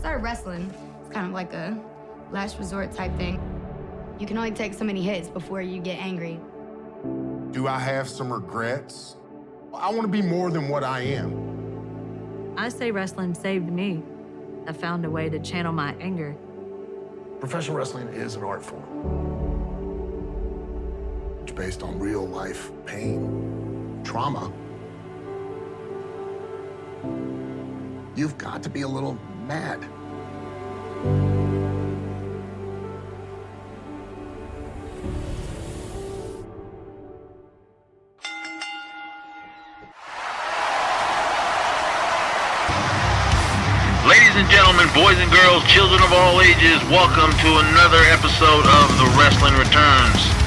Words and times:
started 0.00 0.22
wrestling. 0.22 0.72
It's 1.02 1.12
kind 1.12 1.26
of 1.26 1.32
like 1.34 1.52
a 1.52 1.78
last 2.32 2.58
resort 2.58 2.90
type 2.92 3.14
thing. 3.18 3.38
You 4.18 4.26
can 4.26 4.38
only 4.38 4.50
take 4.50 4.72
so 4.72 4.82
many 4.82 5.02
hits 5.02 5.28
before 5.28 5.60
you 5.60 5.78
get 5.78 5.98
angry. 5.98 6.40
Do 7.50 7.68
I 7.68 7.78
have 7.78 8.08
some 8.08 8.32
regrets? 8.32 9.16
I 9.74 9.90
want 9.90 10.02
to 10.02 10.08
be 10.08 10.22
more 10.22 10.50
than 10.50 10.68
what 10.68 10.84
I 10.84 11.00
am. 11.00 12.54
I 12.56 12.70
say 12.70 12.90
wrestling 12.90 13.34
saved 13.34 13.70
me. 13.70 14.02
I 14.66 14.72
found 14.72 15.04
a 15.04 15.10
way 15.10 15.28
to 15.28 15.38
channel 15.38 15.72
my 15.72 15.94
anger. 16.00 16.34
Professional 17.38 17.76
wrestling 17.76 18.08
is 18.08 18.36
an 18.36 18.42
art 18.42 18.64
form. 18.64 18.84
It's 21.42 21.52
based 21.52 21.82
on 21.82 21.98
real 21.98 22.26
life 22.26 22.70
pain, 22.86 24.00
trauma. 24.02 24.50
You've 28.16 28.38
got 28.38 28.62
to 28.62 28.70
be 28.70 28.80
a 28.80 28.88
little 28.88 29.18
mad. 29.50 29.80
Ladies 44.06 44.36
and 44.36 44.48
gentlemen, 44.50 44.86
boys 44.94 45.18
and 45.18 45.32
girls, 45.32 45.64
children 45.64 46.00
of 46.00 46.12
all 46.12 46.40
ages, 46.42 46.78
welcome 46.86 47.32
to 47.40 47.58
another 47.70 47.98
episode 48.14 48.66
of 48.66 48.98
The 48.98 49.18
Wrestling 49.18 49.54
Returns. 49.54 50.39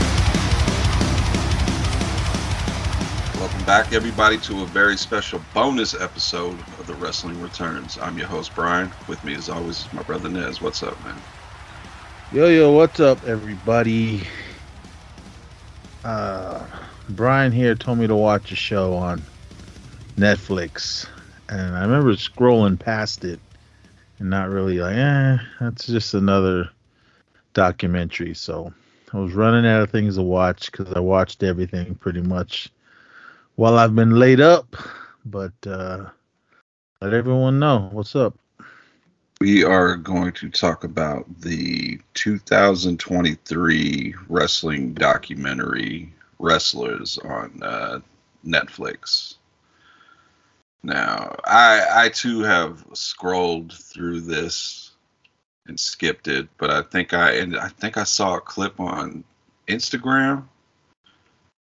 Back, 3.66 3.94
everybody, 3.94 4.38
to 4.40 4.64
a 4.64 4.66
very 4.66 4.98
special 4.98 5.40
bonus 5.54 5.94
episode 5.94 6.60
of 6.78 6.86
The 6.86 6.94
Wrestling 6.96 7.42
Returns. 7.42 7.98
I'm 7.98 8.18
your 8.18 8.28
host, 8.28 8.54
Brian. 8.54 8.92
With 9.08 9.24
me, 9.24 9.36
as 9.36 9.48
always, 9.48 9.86
is 9.86 9.94
my 9.94 10.02
brother 10.04 10.28
Nez. 10.28 10.62
What's 10.62 10.84
up, 10.84 11.02
man? 11.06 11.16
Yo, 12.34 12.50
yo, 12.50 12.72
what's 12.72 13.00
up, 13.00 13.24
everybody? 13.24 14.22
Uh, 16.04 16.66
Brian 17.12 17.54
here 17.54 17.74
told 17.74 18.00
me 18.00 18.08
to 18.08 18.16
watch 18.16 18.52
a 18.52 18.56
show 18.58 18.96
on 18.96 19.26
Netflix, 20.18 21.08
and 21.48 21.78
I 21.78 21.84
remember 21.84 22.12
scrolling 22.16 22.78
past 22.78 23.24
it 23.24 23.40
and 24.20 24.30
not 24.30 24.50
really 24.50 24.80
like, 24.80 24.98
eh, 24.98 25.38
that's 25.62 25.88
just 25.88 26.14
another 26.14 26.70
documentary. 27.54 28.34
So 28.34 28.74
I 29.14 29.20
was 29.20 29.32
running 29.32 29.66
out 29.66 29.84
of 29.84 29.90
things 29.90 30.16
to 30.16 30.22
watch 30.22 30.70
because 30.70 30.92
I 30.92 31.00
watched 31.00 31.44
everything 31.44 31.96
pretty 31.96 32.22
much 32.22 32.70
while 33.56 33.78
I've 33.78 33.96
been 33.96 34.20
laid 34.20 34.42
up. 34.42 34.76
But 35.26 35.54
uh, 35.66 36.10
let 37.02 37.14
everyone 37.14 37.60
know 37.60 37.90
what's 37.92 38.16
up. 38.16 38.38
We 39.40 39.64
are 39.64 39.96
going 39.96 40.34
to 40.34 40.50
talk 40.50 40.84
about 40.84 41.26
the 41.42 42.00
2023 42.14 44.16
wrestling 44.30 44.94
documentary 44.94 46.14
Wrestlers 46.40 47.18
on 47.20 47.62
uh, 47.64 48.00
Netflix. 48.46 49.36
Now, 50.84 51.36
I 51.46 52.06
I 52.06 52.10
too 52.10 52.42
have 52.42 52.86
scrolled 52.94 53.72
through 53.72 54.22
this 54.22 54.92
and 55.68 55.80
skipped 55.80 56.28
it, 56.28 56.50
but 56.58 56.70
I 56.70 56.82
think 56.82 57.14
I 57.14 57.36
and 57.36 57.58
I 57.58 57.70
think 57.70 57.98
I 57.98 58.04
saw 58.04 58.36
a 58.36 58.42
clip 58.42 58.82
on 58.82 59.24
Instagram, 59.68 60.44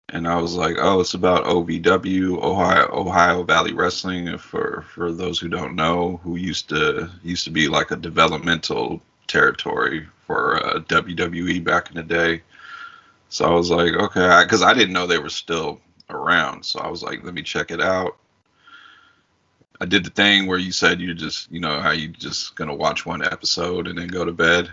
and 0.10 0.28
I 0.28 0.36
was 0.40 0.56
like, 0.56 0.76
oh, 0.80 1.00
it's 1.00 1.14
about 1.16 1.46
OVW, 1.46 2.38
Ohio 2.42 2.88
Ohio 2.92 3.44
Valley 3.44 3.74
Wrestling. 3.74 4.38
For 4.38 4.84
for 4.94 5.12
those 5.12 5.40
who 5.40 5.50
don't 5.50 5.76
know, 5.76 6.18
who 6.24 6.36
used 6.38 6.70
to 6.70 7.10
used 7.24 7.44
to 7.46 7.52
be 7.52 7.68
like 7.68 7.92
a 7.92 7.96
developmental 7.96 9.02
territory 9.28 10.08
for 10.28 10.58
uh, 10.66 10.80
WWE 10.82 11.60
back 11.60 11.90
in 11.90 11.96
the 11.98 12.04
day. 12.04 12.44
So 13.30 13.46
I 13.46 13.52
was 13.54 13.72
like, 13.72 13.94
okay, 13.94 14.42
because 14.44 14.62
I, 14.64 14.72
I 14.72 14.74
didn't 14.74 14.94
know 14.94 15.08
they 15.08 15.20
were 15.20 15.30
still 15.30 15.82
around. 16.10 16.64
So 16.66 16.80
I 16.80 16.90
was 16.90 17.04
like, 17.04 17.24
let 17.24 17.34
me 17.34 17.44
check 17.44 17.72
it 17.72 17.82
out. 17.82 18.18
I 19.80 19.86
did 19.86 20.04
the 20.04 20.10
thing 20.10 20.48
where 20.48 20.58
you 20.58 20.72
said 20.72 21.00
you're 21.00 21.14
just, 21.14 21.52
you 21.52 21.60
know, 21.60 21.80
how 21.80 21.92
you 21.92 22.08
just 22.10 22.56
gonna 22.56 22.74
watch 22.76 23.06
one 23.06 23.24
episode 23.24 23.88
and 23.88 23.98
then 23.98 24.08
go 24.08 24.26
to 24.26 24.32
bed. 24.34 24.72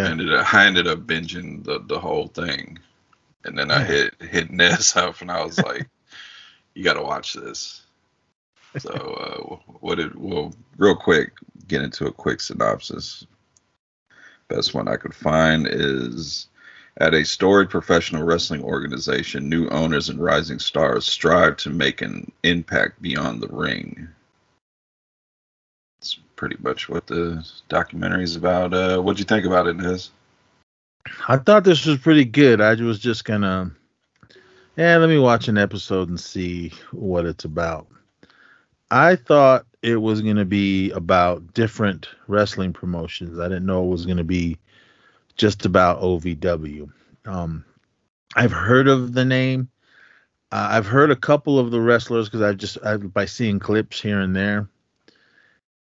I 0.00 0.08
Yeah, 0.08 0.10
ended 0.10 0.32
up, 0.34 0.54
I 0.54 0.66
ended 0.66 0.86
up 0.88 1.00
binging 1.06 1.64
the 1.64 1.80
the 1.80 2.00
whole 2.00 2.28
thing, 2.28 2.78
and 3.44 3.58
then 3.58 3.70
I 3.70 3.84
hit 3.84 4.14
hit 4.20 4.50
Nez 4.50 4.96
up, 4.96 5.20
and 5.20 5.30
I 5.30 5.44
was 5.44 5.58
like, 5.58 5.88
"You 6.74 6.84
got 6.84 6.94
to 6.94 7.02
watch 7.02 7.34
this." 7.34 7.82
So, 8.78 8.90
uh, 8.90 9.72
what 9.80 9.96
did 9.96 10.14
well, 10.16 10.52
real 10.78 10.96
quick, 10.96 11.32
get 11.68 11.82
into 11.82 12.06
a 12.06 12.12
quick 12.12 12.40
synopsis. 12.40 13.26
Best 14.48 14.74
one 14.74 14.88
I 14.88 14.96
could 14.96 15.14
find 15.14 15.66
is 15.66 16.48
at 16.98 17.14
a 17.14 17.24
storied 17.24 17.70
professional 17.70 18.24
wrestling 18.24 18.62
organization, 18.62 19.48
new 19.48 19.68
owners 19.68 20.08
and 20.08 20.20
rising 20.20 20.58
stars 20.58 21.06
strive 21.06 21.56
to 21.58 21.70
make 21.70 22.02
an 22.02 22.30
impact 22.42 23.00
beyond 23.00 23.40
the 23.40 23.48
ring. 23.48 24.08
That's 25.98 26.18
pretty 26.36 26.56
much 26.60 26.88
what 26.88 27.06
the 27.06 27.46
documentary 27.68 28.24
is 28.24 28.36
about. 28.36 28.74
Uh, 28.74 29.00
what'd 29.00 29.18
you 29.18 29.24
think 29.24 29.46
about 29.46 29.66
it, 29.66 29.76
Nez? 29.76 30.10
I 31.28 31.36
thought 31.36 31.64
this 31.64 31.86
was 31.86 31.98
pretty 31.98 32.24
good. 32.24 32.60
I 32.60 32.74
was 32.74 32.98
just 32.98 33.24
gonna, 33.24 33.70
yeah, 34.76 34.96
let 34.96 35.08
me 35.08 35.18
watch 35.18 35.48
an 35.48 35.58
episode 35.58 36.08
and 36.08 36.18
see 36.18 36.72
what 36.92 37.26
it's 37.26 37.44
about. 37.44 37.86
I 38.90 39.16
thought 39.16 39.66
it 39.82 39.96
was 39.96 40.22
gonna 40.22 40.44
be 40.44 40.90
about 40.92 41.54
different 41.54 42.08
wrestling 42.26 42.72
promotions. 42.72 43.38
I 43.38 43.48
didn't 43.48 43.66
know 43.66 43.84
it 43.84 43.90
was 43.90 44.06
gonna 44.06 44.24
be 44.24 44.58
just 45.36 45.66
about 45.66 46.00
OVW. 46.00 46.90
Um, 47.26 47.64
I've 48.36 48.52
heard 48.52 48.88
of 48.88 49.12
the 49.12 49.24
name. 49.24 49.68
Uh, 50.52 50.68
I've 50.70 50.86
heard 50.86 51.10
a 51.10 51.16
couple 51.16 51.58
of 51.58 51.70
the 51.70 51.80
wrestlers 51.80 52.28
because 52.28 52.42
I 52.42 52.52
just 52.52 52.78
I, 52.84 52.96
by 52.96 53.24
seeing 53.24 53.58
clips 53.58 54.00
here 54.00 54.20
and 54.20 54.34
there, 54.36 54.68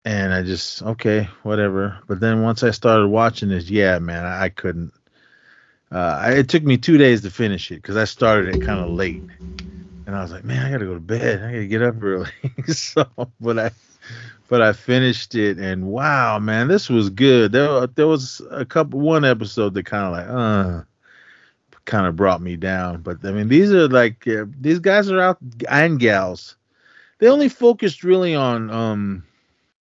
and 0.03 0.34
I 0.34 0.44
just 0.44 0.81
okay, 0.81 1.29
whatever. 1.44 1.99
But 2.07 2.19
then 2.19 2.41
once 2.41 2.63
I 2.63 2.72
started 2.72 3.07
watching 3.07 3.49
this, 3.49 3.69
yeah, 3.69 3.99
man, 3.99 4.25
I, 4.25 4.45
I 4.45 4.49
couldn't. 4.49 4.94
Uh, 5.91 6.31
it 6.33 6.49
took 6.49 6.63
me 6.63 6.77
two 6.77 6.97
days 6.97 7.21
to 7.21 7.31
finish 7.31 7.71
it 7.71 7.75
because 7.75 7.95
I 7.95 8.03
started 8.03 8.55
it 8.55 8.61
kind 8.61 8.79
of 8.79 8.89
late, 8.89 9.23
and 10.05 10.15
I 10.15 10.21
was 10.21 10.31
like, 10.31 10.43
man, 10.43 10.65
I 10.65 10.71
gotta 10.71 10.85
go 10.85 10.93
to 10.93 10.99
bed. 10.99 11.43
I 11.43 11.51
gotta 11.53 11.67
get 11.67 11.81
up 11.81 12.01
early. 12.01 12.29
so, 12.67 13.05
but 13.39 13.57
I, 13.57 13.71
but 14.49 14.61
I 14.61 14.73
finished 14.73 15.35
it, 15.35 15.57
and 15.57 15.87
wow, 15.87 16.39
man, 16.39 16.67
this 16.67 16.89
was 16.89 17.09
good. 17.09 17.53
There, 17.53 17.87
there 17.87 18.07
was 18.07 18.41
a 18.51 18.65
couple, 18.65 18.99
one 18.99 19.23
episode 19.23 19.73
that 19.75 19.85
kind 19.85 20.05
of 20.05 20.11
like, 20.11 20.27
uh, 20.27 20.83
kind 21.87 22.05
of 22.05 22.15
brought 22.15 22.41
me 22.41 22.55
down. 22.55 23.01
But 23.01 23.25
I 23.25 23.31
mean, 23.31 23.47
these 23.47 23.71
are 23.71 23.87
like 23.87 24.27
uh, 24.27 24.45
these 24.59 24.79
guys 24.79 25.09
are 25.09 25.19
out 25.19 25.39
and 25.67 25.99
gals. 25.99 26.55
They 27.17 27.27
only 27.27 27.49
focused 27.49 28.03
really 28.03 28.35
on 28.35 28.69
um 28.69 29.23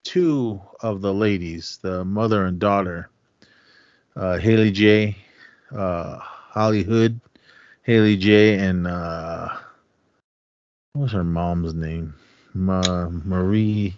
two 0.03 0.61
of 0.81 1.01
the 1.01 1.13
ladies, 1.13 1.79
the 1.81 2.05
mother 2.05 2.45
and 2.45 2.59
daughter, 2.59 3.09
uh, 4.15 4.37
Haley 4.37 4.71
J, 4.71 5.15
uh, 5.73 6.17
Hollywood, 6.19 7.19
Haley 7.83 8.17
J, 8.17 8.57
and 8.59 8.87
uh, 8.87 9.49
what 10.93 11.03
was 11.03 11.11
her 11.13 11.23
mom's 11.23 11.73
name? 11.73 12.13
Ma- 12.53 13.09
Marie. 13.09 13.95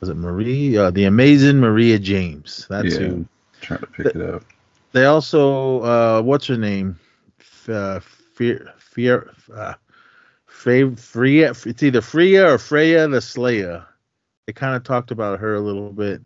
Was 0.00 0.08
it 0.10 0.16
Marie? 0.16 0.76
Uh, 0.76 0.90
the 0.90 1.04
amazing 1.04 1.58
Maria 1.60 1.98
James. 1.98 2.66
That's 2.68 2.94
Yeah. 2.94 2.98
who. 3.00 3.26
Trying 3.60 3.80
to 3.80 3.86
pick 3.86 4.06
it 4.14 4.20
up. 4.22 4.42
They 4.92 5.06
also, 5.06 5.80
uh, 5.80 6.22
what's 6.22 6.46
her 6.46 6.56
name? 6.56 6.98
F- 7.40 7.68
uh, 7.68 8.00
Fear, 8.00 8.72
Fear, 8.78 9.30
uh, 9.54 9.74
Frey, 10.46 10.94
Freya. 10.94 11.50
It's 11.66 11.82
either 11.82 12.00
Freya 12.00 12.52
or 12.52 12.58
Freya 12.58 13.08
the 13.08 13.20
Slayer. 13.20 13.84
They 14.46 14.52
kind 14.52 14.76
of 14.76 14.82
talked 14.84 15.10
about 15.10 15.40
her 15.40 15.54
a 15.54 15.60
little 15.60 15.90
bit. 15.92 16.22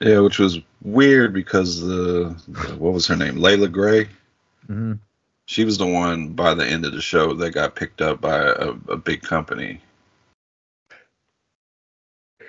Yeah, 0.00 0.20
which 0.20 0.38
was 0.38 0.58
weird 0.82 1.32
because 1.32 1.80
the, 1.80 2.36
the 2.48 2.76
what 2.76 2.92
was 2.92 3.06
her 3.06 3.16
name? 3.16 3.36
Leila 3.36 3.68
Grey. 3.68 4.08
hmm 4.66 4.94
She 5.46 5.64
was 5.64 5.78
the 5.78 5.86
one 5.86 6.30
by 6.30 6.54
the 6.54 6.66
end 6.66 6.84
of 6.84 6.92
the 6.92 7.00
show 7.00 7.32
that 7.34 7.52
got 7.52 7.74
picked 7.76 8.02
up 8.02 8.20
by 8.20 8.38
a, 8.38 8.74
a 8.88 8.96
big 8.96 9.22
company. 9.22 9.80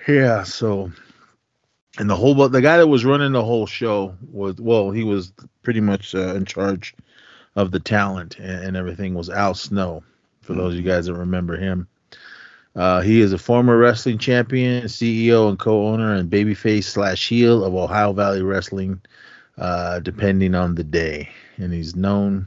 Yeah. 0.06 0.42
So, 0.42 0.92
and 1.98 2.08
the 2.08 2.16
whole, 2.16 2.34
the 2.48 2.62
guy 2.62 2.76
that 2.76 2.86
was 2.86 3.04
running 3.04 3.32
the 3.32 3.44
whole 3.44 3.66
show 3.66 4.14
was, 4.30 4.56
well, 4.56 4.90
he 4.90 5.04
was 5.04 5.32
pretty 5.62 5.80
much 5.80 6.14
uh, 6.14 6.34
in 6.34 6.44
charge 6.44 6.94
of 7.56 7.70
the 7.70 7.80
talent 7.80 8.38
and, 8.38 8.64
and 8.64 8.76
everything. 8.76 9.14
Was 9.14 9.30
Al 9.30 9.54
Snow, 9.54 10.02
for 10.42 10.52
those 10.52 10.74
of 10.74 10.80
you 10.80 10.84
guys 10.84 11.06
that 11.06 11.14
remember 11.14 11.56
him. 11.56 11.88
Uh, 12.78 13.00
he 13.00 13.20
is 13.20 13.32
a 13.32 13.38
former 13.38 13.76
wrestling 13.76 14.18
champion, 14.18 14.84
CEO, 14.84 15.48
and 15.48 15.58
co-owner 15.58 16.14
and 16.14 16.30
babyface 16.30 16.84
slash 16.84 17.28
heel 17.28 17.64
of 17.64 17.74
Ohio 17.74 18.12
Valley 18.12 18.40
Wrestling, 18.40 19.00
uh, 19.58 19.98
depending 19.98 20.54
on 20.54 20.76
the 20.76 20.84
day. 20.84 21.28
And 21.56 21.72
he's 21.72 21.96
known 21.96 22.46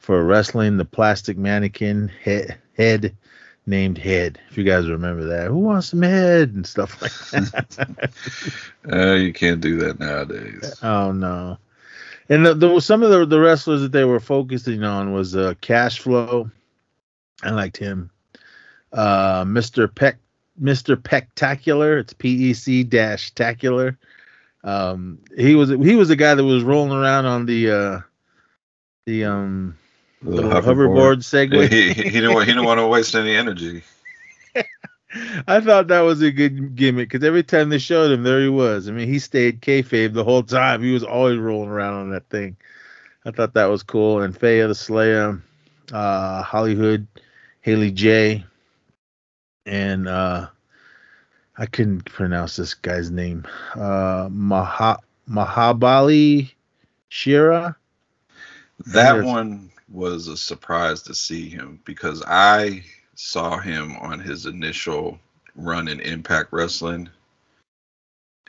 for 0.00 0.22
wrestling 0.22 0.76
the 0.76 0.84
plastic 0.84 1.38
mannequin 1.38 2.08
head, 2.22 2.58
head 2.76 3.16
named 3.64 3.96
Head. 3.96 4.38
If 4.50 4.58
you 4.58 4.64
guys 4.64 4.86
remember 4.86 5.24
that, 5.24 5.46
who 5.46 5.56
wants 5.56 5.88
some 5.88 6.02
head 6.02 6.50
and 6.50 6.66
stuff 6.66 7.00
like 7.00 7.12
that. 7.50 8.10
Uh, 8.92 9.14
you 9.14 9.32
can't 9.32 9.62
do 9.62 9.78
that 9.78 9.98
nowadays. 9.98 10.74
oh 10.82 11.12
no. 11.12 11.56
And 12.28 12.44
the, 12.44 12.52
the, 12.52 12.80
some 12.80 13.02
of 13.02 13.08
the, 13.08 13.24
the 13.24 13.40
wrestlers 13.40 13.80
that 13.80 13.92
they 13.92 14.04
were 14.04 14.20
focusing 14.20 14.84
on 14.84 15.14
was 15.14 15.34
uh, 15.34 15.54
Cash 15.62 16.00
Flow. 16.00 16.50
I 17.42 17.50
liked 17.52 17.78
him. 17.78 18.10
Uh, 18.92 19.44
Mr. 19.44 19.92
Peck, 19.92 20.18
Mr. 20.60 20.96
Pectacular. 20.96 22.00
It's 22.00 22.12
P 22.12 22.50
E 22.50 22.54
C 22.54 22.84
dash 22.84 23.32
tacular. 23.34 23.96
Um, 24.64 25.18
he 25.36 25.54
was 25.54 25.70
he 25.70 25.94
was 25.94 26.08
the 26.08 26.16
guy 26.16 26.34
that 26.34 26.44
was 26.44 26.62
rolling 26.62 26.92
around 26.92 27.26
on 27.26 27.46
the 27.46 27.70
uh, 27.70 28.00
the 29.06 29.24
um 29.24 29.76
The 30.22 30.42
hoverboard, 30.42 31.18
Segway. 31.18 31.68
he, 31.70 31.92
he, 31.92 32.02
he 32.02 32.10
didn't 32.10 32.34
want, 32.34 32.46
he 32.46 32.52
didn't 32.52 32.66
want 32.66 32.80
to 32.80 32.86
waste 32.86 33.14
any 33.14 33.34
energy. 33.34 33.82
I 35.46 35.60
thought 35.60 35.88
that 35.88 36.00
was 36.00 36.20
a 36.20 36.30
good 36.30 36.74
gimmick 36.76 37.08
because 37.10 37.26
every 37.26 37.42
time 37.42 37.70
they 37.70 37.78
showed 37.78 38.10
him, 38.10 38.24
there 38.24 38.40
he 38.42 38.48
was. 38.48 38.88
I 38.88 38.92
mean, 38.92 39.08
he 39.08 39.18
stayed 39.18 39.62
kayfabe 39.62 40.12
the 40.12 40.24
whole 40.24 40.42
time. 40.42 40.82
He 40.82 40.92
was 40.92 41.04
always 41.04 41.38
rolling 41.38 41.70
around 41.70 41.94
on 41.94 42.10
that 42.10 42.28
thing. 42.28 42.56
I 43.24 43.30
thought 43.30 43.54
that 43.54 43.66
was 43.66 43.82
cool. 43.82 44.20
And 44.20 44.36
Freya 44.36 44.68
the 44.68 44.74
Slayer, 44.74 45.40
uh, 45.92 46.42
Hollywood, 46.42 47.06
Haley 47.62 47.90
J, 47.90 48.44
and 49.68 50.08
uh, 50.08 50.48
I 51.56 51.66
couldn't 51.66 52.04
pronounce 52.06 52.56
this 52.56 52.74
guy's 52.74 53.10
name. 53.10 53.46
Uh, 53.74 54.28
Maha 54.30 54.98
Mahabali 55.28 56.50
Shera. 57.08 57.76
That 58.86 59.24
one 59.24 59.70
was 59.90 60.28
a 60.28 60.36
surprise 60.36 61.02
to 61.02 61.14
see 61.14 61.48
him 61.48 61.80
because 61.84 62.22
I 62.26 62.84
saw 63.14 63.58
him 63.58 63.96
on 63.96 64.20
his 64.20 64.46
initial 64.46 65.18
run 65.56 65.88
in 65.88 66.00
Impact 66.00 66.52
Wrestling, 66.52 67.08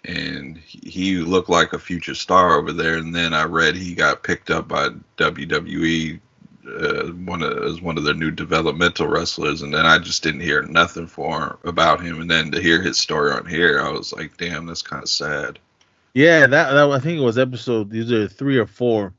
and 0.05 0.57
he 0.57 1.17
looked 1.17 1.49
like 1.49 1.73
a 1.73 1.79
future 1.79 2.13
star 2.13 2.57
over 2.57 2.71
there. 2.71 2.97
And 2.97 3.13
then 3.13 3.33
I 3.33 3.43
read 3.43 3.75
he 3.75 3.95
got 3.95 4.23
picked 4.23 4.51
up 4.51 4.67
by 4.67 4.89
WWE, 5.17 6.19
uh, 6.67 7.07
one 7.07 7.41
of 7.41 7.57
as 7.63 7.81
one 7.81 7.97
of 7.97 8.03
their 8.03 8.13
new 8.13 8.31
developmental 8.31 9.07
wrestlers. 9.07 9.61
And 9.61 9.73
then 9.73 9.85
I 9.85 9.99
just 9.99 10.23
didn't 10.23 10.41
hear 10.41 10.63
nothing 10.63 11.07
for 11.07 11.59
about 11.63 12.01
him. 12.01 12.21
And 12.21 12.29
then 12.29 12.51
to 12.51 12.61
hear 12.61 12.81
his 12.81 12.97
story 12.97 13.31
on 13.31 13.45
here, 13.45 13.81
I 13.81 13.89
was 13.89 14.13
like, 14.13 14.37
damn, 14.37 14.65
that's 14.65 14.81
kind 14.81 15.03
of 15.03 15.09
sad. 15.09 15.59
Yeah, 16.13 16.47
that, 16.47 16.71
that 16.71 16.91
I 16.91 16.99
think 16.99 17.19
it 17.19 17.23
was 17.23 17.37
episode 17.37 17.91
these 17.91 18.11
are 18.11 18.27
three 18.27 18.57
or 18.57 18.65
four 18.65 19.13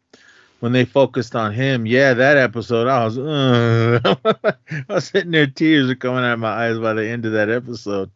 when 0.61 0.73
they 0.73 0.85
focused 0.85 1.35
on 1.35 1.53
him. 1.53 1.87
Yeah, 1.87 2.15
that 2.15 2.37
episode 2.37 2.89
I 2.89 3.05
was 3.05 3.19
uh, 3.19 4.15
I 4.89 4.93
was 4.93 5.07
sitting 5.07 5.31
there, 5.31 5.47
tears 5.47 5.91
are 5.91 5.95
coming 5.95 6.25
out 6.25 6.35
of 6.35 6.41
my 6.41 6.67
eyes 6.67 6.79
by 6.79 6.95
the 6.95 7.07
end 7.07 7.27
of 7.27 7.33
that 7.33 7.49
episode. 7.49 8.11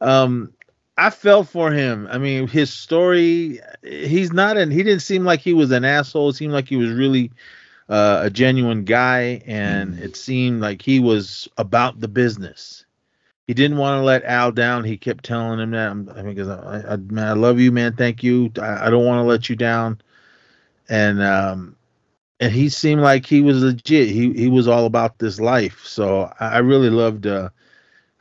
Um, 0.00 0.52
I 0.98 1.10
felt 1.10 1.48
for 1.48 1.70
him. 1.72 2.08
I 2.10 2.18
mean, 2.18 2.48
his 2.48 2.72
story. 2.72 3.60
He's 3.82 4.32
not 4.32 4.56
an. 4.56 4.70
He 4.70 4.82
didn't 4.82 5.02
seem 5.02 5.24
like 5.24 5.40
he 5.40 5.52
was 5.52 5.70
an 5.70 5.84
asshole. 5.84 6.30
It 6.30 6.36
seemed 6.36 6.52
like 6.52 6.68
he 6.68 6.76
was 6.76 6.90
really 6.90 7.32
uh, 7.88 8.20
a 8.24 8.30
genuine 8.30 8.84
guy, 8.84 9.42
and 9.46 9.98
it 9.98 10.16
seemed 10.16 10.60
like 10.60 10.82
he 10.82 11.00
was 11.00 11.48
about 11.58 12.00
the 12.00 12.08
business 12.08 12.84
he 13.46 13.54
didn't 13.54 13.76
want 13.76 14.00
to 14.00 14.04
let 14.04 14.24
Al 14.24 14.50
down. 14.50 14.84
He 14.84 14.96
kept 14.96 15.24
telling 15.24 15.60
him 15.60 15.70
that. 15.70 15.88
I'm- 15.88 16.10
I 16.14 16.22
mean, 16.22 16.34
because 16.34 16.48
I, 16.48 16.94
I, 16.94 16.96
man, 16.96 17.28
I 17.28 17.32
love 17.32 17.60
you, 17.60 17.70
man. 17.70 17.94
Thank 17.94 18.22
you. 18.22 18.50
I, 18.60 18.86
I 18.86 18.90
don't 18.90 19.04
want 19.06 19.20
to 19.20 19.28
let 19.28 19.48
you 19.48 19.56
down. 19.56 20.00
And 20.88 21.22
um, 21.22 21.76
and 22.40 22.52
he 22.52 22.68
seemed 22.68 23.02
like 23.02 23.26
he 23.26 23.42
was 23.42 23.62
legit. 23.62 24.08
He 24.08 24.32
he 24.32 24.48
was 24.48 24.68
all 24.68 24.86
about 24.86 25.18
this 25.18 25.40
life. 25.40 25.84
So 25.84 26.32
I, 26.40 26.54
I 26.54 26.58
really 26.58 26.90
loved 26.90 27.26
uh, 27.26 27.50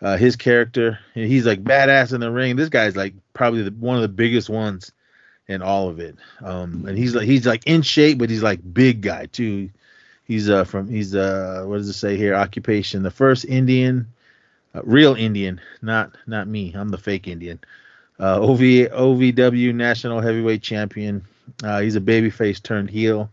uh, 0.02 0.18
his 0.18 0.36
character. 0.36 1.00
He's 1.14 1.46
like 1.46 1.64
badass 1.64 2.14
in 2.14 2.22
the 2.22 2.32
ring. 2.32 2.56
This 2.56 2.70
guy's 2.70 2.96
like 2.96 3.14
probably 3.34 3.64
the, 3.64 3.72
one 3.72 3.96
of 3.96 4.02
the 4.04 4.08
biggest 4.10 4.50
ones 4.50 4.92
in 5.48 5.62
all 5.62 5.90
of 5.90 6.00
it. 6.00 6.16
Um, 6.44 6.86
and 6.88 6.98
he's 6.98 7.16
like 7.16 7.26
he's 7.26 7.46
like 7.46 7.64
in 7.66 7.82
shape, 7.82 8.18
but 8.18 8.30
he's 8.30 8.44
like 8.44 8.74
big 8.74 9.02
guy 9.02 9.28
too. 9.28 9.70
He's 10.26 10.50
uh 10.50 10.64
from 10.64 10.90
he's 10.90 11.16
uh 11.16 11.64
what 11.66 11.78
does 11.78 11.90
it 11.90 11.94
say 11.94 12.18
here? 12.18 12.34
Occupation, 12.34 13.04
the 13.04 13.12
first 13.12 13.46
Indian 13.46 14.08
uh, 14.76 14.82
real 14.84 15.16
Indian, 15.16 15.62
not 15.82 16.18
not 16.28 16.48
me. 16.48 16.74
I'm 16.76 16.90
the 16.90 16.98
fake 16.98 17.28
Indian. 17.28 17.60
Uh, 18.20 18.42
OV, 18.42 18.60
OVW 18.60 19.74
National 19.74 20.22
Heavyweight 20.22 20.62
Champion. 20.62 21.26
Uh, 21.64 21.82
he's 21.82 21.96
a 21.96 22.02
babyface 22.02 22.62
turned 22.62 22.90
heel, 22.90 23.30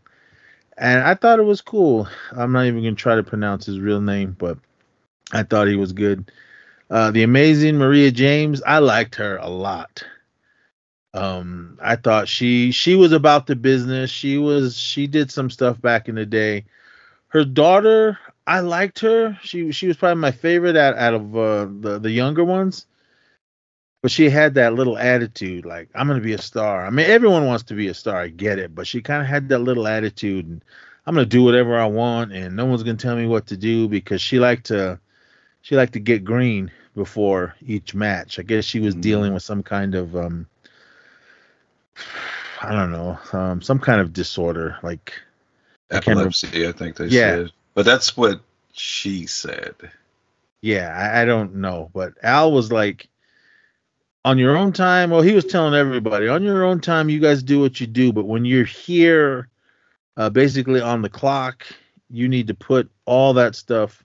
and 0.76 1.02
I 1.02 1.14
thought 1.14 1.38
it 1.38 1.44
was 1.44 1.60
cool. 1.60 2.08
I'm 2.32 2.52
not 2.52 2.66
even 2.66 2.82
gonna 2.82 2.94
try 2.94 3.16
to 3.16 3.22
pronounce 3.22 3.66
his 3.66 3.80
real 3.80 4.00
name, 4.00 4.36
but 4.38 4.58
I 5.32 5.42
thought 5.42 5.68
he 5.68 5.76
was 5.76 5.92
good. 5.92 6.30
Uh, 6.90 7.10
the 7.10 7.22
amazing 7.22 7.76
Maria 7.76 8.10
James. 8.10 8.62
I 8.62 8.78
liked 8.78 9.14
her 9.16 9.38
a 9.38 9.48
lot. 9.48 10.04
Um, 11.14 11.78
I 11.82 11.96
thought 11.96 12.28
she 12.28 12.70
she 12.72 12.94
was 12.94 13.12
about 13.12 13.46
the 13.46 13.56
business. 13.56 14.10
She 14.10 14.38
was 14.38 14.76
she 14.76 15.06
did 15.06 15.30
some 15.30 15.50
stuff 15.50 15.80
back 15.80 16.08
in 16.08 16.14
the 16.14 16.26
day. 16.26 16.64
Her 17.28 17.44
daughter, 17.44 18.18
I 18.46 18.60
liked 18.60 19.00
her. 19.00 19.38
She 19.42 19.72
she 19.72 19.86
was 19.88 19.96
probably 19.96 20.20
my 20.20 20.32
favorite 20.32 20.76
out, 20.76 20.96
out 20.96 21.14
of 21.14 21.36
uh, 21.36 21.66
the 21.80 21.98
the 21.98 22.10
younger 22.10 22.44
ones. 22.44 22.86
But 24.02 24.10
she 24.10 24.28
had 24.30 24.54
that 24.54 24.74
little 24.74 24.96
attitude, 24.98 25.64
like 25.64 25.88
I'm 25.94 26.06
gonna 26.08 26.20
be 26.20 26.32
a 26.32 26.38
star. 26.38 26.86
I 26.86 26.90
mean, 26.90 27.06
everyone 27.06 27.46
wants 27.46 27.64
to 27.64 27.74
be 27.74 27.88
a 27.88 27.94
star. 27.94 28.16
I 28.20 28.28
get 28.28 28.58
it, 28.58 28.74
but 28.74 28.86
she 28.86 29.00
kind 29.02 29.22
of 29.22 29.28
had 29.28 29.48
that 29.48 29.58
little 29.60 29.86
attitude, 29.86 30.46
and 30.46 30.64
I'm 31.06 31.14
gonna 31.14 31.26
do 31.26 31.42
whatever 31.44 31.78
I 31.78 31.86
want, 31.86 32.32
and 32.32 32.56
no 32.56 32.66
one's 32.66 32.82
gonna 32.82 32.96
tell 32.98 33.16
me 33.16 33.26
what 33.26 33.46
to 33.48 33.56
do 33.56 33.88
because 33.88 34.20
she 34.20 34.38
liked 34.38 34.66
to 34.66 34.98
she 35.62 35.76
liked 35.76 35.94
to 35.94 36.00
get 36.00 36.24
green 36.24 36.70
before 36.94 37.54
each 37.62 37.94
match. 37.94 38.38
I 38.38 38.42
guess 38.42 38.64
she 38.64 38.80
was 38.80 38.94
Mhm. 38.94 39.00
dealing 39.00 39.34
with 39.34 39.42
some 39.42 39.62
kind 39.62 39.94
of 39.94 40.16
um 40.16 40.46
I 42.60 42.72
don't 42.72 42.92
know, 42.92 43.18
um 43.32 43.62
some 43.62 43.78
kind 43.78 44.00
of 44.00 44.12
disorder, 44.12 44.78
like 44.82 45.12
I 45.90 45.96
Epilepsy, 45.96 46.66
I 46.66 46.72
think 46.72 46.96
they 46.96 47.06
Yeah. 47.06 47.36
said. 47.36 47.52
But 47.74 47.84
that's 47.84 48.16
what 48.16 48.40
she 48.72 49.26
said. 49.26 49.74
Yeah, 50.60 50.94
I, 50.94 51.22
I 51.22 51.24
don't 51.24 51.56
know, 51.56 51.90
but 51.92 52.14
Al 52.22 52.52
was 52.52 52.70
like, 52.70 53.08
on 54.24 54.38
your 54.38 54.56
own 54.56 54.72
time. 54.72 55.10
Well, 55.10 55.22
he 55.22 55.34
was 55.34 55.44
telling 55.44 55.74
everybody, 55.74 56.28
on 56.28 56.42
your 56.42 56.64
own 56.64 56.80
time, 56.80 57.08
you 57.08 57.18
guys 57.18 57.42
do 57.42 57.60
what 57.60 57.80
you 57.80 57.86
do, 57.86 58.12
but 58.12 58.26
when 58.26 58.44
you're 58.44 58.64
here, 58.64 59.48
uh, 60.16 60.30
basically 60.30 60.80
on 60.80 61.02
the 61.02 61.08
clock, 61.08 61.66
you 62.10 62.28
need 62.28 62.46
to 62.48 62.54
put 62.54 62.90
all 63.04 63.34
that 63.34 63.56
stuff 63.56 64.04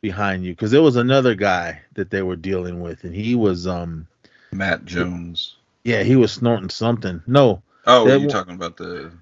behind 0.00 0.44
you 0.44 0.52
because 0.52 0.70
there 0.70 0.82
was 0.82 0.96
another 0.96 1.34
guy 1.34 1.80
that 1.94 2.10
they 2.10 2.22
were 2.22 2.36
dealing 2.36 2.80
with, 2.80 3.04
and 3.04 3.14
he 3.14 3.34
was, 3.34 3.66
um, 3.66 4.06
Matt 4.52 4.84
Jones. 4.84 5.56
Yeah, 5.84 6.02
he 6.02 6.16
was 6.16 6.32
snorting 6.32 6.70
something. 6.70 7.22
No, 7.26 7.62
Oh, 7.86 8.06
That 8.08 8.20
you're 8.20 8.30
talking 8.30 8.54
about 8.54 8.76
the. 8.76 9.12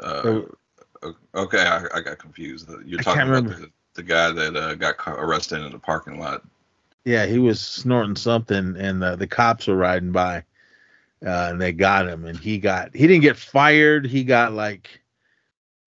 Uh, 0.00 0.22
the- 0.22 0.54
okay, 1.34 1.60
I, 1.62 1.86
I 1.94 2.00
got 2.00 2.18
confused. 2.18 2.68
You're 2.84 3.00
talking 3.00 3.22
about 3.28 3.44
the, 3.44 3.70
the 3.94 4.02
guy 4.02 4.30
that 4.30 4.56
uh, 4.56 4.74
got 4.74 4.96
arrested 5.06 5.62
in 5.62 5.72
the 5.72 5.78
parking 5.78 6.18
lot. 6.18 6.42
Yeah, 7.04 7.26
he 7.26 7.38
was 7.38 7.60
snorting 7.60 8.16
something, 8.16 8.76
and 8.78 9.02
the, 9.02 9.16
the 9.16 9.26
cops 9.26 9.66
were 9.66 9.76
riding 9.76 10.12
by, 10.12 10.38
uh, 11.24 11.48
and 11.50 11.60
they 11.60 11.72
got 11.72 12.08
him. 12.08 12.24
And 12.24 12.38
he 12.38 12.58
got 12.58 12.94
he 12.94 13.06
didn't 13.06 13.22
get 13.22 13.36
fired. 13.36 14.06
He 14.06 14.24
got 14.24 14.52
like 14.52 15.02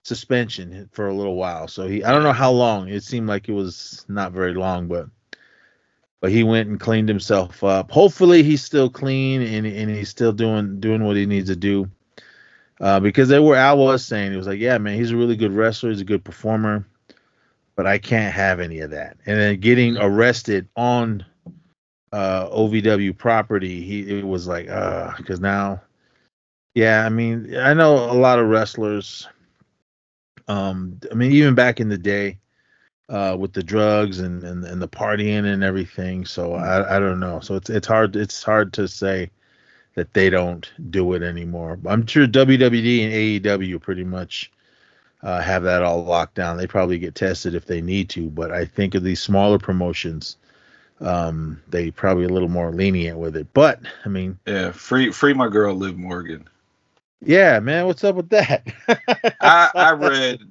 suspension 0.03 0.87
for 0.93 1.07
a 1.07 1.13
little 1.13 1.35
while. 1.35 1.67
So 1.67 1.87
he 1.87 2.03
I 2.03 2.11
don't 2.11 2.23
know 2.23 2.33
how 2.33 2.51
long. 2.51 2.89
It 2.89 3.03
seemed 3.03 3.27
like 3.27 3.49
it 3.49 3.53
was 3.53 4.05
not 4.07 4.31
very 4.31 4.53
long, 4.53 4.87
but 4.87 5.07
but 6.21 6.31
he 6.31 6.43
went 6.43 6.69
and 6.69 6.79
cleaned 6.79 7.09
himself 7.09 7.63
up. 7.63 7.91
Hopefully, 7.91 8.43
he's 8.43 8.63
still 8.63 8.89
clean 8.89 9.41
and 9.41 9.65
and 9.65 9.89
he's 9.89 10.09
still 10.09 10.33
doing 10.33 10.79
doing 10.79 11.03
what 11.03 11.15
he 11.15 11.25
needs 11.25 11.49
to 11.49 11.55
do. 11.55 11.89
Uh, 12.79 12.99
because 12.99 13.27
they 13.27 13.39
were 13.39 13.55
Al 13.55 13.77
was 13.77 14.05
saying 14.05 14.31
he 14.31 14.37
was 14.37 14.45
like, 14.45 14.59
yeah, 14.59 14.77
man, 14.77 14.95
he's 14.95 15.11
a 15.11 15.17
really 15.17 15.35
good 15.35 15.51
wrestler. 15.51 15.89
He's 15.89 16.01
a 16.01 16.05
good 16.05 16.23
performer 16.23 16.85
but 17.77 17.85
I 17.85 17.99
can't 17.99 18.33
have 18.33 18.59
any 18.59 18.79
of 18.79 18.89
that. 18.91 19.17
And 19.25 19.39
then 19.39 19.59
getting 19.61 19.97
arrested 19.97 20.67
on 20.75 21.23
uh 22.11 22.49
OVW 22.49 23.15
property, 23.17 23.81
he 23.81 24.19
it 24.19 24.25
was 24.27 24.47
like 24.47 24.67
uh 24.67 25.13
cuz 25.25 25.39
now 25.39 25.81
yeah, 26.73 27.05
I 27.05 27.09
mean, 27.09 27.55
I 27.55 27.73
know 27.73 27.95
a 27.95 28.13
lot 28.13 28.39
of 28.39 28.47
wrestlers 28.47 29.27
um 30.47 30.99
I 31.09 31.13
mean 31.13 31.31
even 31.31 31.55
back 31.55 31.79
in 31.79 31.87
the 31.87 31.97
day 31.97 32.39
uh 33.09 33.35
with 33.39 33.53
the 33.53 33.63
drugs 33.63 34.19
and 34.19 34.43
and, 34.43 34.63
and 34.65 34.81
the 34.81 34.87
partying 34.87 35.45
and 35.51 35.63
everything. 35.63 36.25
So 36.25 36.53
I 36.55 36.97
I 36.97 36.99
don't 36.99 37.19
know. 37.19 37.39
So 37.39 37.55
it's 37.55 37.69
it's 37.69 37.87
hard 37.87 38.15
it's 38.15 38.43
hard 38.43 38.73
to 38.73 38.87
say 38.87 39.31
that 39.95 40.13
they 40.13 40.29
don't 40.29 40.71
do 40.91 41.13
it 41.13 41.23
anymore. 41.23 41.79
I'm 41.85 42.05
sure 42.05 42.27
WWE 42.27 43.03
and 43.05 43.13
AEW 43.45 43.81
pretty 43.81 44.03
much 44.03 44.51
uh, 45.23 45.41
have 45.41 45.63
that 45.63 45.83
all 45.83 46.03
locked 46.03 46.35
down. 46.35 46.57
They 46.57 46.67
probably 46.67 46.99
get 46.99 47.15
tested 47.15 47.55
if 47.55 47.65
they 47.65 47.81
need 47.81 48.09
to, 48.11 48.29
but 48.29 48.51
I 48.51 48.65
think 48.65 48.95
of 48.95 49.03
these 49.03 49.21
smaller 49.21 49.57
promotions, 49.59 50.37
um, 51.01 51.61
they 51.67 51.91
probably 51.91 52.25
a 52.25 52.29
little 52.29 52.49
more 52.49 52.71
lenient 52.71 53.17
with 53.17 53.35
it. 53.35 53.47
But 53.53 53.81
I 54.05 54.09
mean, 54.09 54.39
Yeah, 54.47 54.71
free 54.71 55.11
free 55.11 55.33
my 55.33 55.49
girl 55.49 55.75
Liv 55.75 55.97
Morgan. 55.97 56.47
yeah, 57.21 57.59
man, 57.59 57.85
what's 57.87 58.03
up 58.03 58.15
with 58.15 58.29
that? 58.29 58.67
I 59.41 59.71
I 59.75 59.91
read 59.91 60.41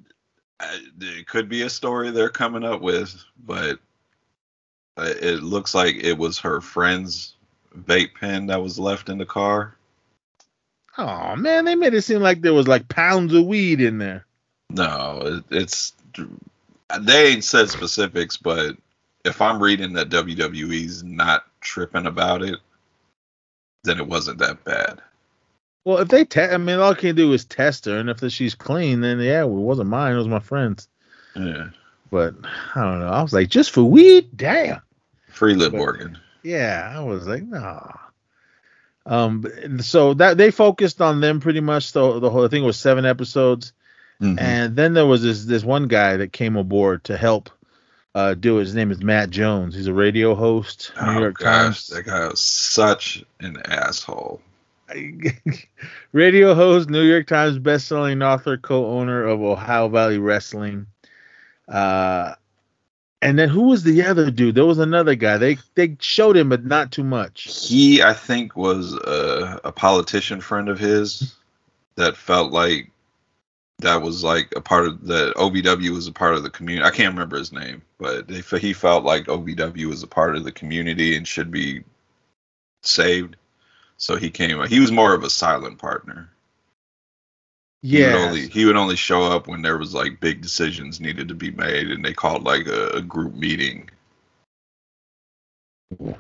it 0.61 1.27
could 1.27 1.49
be 1.49 1.63
a 1.63 1.71
story 1.71 2.11
they're 2.11 2.29
coming 2.29 2.65
up 2.65 2.81
with, 2.81 3.15
but 3.45 3.79
It 4.99 5.43
looks 5.43 5.75
like 5.75 5.97
it 5.97 6.17
was 6.17 6.39
her 6.41 6.61
friend's 6.61 7.35
vape 7.79 8.15
pen 8.19 8.47
that 8.47 8.63
was 8.63 8.79
left 8.79 9.09
in 9.11 9.19
the 9.19 9.27
car. 9.27 9.77
Oh 10.97 11.37
man, 11.37 11.67
they 11.67 11.75
made 11.75 11.93
it 11.93 12.03
seem 12.03 12.21
like 12.21 12.41
there 12.41 12.55
was 12.55 12.67
like 12.69 12.89
pounds 12.89 13.35
of 13.35 13.45
weed 13.47 13.81
in 13.83 13.99
there. 13.99 14.25
No, 14.71 15.21
it, 15.23 15.45
it's 15.51 15.93
they 17.01 17.27
ain't 17.27 17.45
said 17.45 17.69
specifics, 17.69 18.39
but 18.39 18.77
if 19.25 19.43
I'm 19.43 19.63
reading 19.63 19.93
that 19.95 20.09
WWE's 20.09 21.05
not 21.05 21.45
tripping 21.61 22.07
about 22.07 22.43
it, 22.43 22.59
then 23.85 23.99
it 23.99 24.07
wasn't 24.07 24.39
that 24.39 24.65
bad. 24.65 25.03
Well, 25.87 25.99
if 25.99 26.09
they 26.09 26.25
test, 26.25 26.53
I 26.53 26.57
mean, 26.57 26.81
all 26.81 26.91
I 26.91 26.95
can 26.95 27.15
do 27.15 27.33
is 27.33 27.45
test 27.45 27.85
her, 27.85 27.97
and 27.99 28.11
if 28.11 28.21
she's 28.33 28.57
clean, 28.57 29.03
then 29.03 29.21
yeah, 29.21 29.43
it 29.43 29.49
wasn't 29.49 29.89
mine. 29.89 30.15
It 30.15 30.19
was 30.19 30.27
my 30.27 30.41
friend's. 30.41 30.89
Yeah, 31.37 31.69
But 32.11 32.35
I 32.75 32.81
don't 32.83 32.99
know. 32.99 33.07
I 33.07 33.23
was 33.23 33.33
like, 33.33 33.49
just 33.51 33.71
for 33.71 33.85
weed, 33.85 34.37
damn. 34.37 34.81
free 35.31 35.55
lip 35.55 35.71
But- 35.71 35.81
organ. 35.81 36.19
Yeah, 36.43 36.93
I 36.93 37.01
was 37.05 37.29
like, 37.29 37.45
nah. 37.45 37.93
Um, 39.07 39.45
so 39.81 40.15
that 40.15 40.37
they 40.39 40.51
focused 40.51 41.01
on 41.01 41.21
them 41.21 41.39
pretty 41.39 41.61
much. 41.61 41.93
So 41.93 42.19
the 42.19 42.31
whole 42.31 42.49
thing 42.49 42.65
was 42.65 42.77
seven 42.77 43.05
episodes, 43.07 43.73
Mhm. 44.21 44.41
and 44.41 44.75
then 44.75 44.93
there 44.95 45.07
was 45.07 45.23
this 45.23 45.45
this 45.45 45.63
one 45.63 45.87
guy 45.87 46.17
that 46.17 46.33
came 46.33 46.57
aboard 46.57 47.05
to 47.05 47.17
help 47.17 47.49
uh, 48.17 48.35
do 48.35 48.59
it. 48.59 48.65
His 48.65 48.75
name 48.75 48.91
is 48.91 49.01
Matt 49.03 49.31
Jones. 49.31 49.75
He's 49.77 49.87
a 49.87 49.95
radio 49.95 50.35
host, 50.35 50.91
New 51.01 51.07
oh 51.13 51.19
York 51.21 51.39
gosh, 51.39 51.47
Times. 51.65 51.87
that 51.89 52.07
guy 52.07 52.27
was 52.29 52.41
such 52.41 53.23
an 53.41 53.59
asshole. 53.67 54.41
radio 56.13 56.55
host, 56.55 56.91
New 56.91 57.03
York 57.03 57.27
Times 57.27 57.59
best-selling 57.59 58.23
author, 58.23 58.57
co-owner 58.57 59.25
of 59.25 59.43
Ohio 59.43 59.89
Valley 59.89 60.19
Wrestling. 60.19 60.87
Uh, 61.69 62.35
and 63.23 63.39
then 63.39 63.49
who 63.49 63.63
was 63.63 63.83
the 63.83 64.05
other 64.05 64.31
dude? 64.31 64.55
There 64.55 64.65
was 64.65 64.79
another 64.79 65.15
guy. 65.15 65.39
They 65.39 65.57
they 65.75 65.97
showed 66.01 66.37
him, 66.37 66.49
but 66.49 66.65
not 66.65 66.93
too 66.93 67.03
much. 67.03 67.67
He, 67.69 68.03
I 68.03 68.13
think, 68.13 68.57
was 68.57 68.93
a, 68.93 69.61
a 69.65 69.73
politician 69.73 70.41
friend 70.41 70.69
of 70.69 70.79
his 70.79 71.35
that 71.97 72.17
felt 72.17 72.53
like 72.53 72.91
that 73.79 74.01
was 74.01 74.23
like 74.23 74.53
a 74.55 74.61
part 74.61 74.87
of 74.87 75.07
the 75.07 75.33
OVW 75.37 75.91
was 75.91 76.07
a 76.07 76.13
part 76.13 76.35
of 76.35 76.43
the 76.43 76.51
community. 76.51 76.87
I 76.87 76.91
can't 76.91 77.13
remember 77.13 77.37
his 77.37 77.53
name, 77.53 77.83
but 77.99 78.29
they, 78.29 78.41
he 78.59 78.73
felt 78.73 79.05
like 79.05 79.27
OVW 79.27 79.87
was 79.87 80.03
a 80.03 80.07
part 80.07 80.37
of 80.37 80.45
the 80.45 80.53
community 80.53 81.17
and 81.17 81.27
should 81.27 81.51
be 81.51 81.83
saved. 82.83 83.37
So 83.99 84.17
he 84.17 84.31
came. 84.31 84.63
He 84.67 84.81
was 84.81 84.93
more 84.93 85.15
of 85.15 85.25
a 85.25 85.31
silent 85.31 85.79
partner. 85.79 86.31
He 87.91 88.05
would 88.05 88.15
Yeah, 88.15 88.17
only 88.17 88.49
he 88.49 88.65
would 88.65 88.77
only 88.77 88.97
show 88.97 89.23
up 89.23 89.49
when 89.49 89.63
there 89.63 89.79
was 89.79 89.95
like 89.95 90.21
big 90.21 90.43
decisions 90.43 91.01
needed 91.01 91.29
to 91.29 91.35
be 91.35 91.51
made, 91.53 91.91
and 91.91 92.05
they 92.05 92.13
called 92.13 92.45
like 92.45 92.67
a, 92.67 92.89
a 92.89 93.03
group 93.03 93.35
meeting. 93.35 93.91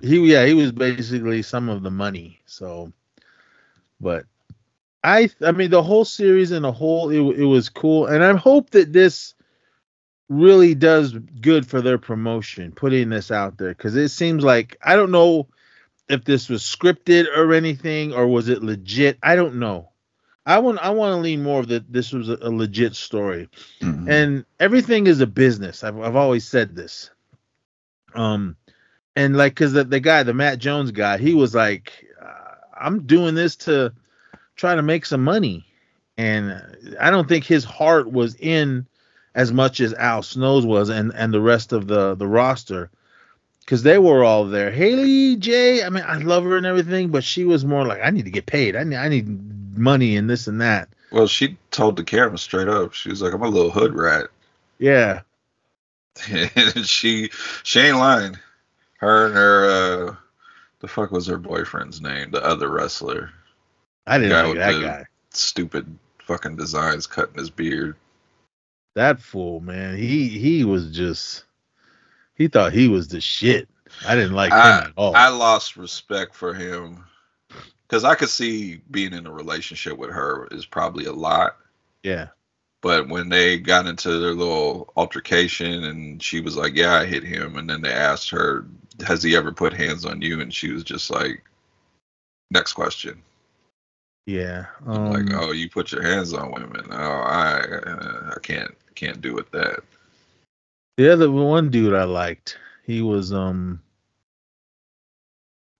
he 0.02 0.32
yeah 0.32 0.46
he 0.46 0.54
was 0.54 0.72
basically 0.72 1.42
some 1.42 1.68
of 1.68 1.82
the 1.82 1.90
money. 1.90 2.40
So, 2.46 2.92
but 4.00 4.26
I 5.04 5.30
I 5.44 5.52
mean 5.52 5.70
the 5.70 5.82
whole 5.82 6.04
series 6.04 6.52
in 6.52 6.64
a 6.64 6.72
whole 6.72 7.10
it 7.10 7.38
it 7.40 7.44
was 7.44 7.68
cool, 7.68 8.06
and 8.06 8.24
I 8.24 8.36
hope 8.36 8.70
that 8.70 8.92
this 8.92 9.34
really 10.28 10.74
does 10.74 11.12
good 11.12 11.66
for 11.66 11.80
their 11.82 11.98
promotion, 11.98 12.72
putting 12.72 13.10
this 13.10 13.30
out 13.30 13.58
there 13.58 13.70
because 13.70 13.96
it 13.96 14.08
seems 14.08 14.44
like 14.44 14.76
I 14.82 14.96
don't 14.96 15.12
know 15.12 15.48
if 16.08 16.24
this 16.24 16.48
was 16.48 16.62
scripted 16.62 17.26
or 17.36 17.52
anything 17.52 18.12
or 18.12 18.26
was 18.26 18.48
it 18.48 18.62
legit. 18.62 19.18
I 19.22 19.36
don't 19.36 19.56
know. 19.56 19.90
I 20.44 20.60
want 20.60 20.78
I 20.78 20.90
want 20.90 21.12
to 21.12 21.20
lean 21.20 21.42
more 21.42 21.60
of 21.60 21.68
that. 21.68 21.92
This 21.92 22.12
was 22.12 22.28
a, 22.28 22.38
a 22.40 22.50
legit 22.50 22.94
story 22.94 23.48
and 24.08 24.44
everything 24.60 25.06
is 25.06 25.20
a 25.20 25.26
business. 25.26 25.82
I've 25.82 25.98
I've 25.98 26.16
always 26.16 26.46
said 26.46 26.74
this. 26.74 27.10
Um, 28.14 28.56
and 29.14 29.36
like, 29.36 29.56
cause 29.56 29.72
the 29.72 29.84
the 29.84 30.00
guy, 30.00 30.22
the 30.22 30.34
Matt 30.34 30.58
Jones 30.58 30.92
guy, 30.92 31.18
he 31.18 31.34
was 31.34 31.54
like, 31.54 32.06
uh, 32.22 32.54
I'm 32.78 33.06
doing 33.06 33.34
this 33.34 33.56
to 33.56 33.92
try 34.54 34.74
to 34.74 34.82
make 34.82 35.06
some 35.06 35.24
money, 35.24 35.66
and 36.16 36.96
I 37.00 37.10
don't 37.10 37.28
think 37.28 37.44
his 37.44 37.64
heart 37.64 38.10
was 38.10 38.36
in 38.36 38.86
as 39.34 39.52
much 39.52 39.80
as 39.80 39.92
Al 39.94 40.22
Snow's 40.22 40.64
was, 40.64 40.88
and 40.88 41.12
and 41.14 41.32
the 41.32 41.40
rest 41.40 41.72
of 41.72 41.86
the 41.86 42.14
the 42.14 42.26
roster. 42.26 42.90
Cause 43.66 43.82
they 43.82 43.98
were 43.98 44.22
all 44.22 44.44
there. 44.44 44.70
Haley 44.70 45.34
J. 45.36 45.82
I 45.82 45.88
mean, 45.88 46.04
I 46.06 46.18
love 46.18 46.44
her 46.44 46.56
and 46.56 46.66
everything, 46.66 47.08
but 47.08 47.24
she 47.24 47.44
was 47.44 47.64
more 47.64 47.84
like, 47.84 48.00
I 48.00 48.10
need 48.10 48.24
to 48.24 48.30
get 48.30 48.46
paid. 48.46 48.76
I 48.76 48.84
need, 48.84 48.96
I 48.96 49.08
need 49.08 49.76
money 49.76 50.16
and 50.16 50.30
this 50.30 50.46
and 50.46 50.60
that. 50.60 50.88
Well, 51.10 51.26
she 51.26 51.56
told 51.72 51.96
the 51.96 52.04
camera 52.04 52.38
straight 52.38 52.68
up. 52.68 52.92
She 52.92 53.08
was 53.08 53.22
like, 53.22 53.32
"I'm 53.32 53.42
a 53.42 53.48
little 53.48 53.70
hood 53.70 53.94
rat." 53.94 54.26
Yeah, 54.78 55.22
and 56.30 56.50
she 56.86 57.30
she 57.62 57.80
ain't 57.80 57.98
lying. 57.98 58.36
Her 58.98 59.26
and 59.26 59.34
her 59.34 59.70
uh 59.70 60.16
the 60.80 60.88
fuck 60.88 61.10
was 61.10 61.26
her 61.26 61.38
boyfriend's 61.38 62.00
name? 62.00 62.30
The 62.30 62.44
other 62.44 62.68
wrestler. 62.68 63.30
I 64.06 64.18
didn't 64.18 64.48
like 64.48 64.58
that 64.58 64.82
guy. 64.82 65.04
Stupid 65.30 65.98
fucking 66.18 66.56
designs 66.56 67.06
cutting 67.06 67.38
his 67.38 67.50
beard. 67.50 67.96
that 68.94 69.20
fool, 69.20 69.60
man. 69.60 69.96
He 69.96 70.28
he 70.28 70.64
was 70.64 70.90
just 70.90 71.45
he 72.36 72.48
thought 72.48 72.72
he 72.72 72.88
was 72.88 73.08
the 73.08 73.20
shit. 73.20 73.68
I 74.06 74.14
didn't 74.14 74.34
like 74.34 74.52
him 74.52 74.58
I, 74.58 74.78
at 74.84 74.92
all. 74.96 75.16
I 75.16 75.28
lost 75.28 75.76
respect 75.76 76.34
for 76.34 76.52
him 76.54 77.04
because 77.88 78.04
I 78.04 78.14
could 78.14 78.28
see 78.28 78.80
being 78.90 79.12
in 79.12 79.26
a 79.26 79.32
relationship 79.32 79.96
with 79.96 80.10
her 80.10 80.48
is 80.50 80.66
probably 80.66 81.06
a 81.06 81.12
lot. 81.12 81.56
yeah. 82.02 82.28
But 82.82 83.08
when 83.08 83.30
they 83.30 83.58
got 83.58 83.86
into 83.86 84.20
their 84.20 84.34
little 84.34 84.92
altercation 84.96 85.84
and 85.84 86.22
she 86.22 86.40
was 86.40 86.56
like, 86.56 86.76
Yeah, 86.76 86.94
I 86.94 87.06
hit 87.06 87.24
him. 87.24 87.56
And 87.56 87.68
then 87.68 87.80
they 87.80 87.92
asked 87.92 88.30
her, 88.30 88.66
Has 89.04 89.22
he 89.22 89.34
ever 89.34 89.50
put 89.50 89.72
hands 89.72 90.04
on 90.04 90.20
you? 90.22 90.40
And 90.40 90.54
she 90.54 90.70
was 90.70 90.84
just 90.84 91.10
like, 91.10 91.42
Next 92.50 92.74
question. 92.74 93.20
Yeah. 94.26 94.66
I'm 94.86 95.10
like, 95.10 95.34
Um, 95.34 95.40
Oh, 95.40 95.52
you 95.52 95.68
put 95.68 95.90
your 95.90 96.02
hands 96.02 96.32
on 96.32 96.52
women. 96.52 96.86
Oh, 96.90 96.94
I 96.94 97.60
uh, 97.60 98.34
I 98.36 98.38
can't 98.40 98.72
can't 98.94 99.20
do 99.20 99.34
with 99.34 99.50
that. 99.50 99.80
The 100.96 101.12
other 101.12 101.30
one 101.30 101.70
dude 101.70 101.94
I 101.94 102.04
liked, 102.04 102.58
he 102.84 103.02
was 103.02 103.32
um 103.32 103.80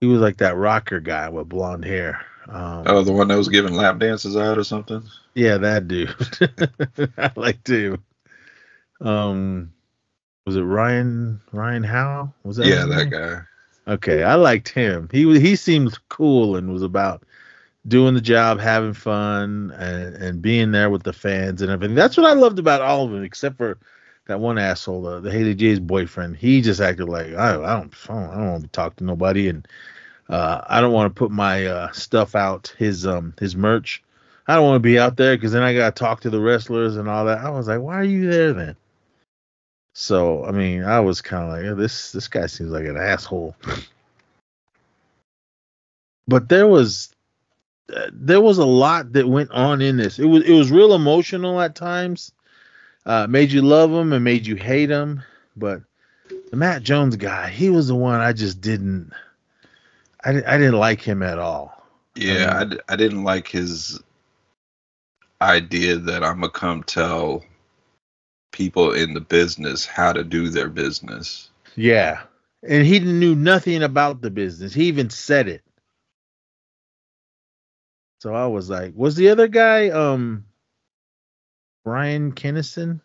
he 0.01 0.07
was 0.07 0.21
like 0.21 0.37
that 0.37 0.55
rocker 0.55 0.99
guy 0.99 1.29
with 1.29 1.49
blonde 1.49 1.85
hair. 1.85 2.21
Um 2.47 2.83
Oh, 2.85 3.03
the 3.03 3.11
one 3.13 3.27
that 3.29 3.37
was 3.37 3.49
giving 3.49 3.73
lap 3.73 3.99
dances 3.99 4.37
out 4.37 4.57
or 4.57 4.63
something? 4.63 5.03
yeah, 5.33 5.57
that 5.57 5.87
dude. 5.87 6.13
I 7.17 7.31
liked 7.35 7.67
him. 7.67 8.03
Um 9.01 9.73
was 10.45 10.55
it 10.55 10.61
Ryan 10.61 11.41
Ryan 11.51 11.83
Howe? 11.83 12.33
Was 12.43 12.57
that 12.57 12.67
Yeah, 12.67 12.85
that 12.85 13.09
guy. 13.09 13.41
Okay, 13.91 14.23
I 14.23 14.35
liked 14.35 14.69
him. 14.69 15.09
He 15.11 15.25
was 15.25 15.39
he 15.39 15.55
seemed 15.55 15.97
cool 16.09 16.55
and 16.55 16.71
was 16.71 16.83
about 16.83 17.23
doing 17.87 18.13
the 18.13 18.21
job, 18.21 18.59
having 18.59 18.93
fun, 18.93 19.71
and, 19.77 20.15
and 20.15 20.41
being 20.41 20.71
there 20.71 20.89
with 20.89 21.03
the 21.03 21.13
fans 21.13 21.61
and 21.61 21.71
everything. 21.71 21.95
That's 21.95 22.17
what 22.17 22.25
I 22.25 22.33
loved 22.33 22.59
about 22.59 22.81
all 22.81 23.05
of 23.05 23.11
them, 23.11 23.23
except 23.23 23.57
for 23.57 23.77
that 24.27 24.39
one 24.39 24.57
asshole, 24.57 25.01
the, 25.01 25.19
the 25.21 25.31
Haley 25.31 25.55
J's 25.55 25.79
boyfriend. 25.79 26.37
He 26.37 26.61
just 26.61 26.81
acted 26.81 27.09
like 27.09 27.33
I, 27.33 27.51
I 27.51 27.79
don't 27.79 27.93
I 28.09 28.13
don't, 28.13 28.31
don't 28.31 28.51
want 28.51 28.63
to 28.63 28.69
talk 28.69 28.95
to 28.97 29.03
nobody, 29.03 29.49
and 29.49 29.67
uh, 30.29 30.61
I 30.67 30.81
don't 30.81 30.93
want 30.93 31.13
to 31.13 31.17
put 31.17 31.31
my 31.31 31.65
uh, 31.65 31.91
stuff 31.91 32.35
out, 32.35 32.73
his 32.77 33.05
um 33.05 33.33
his 33.39 33.55
merch. 33.55 34.03
I 34.47 34.55
don't 34.55 34.65
want 34.65 34.75
to 34.75 34.87
be 34.87 34.99
out 34.99 35.17
there 35.17 35.35
because 35.35 35.51
then 35.51 35.63
I 35.63 35.73
gotta 35.73 35.91
talk 35.91 36.21
to 36.21 36.29
the 36.29 36.39
wrestlers 36.39 36.95
and 36.95 37.09
all 37.09 37.25
that. 37.25 37.39
I 37.39 37.49
was 37.49 37.67
like, 37.67 37.81
why 37.81 37.95
are 37.95 38.03
you 38.03 38.29
there 38.29 38.53
then? 38.53 38.75
So 39.93 40.45
I 40.45 40.51
mean, 40.51 40.83
I 40.83 40.99
was 40.99 41.21
kind 41.21 41.43
of 41.43 41.49
like, 41.49 41.63
"Yeah, 41.63 41.73
this 41.73 42.11
this 42.11 42.27
guy 42.27 42.45
seems 42.45 42.69
like 42.71 42.85
an 42.85 42.97
asshole. 42.97 43.55
But 46.27 46.49
there 46.49 46.67
was 46.67 47.15
uh, 47.95 48.09
there 48.11 48.41
was 48.41 48.57
a 48.57 48.65
lot 48.65 49.13
that 49.13 49.27
went 49.27 49.49
on 49.51 49.81
in 49.81 49.97
this. 49.97 50.19
It 50.19 50.25
was 50.25 50.43
it 50.43 50.53
was 50.53 50.71
real 50.71 50.93
emotional 50.93 51.59
at 51.61 51.75
times. 51.75 52.31
Uh, 53.07 53.25
made 53.27 53.53
you 53.53 53.61
love 53.61 53.89
him 53.91 54.11
and 54.11 54.23
made 54.23 54.45
you 54.45 54.57
hate 54.57 54.89
him. 54.89 55.23
But 55.55 55.81
the 56.51 56.57
Matt 56.57 56.83
Jones 56.83 57.15
guy, 57.15 57.49
he 57.49 57.69
was 57.69 57.87
the 57.87 57.95
one 57.95 58.19
I 58.19 58.33
just 58.33 58.61
didn't. 58.61 59.13
I 60.25 60.31
I 60.31 60.57
didn't 60.57 60.77
like 60.77 61.01
him 61.01 61.23
at 61.23 61.39
all. 61.39 61.87
Yeah, 62.15 62.57
I, 62.59 62.63
d- 62.65 62.79
I 62.89 62.95
didn't 62.97 63.23
like 63.23 63.47
his 63.47 63.99
idea 65.41 65.97
that 65.97 66.23
I'm 66.23 66.41
gonna 66.41 66.49
come 66.51 66.83
tell 66.83 67.45
people 68.51 68.91
in 68.93 69.13
the 69.13 69.21
business 69.21 69.85
how 69.85 70.11
to 70.11 70.23
do 70.23 70.49
their 70.49 70.67
business. 70.69 71.49
Yeah, 71.77 72.23
and 72.67 72.85
he 72.85 72.99
knew 72.99 73.35
nothing 73.35 73.83
about 73.83 74.21
the 74.21 74.31
business. 74.31 74.73
He 74.73 74.85
even 74.85 75.09
said 75.09 75.47
it. 75.47 75.61
So 78.19 78.35
I 78.35 78.47
was 78.47 78.69
like, 78.69 78.93
was 78.97 79.15
the 79.15 79.29
other 79.29 79.47
guy 79.47 79.89
um 79.89 80.46
Brian 81.87 82.33
Kennison? 82.33 82.99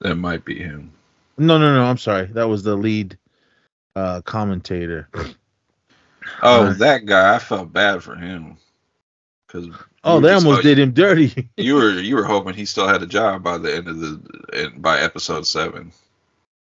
That 0.00 0.14
might 0.14 0.46
be 0.46 0.58
him. 0.58 0.90
No, 1.36 1.58
no, 1.58 1.74
no. 1.74 1.84
I'm 1.84 1.98
sorry. 1.98 2.24
That 2.28 2.48
was 2.48 2.62
the 2.62 2.74
lead 2.74 3.18
uh 3.96 4.22
commentator. 4.22 5.10
Oh, 6.42 6.64
Uh, 6.68 6.72
that 6.72 7.04
guy. 7.04 7.34
I 7.34 7.38
felt 7.38 7.70
bad 7.70 8.02
for 8.02 8.16
him 8.16 8.56
because 9.46 9.68
Oh, 10.04 10.20
they 10.20 10.32
almost 10.32 10.62
did 10.62 10.78
him 10.78 10.92
dirty. 10.92 11.50
You 11.58 11.74
were 11.74 11.90
you 11.90 12.16
were 12.16 12.24
hoping 12.24 12.54
he 12.54 12.64
still 12.64 12.88
had 12.88 13.02
a 13.02 13.06
job 13.06 13.42
by 13.42 13.58
the 13.58 13.74
end 13.76 13.88
of 13.88 14.00
the 14.00 14.18
and 14.54 14.80
by 14.80 15.00
episode 15.00 15.46
seven. 15.46 15.92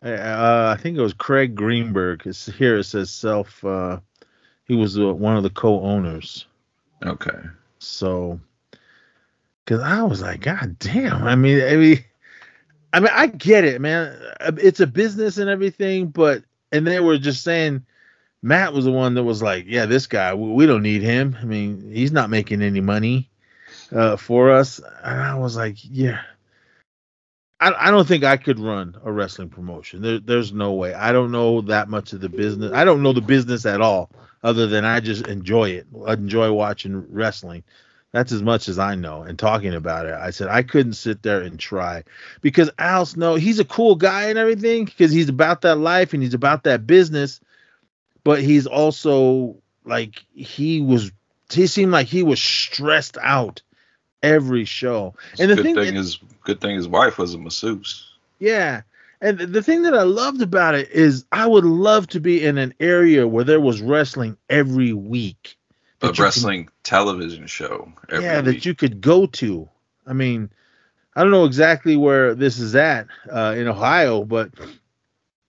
Uh, 0.06 0.76
I 0.78 0.80
think 0.80 1.00
it 1.00 1.02
was 1.02 1.14
Craig 1.14 1.56
Greenberg. 1.56 2.28
It's 2.28 2.46
here. 2.46 2.78
It 2.78 2.84
says 2.84 3.10
self. 3.10 3.66
Uh, 3.66 4.02
he 4.66 4.76
was 4.76 5.00
uh, 5.00 5.12
one 5.16 5.36
of 5.36 5.42
the 5.42 5.50
co-owners. 5.50 6.46
Okay. 7.04 7.40
So, 7.80 8.40
because 9.70 9.84
I 9.84 10.02
was 10.02 10.20
like, 10.20 10.42
God 10.42 10.80
damn. 10.80 11.24
I 11.24 11.36
mean, 11.36 11.62
I 11.62 11.76
mean, 11.76 12.04
I 12.92 13.00
mean, 13.00 13.12
I 13.14 13.28
get 13.28 13.66
it, 13.66 13.80
man. 13.80 14.20
It's 14.58 14.80
a 14.80 14.88
business 14.88 15.38
and 15.38 15.48
everything, 15.48 16.08
but 16.08 16.44
and 16.72 16.88
they 16.88 17.00
were 17.00 17.20
just 17.20 17.44
saying 17.44 17.86
Matt 18.42 18.74
was 18.74 18.86
the 18.86 18.92
one 18.92 19.14
that 19.14 19.24
was 19.24 19.44
like, 19.44 19.66
yeah, 19.68 19.86
this 19.86 20.08
guy, 20.08 20.34
we 20.34 20.66
don't 20.66 20.82
need 20.82 21.04
him. 21.04 21.38
I 21.40 21.46
mean, 21.46 21.92
he's 21.94 22.12
not 22.12 22.32
making 22.32 22.64
any 22.64 22.82
money 22.82 23.30
uh, 23.92 24.18
for 24.18 24.50
us. 24.50 24.80
And 25.04 25.22
I 25.22 25.36
was 25.36 25.56
like, 25.56 25.76
yeah. 25.84 26.22
I, 27.60 27.72
I 27.78 27.92
don't 27.92 28.08
think 28.08 28.24
I 28.24 28.38
could 28.38 28.60
run 28.60 28.98
a 29.04 29.12
wrestling 29.12 29.50
promotion. 29.50 30.02
There, 30.02 30.20
there's 30.20 30.52
no 30.52 30.74
way. 30.74 30.96
I 30.96 31.12
don't 31.12 31.32
know 31.32 31.62
that 31.62 31.90
much 31.90 32.14
of 32.14 32.22
the 32.22 32.30
business. 32.30 32.74
I 32.74 32.86
don't 32.86 33.04
know 33.04 33.14
the 33.14 33.22
business 33.22 33.68
at 33.68 33.82
all, 33.82 34.10
other 34.42 34.66
than 34.66 34.84
I 34.84 35.00
just 35.00 35.28
enjoy 35.28 35.70
it. 35.72 35.86
I 36.08 36.14
enjoy 36.14 36.52
watching 36.54 37.06
wrestling. 37.14 37.64
That's 38.12 38.32
as 38.32 38.42
much 38.42 38.68
as 38.68 38.80
I 38.80 38.96
know 38.96 39.22
and 39.22 39.38
talking 39.38 39.74
about 39.74 40.08
it. 40.08 40.14
I 40.14 40.32
said 40.32 40.48
I 40.48 40.64
couldn't 40.64 40.94
sit 40.94 41.22
there 41.22 41.42
and 41.42 41.60
try 41.60 42.04
because 42.42 42.72
Al 42.80 43.06
Snow, 43.06 43.36
he's 43.36 43.60
a 43.60 43.66
cool 43.66 43.96
guy 43.96 44.30
and 44.30 44.40
everything 44.40 44.86
because 44.86 45.12
he's 45.12 45.30
about 45.30 45.62
that 45.62 45.76
life 45.76 46.14
and 46.14 46.24
he's 46.24 46.34
about 46.34 46.64
that 46.64 46.88
business, 46.88 47.40
but 48.24 48.42
he's 48.42 48.66
also 48.66 49.58
like 49.86 50.26
he 50.34 50.82
was. 50.82 51.12
He 51.52 51.66
seemed 51.68 51.92
like 51.92 52.08
he 52.08 52.22
was 52.22 52.40
stressed 52.40 53.18
out 53.22 53.62
every 54.22 54.66
show. 54.66 55.16
And 55.40 55.50
the 55.50 55.62
thing, 55.62 55.76
thing 55.76 55.96
is, 55.96 56.20
good 56.44 56.62
thing 56.62 56.76
his 56.76 56.88
wife 56.88 57.18
was 57.18 57.34
a 57.34 57.38
masseuse. 57.38 58.08
Yeah. 58.40 58.82
And 59.22 59.40
the 59.40 59.62
thing 59.62 59.84
that 59.84 59.94
I 59.94 60.04
loved 60.04 60.42
about 60.42 60.76
it 60.76 60.90
is 60.92 61.26
I 61.32 61.46
would 61.46 61.66
love 61.66 62.08
to 62.08 62.20
be 62.20 62.44
in 62.44 62.58
an 62.58 62.74
area 62.80 63.28
where 63.28 63.44
there 63.44 63.60
was 63.60 63.82
wrestling 63.82 64.38
every 64.50 64.94
week. 64.94 65.58
A 66.02 66.14
wrestling 66.14 66.66
can, 66.66 66.74
television 66.84 67.46
show. 67.48 67.92
yeah, 68.12 68.38
week. 68.38 68.46
that 68.46 68.66
you 68.66 68.74
could 68.74 69.02
go 69.02 69.26
to. 69.26 69.68
I 70.08 70.14
mean, 70.14 70.50
I 71.16 71.24
don't 71.24 71.32
know 71.32 71.46
exactly 71.46 71.98
where 71.98 72.34
this 72.34 72.60
is 72.60 72.76
at 72.76 73.08
uh, 73.30 73.54
in 73.58 73.68
Ohio, 73.68 74.24
but 74.24 74.52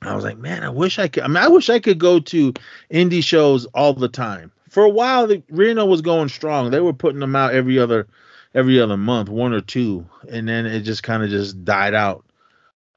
I 0.03 0.15
was 0.15 0.25
like, 0.25 0.39
man, 0.39 0.65
I 0.65 0.71
wish 0.71 0.99
I 0.99 1.09
could. 1.09 1.23
I 1.23 1.29
mean, 1.29 1.37
I 1.37 1.49
wish 1.49 1.71
I 1.71 1.79
could 1.79 1.99
go 1.99 2.21
to 2.21 2.53
indie 2.91 3.23
shows 3.23 3.67
all 3.67 3.95
the 3.95 4.09
time. 4.09 4.51
For 4.69 4.83
a 4.83 4.89
while, 4.89 5.27
the, 5.27 5.43
Reno 5.51 5.85
was 5.87 6.01
going 6.01 6.29
strong. 6.29 6.71
They 6.71 6.81
were 6.81 6.93
putting 6.93 7.21
them 7.21 7.37
out 7.37 7.55
every 7.55 7.79
other 7.79 8.09
every 8.55 8.81
other 8.81 8.97
month, 8.97 9.29
one 9.29 9.53
or 9.53 9.61
two, 9.61 10.07
and 10.29 10.49
then 10.49 10.67
it 10.67 10.81
just 10.81 11.03
kind 11.03 11.23
of 11.23 11.31
just 11.31 11.65
died 11.65 11.95
out. 11.95 12.25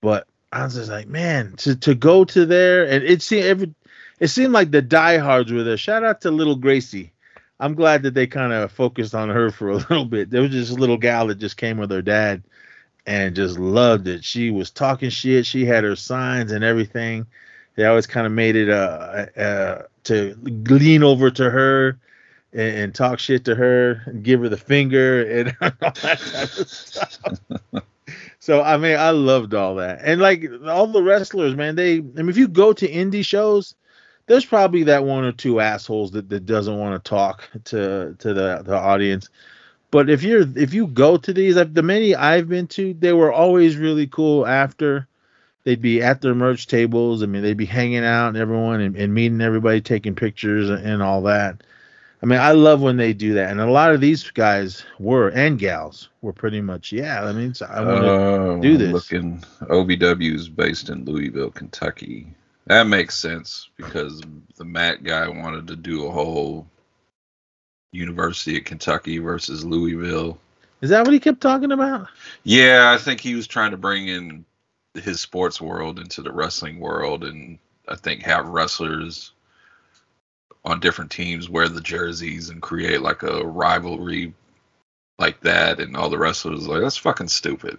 But 0.02 0.28
I 0.52 0.64
was 0.64 0.76
just 0.76 0.90
like, 0.90 1.08
man, 1.08 1.56
to 1.58 1.76
to 1.76 1.96
go 1.96 2.26
to 2.26 2.46
there, 2.46 2.88
and 2.88 3.04
it 3.04 3.22
seemed 3.22 3.46
every, 3.46 3.74
it 4.20 4.30
seemed 4.30 4.54
like 4.54 4.72
the 4.72 4.82
diehards 4.82 5.52
were 5.52 5.64
there. 5.64 5.78
Shout 5.78 6.04
out 6.04 6.22
to 6.22 6.32
little 6.32 6.56
Gracie. 6.56 7.13
I'm 7.64 7.76
glad 7.76 8.04
that 8.04 8.14
they 8.14 8.28
kind 8.28 8.52
of 8.52 8.74
focused 8.74 9.16
on 9.16 9.30
her 9.30 9.50
for 9.50 9.70
a 9.70 9.76
little 9.90 10.04
bit. 10.04 10.30
There 10.30 10.42
was 10.42 10.52
just 10.52 10.74
a 10.74 10.76
little 10.76 10.98
gal 10.98 11.28
that 11.28 11.36
just 11.36 11.56
came 11.56 11.78
with 11.78 11.92
her 11.92 12.02
dad 12.02 12.44
and 13.06 13.34
just 13.34 13.58
loved 13.58 14.06
it. 14.08 14.26
She 14.26 14.52
was 14.52 14.70
talking 14.70 15.10
shit. 15.10 15.46
She 15.46 15.64
had 15.64 15.86
her 15.86 15.96
signs 15.96 16.52
and 16.52 16.62
everything. 16.62 17.26
They 17.76 17.86
always 17.86 18.06
kind 18.06 18.28
of 18.28 18.34
made 18.34 18.58
it 18.58 18.70
uh, 18.70 19.28
uh, 19.38 19.82
to 20.04 20.38
lean 20.44 21.04
over 21.04 21.32
to 21.32 21.50
her 21.50 21.98
and, 22.52 22.78
and, 22.78 22.96
talk 22.96 23.20
shit 23.20 23.46
to 23.46 23.56
her 23.56 24.04
and 24.08 24.24
give 24.24 24.42
her 24.42 24.50
the 24.50 24.58
finger 24.58 25.26
and 25.26 25.56
all 25.62 25.72
that 25.80 25.96
type 25.96 26.58
of 26.58 26.68
stuff. 26.68 27.20
so 28.40 28.62
I 28.62 28.76
mean, 28.78 28.98
I 28.98 29.10
loved 29.12 29.54
all 29.54 29.76
that, 29.76 30.02
and 30.04 30.22
like 30.22 30.46
all 30.68 30.86
the 30.86 31.02
wrestlers, 31.02 31.56
man. 31.56 31.76
They, 31.76 31.96
I 31.96 32.02
mean, 32.02 32.30
if 32.30 32.38
you 32.38 32.48
go 32.48 32.74
to 32.74 32.88
indie 32.88 33.26
shows, 33.26 33.74
there's 34.26 34.46
probably 34.46 34.84
that 34.84 35.04
one 35.04 35.24
or 35.24 35.32
two 35.32 35.60
assholes 35.60 36.12
that, 36.12 36.30
that 36.30 36.46
doesn't 36.46 36.78
want 36.78 37.04
to 37.04 37.10
talk 37.10 37.50
to 37.66 38.16
to 38.20 38.34
the 38.34 38.62
the 38.64 38.76
audience. 38.76 39.30
But 39.92 40.10
if 40.10 40.24
you're 40.24 40.46
if 40.58 40.74
you 40.74 40.88
go 40.88 41.18
to 41.18 41.34
these, 41.34 41.56
the 41.56 41.84
many 41.84 42.16
I've 42.16 42.50
been 42.50 42.68
to, 42.68 42.94
they 42.94 43.14
were 43.14 43.32
always 43.32 43.78
really 43.78 44.08
cool. 44.08 44.48
After 44.48 45.08
they'd 45.64 45.82
be 45.82 46.02
at 46.02 46.22
their 46.22 46.36
merch 46.36 46.68
tables. 46.68 47.24
I 47.24 47.26
mean, 47.26 47.42
they'd 47.42 47.58
be 47.58 47.66
hanging 47.66 48.04
out 48.04 48.30
and 48.30 48.38
everyone 48.38 48.82
and, 48.82 48.96
and 48.96 49.14
meeting 49.14 49.42
everybody, 49.42 49.82
taking 49.82 50.16
pictures 50.16 50.70
and, 50.70 50.86
and 50.86 51.02
all 51.02 51.22
that. 51.24 51.64
I 52.22 52.26
mean, 52.26 52.40
I 52.40 52.54
love 52.54 52.82
when 52.82 52.96
they 52.96 53.12
do 53.12 53.34
that, 53.34 53.52
and 53.52 53.60
a 53.60 53.70
lot 53.70 53.94
of 53.94 54.00
these 54.00 54.32
guys 54.32 54.86
were 54.98 55.28
and 55.30 55.60
gals 55.60 56.08
were 56.22 56.32
pretty 56.32 56.62
much 56.62 56.94
yeah. 56.94 57.26
I 57.26 57.34
mean, 57.34 57.54
I 57.68 57.84
want 57.84 58.04
to 58.04 58.12
uh, 58.12 58.56
do 58.60 58.78
this. 58.78 58.94
Looking, 58.94 59.44
OVW 59.64 60.34
is 60.34 60.48
based 60.48 60.88
in 60.90 61.04
Louisville, 61.04 61.52
Kentucky. 61.52 62.34
That 62.66 62.88
makes 62.88 63.18
sense 63.18 63.70
because 63.76 64.22
the 64.58 64.66
Matt 64.66 65.04
guy 65.04 65.28
wanted 65.28 65.68
to 65.68 65.76
do 65.76 66.06
a 66.06 66.12
whole 66.12 66.68
University 67.92 68.58
of 68.58 68.64
Kentucky 68.64 69.18
versus 69.20 69.66
Louisville. 69.66 70.38
Is 70.82 70.90
that 70.90 71.06
what 71.06 71.14
he 71.14 71.20
kept 71.20 71.42
talking 71.42 71.72
about? 71.72 72.08
Yeah, 72.44 72.92
I 72.94 72.98
think 72.98 73.20
he 73.20 73.36
was 73.36 73.48
trying 73.48 73.72
to 73.72 73.78
bring 73.78 74.08
in 74.08 74.46
his 74.96 75.22
sports 75.22 75.62
world 75.62 76.00
into 76.00 76.22
the 76.22 76.32
wrestling 76.32 76.80
world, 76.80 77.24
and 77.24 77.58
I 77.88 77.96
think 77.96 78.24
have 78.24 78.48
wrestlers 78.48 79.32
on 80.66 80.80
different 80.80 81.12
teams 81.12 81.50
wear 81.50 81.68
the 81.68 81.82
jerseys 81.82 82.50
and 82.50 82.62
create 82.62 83.02
like 83.02 83.24
a 83.24 83.46
rivalry 83.46 84.34
like 85.20 85.40
that 85.42 85.80
and 85.80 85.96
all 85.96 86.10
the 86.10 86.18
wrestlers 86.18 86.68
like 86.68 86.82
that's 86.82 86.98
fucking 86.98 87.28
stupid 87.28 87.78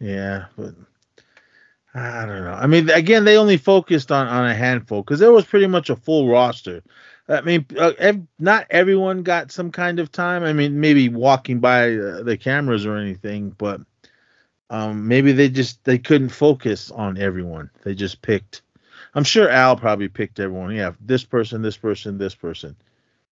yeah 0.00 0.46
but 0.56 0.74
i 1.94 2.26
don't 2.26 2.44
know 2.44 2.52
i 2.52 2.66
mean 2.66 2.90
again 2.90 3.24
they 3.24 3.36
only 3.36 3.56
focused 3.56 4.10
on 4.10 4.26
on 4.26 4.46
a 4.46 4.54
handful 4.54 5.02
because 5.02 5.20
there 5.20 5.32
was 5.32 5.44
pretty 5.44 5.66
much 5.66 5.90
a 5.90 5.96
full 5.96 6.28
roster 6.28 6.82
i 7.28 7.40
mean 7.40 7.64
uh, 7.78 7.92
ev- 7.98 8.26
not 8.38 8.66
everyone 8.70 9.22
got 9.22 9.52
some 9.52 9.70
kind 9.70 9.98
of 9.98 10.10
time 10.10 10.42
i 10.42 10.52
mean 10.52 10.80
maybe 10.80 11.08
walking 11.08 11.60
by 11.60 11.94
uh, 11.94 12.22
the 12.22 12.36
cameras 12.36 12.84
or 12.86 12.96
anything 12.96 13.50
but 13.50 13.80
um 14.70 15.06
maybe 15.06 15.32
they 15.32 15.48
just 15.48 15.82
they 15.84 15.98
couldn't 15.98 16.30
focus 16.30 16.90
on 16.90 17.18
everyone 17.18 17.70
they 17.84 17.94
just 17.94 18.22
picked 18.22 18.62
I'm 19.14 19.24
sure 19.24 19.48
Al 19.48 19.76
probably 19.76 20.08
picked 20.08 20.40
everyone. 20.40 20.74
Yeah, 20.74 20.92
this 21.00 21.24
person, 21.24 21.62
this 21.62 21.76
person, 21.76 22.18
this 22.18 22.34
person, 22.34 22.76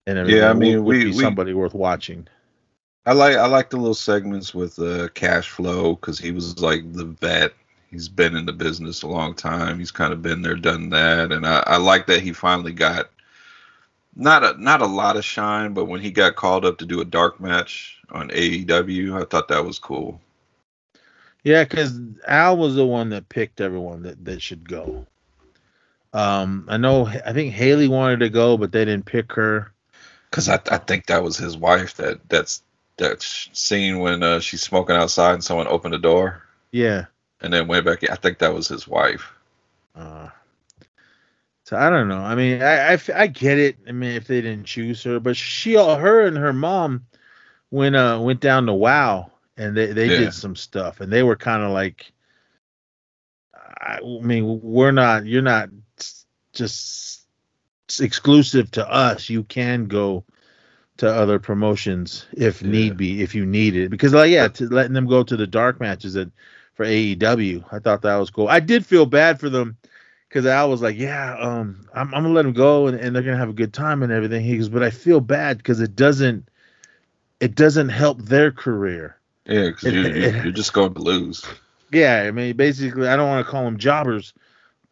and 0.06 0.28
yeah, 0.28 0.50
I 0.50 0.54
mean, 0.54 0.84
would, 0.84 0.98
would 0.98 1.04
we, 1.04 1.12
be 1.12 1.12
somebody 1.12 1.52
we, 1.52 1.60
worth 1.60 1.74
watching. 1.74 2.28
I 3.06 3.12
like 3.12 3.36
I 3.36 3.46
like 3.46 3.70
the 3.70 3.76
little 3.76 3.94
segments 3.94 4.54
with 4.54 4.78
uh, 4.78 5.08
cash 5.08 5.50
flow 5.50 5.94
because 5.94 6.18
he 6.18 6.30
was 6.30 6.60
like 6.60 6.90
the 6.92 7.04
vet. 7.04 7.52
He's 7.94 8.08
been 8.08 8.34
in 8.34 8.44
the 8.44 8.52
business 8.52 9.02
a 9.02 9.06
long 9.06 9.34
time. 9.34 9.78
He's 9.78 9.92
kind 9.92 10.12
of 10.12 10.20
been 10.20 10.42
there, 10.42 10.56
done 10.56 10.90
that, 10.90 11.30
and 11.30 11.46
I, 11.46 11.62
I 11.64 11.76
like 11.76 12.08
that 12.08 12.22
he 12.22 12.32
finally 12.32 12.72
got 12.72 13.08
not 14.16 14.44
a 14.44 14.60
not 14.60 14.82
a 14.82 14.86
lot 14.86 15.16
of 15.16 15.24
shine, 15.24 15.74
but 15.74 15.84
when 15.84 16.00
he 16.00 16.10
got 16.10 16.34
called 16.34 16.64
up 16.64 16.78
to 16.78 16.86
do 16.86 17.00
a 17.00 17.04
dark 17.04 17.40
match 17.40 18.00
on 18.10 18.30
AEW, 18.30 19.20
I 19.20 19.24
thought 19.26 19.46
that 19.48 19.64
was 19.64 19.78
cool. 19.78 20.20
Yeah, 21.44 21.62
because 21.62 21.96
Al 22.26 22.56
was 22.56 22.74
the 22.74 22.84
one 22.84 23.10
that 23.10 23.28
picked 23.28 23.60
everyone 23.60 24.02
that, 24.02 24.24
that 24.24 24.42
should 24.42 24.68
go. 24.68 25.06
Um, 26.12 26.64
I 26.68 26.76
know. 26.76 27.06
I 27.06 27.32
think 27.32 27.54
Haley 27.54 27.86
wanted 27.86 28.20
to 28.20 28.28
go, 28.28 28.56
but 28.56 28.72
they 28.72 28.84
didn't 28.84 29.06
pick 29.06 29.32
her. 29.34 29.72
Cause 30.32 30.48
I, 30.48 30.58
I 30.68 30.78
think 30.78 31.06
that 31.06 31.22
was 31.22 31.36
his 31.36 31.56
wife. 31.56 31.94
That 31.94 32.28
that's 32.28 32.64
that 32.96 33.22
scene 33.22 34.00
when 34.00 34.24
uh, 34.24 34.40
she's 34.40 34.62
smoking 34.62 34.96
outside 34.96 35.34
and 35.34 35.44
someone 35.44 35.68
opened 35.68 35.94
the 35.94 35.98
door. 35.98 36.42
Yeah. 36.70 37.06
And 37.40 37.52
then 37.52 37.66
went 37.66 37.84
back. 37.84 38.08
I 38.10 38.14
think 38.14 38.38
that 38.38 38.54
was 38.54 38.68
his 38.68 38.88
wife. 38.88 39.32
Uh, 39.94 40.28
so 41.64 41.76
I 41.76 41.90
don't 41.90 42.08
know. 42.08 42.18
I 42.18 42.34
mean, 42.34 42.62
I, 42.62 42.94
I, 42.94 42.98
I 43.14 43.26
get 43.26 43.58
it. 43.58 43.78
I 43.88 43.92
mean, 43.92 44.12
if 44.12 44.26
they 44.26 44.40
didn't 44.40 44.64
choose 44.64 45.02
her, 45.04 45.20
but 45.20 45.36
she, 45.36 45.74
her 45.74 46.26
and 46.26 46.36
her 46.36 46.52
mom 46.52 47.06
went 47.70 47.96
uh 47.96 48.20
went 48.22 48.40
down 48.40 48.66
to 48.66 48.72
WoW 48.72 49.30
and 49.56 49.76
they 49.76 49.86
they 49.86 50.08
yeah. 50.08 50.18
did 50.18 50.34
some 50.34 50.54
stuff 50.54 51.00
and 51.00 51.12
they 51.12 51.22
were 51.22 51.36
kind 51.36 51.62
of 51.62 51.70
like. 51.70 52.12
I 53.80 54.00
mean, 54.02 54.60
we're 54.62 54.92
not. 54.92 55.26
You're 55.26 55.42
not 55.42 55.68
just 56.52 57.26
exclusive 58.00 58.70
to 58.72 58.90
us. 58.90 59.28
You 59.28 59.44
can 59.44 59.86
go 59.86 60.24
to 60.98 61.12
other 61.12 61.38
promotions 61.38 62.26
if 62.32 62.62
yeah. 62.62 62.70
need 62.70 62.96
be, 62.96 63.22
if 63.22 63.34
you 63.34 63.44
need 63.44 63.76
it. 63.76 63.90
Because 63.90 64.14
like 64.14 64.30
yeah, 64.30 64.48
to 64.48 64.68
letting 64.68 64.92
them 64.92 65.06
go 65.06 65.22
to 65.22 65.36
the 65.36 65.46
dark 65.46 65.80
matches 65.80 66.16
at 66.16 66.28
for 66.74 66.84
AEW, 66.84 67.64
I 67.72 67.78
thought 67.78 68.02
that 68.02 68.16
was 68.16 68.30
cool. 68.30 68.48
I 68.48 68.60
did 68.60 68.84
feel 68.84 69.06
bad 69.06 69.40
for 69.40 69.48
them 69.48 69.76
because 70.28 70.46
I 70.46 70.64
was 70.64 70.82
like, 70.82 70.96
yeah, 70.96 71.36
um, 71.38 71.86
I'm, 71.94 72.14
I'm, 72.14 72.22
gonna 72.24 72.34
let 72.34 72.42
them 72.42 72.52
go 72.52 72.86
and, 72.86 72.98
and 72.98 73.14
they're 73.14 73.22
gonna 73.22 73.36
have 73.36 73.48
a 73.48 73.54
good 73.54 73.72
time 73.72 74.02
and 74.02 74.12
everything. 74.12 74.44
He 74.44 74.56
goes, 74.56 74.68
but 74.68 74.82
I 74.82 74.90
feel 74.90 75.20
bad 75.20 75.58
because 75.58 75.80
it 75.80 75.94
doesn't, 75.94 76.48
it 77.40 77.54
doesn't 77.54 77.90
help 77.90 78.20
their 78.22 78.50
career. 78.50 79.16
Yeah, 79.46 79.66
because 79.66 79.92
you're, 79.92 80.36
you're 80.42 80.52
just 80.52 80.72
going 80.72 80.94
to 80.94 81.00
lose. 81.00 81.44
Yeah, 81.92 82.24
I 82.26 82.30
mean, 82.30 82.56
basically, 82.56 83.06
I 83.06 83.16
don't 83.16 83.28
want 83.28 83.46
to 83.46 83.50
call 83.50 83.64
them 83.64 83.78
jobbers, 83.78 84.32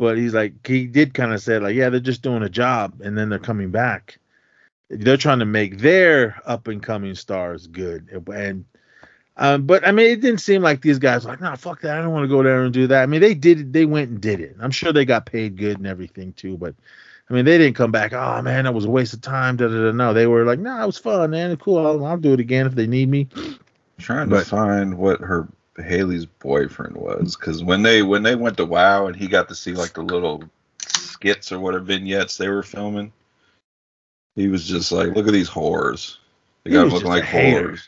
but 0.02 0.18
he's 0.18 0.34
like 0.34 0.66
he 0.66 0.88
did 0.88 1.14
kind 1.14 1.32
of 1.32 1.40
say 1.40 1.60
like 1.60 1.76
yeah 1.76 1.88
they're 1.88 2.00
just 2.00 2.22
doing 2.22 2.42
a 2.42 2.48
job 2.48 3.00
and 3.04 3.16
then 3.16 3.28
they're 3.28 3.38
coming 3.38 3.70
back 3.70 4.18
they're 4.90 5.16
trying 5.16 5.38
to 5.38 5.44
make 5.44 5.78
their 5.78 6.42
up 6.44 6.66
and 6.66 6.82
coming 6.82 7.14
stars 7.14 7.68
good 7.68 8.08
and 8.34 8.64
Um, 9.36 9.66
but 9.66 9.86
I 9.86 9.92
mean, 9.92 10.10
it 10.10 10.20
didn't 10.20 10.40
seem 10.40 10.62
like 10.62 10.82
these 10.82 10.98
guys 10.98 11.24
were 11.24 11.30
like, 11.30 11.40
no, 11.40 11.56
fuck 11.56 11.80
that. 11.82 11.98
I 11.98 12.02
don't 12.02 12.12
want 12.12 12.24
to 12.24 12.28
go 12.28 12.42
there 12.42 12.62
and 12.64 12.72
do 12.72 12.86
that. 12.88 13.02
I 13.02 13.06
mean, 13.06 13.20
they 13.20 13.34
did 13.34 13.60
it. 13.60 13.72
They 13.72 13.86
went 13.86 14.10
and 14.10 14.20
did 14.20 14.40
it. 14.40 14.56
I'm 14.60 14.70
sure 14.70 14.92
they 14.92 15.04
got 15.04 15.26
paid 15.26 15.56
good 15.56 15.78
and 15.78 15.86
everything 15.86 16.34
too. 16.34 16.58
But 16.58 16.74
I 17.30 17.34
mean, 17.34 17.44
they 17.46 17.56
didn't 17.56 17.76
come 17.76 17.90
back. 17.92 18.12
Oh 18.12 18.42
man, 18.42 18.64
that 18.64 18.74
was 18.74 18.84
a 18.84 18.90
waste 18.90 19.14
of 19.14 19.22
time. 19.22 19.56
Da, 19.56 19.68
da, 19.68 19.84
da. 19.84 19.92
No, 19.92 20.12
they 20.12 20.26
were 20.26 20.44
like, 20.44 20.58
no, 20.58 20.70
nah, 20.76 20.82
it 20.82 20.86
was 20.86 20.98
fun, 20.98 21.30
man. 21.30 21.56
Cool. 21.56 21.84
I'll, 21.86 22.04
I'll 22.04 22.18
do 22.18 22.34
it 22.34 22.40
again 22.40 22.66
if 22.66 22.74
they 22.74 22.86
need 22.86 23.08
me. 23.08 23.28
I'm 23.36 23.58
trying 23.98 24.28
But- 24.28 24.44
to 24.44 24.50
find 24.50 24.98
what 24.98 25.20
her 25.20 25.48
Haley's 25.78 26.26
boyfriend 26.26 26.96
was 26.96 27.34
because 27.34 27.64
when 27.64 27.82
they 27.82 28.02
when 28.02 28.22
they 28.22 28.34
went 28.34 28.58
to 28.58 28.66
WoW 28.66 29.06
and 29.06 29.16
he 29.16 29.26
got 29.28 29.48
to 29.48 29.54
see 29.54 29.72
like 29.72 29.94
the 29.94 30.02
little 30.02 30.44
skits 30.78 31.50
or 31.50 31.58
whatever 31.58 31.82
vignettes 31.84 32.36
they 32.36 32.48
were 32.50 32.62
filming, 32.62 33.10
he 34.36 34.48
was 34.48 34.66
just 34.68 34.92
like, 34.92 35.14
"Look 35.14 35.26
at 35.26 35.32
these 35.32 35.48
whores! 35.48 36.18
They 36.64 36.70
He 36.70 36.76
got 36.76 36.88
looking 36.88 37.08
like 37.08 37.24
whores." 37.24 37.80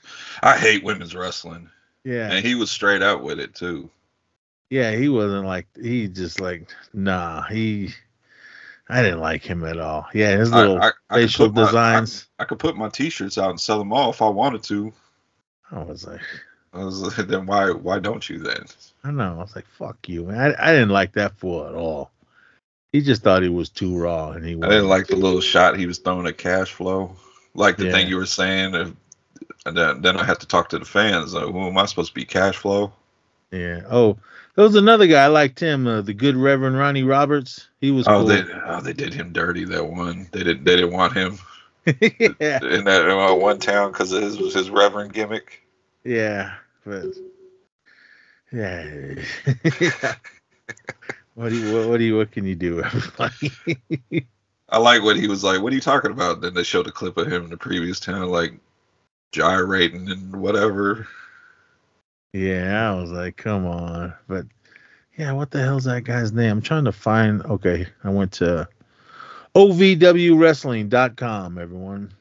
I 0.42 0.56
hate 0.58 0.82
women's 0.84 1.14
wrestling, 1.14 1.70
Yeah. 2.04 2.30
and 2.32 2.44
he 2.44 2.54
was 2.54 2.70
straight 2.70 3.02
out 3.02 3.22
with 3.22 3.38
it 3.40 3.54
too. 3.54 3.90
Yeah, 4.70 4.92
he 4.96 5.08
wasn't 5.08 5.46
like 5.46 5.66
he 5.80 6.08
just 6.08 6.40
like 6.40 6.68
nah. 6.92 7.42
He, 7.42 7.90
I 8.88 9.02
didn't 9.02 9.20
like 9.20 9.42
him 9.44 9.64
at 9.64 9.78
all. 9.78 10.06
Yeah, 10.12 10.36
his 10.36 10.50
little 10.52 10.80
I, 10.82 10.88
I 10.88 10.90
could 10.90 11.20
facial 11.22 11.52
my- 11.52 11.62
I- 11.62 11.66
designs. 11.66 12.26
I, 12.38 12.44
could 12.44 12.58
put 12.58 12.76
my 12.76 12.88
T-shirts 12.88 13.38
out 13.38 13.50
and 13.50 13.60
sell 13.60 13.78
them 13.78 13.92
all 13.92 14.10
if 14.10 14.20
I 14.22 14.28
wanted 14.28 14.62
to. 14.64 14.92
I, 15.70 15.82
was 15.82 16.06
like, 16.06 16.20
I 16.72 16.84
was 16.84 17.00
like, 17.02 17.26
then 17.28 17.46
why 17.46 17.70
why 17.70 17.98
don't 18.00 18.28
you 18.28 18.38
then? 18.38 18.64
I 19.04 19.10
know. 19.12 19.34
I 19.34 19.42
was 19.42 19.54
like, 19.54 19.66
fuck 19.68 20.08
you, 20.08 20.24
man. 20.24 20.54
I, 20.58 20.70
I 20.70 20.72
didn't 20.72 20.90
like 20.90 21.12
that 21.12 21.38
fool 21.38 21.66
at 21.68 21.74
all. 21.74 22.10
He 22.92 23.00
just 23.00 23.22
thought 23.22 23.42
he 23.42 23.48
was 23.48 23.68
too 23.70 23.96
raw, 23.96 24.30
and 24.30 24.44
he. 24.44 24.54
I 24.54 24.68
didn't 24.68 24.88
like 24.88 25.06
the 25.08 25.16
little 25.16 25.40
shot 25.40 25.76
he 25.78 25.86
was 25.86 25.98
throwing 25.98 26.26
at 26.26 26.38
cash 26.38 26.72
flow. 26.72 27.14
Like 27.54 27.76
the 27.76 27.86
Yeah. 27.86 27.92
thing 27.92 28.08
you 28.08 28.16
were 28.16 28.26
saying, 28.26 28.74
if, 28.74 28.92
and 29.66 29.76
then, 29.76 30.02
then 30.02 30.16
I 30.16 30.24
have 30.24 30.38
to 30.40 30.46
talk 30.46 30.68
to 30.70 30.78
the 30.78 30.84
fans. 30.84 31.34
Like, 31.34 31.44
who 31.44 31.66
am 31.66 31.78
I 31.78 31.86
supposed 31.86 32.08
to 32.08 32.14
be? 32.14 32.24
Cash 32.24 32.56
flow? 32.56 32.92
Yeah. 33.50 33.82
Oh, 33.88 34.18
there 34.54 34.64
was 34.64 34.74
another 34.74 35.06
guy. 35.06 35.24
I 35.24 35.28
liked 35.28 35.60
him. 35.60 35.86
Uh, 35.86 36.00
the 36.02 36.14
good 36.14 36.36
Reverend 36.36 36.76
Ronnie 36.76 37.04
Roberts. 37.04 37.68
He 37.80 37.90
was. 37.90 38.06
Oh, 38.08 38.18
cool. 38.18 38.26
they 38.26 38.44
oh, 38.66 38.80
they 38.80 38.92
did 38.92 39.14
him 39.14 39.32
dirty 39.32 39.64
that 39.66 39.86
one. 39.86 40.28
They 40.32 40.42
didn't 40.42 40.64
they 40.64 40.76
didn't 40.76 40.92
want 40.92 41.12
him 41.12 41.38
yeah. 41.86 42.62
in 42.62 42.84
that 42.84 43.08
uh, 43.08 43.34
one 43.34 43.58
town 43.58 43.92
because 43.92 44.12
of 44.12 44.22
his 44.22 44.36
his 44.54 44.70
reverend 44.70 45.12
gimmick. 45.12 45.62
Yeah. 46.04 46.54
But. 46.84 47.06
Yeah. 48.52 48.84
what 51.34 51.48
do 51.48 51.56
you 51.56 51.76
what, 51.76 51.88
what 51.88 51.98
do 51.98 52.04
you 52.04 52.16
what 52.16 52.30
can 52.30 52.44
you 52.44 52.54
do, 52.54 52.82
everybody? 52.82 53.52
I 54.68 54.78
like 54.78 55.02
what 55.02 55.16
he 55.16 55.28
was 55.28 55.44
like. 55.44 55.60
What 55.60 55.72
are 55.72 55.76
you 55.76 55.80
talking 55.80 56.10
about? 56.10 56.40
Then 56.40 56.54
they 56.54 56.62
showed 56.62 56.86
a 56.86 56.92
clip 56.92 57.16
of 57.16 57.30
him 57.30 57.44
in 57.44 57.50
the 57.50 57.56
previous 57.56 58.00
town, 58.00 58.30
like 58.30 58.54
gyrating 59.32 60.10
and 60.10 60.36
whatever. 60.36 61.06
Yeah, 62.32 62.90
I 62.90 63.00
was 63.00 63.10
like, 63.10 63.36
come 63.36 63.66
on. 63.66 64.14
But 64.26 64.46
yeah, 65.16 65.32
what 65.32 65.50
the 65.50 65.62
hell's 65.62 65.84
that 65.84 66.02
guy's 66.02 66.32
name? 66.32 66.50
I'm 66.50 66.62
trying 66.62 66.86
to 66.86 66.92
find. 66.92 67.42
Okay, 67.42 67.86
I 68.02 68.10
went 68.10 68.32
to 68.32 68.68
ovwrestling.com, 69.54 71.58
everyone. 71.58 72.14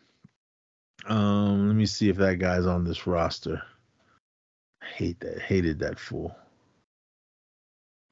Um, 1.05 1.67
let 1.67 1.75
me 1.75 1.85
see 1.85 2.09
if 2.09 2.17
that 2.17 2.39
guy's 2.39 2.65
on 2.65 2.83
this 2.83 3.07
roster. 3.07 3.61
I 4.81 4.85
hate 4.85 5.19
that. 5.21 5.41
Hated 5.41 5.79
that 5.79 5.99
fool. 5.99 6.35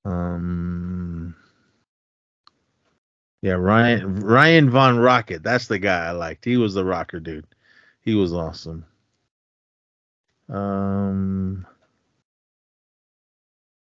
Um. 0.06 1.21
Yeah, 3.42 3.54
Ryan 3.54 4.22
Ryan 4.22 4.70
Von 4.70 5.00
Rocket. 5.00 5.44
That's 5.44 5.68
the 5.68 5.80
guy 5.80 6.08
I 6.08 6.12
liked. 6.12 6.46
He 6.46 6.58
was 6.58 6.74
the 6.76 6.86
rocker 6.86 7.20
dude. 7.20 7.48
He 8.02 8.16
was 8.16 8.34
awesome. 8.34 8.86
Um 10.50 11.68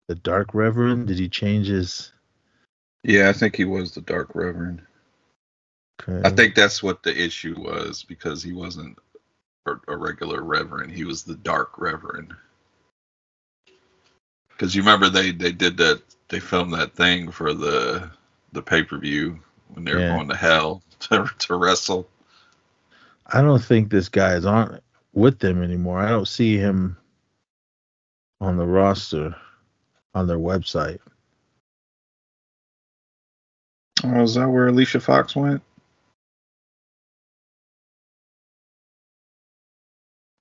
the 0.07 0.15
Dark 0.15 0.53
Reverend, 0.53 1.07
did 1.07 1.19
he 1.19 1.29
change 1.29 1.67
his 1.67 2.11
Yeah, 3.03 3.29
I 3.29 3.33
think 3.33 3.55
he 3.55 3.65
was 3.65 3.93
the 3.93 4.01
Dark 4.01 4.35
Reverend. 4.35 4.81
okay. 6.01 6.23
I 6.23 6.29
think 6.31 6.55
that's 6.55 6.83
what 6.83 7.03
the 7.03 7.15
issue 7.17 7.55
was 7.59 8.03
because 8.03 8.43
he 8.43 8.53
wasn't 8.53 8.97
a, 9.67 9.73
a 9.89 9.97
regular 9.97 10.43
Reverend. 10.43 10.91
He 10.91 11.05
was 11.05 11.23
the 11.23 11.35
Dark 11.37 11.77
Reverend. 11.79 12.33
Because 14.49 14.75
you 14.75 14.81
remember 14.83 15.09
they 15.09 15.31
they 15.31 15.51
did 15.51 15.77
that 15.77 16.01
they 16.29 16.39
filmed 16.39 16.73
that 16.73 16.95
thing 16.95 17.31
for 17.31 17.53
the 17.53 18.11
the 18.53 18.61
pay 18.61 18.83
per 18.83 18.97
view 18.97 19.39
when 19.69 19.83
they're 19.83 19.99
Yeah. 19.99 20.15
going 20.15 20.29
to 20.29 20.35
hell 20.35 20.81
to 21.01 21.29
to 21.39 21.55
wrestle. 21.55 22.07
I 23.27 23.41
don't 23.41 23.63
think 23.63 23.89
this 23.89 24.09
guy 24.09 24.33
is 24.35 24.45
on 24.45 24.79
with 25.13 25.39
them 25.39 25.61
anymore. 25.63 25.99
I 25.99 26.09
don't 26.09 26.27
see 26.27 26.57
him 26.57 26.97
on 28.41 28.57
the 28.57 28.65
roster 28.67 29.35
on 30.13 30.27
their 30.27 30.37
website. 30.37 30.99
Oh, 34.03 34.21
is 34.21 34.35
that 34.35 34.49
where 34.49 34.67
Alicia 34.67 34.99
Fox 34.99 35.35
went? 35.35 35.61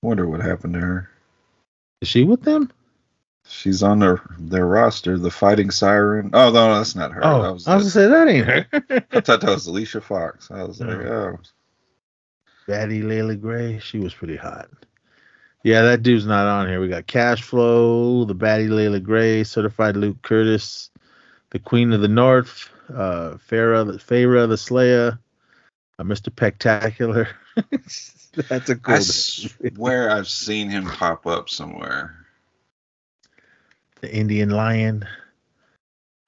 Wonder 0.03 0.27
what 0.29 0.41
happened 0.41 0.75
to 0.75 0.81
her. 0.81 1.11
Is 2.01 2.09
she 2.09 2.25
with 2.25 2.43
them? 2.43 2.71
She's 3.49 3.83
on 3.83 3.99
their 3.99 4.23
their 4.39 4.67
roster, 4.67 5.19
the 5.19 5.31
Fighting 5.31 5.71
Siren. 5.71 6.31
Oh 6.33 6.51
no, 6.51 6.75
that's 6.75 6.95
not 6.95 7.13
her. 7.13 7.25
Oh, 7.25 7.43
that 7.43 7.53
was 7.53 7.67
I 7.67 7.77
was 7.77 7.95
gonna 7.95 8.07
say 8.07 8.09
that 8.09 8.29
ain't 8.29 8.47
her. 8.47 8.67
I 9.13 9.21
thought 9.21 9.41
that 9.41 9.51
was 9.51 9.67
Alicia 9.67 10.01
Fox. 10.01 10.51
I 10.51 10.63
was 10.63 10.81
like, 10.81 10.91
oh, 10.91 11.39
Baddie 12.69 13.03
Leila 13.03 13.37
Grey, 13.37 13.79
she 13.81 13.99
was 13.99 14.15
pretty 14.15 14.37
hot. 14.37 14.69
Yeah, 15.65 15.83
that 15.83 16.03
dude's 16.03 16.27
not 16.27 16.47
on 16.47 16.69
here. 16.69 16.81
We 16.81 16.89
got 16.89 17.07
Cash 17.07 17.43
Flow, 17.43 18.25
the 18.25 18.35
Baddie 18.35 18.71
Leila 18.71 19.01
Grey, 19.01 19.45
Certified 19.45 19.97
Luke 19.97 20.21
Curtis, 20.23 20.91
the 21.51 21.59
Queen 21.59 21.93
of 21.93 22.01
the 22.01 22.09
North, 22.09 22.69
uh, 22.89 23.37
Farah, 23.49 23.87
the 23.87 23.99
Farah 23.99 24.49
the 24.49 24.57
Slayer, 24.57 25.19
uh, 25.99 26.03
Mr. 26.03 26.33
Spectacular. 26.33 27.29
That's 28.49 28.71
a 28.71 28.77
cool. 28.77 28.95
I 28.95 28.99
name. 28.99 29.05
swear 29.75 30.11
I've 30.11 30.29
seen 30.29 30.71
him 30.71 30.87
pop 30.87 31.27
up 31.27 31.49
somewhere. 31.49 32.22
The 34.03 34.13
Indian 34.13 34.51
Lion, 34.51 35.07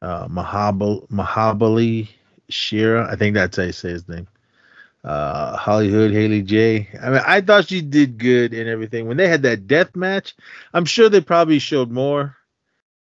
uh, 0.01 0.29
Mahabal 0.29 1.09
Mahabali 1.09 2.09
Shera. 2.49 3.11
I 3.11 3.17
think 3.17 3.35
that's 3.35 3.57
how 3.57 3.65
you 3.65 3.73
say 3.73 3.91
his 3.91 4.09
name. 4.09 4.29
Uh, 5.03 5.57
Hollywood 5.57 6.13
Haley 6.13 6.43
J. 6.43 6.89
I 7.03 7.11
mean, 7.11 7.21
I 7.27 7.41
thought 7.41 7.69
she 7.69 7.83
did 7.83 8.17
good 8.17 8.55
and 8.55 8.69
everything. 8.69 9.07
When 9.07 9.17
they 9.17 9.29
had 9.29 9.43
that 9.43 9.67
death 9.67 9.95
match, 9.97 10.35
I'm 10.73 10.85
sure 10.87 11.09
they 11.09 11.21
probably 11.21 11.59
showed 11.59 11.91
more. 11.91 12.37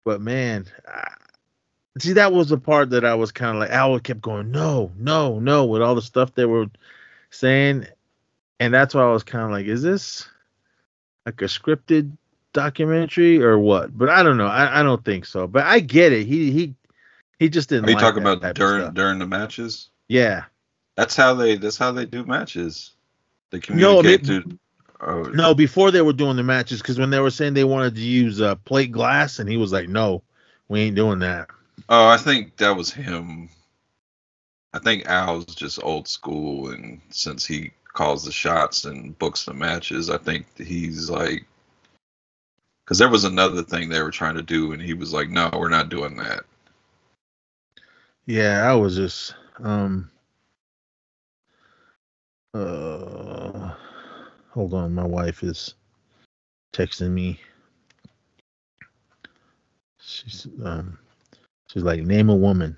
But 0.03 0.21
man, 0.21 0.65
I, 0.87 1.13
see, 1.99 2.13
that 2.13 2.33
was 2.33 2.49
the 2.49 2.57
part 2.57 2.89
that 2.89 3.05
I 3.05 3.15
was 3.15 3.31
kind 3.31 3.55
of 3.55 3.61
like, 3.61 3.71
Owl 3.71 3.99
kept 3.99 4.21
going, 4.21 4.51
no, 4.51 4.91
no, 4.97 5.39
no, 5.39 5.65
with 5.65 5.81
all 5.81 5.95
the 5.95 6.01
stuff 6.01 6.33
they 6.33 6.45
were 6.45 6.65
saying. 7.29 7.87
And 8.59 8.73
that's 8.73 8.95
why 8.95 9.03
I 9.03 9.11
was 9.11 9.23
kind 9.23 9.45
of 9.45 9.51
like, 9.51 9.67
is 9.67 9.83
this 9.83 10.27
like 11.25 11.41
a 11.41 11.45
scripted 11.45 12.17
documentary 12.57 13.41
or 13.41 13.59
what? 13.59 13.95
But 13.97 14.09
I 14.09 14.23
don't 14.23 14.37
know. 14.37 14.47
I, 14.47 14.79
I 14.79 14.83
don't 14.83 15.03
think 15.05 15.25
so. 15.25 15.45
But 15.47 15.65
I 15.65 15.79
get 15.79 16.11
it. 16.11 16.25
He 16.25 16.51
he 16.51 16.73
he 17.39 17.49
just 17.49 17.69
didn't. 17.69 17.85
Are 17.85 17.89
you 17.89 17.95
like 17.95 18.03
talking 18.03 18.23
about 18.23 18.55
during 18.55 18.93
during 18.93 19.19
the 19.19 19.27
matches? 19.27 19.89
Yeah. 20.07 20.45
That's 20.95 21.15
how 21.15 21.35
they. 21.35 21.55
That's 21.57 21.77
how 21.77 21.91
they 21.91 22.05
do 22.05 22.25
matches. 22.25 22.91
They 23.51 23.59
No, 23.69 23.99
I 23.99 24.01
communicate 24.01 24.27
mean- 24.27 24.41
through. 24.41 24.59
Oh, 24.99 25.21
No, 25.25 25.53
before 25.53 25.91
they 25.91 26.01
were 26.01 26.11
doing 26.11 26.37
the 26.37 26.43
matches, 26.43 26.81
because 26.81 26.97
when 26.97 27.11
they 27.11 27.19
were 27.19 27.29
saying 27.29 27.53
they 27.53 27.63
wanted 27.63 27.93
to 27.93 28.01
use 28.01 28.41
uh, 28.41 28.55
plate 28.55 28.91
glass, 28.91 29.37
and 29.37 29.47
he 29.47 29.55
was 29.55 29.71
like, 29.71 29.87
"No, 29.87 30.23
we 30.69 30.79
ain't 30.81 30.95
doing 30.95 31.19
that." 31.19 31.49
oh, 31.89 32.07
I 32.07 32.17
think 32.17 32.57
that 32.57 32.75
was 32.75 32.91
him. 32.91 33.47
I 34.73 34.79
think 34.79 35.05
Al's 35.05 35.45
just 35.53 35.83
old 35.83 36.07
school, 36.07 36.71
and 36.71 36.99
since 37.09 37.45
he 37.45 37.71
calls 37.93 38.25
the 38.25 38.31
shots 38.31 38.85
and 38.85 39.17
books 39.19 39.45
the 39.45 39.53
matches, 39.53 40.09
I 40.09 40.17
think 40.17 40.45
he's 40.57 41.11
like. 41.11 41.45
Because 42.87 42.99
there 42.99 43.09
was 43.09 43.25
another 43.25 43.63
thing 43.63 43.89
they 43.89 44.01
were 44.01 44.11
trying 44.11 44.35
to 44.35 44.41
do, 44.41 44.71
and 44.71 44.81
he 44.81 44.93
was 44.93 45.11
like, 45.11 45.29
"No, 45.29 45.49
we're 45.51 45.67
not 45.67 45.89
doing 45.89 46.15
that." 46.15 46.45
Yeah, 48.25 48.63
I 48.69 48.75
was 48.75 48.95
just 48.95 49.35
um 49.59 50.09
uh 52.53 53.73
hold 54.51 54.73
on, 54.73 54.93
my 54.93 55.03
wife 55.03 55.43
is 55.43 55.75
texting 56.73 57.11
me. 57.11 57.41
She's 59.99 60.47
um 60.63 60.97
she's 61.69 61.83
like 61.83 62.03
name 62.03 62.29
a 62.29 62.35
woman. 62.35 62.77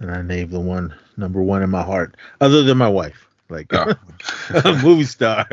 And 0.00 0.10
I 0.10 0.22
named 0.22 0.50
the 0.50 0.60
one 0.60 0.92
number 1.16 1.40
one 1.40 1.62
in 1.62 1.70
my 1.70 1.84
heart, 1.84 2.16
other 2.40 2.64
than 2.64 2.78
my 2.78 2.88
wife. 2.88 3.28
Like 3.48 3.72
Oh. 3.72 3.94
a 4.64 4.74
movie 4.82 5.04
star, 5.04 5.46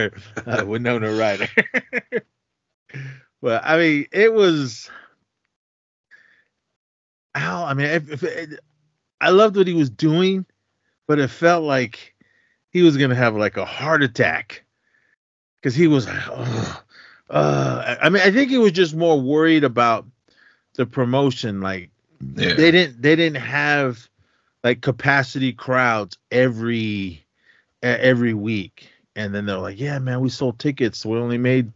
uh, 0.48 0.64
Winona 0.66 1.14
Ryder. 1.14 1.48
well, 3.46 3.62
I 3.64 3.78
mean, 3.78 4.08
it 4.12 4.34
was. 4.34 4.90
I 7.36 7.76
mean, 7.76 7.86
if, 7.86 8.10
if 8.10 8.24
it, 8.24 8.60
I 9.22 9.30
loved 9.30 9.56
what 9.56 9.68
he 9.68 9.76
was 9.76 9.92
doing, 9.92 10.48
but 11.08 11.20
it 11.20 11.28
felt 11.28 11.64
like 11.64 12.16
he 12.72 12.82
was 12.82 12.98
gonna 12.98 13.14
have 13.14 13.36
like 13.36 13.58
a 13.58 13.64
heart 13.66 14.02
attack 14.02 14.64
because 15.62 15.76
he 15.76 15.86
was 15.86 16.08
like, 16.08 16.24
oh, 16.28 16.84
uh, 17.30 17.96
I 18.02 18.10
mean, 18.10 18.24
I 18.24 18.32
think 18.32 18.50
he 18.50 18.58
was 18.58 18.72
just 18.72 18.96
more 18.96 19.22
worried 19.22 19.64
about 19.64 20.08
the 20.74 20.88
promotion. 20.88 21.62
Like 21.62 21.92
Yeah. 22.20 22.56
they 22.56 22.72
didn't 22.72 23.00
they 23.00 23.16
didn't 23.16 23.44
have 23.44 24.10
like 24.64 24.82
capacity 24.82 25.54
crowds 25.54 26.18
every 26.32 27.24
every 27.84 28.34
week, 28.34 28.90
and 29.16 29.36
then 29.36 29.46
they're 29.46 29.60
like, 29.60 29.80
yeah, 29.80 30.00
man, 30.00 30.22
we 30.22 30.30
sold 30.30 30.58
tickets. 30.58 31.06
We 31.06 31.20
only 31.20 31.38
made 31.38 31.72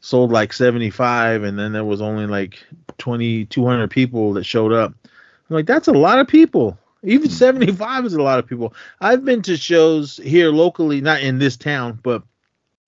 sold 0.00 0.30
like 0.30 0.52
75 0.52 1.42
and 1.42 1.58
then 1.58 1.72
there 1.72 1.84
was 1.84 2.00
only 2.00 2.26
like 2.26 2.64
20 2.98 3.46
200 3.46 3.90
people 3.90 4.32
that 4.34 4.44
showed 4.44 4.72
up. 4.72 4.94
I'm 5.04 5.56
like 5.56 5.66
that's 5.66 5.88
a 5.88 5.92
lot 5.92 6.18
of 6.18 6.28
people. 6.28 6.78
Even 7.02 7.30
75 7.30 8.06
is 8.06 8.14
a 8.14 8.22
lot 8.22 8.38
of 8.38 8.46
people. 8.46 8.74
I've 9.00 9.24
been 9.24 9.42
to 9.42 9.56
shows 9.56 10.16
here 10.18 10.50
locally 10.50 11.00
not 11.00 11.22
in 11.22 11.38
this 11.38 11.56
town 11.56 11.98
but 12.02 12.22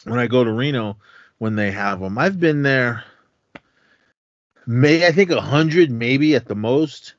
when 0.05 0.19
i 0.19 0.27
go 0.27 0.45
to 0.45 0.53
reno 0.53 0.97
when 1.39 1.57
they 1.57 1.71
have 1.71 2.01
them 2.01 2.17
i've 2.17 2.41
been 2.41 2.63
there 2.63 3.05
may 4.67 5.07
i 5.07 5.13
think 5.13 5.31
100 5.31 5.91
maybe 5.91 6.35
at 6.35 6.47
the 6.47 6.55
most. 6.55 7.15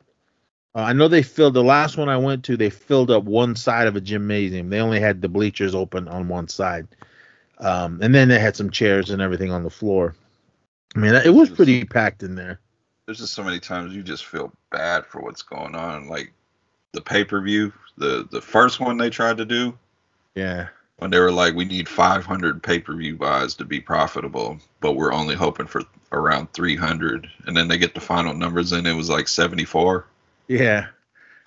Uh, 0.74 0.80
i 0.80 0.94
know 0.94 1.08
they 1.08 1.22
filled 1.22 1.54
the 1.54 1.64
last 1.64 1.98
one 1.98 2.10
i 2.10 2.18
went 2.18 2.44
to 2.44 2.58
they 2.58 2.70
filled 2.70 3.12
up 3.12 3.24
one 3.24 3.56
side 3.56 3.88
of 3.88 3.96
a 3.96 4.02
gymnasium. 4.02 4.70
They 4.70 4.80
only 4.80 5.00
had 5.00 5.22
the 5.22 5.30
bleachers 5.30 5.76
open 5.76 6.08
on 6.08 6.28
one 6.28 6.48
side 6.48 6.88
um, 7.62 8.00
and 8.02 8.14
then 8.14 8.28
they 8.28 8.40
had 8.40 8.56
some 8.56 8.70
chairs 8.70 9.10
and 9.10 9.22
everything 9.22 9.52
on 9.52 9.64
the 9.64 9.70
floor. 9.70 10.16
I 10.96 11.00
mean, 11.00 11.14
it 11.16 11.34
was 11.34 11.50
pretty 11.50 11.86
packed 11.86 12.24
in 12.24 12.36
there. 12.36 12.60
There's 13.06 13.20
just 13.20 13.34
so 13.34 13.44
many 13.44 13.60
times 13.60 13.96
you 13.96 14.04
just 14.04 14.26
feel 14.26 14.52
bad 14.72 15.06
for 15.06 15.22
what's 15.22 15.42
going 15.42 15.76
on. 15.76 16.08
Like 16.08 16.34
the 16.92 17.02
pay 17.02 17.24
per 17.24 17.42
view, 17.42 17.72
the 17.98 18.28
the 18.30 18.42
first 18.42 18.80
one 18.80 18.98
they 18.98 19.10
tried 19.10 19.38
to 19.38 19.46
do 19.46 19.78
Yeah, 20.36 20.68
when 20.98 21.10
they 21.10 21.20
were 21.20 21.32
like, 21.32 21.56
we 21.56 21.66
need 21.66 21.90
500 21.90 22.62
pay 22.62 22.80
per 22.80 22.94
view 22.96 23.16
buys 23.16 23.56
to 23.56 23.66
be 23.66 23.80
profitable, 23.80 24.60
but 24.82 24.94
we're 24.94 25.14
only 25.14 25.36
hoping 25.36 25.66
for 25.66 25.82
around 26.12 26.52
300. 26.54 27.30
And 27.48 27.58
then 27.58 27.68
they 27.68 27.78
get 27.78 27.96
the 27.96 28.02
final 28.02 28.34
numbers 28.34 28.72
and 28.72 28.86
it 28.86 28.94
was 28.94 29.10
like 29.10 29.28
74. 29.28 30.06
yeah. 30.48 30.88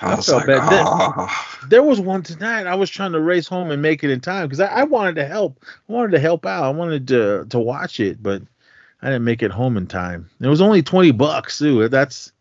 I 0.00 0.12
I 0.12 0.16
felt 0.16 0.46
like, 0.46 0.46
bad. 0.46 0.70
That- 0.72 0.84
"Ah." 0.86 1.58
There 1.68 1.82
was 1.82 2.00
one 2.00 2.22
tonight. 2.22 2.66
I 2.66 2.74
was 2.74 2.90
trying 2.90 3.12
to 3.12 3.20
race 3.20 3.46
home 3.48 3.70
and 3.70 3.80
make 3.80 4.04
it 4.04 4.10
in 4.10 4.20
time 4.20 4.46
because 4.46 4.60
I, 4.60 4.66
I 4.66 4.84
wanted 4.84 5.14
to 5.16 5.24
help. 5.26 5.64
I 5.88 5.92
wanted 5.92 6.12
to 6.12 6.18
help 6.20 6.44
out. 6.46 6.64
I 6.64 6.70
wanted 6.70 7.08
to 7.08 7.46
to 7.48 7.58
watch 7.58 8.00
it, 8.00 8.22
but 8.22 8.42
I 9.02 9.06
didn't 9.06 9.24
make 9.24 9.42
it 9.42 9.50
home 9.50 9.76
in 9.76 9.86
time. 9.86 10.28
It 10.40 10.48
was 10.48 10.60
only 10.60 10.82
twenty 10.82 11.10
bucks 11.10 11.58
too. 11.58 11.88
That's 11.88 12.32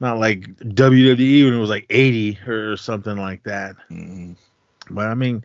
not 0.00 0.18
like 0.18 0.46
WWE 0.60 1.44
when 1.44 1.54
it 1.54 1.58
was 1.60 1.70
like 1.70 1.86
eighty 1.90 2.38
or 2.46 2.76
something 2.76 3.16
like 3.16 3.42
that. 3.44 3.76
Mm, 3.90 4.36
But 4.90 5.06
I 5.08 5.14
mean, 5.14 5.44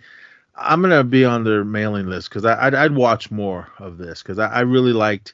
I'm 0.55 0.81
gonna 0.81 1.03
be 1.03 1.25
on 1.25 1.43
their 1.43 1.65
mailing 1.65 2.07
list 2.07 2.29
because 2.29 2.45
I'd, 2.45 2.73
I'd 2.75 2.95
watch 2.95 3.31
more 3.31 3.67
of 3.79 3.97
this 3.97 4.21
because 4.21 4.39
I, 4.39 4.47
I 4.47 4.59
really 4.61 4.93
liked 4.93 5.33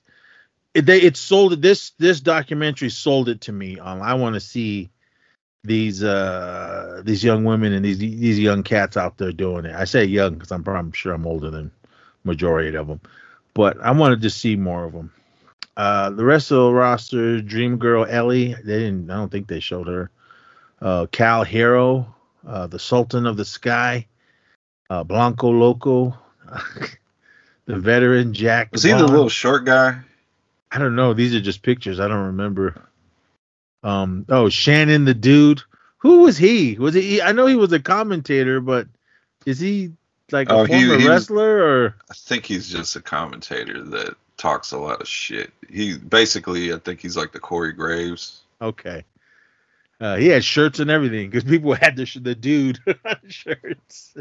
it. 0.74 0.86
They 0.86 1.02
it 1.02 1.18
sold 1.18 1.54
it. 1.54 1.62
This 1.62 1.92
this 2.00 2.20
documentary 2.20 2.90
sold 2.90 3.30
it 3.30 3.42
to 3.42 3.52
me. 3.52 3.80
Um, 3.80 4.02
I 4.02 4.16
want 4.16 4.34
to 4.36 4.40
see 4.40 4.90
these 5.66 6.04
uh 6.04 7.02
these 7.04 7.24
young 7.24 7.44
women 7.44 7.74
and 7.74 7.84
these 7.84 8.00
these 8.00 8.40
young 8.40 8.64
cats 8.64 8.98
out 8.98 9.18
there 9.18 9.32
doing 9.32 9.66
it. 9.66 9.76
I 9.76 9.86
say 9.86 10.06
young 10.06 10.36
because 10.36 10.52
I'm 10.52 10.68
I'm 10.68 10.92
sure 10.92 11.14
I'm 11.14 11.28
older 11.28 11.50
than 11.50 11.72
majority 12.24 12.76
of 12.76 12.88
them, 12.88 13.02
but 13.54 13.80
I 13.82 13.92
wanted 13.92 14.22
to 14.22 14.30
see 14.30 14.56
more 14.56 14.86
of 14.86 14.94
them. 14.94 15.12
Uh, 15.78 16.10
the 16.10 16.24
rest 16.24 16.52
of 16.52 16.58
the 16.58 16.72
roster, 16.72 17.42
Dream 17.42 17.78
Girl 17.78 18.06
Ellie, 18.06 18.54
they 18.54 18.80
didn't. 18.80 19.12
I 19.12 19.16
don't 19.16 19.32
think 19.32 19.48
they 19.48 19.60
showed 19.60 19.88
her. 19.88 20.10
Uh, 20.82 21.06
Cal 21.12 21.44
Hero, 21.44 22.16
uh, 22.48 22.68
the 22.68 22.80
Sultan 22.80 23.26
of 23.26 23.36
the 23.36 23.46
Sky, 23.46 24.08
uh, 24.90 25.04
Blanco 25.04 25.50
Loco, 25.50 26.18
the 27.66 27.78
veteran 27.78 28.34
Jack. 28.34 28.72
was 28.72 28.84
he 28.84 28.92
the 28.92 29.06
little 29.06 29.30
short 29.30 29.66
guy? 29.66 30.00
I 30.72 30.78
don't 30.78 30.96
know. 30.96 31.14
These 31.14 31.36
are 31.36 31.42
just 31.42 31.62
pictures. 31.62 32.00
I 32.00 32.08
don't 32.08 32.28
remember. 32.28 32.88
Um. 33.86 34.26
Oh, 34.30 34.50
Shannon 34.50 35.06
the 35.06 35.14
dude. 35.14 35.62
Who 36.00 36.22
was 36.22 36.38
he? 36.38 36.76
Was 36.78 36.94
he? 36.96 37.22
I 37.22 37.32
know 37.32 37.46
he 37.46 37.56
was 37.56 37.72
a 37.72 37.80
commentator, 37.80 38.60
but 38.60 38.88
is 39.46 39.60
he 39.60 39.92
like 40.32 40.50
a 40.50 40.54
Oh, 40.54 40.66
former 40.66 40.82
he 40.82 40.88
was- 40.88 41.06
wrestler 41.08 41.58
or? 41.64 41.96
I 42.10 42.14
think 42.16 42.46
he's 42.46 42.68
just 42.68 42.96
a 42.96 43.02
commentator 43.02 43.84
that 43.84 44.16
talks 44.38 44.72
a 44.72 44.78
lot 44.78 45.02
of 45.02 45.08
shit. 45.08 45.52
He 45.70 45.98
basically, 45.98 46.74
I 46.74 46.78
think 46.80 47.00
he's 47.00 47.16
like 47.16 47.32
the 47.32 47.40
Corey 47.40 47.74
Graves. 47.74 48.42
Okay. 48.62 49.04
Uh, 50.02 50.16
he 50.18 50.28
had 50.28 50.44
shirts 50.44 50.80
and 50.80 50.92
everything 50.92 51.30
because 51.30 51.44
people 51.46 51.74
had 51.82 51.96
the 51.96 52.06
sh- 52.06 52.18
the 52.22 52.36
dude 52.36 52.80
shirts. 53.28 54.14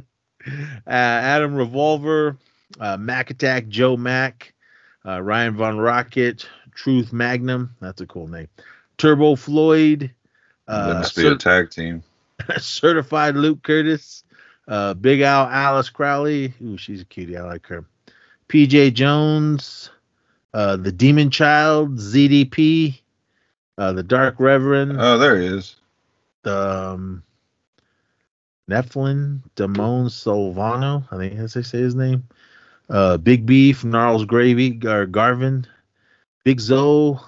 Uh, 0.46 0.50
Adam 0.87 1.55
Revolver, 1.55 2.37
uh, 2.79 2.96
Mac 2.98 3.31
Attack, 3.31 3.68
Joe 3.68 3.96
Mack, 3.96 4.53
uh, 5.07 5.20
Ryan 5.22 5.57
Von 5.57 5.79
Rocket, 5.79 6.46
Truth 6.74 7.12
Magnum. 7.12 7.74
That's 7.81 8.00
a 8.03 8.07
cool 8.07 8.29
name. 8.29 8.48
Turbo 8.98 9.35
Floyd. 9.37 10.11
that 10.66 10.90
Uh, 10.90 10.94
must 10.94 11.16
be 11.16 11.26
a 11.26 11.37
tag 11.37 11.70
team. 11.70 12.02
certified 12.59 13.37
Luke 13.37 13.62
Curtis. 13.62 14.24
Uh, 14.66 14.94
Big 14.94 15.20
Al 15.20 15.46
Alice 15.46 15.90
Crowley. 15.90 16.54
Ooh, 16.62 16.78
she's 16.78 17.02
a 17.02 17.04
cutie. 17.04 17.37
I 17.37 17.42
like 17.42 17.66
her. 17.66 17.85
PJ 18.48 18.94
Jones. 18.94 19.90
Uh, 20.54 20.76
the 20.76 20.92
Demon 20.92 21.30
Child. 21.30 21.98
ZDP. 21.98 23.00
Uh, 23.76 23.92
the 23.92 24.02
Dark 24.02 24.37
Reverend. 24.38 24.96
Oh, 24.98 25.18
there 25.18 25.38
he 25.40 25.46
is. 25.46 25.76
the 26.44 26.57
um, 26.57 27.22
Nephilim, 28.70 29.40
Damone 29.57 30.07
Solvano, 30.09 31.07
I 31.11 31.16
think 31.18 31.37
that's 31.37 31.54
how 31.54 31.61
they 31.61 31.64
say 31.64 31.78
his 31.78 31.94
name. 31.94 32.26
Uh, 32.88 33.16
Big 33.18 33.44
Beef, 33.46 33.85
Gnarls 33.85 34.24
Gravy, 34.24 34.70
Gar- 34.70 35.07
Garvin, 35.07 35.66
Big 36.44 36.61
Zoe, 36.61 37.18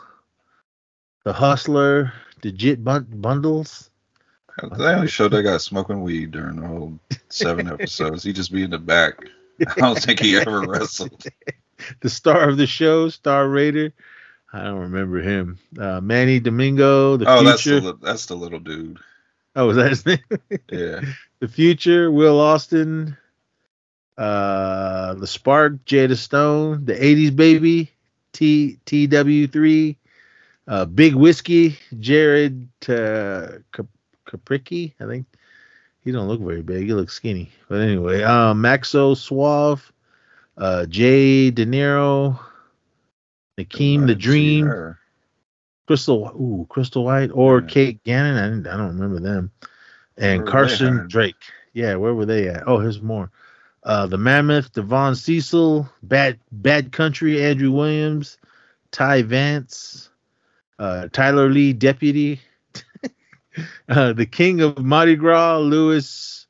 The 1.27 1.33
Hustler, 1.33 2.13
the 2.43 2.53
Jit 2.53 2.85
Bun- 2.85 3.09
Bundles. 3.11 3.91
They 4.79 4.85
only 4.85 5.09
showed 5.09 5.33
that 5.33 5.43
guy 5.43 5.57
smoking 5.57 6.03
weed 6.05 6.31
during 6.31 6.61
the 6.61 6.69
whole 6.69 7.01
seven 7.31 7.67
episodes. 7.67 8.23
He 8.23 8.33
just 8.33 8.53
be 8.53 8.63
in 8.63 8.71
the 8.71 8.79
back. 8.79 9.25
I 9.61 9.75
don't 9.75 10.01
think 10.01 10.21
he 10.21 10.37
ever 10.37 10.61
wrestled. 10.61 11.25
the 12.01 12.09
star 12.09 12.49
of 12.49 12.59
the 12.59 12.67
show, 12.69 13.09
Star 13.09 13.49
Raider. 13.49 13.93
I 14.53 14.63
don't 14.63 14.79
remember 14.79 15.21
him. 15.21 15.59
Uh, 15.77 16.01
Manny 16.01 16.39
Domingo, 16.39 17.17
the 17.17 17.29
oh, 17.29 17.43
that's 17.43 17.65
the 17.65 17.99
that's 18.01 18.27
the 18.27 18.37
little 18.37 18.61
dude. 18.61 18.99
oh, 19.57 19.67
was 19.67 19.79
that 19.79 19.89
his 19.89 20.07
name? 20.07 20.21
Yeah. 20.71 21.01
the 21.41 21.49
future, 21.49 22.09
Will 22.09 22.39
Austin, 22.39 23.17
uh, 24.17 25.15
the 25.15 25.27
Spark, 25.27 25.85
Jada 25.87 26.17
Stone, 26.17 26.85
the 26.85 26.95
'80s 26.95 27.35
baby, 27.35 27.91
T 28.33 28.79
TW3, 28.87 29.97
uh, 30.69 30.85
Big 30.85 31.15
Whiskey, 31.15 31.79
Jared 31.99 32.69
uh, 32.89 33.59
I 35.01 35.07
think. 35.07 35.27
He 36.05 36.13
don't 36.13 36.29
look 36.29 36.41
very 36.41 36.63
big. 36.63 36.85
He 36.85 36.95
looks 36.95 37.15
skinny. 37.15 37.51
But 37.69 37.81
anyway, 37.81 38.23
um, 38.23 38.63
Maxo 38.63 39.17
Suave, 39.17 39.93
uh, 40.57 40.87
Jay 40.87 41.51
De 41.51 41.67
Niro, 41.67 42.39
Nakeem 43.59 44.07
the 44.07 44.15
Dream, 44.15 44.67
her. 44.67 44.99
Crystal, 45.87 46.29
ooh, 46.37 46.67
Crystal 46.69 47.05
White, 47.05 47.31
or 47.33 47.61
Yeah. 47.61 47.67
Kate 47.67 48.05
Gannon. 48.05 48.37
I, 48.37 48.49
didn't, 48.49 48.67
I 48.69 48.77
don't 48.77 48.99
remember 48.99 49.21
them. 49.21 49.51
And 50.17 50.43
Where 50.43 50.51
Carson? 50.53 51.09
Drake. 51.09 51.35
Yeah, 51.73 51.97
where 51.97 52.15
were 52.15 52.27
they 52.27 52.49
at? 52.49 52.67
Oh, 52.67 52.79
here's 52.79 53.03
more. 53.03 53.31
Uh, 53.83 54.07
the 54.07 54.19
Mammoth, 54.19 54.73
Devon 54.73 55.15
Cecil, 55.15 55.89
Bad 56.03 56.39
Bad 56.51 56.91
Country, 56.91 57.43
Andrew 57.45 57.71
Williams, 57.71 58.39
Ty 58.91 59.23
Vance, 59.23 60.09
uh, 60.79 61.09
Tyler 61.13 61.49
Lee, 61.49 61.73
Deputy, 61.73 62.41
uh, 63.89 64.13
the 64.13 64.27
King 64.27 64.61
of 64.61 64.79
Mardi 64.79 65.17
Gras, 65.17 65.59
Lewis. 65.59 66.47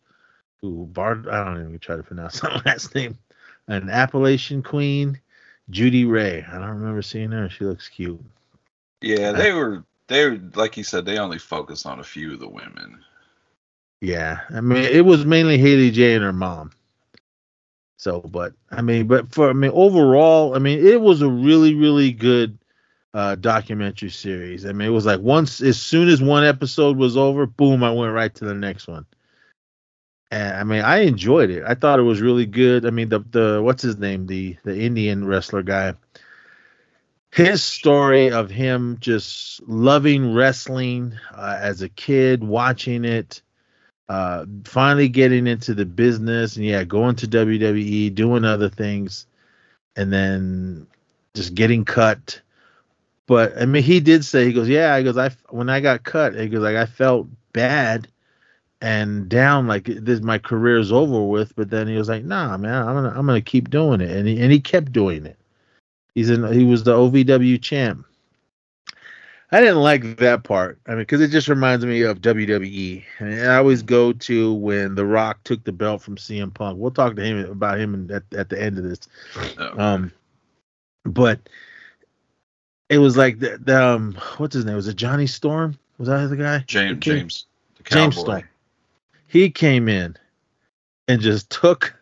Ooh, 0.65 0.89
Bard. 0.91 1.29
I 1.29 1.45
don't 1.45 1.61
even 1.61 1.79
try 1.79 1.97
to 1.97 2.03
pronounce 2.03 2.41
that 2.41 2.65
last 2.67 2.95
name. 2.95 3.19
An 3.69 3.91
Appalachian 3.91 4.63
Queen, 4.63 5.21
Judy 5.71 6.05
Ray. 6.05 6.45
I 6.49 6.59
don't 6.59 6.69
remember 6.69 7.03
seeing 7.03 7.31
her. 7.33 7.49
She 7.49 7.65
looks 7.65 7.89
cute. 7.89 8.25
Yeah, 9.01 9.33
they 9.33 9.53
were 9.53 9.85
they 10.09 10.25
were 10.25 10.41
like 10.55 10.77
you 10.77 10.85
said, 10.85 11.05
they 11.05 11.19
only 11.19 11.39
focused 11.39 11.87
on 11.87 12.01
a 12.01 12.05
few 12.05 12.33
of 12.33 12.41
the 12.41 12.49
women. 12.49 13.01
Yeah, 14.01 14.41
I 14.51 14.61
mean, 14.61 14.85
it 14.85 15.05
was 15.05 15.25
mainly 15.25 15.59
Haley 15.59 15.91
J 15.91 16.15
and 16.15 16.25
her 16.25 16.33
mom. 16.33 16.71
So, 17.97 18.21
but 18.21 18.53
I 18.71 18.83
mean, 18.83 19.07
but 19.07 19.33
for 19.33 19.51
I 19.51 19.53
mean, 19.53 19.71
overall, 19.75 20.55
I 20.55 20.59
mean, 20.59 20.85
it 20.85 21.01
was 21.01 21.23
a 21.23 21.29
really, 21.29 21.75
really 21.75 22.13
good 22.13 22.59
uh 23.17 23.35
documentary 23.35 24.11
series. 24.11 24.67
I 24.67 24.73
mean, 24.73 24.89
it 24.89 24.93
was 24.93 25.07
like 25.07 25.21
once, 25.21 25.63
as 25.63 25.81
soon 25.81 26.09
as 26.09 26.21
one 26.21 26.45
episode 26.45 26.99
was 26.99 27.17
over, 27.17 27.47
boom, 27.47 27.83
I 27.83 27.91
went 27.91 28.13
right 28.13 28.35
to 28.35 28.45
the 28.45 28.55
next 28.55 28.87
one. 28.87 29.07
And 30.31 30.55
I 30.55 30.65
mean, 30.65 30.83
I 30.83 30.99
enjoyed 30.99 31.49
it. 31.49 31.65
I 31.67 31.75
thought 31.75 31.99
it 31.99 32.03
was 32.03 32.21
really 32.21 32.45
good. 32.45 32.85
I 32.85 32.91
mean, 32.91 33.09
the 33.09 33.21
the 33.21 33.63
what's 33.63 33.83
his 33.83 33.97
name, 33.97 34.27
the 34.27 34.59
the 34.65 34.79
Indian 34.79 35.27
wrestler 35.27 35.63
guy. 35.63 35.95
His 37.33 37.65
story 37.65 38.31
of 38.31 38.51
him 38.51 38.99
just 39.01 39.67
loving 39.67 40.35
wrestling 40.35 41.15
uh, 41.35 41.57
as 41.59 41.81
a 41.81 41.89
kid, 41.89 42.45
watching 42.45 43.07
it 43.07 43.41
uh 44.09 44.45
finally 44.65 45.09
getting 45.09 45.47
into 45.49 45.75
the 45.75 45.85
business 45.87 46.55
and 46.55 46.65
yeah 46.65 46.85
going 46.85 47.17
to 47.17 47.27
WWE 47.27 48.15
doing 48.15 48.45
other 48.45 48.69
things 48.69 49.27
and 49.97 50.13
then 50.13 50.87
just 51.35 51.55
getting 51.55 51.85
cut. 51.85 52.43
But 53.27 53.61
I 53.61 53.67
mean, 53.67 53.83
he 53.83 54.01
did 54.01 54.25
say 54.25 54.45
he 54.45 54.53
goes, 54.53 54.69
yeah, 54.69 54.97
he 54.97 55.05
goes, 55.05 55.19
I 55.19 55.31
when 55.51 55.69
I 55.69 55.81
got 55.81 56.05
cut, 56.05 56.35
he 56.35 56.49
goes 56.49 56.63
like 56.63 56.77
I 56.77 56.87
felt 56.87 57.27
bad 57.53 58.09
and 58.81 59.29
down 59.29 59.67
like 59.67 59.85
this 59.85 60.21
my 60.21 60.39
career's 60.39 60.93
over 60.93 61.23
with. 61.25 61.55
But 61.57 61.71
then 61.71 61.89
he 61.89 61.97
was 61.97 62.09
like, 62.09 62.25
nah, 62.25 62.57
man, 62.57 62.87
I'm 62.87 62.95
gonna 62.95 63.11
I'm 63.11 63.27
gonna 63.27 63.41
keep 63.41 63.71
doing 63.71 64.01
it, 64.01 64.11
and 64.11 64.29
he 64.29 64.41
and 64.41 64.53
he 64.53 64.61
kept 64.61 64.93
doing 64.93 65.27
it. 65.27 65.39
He's 66.15 66.31
in 66.31 66.51
he 66.53 66.65
was 66.65 66.85
the 66.85 66.95
OVW 66.95 67.61
champ. 67.61 68.07
I 69.53 69.61
didn't 69.61 69.83
like 69.83 70.17
that 70.17 70.43
part. 70.43 70.79
I 70.87 70.91
mean, 70.91 71.01
because 71.01 71.21
it 71.21 71.31
just 71.31 71.49
reminds 71.49 71.85
me 71.85 72.03
of 72.03 72.21
WWE. 72.21 73.05
And 73.21 73.49
I 73.49 73.57
always 73.57 73.81
go 73.81 74.13
to 74.13 74.53
when 74.55 74.97
The 74.97 75.07
Rock 75.07 75.39
took 75.45 75.63
the 75.63 75.73
belt 75.73 76.03
from 76.03 76.17
CM 76.17 76.53
Punk. 76.53 76.79
We'll 76.79 76.91
talk 76.91 77.15
to 77.15 77.23
him 77.23 77.49
about 77.49 77.79
him 77.79 78.11
at, 78.13 78.25
at 78.37 78.49
the 78.49 78.61
end 78.61 78.77
of 78.77 78.85
this. 78.85 78.99
Oh. 79.59 79.79
Um, 79.79 80.13
but 81.05 81.39
it 82.89 82.99
was 82.99 83.17
like 83.17 83.39
the, 83.39 83.59
the 83.63 83.83
um, 83.83 84.19
what's 84.37 84.55
his 84.55 84.65
name? 84.65 84.77
Was 84.77 84.89
it 84.89 84.97
Johnny 84.97 85.27
Storm? 85.27 85.79
Was 85.99 86.09
that 86.09 86.27
the 86.29 86.37
guy? 86.37 86.65
James. 86.67 86.99
James 86.99 87.47
James. 87.85 88.17
Storm. 88.17 88.45
He 89.27 89.51
came 89.51 89.89
in 89.89 90.17
and 91.09 91.21
just 91.21 91.51
took. 91.51 91.95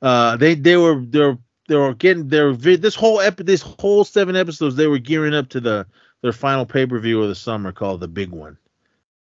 Uh, 0.00 0.36
they 0.36 0.54
they 0.54 0.76
were 0.76 1.00
they 1.00 1.20
were 1.20 1.38
they 1.68 1.76
were 1.76 1.94
getting 1.94 2.28
their 2.28 2.54
this 2.54 2.94
whole 2.94 3.20
ep 3.20 3.36
this 3.36 3.62
whole 3.62 4.04
seven 4.04 4.36
episodes 4.36 4.74
they 4.74 4.86
were 4.86 4.98
gearing 4.98 5.34
up 5.34 5.48
to 5.50 5.60
the 5.60 5.86
their 6.22 6.32
final 6.32 6.66
pay 6.66 6.86
per 6.86 6.98
view 6.98 7.22
of 7.22 7.28
the 7.28 7.34
summer 7.34 7.72
called 7.72 8.00
the 8.00 8.08
Big 8.08 8.30
One. 8.30 8.58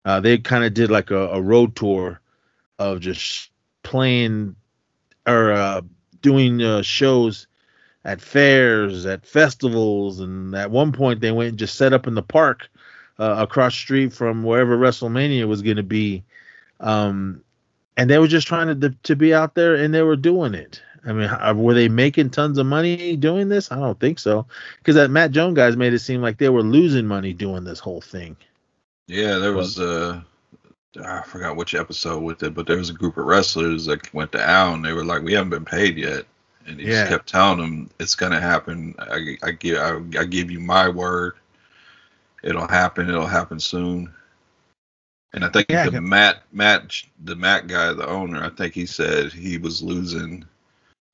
Uh, 0.05 0.19
they 0.19 0.37
kind 0.37 0.63
of 0.63 0.73
did 0.73 0.91
like 0.91 1.11
a, 1.11 1.29
a 1.29 1.41
road 1.41 1.75
tour 1.75 2.21
of 2.77 2.99
just 2.99 3.49
playing 3.83 4.55
or 5.25 5.51
uh, 5.51 5.81
doing 6.21 6.61
uh, 6.61 6.81
shows 6.81 7.47
at 8.05 8.21
fairs, 8.21 9.05
at 9.07 9.25
festivals, 9.25 10.19
and 10.19 10.55
at 10.55 10.69
one 10.69 10.91
point 10.91 11.19
they 11.19 11.31
went 11.31 11.49
and 11.49 11.59
just 11.59 11.75
set 11.75 11.91
up 11.91 12.05
in 12.05 12.13
the 12.13 12.21
park 12.21 12.69
uh, 13.19 13.35
across 13.39 13.73
street 13.73 14.13
from 14.13 14.43
wherever 14.43 14.77
WrestleMania 14.77 15.47
was 15.47 15.63
going 15.63 15.77
to 15.77 15.83
be. 15.83 16.23
Um, 16.79 17.41
and 17.97 18.09
they 18.09 18.19
were 18.19 18.27
just 18.27 18.47
trying 18.47 18.79
to 18.79 18.89
to 19.03 19.15
be 19.15 19.33
out 19.33 19.55
there, 19.55 19.75
and 19.75 19.93
they 19.93 20.03
were 20.03 20.15
doing 20.15 20.53
it. 20.53 20.81
I 21.03 21.13
mean, 21.13 21.57
were 21.57 21.73
they 21.73 21.87
making 21.87 22.31
tons 22.31 22.57
of 22.57 22.65
money 22.65 23.15
doing 23.15 23.49
this? 23.49 23.71
I 23.71 23.75
don't 23.75 23.99
think 23.99 24.19
so, 24.19 24.45
because 24.77 24.95
that 24.95 25.11
Matt 25.11 25.31
Jones 25.31 25.55
guys 25.55 25.75
made 25.75 25.93
it 25.93 25.99
seem 25.99 26.21
like 26.21 26.37
they 26.37 26.49
were 26.49 26.63
losing 26.63 27.07
money 27.07 27.33
doing 27.33 27.63
this 27.63 27.79
whole 27.79 28.01
thing. 28.01 28.37
Yeah, 29.07 29.37
there 29.37 29.53
was 29.53 29.79
uh 29.79 30.21
I 31.03 31.21
forgot 31.23 31.57
which 31.57 31.75
episode 31.75 32.23
with 32.23 32.43
it, 32.43 32.53
but 32.53 32.67
there 32.67 32.77
was 32.77 32.89
a 32.89 32.93
group 32.93 33.17
of 33.17 33.25
wrestlers 33.25 33.85
that 33.85 34.13
went 34.13 34.31
to 34.33 34.41
Al 34.41 34.75
and 34.75 34.85
they 34.85 34.93
were 34.93 35.05
like, 35.05 35.23
"We 35.23 35.33
haven't 35.33 35.49
been 35.49 35.65
paid 35.65 35.97
yet," 35.97 36.25
and 36.65 36.79
he 36.79 36.87
Yeah. 36.87 36.93
just 37.01 37.09
kept 37.09 37.29
telling 37.29 37.59
them, 37.59 37.89
"It's 37.99 38.15
gonna 38.15 38.39
happen. 38.41 38.95
I, 38.99 39.37
I 39.43 39.51
give 39.51 39.77
I, 39.77 40.19
I 40.19 40.25
give 40.25 40.51
you 40.51 40.59
my 40.59 40.89
word. 40.89 41.33
It'll 42.43 42.67
happen. 42.67 43.09
It'll 43.09 43.25
happen 43.25 43.59
soon." 43.59 44.13
And 45.33 45.43
I 45.43 45.49
think 45.49 45.67
Yeah, 45.69 45.89
the 45.89 46.01
Matt 46.01 46.43
Matt 46.53 46.93
the 47.23 47.35
Matt 47.35 47.67
guy, 47.67 47.93
the 47.93 48.07
owner, 48.07 48.43
I 48.43 48.49
think 48.49 48.73
he 48.73 48.85
said 48.85 49.33
he 49.33 49.57
was 49.57 49.83
losing 49.83 50.45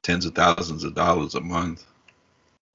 tens 0.04 0.26
of 0.26 0.36
thousands 0.36 0.84
of 0.84 0.96
dollars 0.96 1.36
a 1.36 1.42
month. 1.42 1.86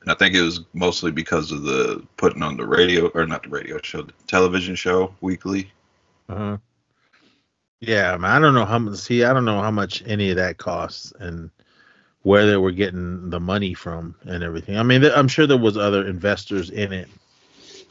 And 0.03 0.11
I 0.11 0.15
think 0.15 0.35
it 0.35 0.43
was 0.43 0.61
mostly 0.73 1.11
because 1.11 1.51
of 1.51 1.63
the 1.63 2.05
putting 2.17 2.43
on 2.43 2.57
the 2.57 2.67
radio 2.67 3.09
or 3.09 3.27
not 3.27 3.43
the 3.43 3.49
radio 3.49 3.81
show, 3.83 4.03
the 4.03 4.13
television 4.27 4.75
show 4.77 5.15
weekly. 5.21 5.73
Uh-huh. 6.29 6.59
Yeah, 7.81 8.13
I, 8.13 8.17
mean, 8.17 8.25
I 8.25 8.39
don't 8.39 8.55
know 8.55 8.65
how 8.65 8.79
much. 8.79 8.97
See, 8.99 9.25
I 9.25 9.33
don't 9.33 9.45
know 9.45 9.61
how 9.61 9.71
much 9.71 10.03
any 10.07 10.31
of 10.31 10.37
that 10.37 10.59
costs 10.59 11.13
and 11.21 11.51
where 12.27 12.45
they 12.45 12.57
were 12.57 12.73
getting 12.73 13.31
the 13.31 13.39
money 13.39 13.73
from 13.73 14.13
and 14.25 14.43
everything. 14.43 14.77
I 14.77 14.83
mean, 14.83 15.01
th- 15.01 15.13
I'm 15.15 15.29
sure 15.29 15.47
there 15.47 15.57
was 15.57 15.77
other 15.77 16.05
investors 16.05 16.71
in 16.71 16.93
it 16.93 17.09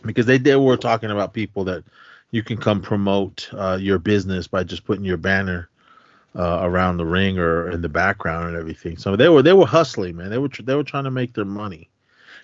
because 0.04 0.26
they 0.26 0.38
they 0.38 0.58
were 0.58 0.76
talking 0.76 1.10
about 1.10 1.32
people 1.32 1.64
that 1.64 1.86
you 2.32 2.44
can 2.44 2.58
come 2.58 2.82
promote 2.82 3.48
uh, 3.54 3.78
your 3.80 3.98
business 3.98 4.46
by 4.46 4.66
just 4.66 4.84
putting 4.84 5.06
your 5.06 5.16
banner 5.16 5.70
uh, 6.36 6.60
around 6.64 6.98
the 6.98 7.06
ring 7.06 7.40
or 7.40 7.72
in 7.72 7.82
the 7.82 7.88
background 7.88 8.50
and 8.50 8.58
everything. 8.58 8.98
So 8.98 9.16
they 9.16 9.30
were 9.30 9.42
they 9.42 9.54
were 9.54 9.66
hustling, 9.66 10.18
man. 10.18 10.32
They 10.32 10.38
were 10.38 10.50
tr- 10.50 10.64
they 10.64 10.76
were 10.76 10.84
trying 10.84 11.06
to 11.06 11.12
make 11.12 11.32
their 11.32 11.46
money. 11.46 11.88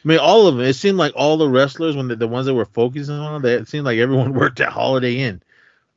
I 0.05 0.07
mean, 0.07 0.19
all 0.19 0.47
of 0.47 0.61
it. 0.61 0.69
It 0.69 0.75
seemed 0.75 0.97
like 0.97 1.11
all 1.13 1.35
the 1.35 1.49
wrestlers, 1.49 1.97
when 1.97 2.07
the, 2.07 2.15
the 2.15 2.25
ones 2.25 2.45
that 2.45 2.53
were 2.53 2.63
focusing 2.63 3.15
on, 3.15 3.41
they, 3.41 3.55
it 3.55 3.67
seemed 3.67 3.83
like 3.83 3.99
everyone 3.99 4.33
worked 4.43 4.61
at 4.61 4.69
Holiday 4.69 5.17
Inn. 5.17 5.41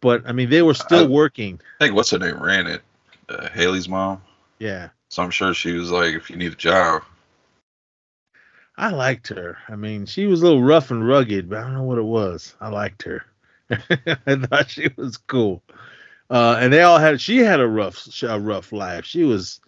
But 0.00 0.24
I 0.26 0.32
mean, 0.32 0.50
they 0.50 0.62
were 0.62 0.74
still 0.74 1.04
I- 1.04 1.06
working. 1.06 1.60
I 1.78 1.84
think 1.84 1.94
what's 1.94 2.10
her 2.10 2.18
name 2.18 2.42
ran 2.42 2.66
it, 2.66 2.82
uh, 3.28 3.48
Haley's 3.50 3.88
mom. 3.88 4.22
Yeah, 4.58 4.88
So 5.14 5.22
I'm 5.22 5.30
sure 5.30 5.54
she 5.54 5.74
was 5.74 5.92
like, 5.92 6.16
if 6.16 6.28
you 6.28 6.34
need 6.34 6.54
a 6.54 6.56
job, 6.56 7.04
I 8.76 8.90
liked 8.90 9.28
her. 9.28 9.58
I 9.68 9.76
mean, 9.76 10.06
she 10.06 10.26
was 10.26 10.42
a 10.42 10.44
little 10.44 10.64
rough 10.64 10.90
and 10.90 11.06
rugged, 11.06 11.48
but 11.48 11.58
I 11.58 11.62
don't 11.62 11.74
know 11.74 11.84
what 11.84 11.98
it 11.98 12.04
was. 12.04 12.56
I 12.60 12.68
liked 12.68 13.02
her. 13.02 13.24
I 13.70 14.34
thought 14.34 14.70
she 14.70 14.88
was 14.96 15.16
cool. 15.16 15.62
Uh, 16.28 16.56
and 16.58 16.72
they 16.72 16.82
all 16.82 16.98
had. 16.98 17.20
She 17.20 17.38
had 17.38 17.60
a 17.60 17.68
rough, 17.68 18.08
a 18.24 18.40
rough 18.40 18.72
life. 18.72 19.04
She 19.04 19.22
was 19.22 19.60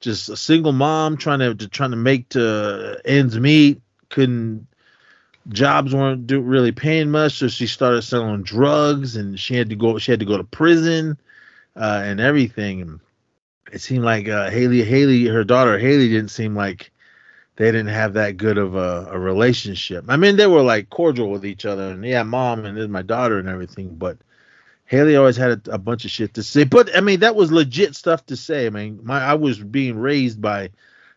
just 0.00 0.30
a 0.30 0.38
single 0.38 0.72
mom 0.72 1.18
trying 1.18 1.40
to, 1.40 1.54
to 1.54 1.68
trying 1.68 1.90
to 1.90 1.98
make 1.98 2.30
to 2.30 2.98
ends 3.04 3.38
meet. 3.38 3.82
Couldn't 4.08 4.66
jobs 5.50 5.94
weren't 5.94 6.26
do, 6.26 6.40
really 6.40 6.72
paying 6.72 7.10
much, 7.10 7.34
so 7.34 7.48
she 7.48 7.66
started 7.66 8.00
selling 8.00 8.42
drugs, 8.42 9.16
and 9.16 9.38
she 9.38 9.54
had 9.54 9.68
to 9.68 9.76
go. 9.76 9.98
She 9.98 10.12
had 10.12 10.20
to 10.20 10.26
go 10.26 10.38
to 10.38 10.44
prison, 10.44 11.18
uh, 11.76 12.00
and 12.02 12.20
everything. 12.20 13.00
It 13.72 13.80
seemed 13.80 14.04
like 14.04 14.28
uh, 14.28 14.50
Haley, 14.50 14.82
Haley, 14.82 15.26
her 15.26 15.44
daughter 15.44 15.78
Haley, 15.78 16.08
didn't 16.08 16.30
seem 16.30 16.54
like 16.54 16.92
they 17.56 17.66
didn't 17.66 17.88
have 17.88 18.14
that 18.14 18.36
good 18.36 18.58
of 18.58 18.74
a, 18.74 19.08
a 19.10 19.18
relationship. 19.18 20.04
I 20.08 20.16
mean, 20.16 20.36
they 20.36 20.46
were 20.46 20.62
like 20.62 20.90
cordial 20.90 21.30
with 21.30 21.46
each 21.46 21.64
other, 21.64 21.90
and 21.90 22.04
yeah, 22.04 22.22
mom 22.22 22.64
and 22.64 22.76
then 22.76 22.90
my 22.90 23.02
daughter 23.02 23.38
and 23.38 23.48
everything. 23.48 23.94
But 23.96 24.18
Haley 24.86 25.16
always 25.16 25.36
had 25.36 25.66
a, 25.68 25.74
a 25.74 25.78
bunch 25.78 26.04
of 26.04 26.10
shit 26.10 26.34
to 26.34 26.42
say. 26.42 26.64
But 26.64 26.94
I 26.96 27.00
mean, 27.00 27.20
that 27.20 27.36
was 27.36 27.50
legit 27.52 27.96
stuff 27.96 28.26
to 28.26 28.36
say. 28.36 28.66
I 28.66 28.70
mean, 28.70 29.00
my 29.02 29.20
I 29.20 29.34
was 29.34 29.58
being 29.58 29.98
raised 29.98 30.40
by 30.40 30.70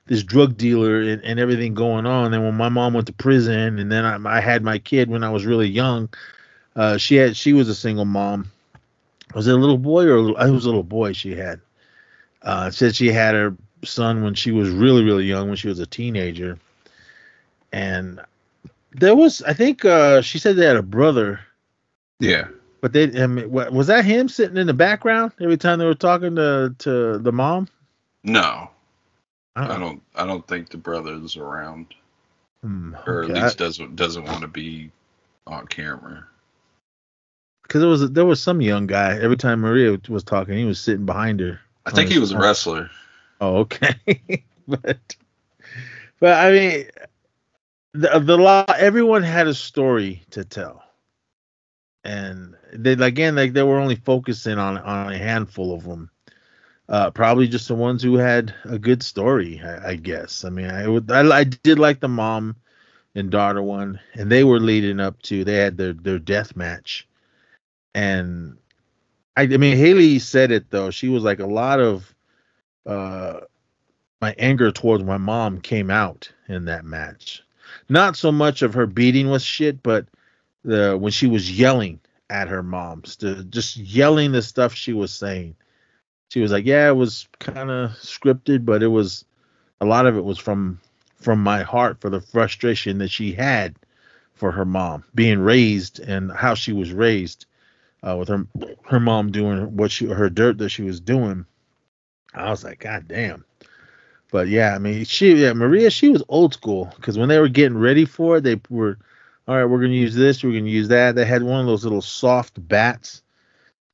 this 0.06 0.24
drug 0.24 0.58
dealer 0.58 1.02
and, 1.02 1.22
and 1.24 1.40
everything 1.40 1.74
going 1.74 2.06
on. 2.06 2.34
And 2.34 2.44
when 2.44 2.56
my 2.56 2.70
mom 2.70 2.94
went 2.94 3.08
to 3.08 3.14
prison, 3.14 3.78
and 3.78 3.92
then 3.92 4.06
I, 4.06 4.38
I 4.38 4.40
had 4.40 4.64
my 4.64 4.80
kid 4.80 5.10
when 5.10 5.24
I 5.24 5.30
was 5.30 5.46
really 5.46 5.68
young. 5.68 6.10
Uh, 6.76 6.98
she 6.98 7.16
had 7.16 7.36
she 7.36 7.54
was 7.54 7.68
a 7.70 7.76
single 7.76 8.06
mom. 8.06 8.52
Was 9.34 9.48
it 9.48 9.54
a 9.54 9.58
little 9.58 9.78
boy 9.78 10.06
or 10.06 10.16
a 10.16 10.22
little, 10.22 10.38
it 10.38 10.52
was 10.52 10.64
a 10.64 10.70
little 10.70 10.84
boy 10.84 11.14
she 11.14 11.36
had? 11.36 11.60
Uh, 12.48 12.72
said 12.72 12.96
she 12.96 13.12
had 13.12 13.36
her 13.36 13.54
son 13.84 14.24
when 14.24 14.34
she 14.34 14.52
was 14.52 14.70
really 14.70 15.04
really 15.04 15.26
young 15.26 15.50
when 15.50 15.58
she 15.58 15.68
was 15.68 15.80
a 15.80 15.86
teenager. 15.86 16.58
And 17.74 18.22
there 18.94 19.16
was 19.16 19.42
i 19.44 19.54
think 19.54 19.84
uh 19.86 20.22
she 20.22 20.40
said 20.40 20.56
they 20.56 20.66
had 20.66 20.78
a 20.78 20.82
brother. 20.82 21.42
Yeah, 22.22 22.48
but 22.82 22.94
they 22.94 23.22
I 23.22 23.28
mean, 23.28 23.52
was 23.52 23.88
that 23.88 24.06
him 24.06 24.30
sitting 24.30 24.56
in 24.56 24.66
the 24.66 24.74
background 24.74 25.34
every 25.42 25.58
time 25.58 25.78
they 25.78 25.86
were 25.86 25.94
talking 25.94 26.36
to 26.38 26.74
to 26.80 27.18
the 27.20 27.32
mom? 27.34 27.68
No, 28.24 28.72
I 29.58 29.76
I 29.76 29.78
don't. 29.78 30.02
I 30.16 30.26
don't 30.26 30.48
think 30.48 30.70
the 30.70 30.78
brother's 30.78 31.36
around, 31.36 31.94
Hmm, 32.64 32.96
or 33.06 33.24
at 33.24 33.30
least 33.30 33.58
doesn't 33.58 33.96
doesn't 33.98 34.24
want 34.24 34.42
to 34.42 34.48
be 34.48 34.90
on 35.46 35.68
camera. 35.68 36.26
because 37.64 37.82
there 37.82 37.90
was 37.90 38.12
there 38.12 38.26
was 38.26 38.42
some 38.42 38.62
young 38.62 38.88
guy 38.88 39.20
every 39.20 39.38
time 39.38 39.60
maria 39.60 40.00
was 40.08 40.24
talking 40.24 40.58
he 40.58 40.66
was 40.66 40.80
sitting 40.80 41.06
behind 41.06 41.40
her 41.42 41.60
I 41.88 41.91
think 41.91 42.10
he 42.10 42.19
was 42.19 42.32
a 42.32 42.38
wrestler. 42.38 42.89
Oh, 43.39 43.58
okay. 43.58 43.95
but 44.67 45.15
but 46.19 46.34
I 46.34 46.52
mean 46.52 46.88
the 47.93 48.19
the 48.19 48.38
law 48.38 48.65
everyone 48.78 49.23
had 49.23 49.47
a 49.47 49.54
story 49.54 50.23
to 50.32 50.43
tell. 50.43 50.84
And 52.04 52.56
they 52.73 52.93
again 52.93 53.36
like 53.36 53.54
they 53.54 53.63
were 53.63 53.80
only 53.80 53.95
focusing 53.95 54.58
on 54.58 54.78
on 54.78 55.13
a 55.13 55.17
handful 55.17 55.73
of 55.73 55.84
them. 55.84 56.10
Uh, 56.89 57.12
probably 57.12 57.50
just 57.50 57.67
the 57.67 57.76
ones 57.76 58.02
who 58.02 58.15
had 58.15 58.56
a 58.63 58.80
good 58.80 59.04
story, 59.04 59.62
I, 59.62 59.89
I 59.89 59.95
guess. 59.95 60.45
I 60.45 60.50
mean, 60.50 60.69
I 60.69 60.88
would 60.88 61.12
I, 61.12 61.39
I 61.39 61.43
did 61.43 61.80
like 61.80 62.00
the 62.00 62.08
mom 62.08 62.56
and 63.13 63.30
daughter 63.30 63.62
one, 63.62 64.00
and 64.13 64.32
they 64.32 64.43
were 64.43 64.60
leading 64.60 65.00
up 65.00 65.22
to 65.24 65.43
they 65.43 65.55
had 65.55 65.78
their 65.78 65.93
their 65.93 66.20
death 66.20 66.55
match, 66.55 67.07
and 67.93 68.57
I, 69.38 69.44
I 69.44 69.58
mean 69.58 69.78
Haley 69.78 70.20
said 70.20 70.52
it 70.52 70.72
though. 70.72 70.90
She 70.92 71.10
was 71.10 71.24
like 71.24 71.40
a 71.40 71.46
lot 71.46 71.80
of 71.80 72.14
uh 72.86 73.42
my 74.20 74.36
anger 74.40 74.72
towards 74.72 75.04
my 75.04 75.18
mom 75.18 75.62
came 75.62 75.92
out 75.92 76.32
in 76.50 76.66
that 76.66 76.84
match. 76.86 77.44
Not 77.88 78.18
so 78.18 78.32
much 78.32 78.64
of 78.64 78.74
her 78.74 78.88
beating 78.88 79.30
was 79.30 79.44
shit, 79.44 79.84
but 79.84 80.08
the 80.64 80.98
when 81.00 81.12
she 81.12 81.28
was 81.28 81.58
yelling 81.58 82.00
at 82.30 82.50
her 82.50 82.64
mom, 82.64 83.06
st- 83.06 83.52
just 83.52 83.78
yelling 83.78 84.32
the 84.32 84.42
stuff 84.42 84.74
she 84.74 84.92
was 84.94 85.14
saying. 85.14 85.56
She 86.30 86.42
was 86.42 86.52
like, 86.52 86.66
"Yeah, 86.66 86.90
it 86.90 86.96
was 86.96 87.28
kind 87.40 87.72
of 87.72 87.92
scripted, 87.92 88.66
but 88.66 88.84
it 88.84 88.88
was 88.88 89.24
a 89.82 89.86
lot 89.86 90.08
of 90.08 90.18
it 90.18 90.26
was 90.26 90.40
from 90.40 90.82
from 91.18 91.42
my 91.44 91.64
heart 91.64 92.02
for 92.02 92.10
the 92.10 92.22
frustration 92.22 92.98
that 93.00 93.12
she 93.12 93.34
had 93.34 93.76
for 94.34 94.52
her 94.52 94.66
mom 94.66 95.04
being 95.16 95.40
raised 95.40 96.00
and 96.00 96.32
how 96.32 96.56
she 96.56 96.74
was 96.74 96.92
raised 96.92 97.47
uh, 98.04 98.16
with 98.18 98.28
her 98.30 98.45
her 98.86 99.00
mom 99.00 99.32
doing 99.32 99.76
what 99.76 99.91
she 99.91 100.06
her 100.06 100.30
dirt 100.30 100.58
that 100.60 100.70
she 100.70 100.84
was 100.84 101.00
doing." 101.00 101.45
I 102.34 102.50
was 102.50 102.64
like, 102.64 102.80
God 102.80 103.08
damn. 103.08 103.45
But 104.32 104.48
yeah, 104.48 104.76
I 104.76 104.80
mean, 104.80 105.06
she 105.06 105.34
yeah, 105.36 105.54
Maria, 105.54 105.89
she 105.89 106.10
was 106.10 106.24
old 106.28 106.54
school 106.54 106.91
because 106.98 107.18
when 107.18 107.30
they 107.30 107.39
were 107.39 107.48
getting 107.48 107.78
ready 107.78 108.06
for 108.06 108.38
it, 108.38 108.41
they 108.41 108.60
were 108.70 108.98
all 109.48 109.56
right. 109.56 109.66
We're 109.66 109.80
gonna 109.82 109.93
use 109.93 110.16
this. 110.16 110.43
We're 110.43 110.58
gonna 110.58 110.70
use 110.70 110.89
that. 110.89 111.16
They 111.16 111.26
had 111.26 111.43
one 111.43 111.62
of 111.62 111.66
those 111.66 111.84
little 111.86 112.02
soft 112.02 112.66
bats, 112.68 113.22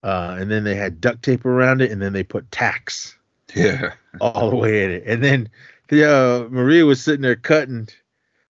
uh, 0.03 0.37
and 0.39 0.49
then 0.49 0.63
they 0.63 0.75
had 0.75 0.99
duct 0.99 1.21
tape 1.23 1.45
around 1.45 1.81
it, 1.81 1.91
and 1.91 2.01
then 2.01 2.13
they 2.13 2.23
put 2.23 2.51
tacks 2.51 3.15
Yeah. 3.53 3.93
all 4.19 4.49
the 4.49 4.55
way 4.55 4.83
in 4.85 4.91
it. 4.91 5.03
And 5.05 5.23
then 5.23 5.49
the 5.89 6.11
uh, 6.11 6.49
Maria 6.49 6.85
was 6.85 7.01
sitting 7.03 7.21
there 7.21 7.35
cutting 7.35 7.87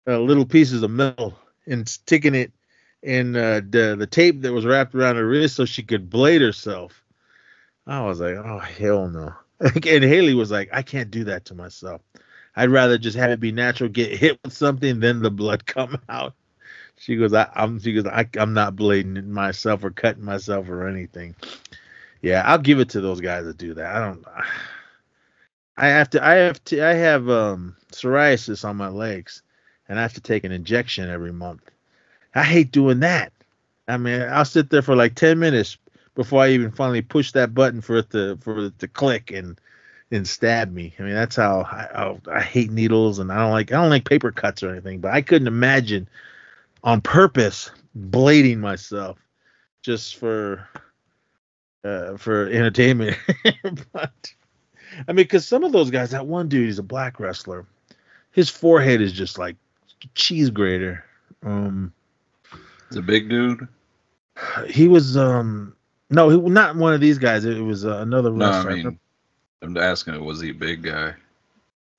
uh, 0.08 0.20
little 0.20 0.46
pieces 0.46 0.84
of 0.84 0.92
metal 0.92 1.38
and 1.68 1.88
sticking 1.88 2.36
it 2.36 2.52
in 3.04 3.36
uh, 3.36 3.62
the 3.70 3.96
the 3.98 4.08
tape 4.08 4.42
that 4.42 4.54
was 4.54 4.66
wrapped 4.66 4.96
around 4.96 5.18
her 5.18 5.28
wrist 5.28 5.56
so 5.56 5.66
she 5.66 5.84
could 5.84 6.10
blade 6.10 6.42
herself. 6.42 7.04
I 7.86 8.02
was 8.02 8.20
like, 8.20 8.36
oh 8.36 8.60
hell 8.60 9.10
no. 9.10 9.34
and 9.60 10.04
Haley 10.04 10.34
was 10.34 10.52
like, 10.52 10.70
I 10.74 10.82
can't 10.82 11.12
do 11.12 11.26
that 11.26 11.46
to 11.46 11.56
myself. 11.56 12.02
I'd 12.56 12.70
rather 12.70 12.98
just 12.98 13.18
have 13.18 13.32
it 13.32 13.40
be 13.40 13.52
natural, 13.52 13.90
get 13.90 14.18
hit 14.18 14.40
with 14.44 14.54
something, 14.54 15.00
then 15.00 15.22
the 15.22 15.32
blood 15.32 15.66
come 15.68 15.98
out. 16.10 16.34
She 16.98 17.16
goes, 17.16 17.34
I, 17.34 17.50
I'm. 17.56 17.80
She 17.80 17.94
goes, 17.94 18.06
I, 18.06 18.28
I'm 18.38 18.54
not 18.54 18.76
blading 18.76 19.26
myself 19.26 19.84
or 19.84 19.90
cutting 19.90 20.24
myself 20.24 20.70
or 20.70 20.88
anything. 20.88 21.36
Yeah, 22.22 22.44
I'll 22.46 22.60
give 22.60 22.80
it 22.80 22.90
to 22.90 23.02
those 23.02 23.20
guys 23.20 23.46
that 23.46 23.58
do 23.58 23.74
that. 23.74 23.96
I 23.96 24.00
don't. 24.00 24.26
I 25.78 25.88
have 25.88 26.12
to. 26.12 26.24
I 26.24 26.36
have 26.36 26.64
to. 26.66 26.86
I 26.86 26.94
have 26.94 27.30
um 27.30 27.76
psoriasis 27.92 28.64
on 28.64 28.78
my 28.78 28.90
legs, 28.90 29.42
and 29.90 29.98
I 29.98 30.04
have 30.04 30.14
to 30.14 30.22
take 30.22 30.44
an 30.44 30.52
injection 30.52 31.10
every 31.10 31.34
month. 31.34 31.73
I 32.36 32.44
hate 32.44 32.72
doing 32.72 33.00
that. 33.02 33.32
I 33.88 33.98
mean, 33.98 34.22
I'll 34.22 34.46
sit 34.46 34.70
there 34.70 34.82
for 34.82 34.96
like 34.96 35.16
ten 35.16 35.40
minutes 35.40 35.78
before 36.16 36.44
I 36.44 36.50
even 36.50 36.72
finally 36.72 37.02
push 37.02 37.32
that 37.32 37.54
button 37.54 37.82
for 37.82 37.98
it 37.98 38.10
to 38.12 38.38
for 38.38 38.66
it 38.66 38.80
to 38.80 38.88
click 38.88 39.32
and 39.32 39.60
and 40.12 40.28
stab 40.28 40.72
me. 40.72 40.94
I 41.00 41.04
mean, 41.04 41.14
that's 41.14 41.36
how 41.36 41.62
I, 41.62 42.18
I 42.32 42.42
hate 42.42 42.72
needles, 42.72 43.20
and 43.20 43.32
I 43.32 43.38
don't 43.38 43.52
like 43.52 43.72
I 43.72 43.82
don't 43.82 43.90
like 43.90 44.06
paper 44.06 44.32
cuts 44.32 44.64
or 44.64 44.70
anything. 44.70 45.00
But 45.00 45.14
I 45.14 45.22
couldn't 45.22 45.48
imagine 45.48 46.08
on 46.84 47.02
purpose 47.02 47.72
blading 47.98 48.58
myself 48.60 49.18
just 49.82 50.16
for 50.18 50.68
uh, 51.84 52.18
for 52.18 52.48
entertainment. 52.48 53.18
but 53.92 54.34
I 55.08 55.12
mean, 55.12 55.18
because 55.18 55.48
some 55.48 55.64
of 55.64 55.72
those 55.72 55.92
guys, 55.92 56.12
that 56.12 56.28
one 56.28 56.48
dude, 56.48 56.66
he's 56.68 56.80
a 56.80 56.84
black 56.84 57.20
wrestler. 57.20 57.66
His 58.32 58.50
forehead 58.50 59.02
is 59.02 59.14
just 59.14 59.38
like 59.38 59.56
cheese 60.16 60.50
grater. 60.50 61.04
Um, 61.44 61.94
The 62.94 63.02
big 63.02 63.30
dude. 63.30 63.68
he 64.68 64.88
was 64.88 65.18
um 65.18 65.76
no, 66.10 66.30
he 66.30 66.38
not 66.38 66.76
one 66.76 66.94
of 66.94 67.02
these 67.02 67.18
guys. 67.18 67.46
It 67.46 67.62
was 67.62 67.86
uh, 67.86 67.98
another 67.98 68.32
No, 68.32 68.46
wrestler. 68.48 68.72
I 68.72 68.76
mean, 68.76 69.00
I'm 69.62 69.78
asking, 69.78 70.24
was 70.24 70.42
he 70.42 70.50
a 70.52 70.54
big 70.54 70.84
guy? 70.84 71.14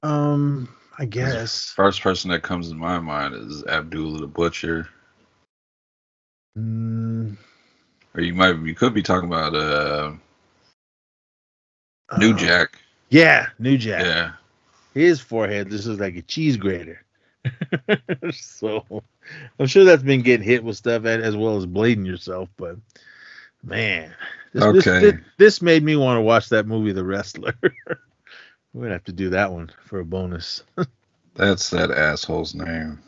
um, 0.03 0.69
I 0.99 1.05
guess. 1.07 1.73
First 1.73 2.03
person 2.03 2.31
that 2.31 2.43
comes 2.43 2.69
to 2.69 2.75
my 2.75 2.99
mind 3.01 3.35
is 3.35 3.65
Abdullah 3.65 4.21
the 4.21 4.27
Butcher. 4.27 4.89
Mm, 6.57 7.37
Or 8.15 8.21
you 8.21 8.35
might, 8.35 8.57
you 8.61 8.75
could 8.75 8.95
be 8.95 9.03
talking 9.03 9.29
about 9.29 9.55
uh, 9.55 10.13
New 12.19 12.33
uh, 12.35 12.37
Jack. 12.37 12.79
Yeah, 13.11 13.49
New 13.59 13.79
Jack. 13.79 14.05
Yeah. 14.05 14.33
His 14.95 15.21
forehead 15.21 15.71
just 15.71 15.87
looks 15.87 16.01
like 16.01 16.17
a 16.17 16.23
cheese 16.23 16.57
grater. 16.57 17.04
so 18.33 19.03
I'm 19.59 19.67
sure 19.67 19.85
that's 19.85 20.03
been 20.03 20.23
getting 20.23 20.47
hit 20.47 20.65
with 20.65 20.77
stuff 20.77 21.05
as 21.05 21.37
well 21.37 21.57
as 21.57 21.67
blading 21.67 22.07
yourself. 22.07 22.49
But 22.57 22.77
man, 23.63 24.15
this, 24.53 24.63
Okay. 24.63 25.01
this, 25.01 25.15
this 25.39 25.63
made 25.63 25.83
me 25.83 25.97
want 25.97 26.19
to 26.19 26.23
watch 26.23 26.49
that 26.51 26.67
movie, 26.67 26.93
The 26.93 27.05
Wrestler. 27.05 27.55
We're 28.73 28.83
gonna 28.83 28.95
have 28.95 29.05
to 29.05 29.13
do 29.13 29.31
that 29.31 29.53
one 29.53 29.71
for 29.85 30.01
a 30.01 30.05
bonus. 30.05 30.65
That's 31.35 31.71
that 31.71 31.91
asshole's 31.91 32.55
name. 32.55 33.01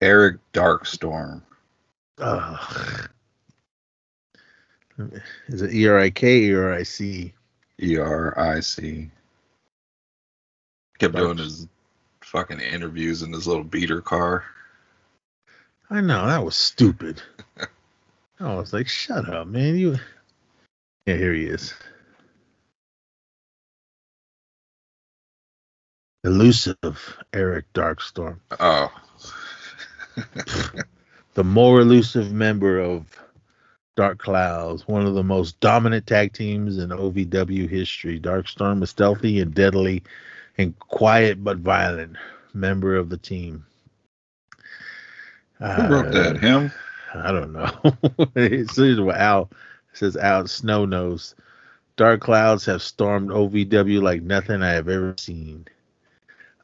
Eric 0.00 0.38
Darkstorm. 0.52 1.42
Ugh. 2.18 3.08
Is 5.48 5.62
it 5.62 5.72
E 5.72 5.86
R 5.88 5.98
I 5.98 6.10
K 6.10 6.40
E 6.44 6.54
R 6.54 6.72
I 6.72 6.82
C? 6.82 7.32
E 7.82 7.96
R 7.96 8.38
I 8.38 8.60
C. 8.60 9.10
Kept 10.98 11.16
doing 11.16 11.38
his 11.38 11.66
fucking 12.30 12.60
interviews 12.60 13.22
in 13.22 13.32
his 13.32 13.46
little 13.46 13.64
beater 13.64 14.00
car. 14.00 14.44
I 15.90 16.00
know 16.00 16.26
that 16.26 16.44
was 16.44 16.54
stupid. 16.56 17.20
I 18.40 18.54
was 18.54 18.72
like, 18.72 18.88
"Shut 18.88 19.28
up, 19.28 19.48
man!" 19.48 19.76
You. 19.76 19.98
Yeah, 21.06 21.16
here 21.16 21.34
he 21.34 21.46
is. 21.46 21.74
Elusive 26.22 27.18
Eric 27.32 27.72
Darkstorm, 27.72 28.38
Oh. 28.60 28.92
the 31.34 31.44
more 31.44 31.80
elusive 31.80 32.30
member 32.30 32.78
of 32.78 33.06
Dark 33.96 34.18
Clouds, 34.18 34.86
one 34.86 35.06
of 35.06 35.14
the 35.14 35.24
most 35.24 35.58
dominant 35.60 36.06
tag 36.06 36.34
teams 36.34 36.76
in 36.78 36.90
OVW 36.90 37.68
history. 37.68 38.20
Darkstorm 38.20 38.82
is 38.82 38.90
stealthy 38.90 39.40
and 39.40 39.54
deadly, 39.54 40.02
and 40.60 40.78
quiet 40.78 41.42
but 41.42 41.58
violent 41.58 42.16
member 42.54 42.96
of 42.96 43.08
the 43.08 43.16
team. 43.16 43.64
Who 45.58 45.66
wrote 45.88 46.06
Uh, 46.06 46.10
that? 46.10 46.38
Him? 46.38 46.72
I 47.14 47.32
don't 47.32 47.52
know. 47.52 47.70
it 48.36 48.70
says 48.70 49.00
what 49.00 49.16
Al 49.16 49.50
it 49.92 49.96
says 49.98 50.16
Al 50.16 50.46
Snow 50.46 50.84
knows. 50.84 51.34
Dark 51.96 52.20
clouds 52.20 52.64
have 52.66 52.82
stormed 52.82 53.30
OVW 53.30 54.00
like 54.02 54.22
nothing 54.22 54.62
I 54.62 54.70
have 54.70 54.88
ever 54.88 55.14
seen. 55.18 55.66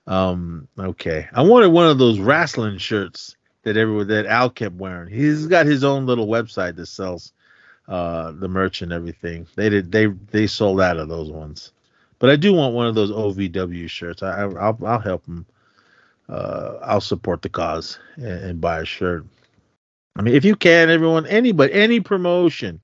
Um, 0.07 0.69
okay. 0.79 1.29
I 1.33 1.43
wanted 1.43 1.69
one 1.73 1.89
of 1.89 1.99
those 1.99 2.21
wrestling 2.21 2.79
shirts 2.79 3.37
that 3.65 3.77
everyone 3.77 4.07
that 4.09 4.27
Al 4.27 4.49
kept 4.51 4.77
wearing. 4.77 5.13
He's 5.13 5.47
got 5.47 5.67
his 5.67 5.85
own 5.85 6.07
little 6.07 6.29
website 6.29 6.77
that 6.77 6.87
sells 6.87 7.33
uh 7.89 8.33
the 8.33 8.49
merch 8.49 8.83
and 8.83 8.93
everything. 8.93 9.47
They 9.57 9.69
did 9.69 9.91
they 9.93 10.07
they 10.07 10.47
sold 10.47 10.81
out 10.81 10.97
of 10.99 11.09
those 11.09 11.31
ones. 11.31 11.73
But 12.19 12.31
I 12.31 12.37
do 12.37 12.53
want 12.53 12.75
one 12.75 12.87
of 12.87 12.95
those 12.95 13.11
OVW 13.11 13.89
shirts. 13.89 14.23
I, 14.23 14.43
I'll 14.43 14.79
I'll 14.85 14.99
help 14.99 15.25
them. 15.25 15.47
Uh, 16.29 16.79
I'll 16.83 17.01
support 17.01 17.43
the 17.43 17.49
cause 17.49 17.99
and, 18.17 18.27
and 18.27 18.61
buy 18.61 18.81
a 18.81 18.85
shirt. 18.85 19.25
I 20.17 20.23
mean, 20.23 20.35
if 20.35 20.45
you 20.45 20.57
can, 20.57 20.91
everyone, 20.91 21.27
anybody, 21.27 21.73
any 21.73 22.01
promotion, 22.01 22.81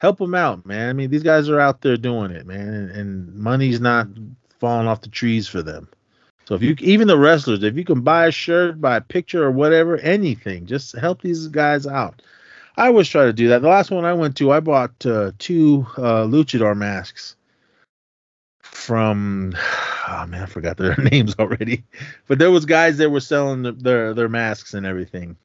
help 0.00 0.18
them 0.18 0.34
out, 0.34 0.64
man. 0.66 0.88
I 0.88 0.92
mean, 0.94 1.10
these 1.10 1.22
guys 1.22 1.48
are 1.48 1.60
out 1.60 1.82
there 1.82 1.96
doing 1.96 2.30
it, 2.30 2.46
man, 2.46 2.68
and, 2.68 2.90
and 2.90 3.34
money's 3.36 3.80
not 3.80 4.08
falling 4.58 4.88
off 4.88 5.02
the 5.02 5.08
trees 5.08 5.46
for 5.46 5.62
them. 5.62 5.88
So 6.46 6.54
if 6.54 6.62
you, 6.62 6.76
even 6.80 7.08
the 7.08 7.18
wrestlers, 7.18 7.62
if 7.62 7.76
you 7.76 7.84
can 7.84 8.00
buy 8.00 8.26
a 8.26 8.32
shirt, 8.32 8.80
buy 8.80 8.96
a 8.96 9.00
picture 9.00 9.44
or 9.44 9.50
whatever, 9.50 9.98
anything, 9.98 10.66
just 10.66 10.96
help 10.96 11.20
these 11.20 11.48
guys 11.48 11.86
out. 11.86 12.22
I 12.76 12.86
always 12.86 13.08
try 13.08 13.24
to 13.24 13.32
do 13.32 13.48
that. 13.48 13.62
The 13.62 13.68
last 13.68 13.90
one 13.90 14.04
I 14.04 14.12
went 14.12 14.36
to, 14.36 14.52
I 14.52 14.60
bought 14.60 15.04
uh, 15.04 15.32
two 15.38 15.86
uh, 15.96 16.24
luchador 16.24 16.76
masks 16.76 17.36
from, 18.76 19.54
oh 20.08 20.26
man, 20.28 20.42
I 20.42 20.46
forgot 20.46 20.76
their 20.76 20.96
names 21.12 21.34
already. 21.38 21.84
But 22.28 22.38
there 22.38 22.50
was 22.50 22.64
guys 22.66 22.98
that 22.98 23.10
were 23.10 23.20
selling 23.20 23.62
the, 23.62 23.72
their 23.72 24.14
their 24.14 24.28
masks 24.28 24.74
and 24.74 24.86
everything. 24.86 25.36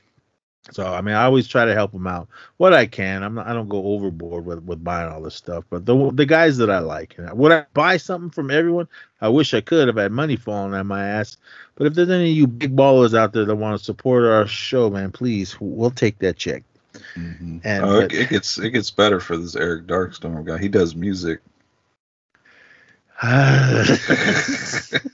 So 0.71 0.85
I 0.85 1.01
mean, 1.01 1.15
I 1.15 1.23
always 1.23 1.47
try 1.47 1.65
to 1.65 1.73
help 1.73 1.91
them 1.91 2.05
out 2.05 2.27
what 2.57 2.71
I 2.73 2.85
can. 2.85 3.23
I'm 3.23 3.33
not, 3.33 3.47
I 3.47 3.53
don't 3.53 3.67
go 3.67 3.83
overboard 3.83 4.45
with, 4.45 4.63
with 4.63 4.83
buying 4.83 5.11
all 5.11 5.21
this 5.21 5.33
stuff, 5.35 5.63
but 5.71 5.85
the 5.87 6.11
the 6.13 6.25
guys 6.25 6.57
that 6.57 6.69
I 6.69 6.79
like, 6.79 7.15
and 7.17 7.31
would 7.35 7.51
I 7.51 7.65
buy 7.73 7.97
something 7.97 8.29
from 8.29 8.51
everyone? 8.51 8.87
I 9.21 9.29
wish 9.29 9.53
I 9.55 9.61
could 9.61 9.89
if 9.89 9.97
I 9.97 10.03
had 10.03 10.11
money 10.11 10.35
falling 10.35 10.73
on 10.75 10.85
my 10.87 11.03
ass. 11.05 11.37
But 11.75 11.87
if 11.87 11.93
there's 11.95 12.09
any 12.11 12.29
of 12.29 12.37
you 12.37 12.45
big 12.47 12.75
ballers 12.75 13.17
out 13.17 13.33
there 13.33 13.45
that 13.45 13.55
want 13.55 13.79
to 13.79 13.83
support 13.83 14.23
our 14.25 14.45
show, 14.45 14.89
man, 14.91 15.11
please, 15.11 15.57
we'll 15.59 15.89
take 15.89 16.19
that 16.19 16.37
check. 16.37 16.63
hmm 17.15 17.57
And- 17.63 17.83
oh, 17.83 18.01
but- 18.01 18.13
it 18.13 18.29
gets 18.29 18.59
it 18.59 18.69
gets 18.69 18.91
better 18.91 19.19
for 19.19 19.37
this 19.37 19.55
Eric 19.55 19.87
Darkstorm 19.87 20.45
guy. 20.45 20.59
He 20.59 20.69
does 20.69 20.95
music. 20.95 21.39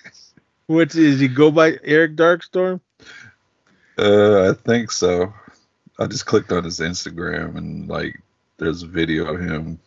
What 0.68 0.94
is 0.96 1.22
you 1.22 1.30
go 1.30 1.50
by 1.50 1.80
Eric 1.82 2.18
Darkstorm? 2.18 2.82
Uh, 3.98 4.50
I 4.50 4.54
think 4.54 4.92
so. 4.92 5.34
I 5.98 6.08
just 6.08 6.26
clicked 6.26 6.52
on 6.52 6.66
his 6.66 6.82
Instagram 6.82 7.56
and 7.58 7.88
like 7.88 8.22
there's 8.58 8.84
a 8.84 8.88
video 8.88 9.34
of 9.34 9.40
him. 9.40 9.80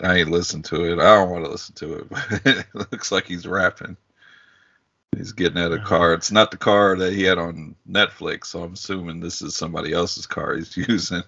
I 0.00 0.18
ain't 0.18 0.30
listened 0.30 0.66
to 0.66 0.84
it. 0.92 0.98
I 0.98 1.16
don't 1.16 1.30
want 1.30 1.44
to 1.46 1.50
listen 1.50 1.74
to 1.76 1.94
it, 1.94 2.08
but 2.10 2.40
it 2.44 2.66
looks 2.74 3.10
like 3.10 3.24
he's 3.24 3.46
rapping. 3.46 3.96
He's 5.16 5.32
getting 5.32 5.58
out 5.58 5.72
a 5.72 5.78
car. 5.78 6.12
It's 6.12 6.30
not 6.30 6.50
the 6.50 6.58
car 6.58 6.96
that 6.96 7.14
he 7.14 7.22
had 7.22 7.38
on 7.38 7.74
Netflix, 7.88 8.46
so 8.46 8.62
I'm 8.62 8.74
assuming 8.74 9.20
this 9.20 9.40
is 9.40 9.54
somebody 9.54 9.92
else's 9.92 10.26
car 10.26 10.56
he's 10.56 10.76
using. 10.88 11.22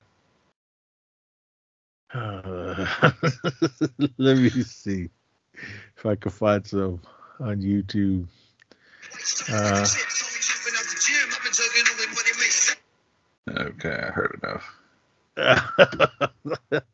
Uh, 2.13 2.87
let 4.19 4.37
me 4.39 4.51
see 4.51 5.09
if 5.97 6.07
I 6.07 6.15
could 6.17 6.33
find 6.33 6.67
some 6.67 7.01
on 7.41 7.61
YouTube. 7.63 8.27
Uh, 9.51 9.87
Okay, 13.47 13.91
I 13.91 14.11
heard 14.11 14.41
enough. 14.43 14.81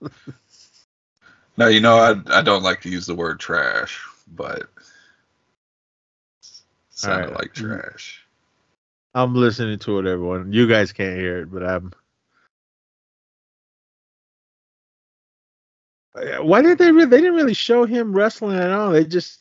No, 1.57 1.67
you 1.69 1.81
know 1.81 1.97
I 1.99 2.39
I 2.39 2.41
don't 2.41 2.63
like 2.63 2.81
to 2.83 2.89
use 2.89 3.05
the 3.05 3.15
word 3.15 3.39
trash, 3.39 4.03
but 4.35 4.63
Sounded 6.91 7.29
right. 7.31 7.39
like 7.39 7.53
trash. 7.53 8.25
I'm 9.15 9.35
listening 9.35 9.79
to 9.81 9.99
it, 9.99 10.07
everyone. 10.07 10.53
You 10.55 10.67
guys 10.67 10.93
can't 10.93 11.19
hear 11.19 11.41
it, 11.41 11.53
but 11.53 11.63
I'm. 11.63 11.93
Why 16.15 16.63
did 16.63 16.79
they? 16.79 16.91
Re- 16.91 17.05
they 17.05 17.19
didn't 17.21 17.37
really 17.37 17.55
show 17.55 17.85
him 17.85 18.13
wrestling 18.13 18.59
at 18.59 18.71
all. 18.71 18.91
They 18.91 19.05
just. 19.05 19.39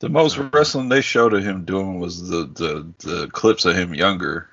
The 0.00 0.10
most 0.10 0.36
wrestling 0.36 0.90
they 0.90 1.00
showed 1.00 1.32
of 1.32 1.42
him 1.42 1.64
doing 1.64 1.98
was 1.98 2.28
the 2.28 2.46
the, 2.46 2.92
the 2.98 3.28
clips 3.28 3.64
of 3.64 3.74
him 3.74 3.94
younger. 3.94 4.48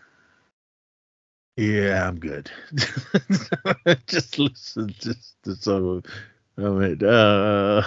Yeah, 1.58 2.08
I'm 2.08 2.20
good. 2.20 2.50
just 4.08 4.40
listen. 4.40 4.96
Just 4.98 5.36
to 5.44 5.56
some 5.56 6.04
of 6.58 6.82
it. 6.82 7.04
Uh, 7.04 7.84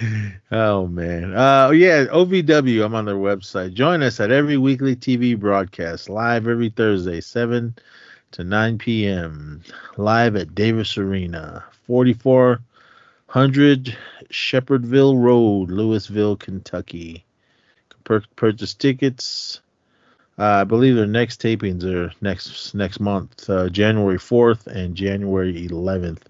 oh 0.50 0.86
man. 0.86 1.36
Uh, 1.36 1.70
yeah. 1.70 2.06
OVW. 2.06 2.84
I'm 2.84 2.94
on 2.94 3.04
their 3.04 3.16
website. 3.16 3.74
Join 3.74 4.02
us 4.02 4.18
at 4.18 4.30
every 4.30 4.56
weekly 4.56 4.96
TV 4.96 5.38
broadcast 5.38 6.08
live 6.08 6.48
every 6.48 6.70
Thursday, 6.70 7.20
seven 7.20 7.76
to 8.32 8.44
nine 8.44 8.78
p.m. 8.78 9.62
Live 9.96 10.36
at 10.36 10.54
Davis 10.54 10.98
Arena, 10.98 11.64
4400 11.86 13.96
Shepherdsville 14.30 15.20
Road, 15.20 15.70
Louisville, 15.70 16.36
Kentucky. 16.36 17.24
Pur- 18.04 18.22
purchase 18.36 18.74
tickets. 18.74 19.60
Uh, 20.38 20.44
I 20.44 20.64
believe 20.64 20.96
their 20.96 21.06
next 21.06 21.40
tapings 21.40 21.82
are 21.84 22.12
next 22.20 22.74
next 22.74 23.00
month, 23.00 23.48
uh, 23.48 23.70
January 23.70 24.18
4th 24.18 24.66
and 24.66 24.94
January 24.94 25.66
11th. 25.66 26.20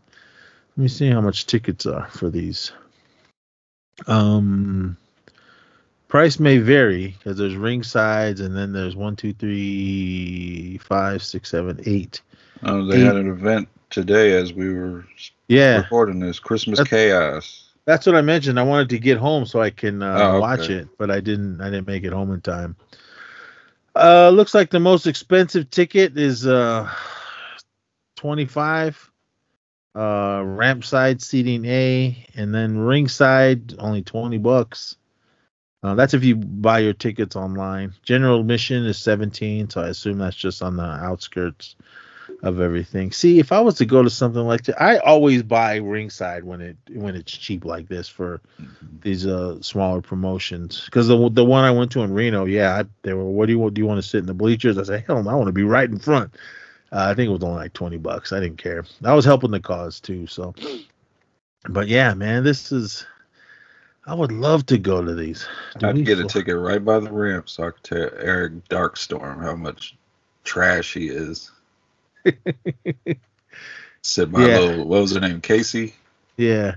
Let 0.76 0.76
me 0.76 0.88
see 0.88 1.10
how 1.10 1.20
much 1.20 1.46
tickets 1.46 1.86
are 1.86 2.06
for 2.08 2.30
these. 2.30 2.70
Um, 4.06 4.96
price 6.08 6.38
may 6.38 6.58
vary 6.58 7.08
because 7.18 7.36
there's 7.38 7.56
ring 7.56 7.82
sides 7.82 8.40
and 8.40 8.56
then 8.56 8.72
there's 8.72 8.96
one, 8.96 9.16
two, 9.16 9.32
three, 9.32 10.78
five, 10.78 11.22
six, 11.22 11.50
seven, 11.50 11.80
eight. 11.86 12.20
Oh, 12.62 12.84
they 12.86 13.00
had 13.00 13.16
an 13.16 13.28
event 13.28 13.68
today 13.90 14.32
as 14.36 14.52
we 14.52 14.72
were 14.72 15.04
Yeah, 15.48 15.78
recording 15.78 16.18
this 16.20 16.38
Christmas 16.38 16.78
That's- 16.78 16.90
chaos. 16.90 17.62
that's 17.84 18.06
what 18.06 18.16
I 18.16 18.20
mentioned. 18.22 18.58
I 18.58 18.62
wanted 18.64 18.88
to 18.90 18.98
get 18.98 19.18
home 19.18 19.46
so 19.46 19.60
I 19.60 19.70
can 19.70 20.02
uh, 20.02 20.16
Oh, 20.18 20.30
okay. 20.30 20.38
watch 20.40 20.70
it, 20.70 20.88
but 20.98 21.10
I 21.10 21.20
didn't. 21.20 21.60
I 21.60 21.66
didn't 21.70 21.86
make 21.86 22.04
it 22.04 22.12
home 22.12 22.32
in 22.32 22.40
time. 22.40 22.76
Uh, 23.94 24.28
looks 24.30 24.54
like 24.54 24.70
the 24.70 24.80
most 24.80 25.06
expensive 25.06 25.70
ticket 25.70 26.18
is 26.18 26.46
uh, 26.46 26.90
twenty 28.16 28.44
five. 28.44 29.10
Uh, 29.94 30.42
ramp 30.44 30.84
side 30.84 31.22
seating 31.22 31.64
A, 31.64 32.26
and 32.34 32.54
then 32.54 32.76
ringside 32.76 33.74
only 33.78 34.02
twenty 34.02 34.36
bucks. 34.38 34.96
Uh, 35.82 35.94
that's 35.94 36.14
if 36.14 36.24
you 36.24 36.34
buy 36.36 36.80
your 36.80 36.94
tickets 36.94 37.36
online. 37.36 37.94
General 38.02 38.40
admission 38.40 38.86
is 38.86 38.98
seventeen, 38.98 39.70
so 39.70 39.82
I 39.82 39.88
assume 39.88 40.18
that's 40.18 40.34
just 40.36 40.62
on 40.62 40.76
the 40.76 40.82
outskirts 40.82 41.76
of 42.42 42.60
everything. 42.60 43.12
See, 43.12 43.38
if 43.38 43.52
I 43.52 43.60
was 43.60 43.76
to 43.76 43.86
go 43.86 44.02
to 44.02 44.10
something 44.10 44.42
like 44.42 44.64
that, 44.64 44.82
I 44.82 44.98
always 44.98 45.42
buy 45.42 45.76
ringside 45.76 46.42
when 46.42 46.60
it 46.60 46.76
when 46.88 47.14
it's 47.14 47.30
cheap 47.30 47.64
like 47.64 47.88
this 47.88 48.08
for 48.08 48.40
these 49.02 49.26
uh 49.26 49.60
smaller 49.62 50.00
promotions. 50.00 50.84
Because 50.86 51.06
the 51.06 51.28
the 51.30 51.44
one 51.44 51.64
I 51.64 51.70
went 51.70 51.92
to 51.92 52.00
in 52.00 52.12
Reno, 52.12 52.46
yeah, 52.46 52.80
I, 52.80 52.84
they 53.02 53.12
were. 53.12 53.24
What 53.24 53.46
do 53.46 53.52
you 53.52 53.58
want, 53.58 53.74
do? 53.74 53.80
You 53.82 53.86
want 53.86 54.02
to 54.02 54.08
sit 54.08 54.20
in 54.20 54.26
the 54.26 54.34
bleachers? 54.34 54.78
I 54.78 54.82
said, 54.82 55.04
hell, 55.06 55.22
no, 55.22 55.30
I 55.30 55.34
want 55.34 55.48
to 55.48 55.52
be 55.52 55.62
right 55.62 55.88
in 55.88 55.98
front. 55.98 56.34
Uh, 56.90 57.06
I 57.10 57.14
think 57.14 57.28
it 57.28 57.32
was 57.32 57.44
only 57.44 57.58
like 57.58 57.74
twenty 57.74 57.98
bucks. 57.98 58.32
I 58.32 58.40
didn't 58.40 58.58
care. 58.58 58.84
I 59.04 59.14
was 59.14 59.24
helping 59.24 59.52
the 59.52 59.60
cause 59.60 60.00
too. 60.00 60.26
So, 60.26 60.54
but 61.68 61.86
yeah, 61.86 62.14
man, 62.14 62.42
this 62.42 62.72
is. 62.72 63.06
I 64.06 64.14
would 64.14 64.30
love 64.32 64.66
to 64.66 64.78
go 64.78 65.04
to 65.04 65.14
these. 65.14 65.46
Do 65.78 65.88
I'd 65.88 66.04
get 66.04 66.20
a 66.20 66.24
ticket 66.24 66.56
right 66.56 66.84
by 66.84 67.00
the 67.00 67.10
ramp 67.10 67.48
so 67.48 67.64
I 67.64 67.70
could 67.72 67.82
tell 67.82 68.10
Eric 68.20 68.68
Darkstorm 68.68 69.42
how 69.42 69.56
much 69.56 69.96
trash 70.44 70.94
he 70.94 71.08
is. 71.08 71.50
Said 74.02 74.30
my 74.30 74.46
Yeah. 74.46 74.60
little 74.60 74.86
what 74.86 75.02
was 75.02 75.14
her 75.14 75.20
name? 75.20 75.40
Casey? 75.40 75.94
Yeah. 76.36 76.76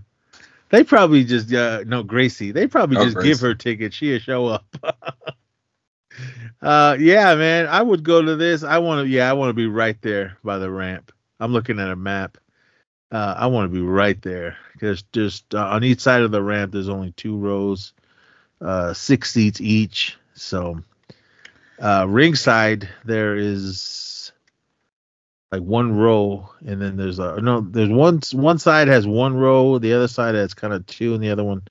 They 0.71 0.83
probably 0.83 1.23
just 1.23 1.53
uh 1.53 1.83
no 1.85 2.01
Gracie. 2.03 2.51
They 2.51 2.67
probably 2.67 2.97
Oh, 2.97 3.05
just 3.05 3.19
give 3.23 3.39
her 3.41 3.53
tickets. 3.53 3.95
She'll 3.95 4.19
show 4.19 4.47
up. 4.47 4.65
uh 6.61 6.97
yeah, 6.99 7.35
man. 7.35 7.67
I 7.67 7.81
would 7.81 8.03
go 8.03 8.21
to 8.23 8.35
this. 8.35 8.63
I 8.63 8.79
want 8.79 9.05
to 9.05 9.09
yeah, 9.09 9.29
I 9.29 9.33
want 9.33 9.49
to 9.49 9.53
be 9.53 9.67
right 9.67 9.99
there 10.01 10.37
by 10.43 10.57
the 10.57 10.71
ramp. 10.71 11.11
I'm 11.39 11.53
looking 11.53 11.79
at 11.79 11.89
a 11.89 11.95
map. 11.95 12.37
Uh 13.11 13.35
I 13.37 13.47
want 13.47 13.71
to 13.71 13.75
be 13.75 13.85
right 13.85 14.21
there 14.21 14.57
cuz 14.79 15.03
just 15.11 15.55
uh, 15.55 15.65
on 15.65 15.83
each 15.83 15.99
side 15.99 16.21
of 16.21 16.31
the 16.31 16.41
ramp 16.41 16.71
there's 16.71 16.89
only 16.89 17.11
two 17.11 17.37
rows. 17.37 17.93
Uh 18.61 18.93
6 18.93 19.31
seats 19.31 19.61
each. 19.61 20.17
So 20.33 20.83
uh 21.79 22.05
ringside 22.07 22.89
there 23.05 23.35
is 23.35 24.31
like 25.51 25.61
one 25.61 25.95
row 25.95 26.49
and 26.65 26.81
then 26.81 26.97
there's 26.97 27.19
a 27.19 27.39
no 27.41 27.61
there's 27.61 27.89
one 27.89 28.19
one 28.33 28.59
side 28.59 28.87
has 28.87 29.07
one 29.07 29.35
row 29.35 29.79
the 29.79 29.93
other 29.93 30.07
side 30.07 30.35
has 30.35 30.53
kind 30.53 30.73
of 30.73 30.85
two 30.85 31.13
and 31.13 31.23
the 31.23 31.31
other 31.31 31.43
one 31.43 31.61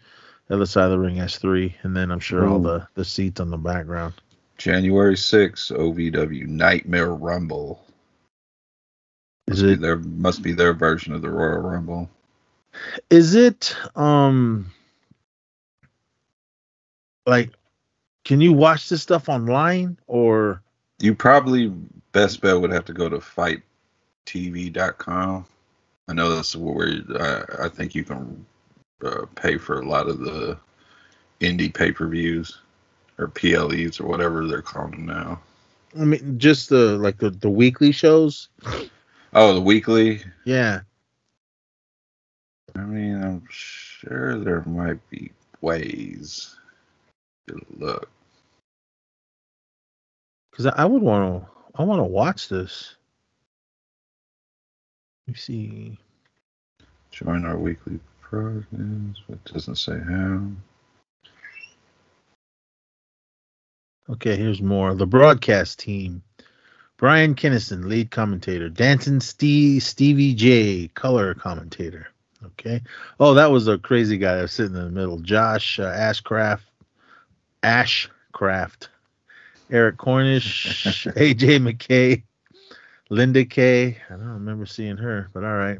the 0.48 0.54
other 0.54 0.66
side 0.66 0.86
of 0.86 0.90
the 0.90 0.98
ring 0.98 1.16
has 1.16 1.36
three 1.36 1.76
and 1.82 1.94
then 1.96 2.10
i'm 2.10 2.18
sure 2.18 2.48
all 2.48 2.58
the 2.58 2.88
the 2.94 3.04
seats 3.04 3.38
on 3.38 3.50
the 3.50 3.56
background 3.56 4.14
January 4.58 5.14
6th, 5.14 5.70
OVW 5.70 6.48
Nightmare 6.48 7.14
Rumble. 7.14 7.84
Is 9.48 9.62
Must 9.62 9.66
be 9.66 9.74
it 9.74 9.80
their 9.80 9.96
must 9.98 10.42
be 10.42 10.52
their 10.52 10.72
version 10.74 11.12
of 11.14 11.22
the 11.22 11.30
Royal 11.30 11.60
Rumble. 11.60 12.08
is 13.10 13.34
it 13.34 13.74
um 13.96 14.70
like 17.26 17.50
can 18.24 18.40
you 18.40 18.52
watch 18.52 18.88
this 18.88 19.02
stuff 19.02 19.28
online 19.28 19.98
or 20.06 20.62
You 21.00 21.14
probably 21.14 21.68
best 22.12 22.40
bet 22.40 22.60
would 22.60 22.72
have 22.72 22.84
to 22.86 22.92
go 22.92 23.08
to 23.08 23.18
fighttv.com. 24.26 25.46
I 26.08 26.12
know 26.14 26.34
that's 26.34 26.56
where 26.56 27.00
I, 27.20 27.64
I 27.66 27.68
think 27.68 27.94
you 27.94 28.04
can 28.04 28.44
uh, 29.04 29.26
pay 29.34 29.56
for 29.58 29.80
a 29.80 29.86
lot 29.88 30.08
of 30.08 30.18
the 30.20 30.58
indie 31.40 31.72
pay 31.72 31.92
per 31.92 32.06
views 32.08 32.58
or 33.18 33.28
PLEs 33.28 34.00
or 34.00 34.06
whatever 34.06 34.46
they're 34.46 34.62
calling 34.62 34.90
them 34.92 35.06
now. 35.06 35.40
i 35.98 36.04
mean 36.04 36.38
just 36.38 36.68
the 36.68 36.96
like 36.98 37.18
the, 37.18 37.30
the 37.30 37.48
weekly 37.50 37.92
shows 37.92 38.48
Oh, 39.34 39.54
the 39.54 39.60
weekly. 39.60 40.22
yeah 40.44 40.80
I 42.76 42.80
mean, 42.80 43.22
I'm 43.22 43.44
sure 43.50 44.38
there 44.38 44.62
might 44.66 45.00
be 45.10 45.32
ways 45.60 46.56
to 47.48 47.58
look. 47.78 48.08
because 50.50 50.66
i 50.66 50.84
would 50.84 51.02
want 51.02 51.44
to 51.44 51.50
i 51.76 51.84
want 51.84 52.00
to 52.00 52.04
watch 52.04 52.48
this 52.48 52.96
let 55.26 55.34
me 55.34 55.38
see 55.38 55.98
Join 57.10 57.44
our 57.46 57.56
weekly 57.58 57.98
programs, 58.20 59.22
but 59.28 59.38
it 59.44 59.52
doesn't 59.52 59.76
say 59.76 59.98
how. 59.98 60.42
Okay, 64.10 64.36
here's 64.36 64.62
more. 64.62 64.94
The 64.94 65.06
broadcast 65.06 65.80
team. 65.80 66.22
Brian 66.98 67.36
Kinnison, 67.36 67.88
lead 67.88 68.10
commentator. 68.10 68.68
Danton 68.68 69.20
Steve, 69.20 69.82
Stevie 69.82 70.34
J, 70.34 70.88
color 70.88 71.32
commentator. 71.32 72.08
Okay. 72.44 72.82
Oh, 73.18 73.34
that 73.34 73.50
was 73.50 73.68
a 73.68 73.78
crazy 73.78 74.18
guy 74.18 74.36
that 74.36 74.42
was 74.42 74.52
sitting 74.52 74.76
in 74.76 74.82
the 74.82 74.90
middle. 74.90 75.18
Josh 75.18 75.78
uh, 75.78 75.92
Ashcraft. 75.92 76.62
Ashcraft. 77.62 78.88
Eric 79.70 79.96
Cornish. 79.96 81.06
AJ 81.16 81.60
McKay. 81.60 82.22
Linda 83.10 83.44
Kay. 83.44 83.98
I 84.08 84.12
don't 84.12 84.26
remember 84.26 84.66
seeing 84.66 84.96
her, 84.96 85.30
but 85.32 85.44
all 85.44 85.56
right. 85.56 85.78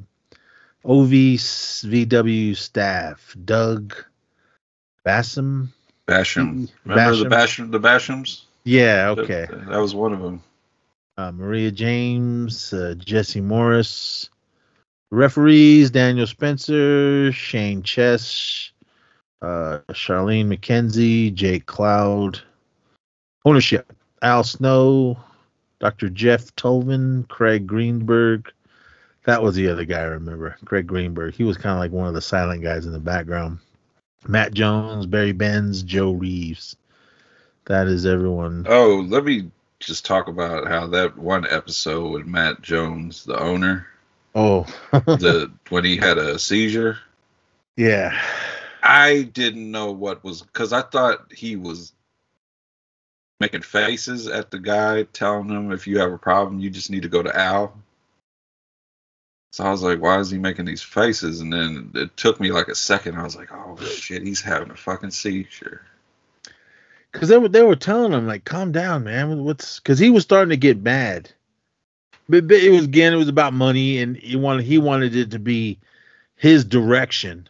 OVW 0.84 2.56
staff. 2.56 3.36
Doug 3.44 3.94
Bassam. 5.04 5.72
Basham. 6.06 6.70
Remember 6.84 7.16
the 7.16 7.24
Basham? 7.24 7.70
The 7.70 7.80
Bashams? 7.80 8.42
Yeah, 8.64 9.10
okay. 9.10 9.46
That, 9.50 9.66
that 9.68 9.78
was 9.78 9.94
one 9.94 10.12
of 10.12 10.20
them. 10.20 10.42
Uh, 11.18 11.32
Maria 11.32 11.70
James, 11.70 12.72
uh, 12.72 12.94
Jesse 12.96 13.40
Morris. 13.40 14.30
Referees 15.10 15.90
Daniel 15.90 16.26
Spencer, 16.26 17.32
Shane 17.32 17.82
Chess, 17.82 18.70
uh, 19.42 19.78
Charlene 19.90 20.54
McKenzie, 20.54 21.34
Jake 21.34 21.66
Cloud. 21.66 22.40
Ownership 23.44 23.92
Al 24.22 24.44
Snow, 24.44 25.18
Dr. 25.80 26.10
Jeff 26.10 26.54
Tolvin, 26.56 27.26
Craig 27.28 27.66
Greenberg. 27.66 28.52
That 29.24 29.42
was 29.42 29.54
the 29.54 29.68
other 29.68 29.84
guy 29.84 30.00
I 30.00 30.04
remember, 30.04 30.56
Craig 30.64 30.86
Greenberg. 30.86 31.34
He 31.34 31.44
was 31.44 31.56
kind 31.56 31.72
of 31.72 31.78
like 31.78 31.92
one 31.92 32.06
of 32.06 32.14
the 32.14 32.20
silent 32.20 32.62
guys 32.62 32.86
in 32.86 32.92
the 32.92 32.98
background. 32.98 33.58
Matt 34.26 34.52
Jones, 34.52 35.06
Barry 35.06 35.32
Benz, 35.32 35.82
Joe 35.82 36.12
Reeves. 36.12 36.76
That 37.64 37.86
is 37.86 38.04
everyone. 38.04 38.66
Oh, 38.68 39.06
let 39.08 39.24
me 39.24 39.50
just 39.81 40.05
talk 40.05 40.29
about 40.29 40.66
how 40.68 40.87
that 40.89 41.16
one 41.16 41.47
episode 41.49 42.11
with 42.12 42.26
Matt 42.26 42.62
Jones, 42.62 43.24
the 43.24 43.39
owner, 43.41 43.87
Oh, 44.35 44.64
the 44.93 45.51
when 45.70 45.85
he 45.85 45.97
had 45.97 46.18
a 46.18 46.39
seizure. 46.39 46.99
yeah. 47.76 48.18
I 48.81 49.22
didn't 49.22 49.70
know 49.72 49.91
what 49.91 50.22
was 50.22 50.43
because 50.43 50.72
I 50.72 50.83
thought 50.83 51.33
he 51.33 51.57
was 51.57 51.93
making 53.41 53.62
faces 53.62 54.29
at 54.29 54.51
the 54.53 54.59
guy, 54.61 55.03
telling 55.03 55.49
him 55.49 55.72
if 55.72 55.87
you 55.89 55.99
have 55.99 56.12
a 56.12 56.18
problem, 56.18 56.61
you 56.61 56.70
just 56.70 56.91
need 56.91 57.03
to 57.03 57.09
go 57.09 57.22
to 57.22 57.37
Al. 57.37 57.74
So 59.53 59.64
I 59.64 59.70
was 59.70 59.83
like, 59.83 60.01
why 60.01 60.18
is 60.20 60.31
he 60.31 60.39
making 60.39 60.64
these 60.66 60.83
faces? 60.83 61.41
And 61.41 61.53
then 61.53 61.91
it 61.95 62.16
took 62.16 62.39
me 62.41 62.53
like 62.53 62.68
a 62.68 62.74
second. 62.74 63.16
I 63.16 63.24
was 63.24 63.35
like, 63.37 63.51
oh 63.53 63.76
shit, 63.85 64.22
he's 64.22 64.41
having 64.41 64.70
a 64.70 64.76
fucking 64.76 65.11
seizure. 65.11 65.83
Because 67.12 67.28
they 67.28 67.38
were 67.38 67.48
they 67.48 67.62
were 67.62 67.76
telling 67.76 68.12
him 68.12 68.26
like, 68.26 68.44
calm 68.44 68.72
down, 68.72 69.04
man. 69.04 69.44
What's 69.44 69.80
because 69.80 69.98
he 69.98 70.11
was 70.11 70.22
starting 70.22 70.50
to 70.50 70.56
get 70.56 70.82
mad. 70.82 71.30
But, 72.28 72.46
but 72.46 72.59
it 72.59 72.70
was 72.70 72.84
again, 72.84 73.14
it 73.14 73.16
was 73.16 73.28
about 73.28 73.54
money, 73.54 73.98
and 73.98 74.16
he 74.16 74.36
wanted 74.36 74.64
he 74.64 74.78
wanted 74.78 75.16
it 75.16 75.30
to 75.30 75.38
be 75.38 75.78
his 76.36 76.64
direction. 76.64 77.48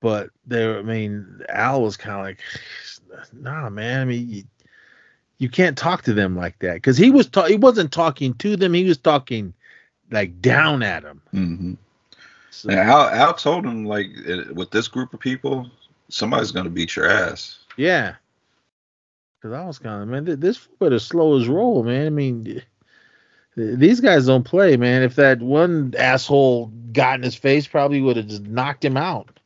But 0.00 0.30
there, 0.46 0.78
I 0.78 0.82
mean, 0.82 1.42
Al 1.48 1.82
was 1.82 1.96
kind 1.96 2.16
of 2.18 2.24
like, 2.24 2.40
nah, 3.32 3.70
man. 3.70 4.00
I 4.00 4.04
mean, 4.04 4.28
you, 4.28 4.42
you 5.38 5.48
can't 5.48 5.76
talk 5.76 6.02
to 6.02 6.12
them 6.12 6.36
like 6.36 6.58
that 6.60 6.74
because 6.74 6.96
he 6.96 7.10
was 7.10 7.26
ta- 7.26 7.46
he 7.46 7.56
wasn't 7.56 7.92
talking 7.92 8.34
to 8.34 8.56
them. 8.56 8.74
He 8.74 8.84
was 8.84 8.98
talking 8.98 9.54
like 10.10 10.40
down 10.40 10.82
at 10.82 11.02
them. 11.02 11.20
Mm-hmm. 11.32 11.74
So, 12.50 12.70
Al, 12.70 13.08
Al 13.08 13.34
told 13.34 13.64
him 13.64 13.84
like 13.84 14.10
with 14.52 14.70
this 14.70 14.88
group 14.88 15.12
of 15.12 15.20
people, 15.20 15.68
somebody's 16.08 16.52
gonna 16.52 16.70
beat 16.70 16.94
your 16.94 17.10
ass. 17.10 17.58
Yeah. 17.76 18.14
Because 19.40 19.54
I 19.54 19.64
was 19.66 19.78
kind 19.78 20.02
of, 20.02 20.08
man, 20.08 20.24
th- 20.26 20.38
this 20.38 20.66
better 20.80 20.98
slow 20.98 21.38
his 21.38 21.48
roll, 21.48 21.82
man. 21.82 22.06
I 22.06 22.10
mean, 22.10 22.44
th- 22.44 22.64
these 23.54 24.00
guys 24.00 24.26
don't 24.26 24.44
play, 24.44 24.76
man. 24.76 25.02
If 25.02 25.16
that 25.16 25.40
one 25.40 25.94
asshole 25.98 26.66
got 26.92 27.16
in 27.16 27.22
his 27.22 27.34
face, 27.34 27.66
probably 27.66 28.00
would 28.00 28.16
have 28.16 28.26
just 28.28 28.46
knocked 28.46 28.84
him 28.84 28.96
out. 28.96 29.38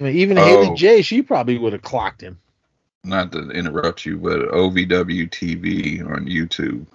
I 0.00 0.04
mean, 0.04 0.16
even 0.16 0.38
Oh. 0.38 0.44
Haley 0.44 0.74
J, 0.74 1.02
she 1.02 1.22
probably 1.22 1.58
would 1.58 1.72
have 1.72 1.82
clocked 1.82 2.20
him. 2.20 2.38
Not 3.04 3.32
to 3.32 3.50
interrupt 3.50 4.04
you, 4.06 4.16
but 4.16 4.40
OVW 4.48 5.28
TV 5.30 6.00
on 6.04 6.26
YouTube. 6.26 6.86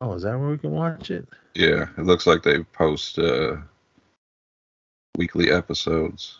Oh, 0.00 0.12
is 0.12 0.22
that 0.22 0.38
where 0.38 0.50
we 0.50 0.58
can 0.58 0.70
watch 0.70 1.10
it? 1.10 1.26
Yeah, 1.54 1.86
it 1.96 2.04
looks 2.04 2.26
like 2.26 2.42
they 2.42 2.62
post 2.62 3.18
uh, 3.18 3.56
weekly 5.16 5.50
episodes 5.50 6.38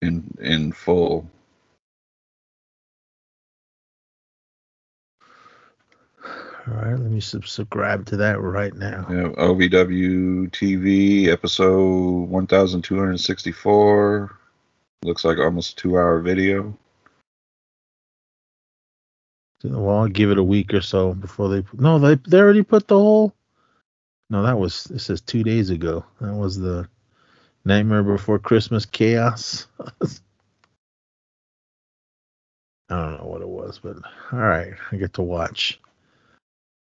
in 0.00 0.24
in 0.40 0.72
full. 0.72 1.28
All 6.66 6.72
right, 6.72 6.98
let 6.98 7.10
me 7.10 7.20
subscribe 7.20 8.06
to 8.06 8.16
that 8.16 8.40
right 8.40 8.74
now. 8.74 9.06
Yeah, 9.10 9.28
OVW 9.36 10.50
TV 10.50 11.28
episode 11.28 12.30
1264. 12.30 14.38
Looks 15.02 15.26
like 15.26 15.36
almost 15.36 15.72
a 15.72 15.76
two 15.76 15.98
hour 15.98 16.20
video. 16.20 16.74
Well, 19.62 19.98
I'll 19.98 20.08
give 20.08 20.30
it 20.30 20.38
a 20.38 20.42
week 20.42 20.72
or 20.72 20.80
so 20.80 21.12
before 21.12 21.50
they. 21.50 21.64
No, 21.74 21.98
they 21.98 22.14
they 22.14 22.38
already 22.38 22.62
put 22.62 22.88
the 22.88 22.96
whole. 22.96 23.34
No, 24.30 24.42
that 24.42 24.58
was 24.58 24.84
this 24.84 25.10
is 25.10 25.20
two 25.20 25.42
days 25.42 25.68
ago. 25.68 26.02
That 26.22 26.32
was 26.32 26.58
the 26.58 26.88
Nightmare 27.66 28.02
Before 28.02 28.38
Christmas 28.38 28.86
chaos. 28.86 29.66
I 32.88 32.88
don't 32.88 33.18
know 33.18 33.26
what 33.26 33.42
it 33.42 33.48
was, 33.48 33.80
but 33.82 33.96
all 34.32 34.38
right, 34.38 34.72
I 34.90 34.96
get 34.96 35.12
to 35.14 35.22
watch 35.22 35.78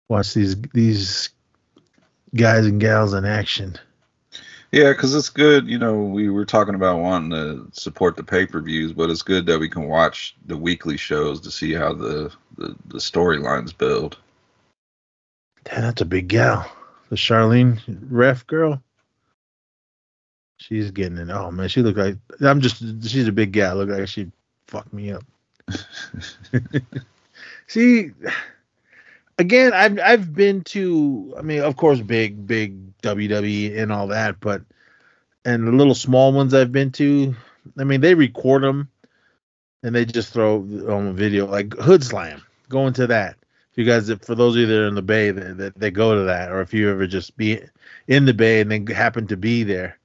watch 0.10 0.34
these 0.34 0.60
these 0.74 1.30
guys 2.36 2.66
and 2.66 2.82
gals 2.82 3.14
in 3.14 3.26
action. 3.26 3.78
Yeah, 4.72 4.92
because 4.92 5.16
it's 5.16 5.30
good. 5.30 5.68
You 5.68 5.80
know, 5.80 6.04
we 6.04 6.30
were 6.30 6.46
talking 6.46 6.76
about 6.76 7.00
wanting 7.00 7.32
to 7.32 7.68
support 7.72 8.16
the 8.16 8.24
pay 8.24 8.46
per 8.46 8.62
views, 8.62 8.94
but 8.94 9.10
it's 9.10 9.24
good 9.24 9.46
that 9.48 9.60
we 9.60 9.70
can 9.70 9.88
watch 9.88 10.36
the 10.46 10.58
weekly 10.58 10.98
shows 10.98 11.42
to 11.42 11.52
see 11.52 11.74
how 11.74 11.94
the, 11.94 12.32
the, 12.58 12.76
the 12.88 13.00
storylines 13.00 13.76
build. 13.76 14.18
Damn, 15.64 15.82
that's 15.82 16.02
a 16.02 16.06
big 16.06 16.28
gal. 16.28 16.70
The 17.10 17.16
Charlene 17.16 17.80
ref 18.10 18.46
girl. 18.46 18.82
She's 20.58 20.92
getting 20.92 21.18
it. 21.18 21.30
Oh 21.32 21.50
man, 21.50 21.70
she 21.70 21.82
look 21.82 21.98
like 21.98 22.18
I'm 22.42 22.62
just. 22.62 22.80
She's 23.08 23.28
a 23.28 23.32
big 23.32 23.54
gal. 23.54 23.78
Look 23.78 23.90
like 23.90 24.08
she'd 24.08 24.32
fuck 24.68 24.92
me 24.94 25.14
up. 25.14 25.24
See, 27.68 28.12
again, 29.40 29.74
I've 29.74 30.00
I've 30.00 30.34
been 30.36 30.64
to. 30.66 31.34
I 31.38 31.42
mean, 31.42 31.62
of 31.62 31.76
course, 31.76 32.00
big 32.02 32.46
big 32.46 32.96
WWE 33.02 33.80
and 33.80 33.92
all 33.92 34.08
that, 34.08 34.40
but 34.40 34.62
and 35.46 35.68
the 35.68 35.72
little 35.72 35.96
small 35.96 36.32
ones 36.32 36.54
I've 36.54 36.72
been 36.72 36.92
to. 36.94 37.36
I 37.78 37.84
mean, 37.84 38.02
they 38.02 38.14
record 38.14 38.62
them 38.64 38.90
and 39.84 39.96
they 39.96 40.06
just 40.06 40.34
throw 40.34 40.58
on 40.58 41.08
a 41.08 41.14
video 41.14 41.48
like 41.48 41.74
Hood 41.74 42.04
Slam. 42.04 42.44
Going 42.68 42.94
to 42.94 43.08
that. 43.08 43.38
If 43.72 43.78
you 43.78 43.86
guys, 43.86 44.12
for 44.26 44.36
those 44.36 44.56
of 44.56 44.62
you 44.62 44.66
that 44.68 44.84
are 44.84 44.88
in 44.88 44.96
the 44.96 45.02
Bay, 45.02 45.32
that, 45.32 45.58
that 45.58 45.80
they 45.80 45.92
go 45.92 46.16
to 46.16 46.24
that, 46.24 46.52
or 46.52 46.62
if 46.62 46.74
you 46.74 46.90
ever 46.90 47.08
just 47.08 47.38
be 47.38 47.62
in 48.08 48.26
the 48.26 48.34
Bay 48.34 48.62
and 48.62 48.72
then 48.72 48.86
happen 48.88 49.28
to 49.28 49.38
be 49.38 49.64
there, 49.64 49.98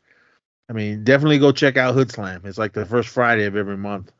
I 0.68 0.72
mean, 0.72 1.04
definitely 1.04 1.38
go 1.38 1.52
check 1.52 1.76
out 1.76 1.94
Hood 1.94 2.10
Slam. 2.10 2.42
It's 2.44 2.58
like 2.58 2.72
the 2.72 2.86
first 2.86 3.08
Friday 3.08 3.44
of 3.44 3.56
every 3.56 3.76
month. 3.76 4.12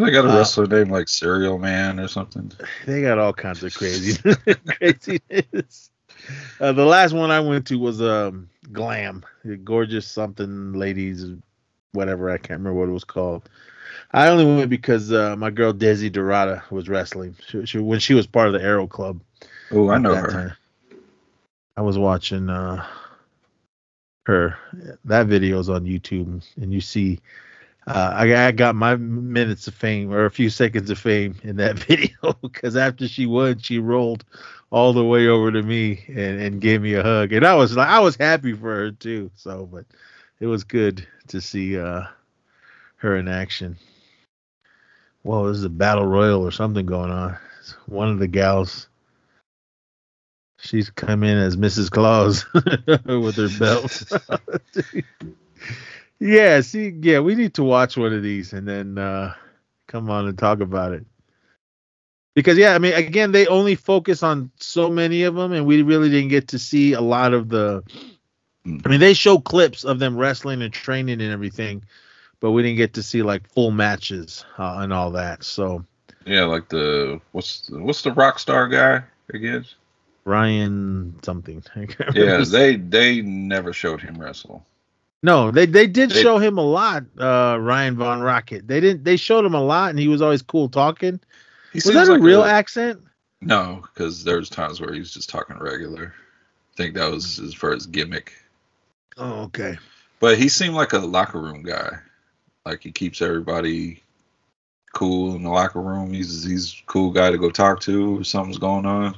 They 0.00 0.10
got 0.10 0.24
a 0.24 0.28
Uh, 0.28 0.38
wrestler 0.38 0.66
named 0.66 0.90
like 0.90 1.08
Serial 1.08 1.58
Man 1.58 2.00
or 2.00 2.08
something? 2.08 2.50
They 2.86 3.02
got 3.02 3.18
all 3.18 3.32
kinds 3.32 3.62
of 3.62 3.74
crazy 3.74 4.18
craziness. 4.66 5.90
Uh, 6.60 6.72
the 6.72 6.84
last 6.84 7.12
one 7.12 7.30
I 7.30 7.40
went 7.40 7.66
to 7.66 7.78
was 7.78 8.00
um 8.00 8.48
Glam, 8.72 9.24
gorgeous 9.64 10.06
something 10.06 10.72
ladies, 10.72 11.26
whatever 11.92 12.30
I 12.30 12.38
can't 12.38 12.60
remember 12.60 12.78
what 12.78 12.88
it 12.88 12.92
was 12.92 13.04
called. 13.04 13.48
I 14.12 14.28
only 14.28 14.44
went 14.46 14.70
because 14.70 15.12
uh, 15.12 15.36
my 15.36 15.50
girl 15.50 15.72
Desi 15.72 16.10
Dorada 16.10 16.64
was 16.70 16.88
wrestling. 16.88 17.36
She, 17.46 17.66
she, 17.66 17.78
when 17.78 17.98
she 17.98 18.14
was 18.14 18.26
part 18.26 18.46
of 18.46 18.54
the 18.54 18.62
Arrow 18.62 18.86
Club. 18.86 19.20
Oh, 19.70 19.90
I 19.90 19.98
know 19.98 20.14
her. 20.14 20.26
time. 20.28 20.52
I 21.76 21.82
was 21.82 21.98
watching 21.98 22.48
uh 22.48 22.86
her 24.26 24.56
that 25.04 25.26
video 25.26 25.58
is 25.58 25.68
on 25.68 25.84
YouTube 25.84 26.42
and 26.56 26.72
you 26.72 26.80
see 26.80 27.18
uh, 27.86 28.12
I, 28.14 28.46
I 28.46 28.52
got 28.52 28.74
my 28.74 28.96
minutes 28.96 29.66
of 29.68 29.74
fame 29.74 30.12
or 30.12 30.24
a 30.24 30.30
few 30.30 30.50
seconds 30.50 30.90
of 30.90 30.98
fame 30.98 31.36
in 31.42 31.56
that 31.56 31.78
video 31.88 32.34
because 32.42 32.76
after 32.76 33.08
she 33.08 33.26
won, 33.26 33.58
she 33.58 33.78
rolled 33.78 34.24
all 34.70 34.92
the 34.92 35.04
way 35.04 35.28
over 35.28 35.50
to 35.52 35.62
me 35.62 36.04
and, 36.08 36.40
and 36.40 36.60
gave 36.60 36.80
me 36.80 36.94
a 36.94 37.02
hug, 37.02 37.32
and 37.32 37.46
I 37.46 37.54
was 37.54 37.76
like, 37.76 37.88
I 37.88 38.00
was 38.00 38.16
happy 38.16 38.52
for 38.54 38.74
her 38.74 38.90
too. 38.90 39.30
So, 39.36 39.66
but 39.66 39.84
it 40.40 40.46
was 40.46 40.64
good 40.64 41.06
to 41.28 41.40
see 41.40 41.78
uh, 41.78 42.04
her 42.96 43.16
in 43.16 43.28
action. 43.28 43.76
Well, 45.24 45.44
this 45.44 45.58
is 45.58 45.64
a 45.64 45.70
battle 45.70 46.06
royal 46.06 46.42
or 46.42 46.50
something 46.50 46.86
going 46.86 47.10
on. 47.10 47.36
One 47.86 48.08
of 48.08 48.18
the 48.18 48.28
gals 48.28 48.88
She's 50.62 50.90
come 50.90 51.24
in 51.24 51.36
as 51.38 51.56
Mrs. 51.56 51.90
Claus 51.90 52.46
with 52.54 53.36
her 53.36 53.48
belt. 53.58 54.02
yeah, 56.22 56.60
see, 56.60 56.94
yeah, 57.00 57.18
we 57.18 57.34
need 57.34 57.54
to 57.54 57.64
watch 57.64 57.96
one 57.96 58.12
of 58.12 58.22
these 58.22 58.52
and 58.52 58.66
then 58.66 58.96
uh, 58.96 59.34
come 59.88 60.08
on 60.08 60.28
and 60.28 60.38
talk 60.38 60.60
about 60.60 60.92
it. 60.92 61.04
Because 62.34 62.56
yeah, 62.56 62.74
I 62.74 62.78
mean, 62.78 62.94
again, 62.94 63.32
they 63.32 63.46
only 63.48 63.74
focus 63.74 64.22
on 64.22 64.52
so 64.56 64.88
many 64.88 65.24
of 65.24 65.34
them, 65.34 65.52
and 65.52 65.66
we 65.66 65.82
really 65.82 66.08
didn't 66.08 66.30
get 66.30 66.48
to 66.48 66.58
see 66.58 66.92
a 66.92 67.00
lot 67.00 67.34
of 67.34 67.48
the. 67.48 67.82
I 68.64 68.88
mean, 68.88 69.00
they 69.00 69.14
show 69.14 69.38
clips 69.38 69.84
of 69.84 69.98
them 69.98 70.16
wrestling 70.16 70.62
and 70.62 70.72
training 70.72 71.20
and 71.20 71.32
everything, 71.32 71.84
but 72.38 72.52
we 72.52 72.62
didn't 72.62 72.76
get 72.78 72.94
to 72.94 73.02
see 73.02 73.22
like 73.22 73.52
full 73.52 73.72
matches 73.72 74.44
uh, 74.58 74.78
and 74.78 74.92
all 74.92 75.10
that. 75.10 75.42
So 75.42 75.84
Yeah, 76.24 76.44
like 76.44 76.68
the 76.68 77.20
what's 77.32 77.66
the, 77.66 77.82
what's 77.82 78.02
the 78.02 78.12
rock 78.12 78.38
star 78.38 78.68
guy 78.68 79.02
again? 79.34 79.64
Ryan 80.24 81.18
something. 81.24 81.62
I 81.74 81.86
can't 81.86 82.14
remember 82.14 82.38
Yeah, 82.38 82.44
they 82.44 82.76
they 82.76 83.22
never 83.22 83.72
showed 83.72 84.00
him 84.00 84.14
wrestle. 84.18 84.64
No, 85.22 85.50
they 85.50 85.66
they 85.66 85.86
did 85.86 86.10
They- 86.10 86.22
show 86.22 86.38
him 86.38 86.58
a 86.58 86.62
lot, 86.64 87.04
uh, 87.18 87.56
Ryan 87.60 87.96
Von 87.96 88.20
Rocket. 88.20 88.66
They 88.66 88.80
didn't. 88.80 89.04
They 89.04 89.16
showed 89.16 89.44
him 89.44 89.54
a 89.54 89.62
lot, 89.62 89.90
and 89.90 89.98
he 89.98 90.08
was 90.08 90.20
always 90.22 90.42
cool 90.42 90.68
talking. 90.68 91.20
He 91.72 91.76
Was 91.76 91.84
that 91.94 92.08
a 92.08 92.12
like 92.12 92.22
real 92.22 92.42
accent? 92.42 93.00
No, 93.40 93.82
because 93.82 94.24
there 94.24 94.36
was 94.36 94.50
times 94.50 94.80
where 94.80 94.92
he 94.92 94.98
was 95.00 95.12
just 95.14 95.30
talking 95.30 95.56
regular. 95.58 96.12
I 96.72 96.76
think 96.76 96.94
that 96.94 97.10
was 97.10 97.36
his 97.36 97.54
his 97.60 97.86
gimmick. 97.86 98.32
Oh, 99.16 99.42
okay. 99.44 99.78
But 100.20 100.38
he 100.38 100.48
seemed 100.48 100.74
like 100.74 100.92
a 100.92 100.98
locker 100.98 101.40
room 101.40 101.62
guy. 101.62 101.98
Like 102.66 102.82
he 102.82 102.90
keeps 102.92 103.20
everybody 103.22 104.02
cool 104.92 105.34
in 105.36 105.42
the 105.42 105.50
locker 105.50 105.80
room. 105.80 106.12
He's 106.12 106.44
he's 106.44 106.72
a 106.74 106.86
cool 106.86 107.10
guy 107.10 107.30
to 107.30 107.38
go 107.38 107.50
talk 107.50 107.80
to 107.82 108.20
if 108.20 108.26
something's 108.26 108.58
going 108.58 108.86
on. 108.86 109.16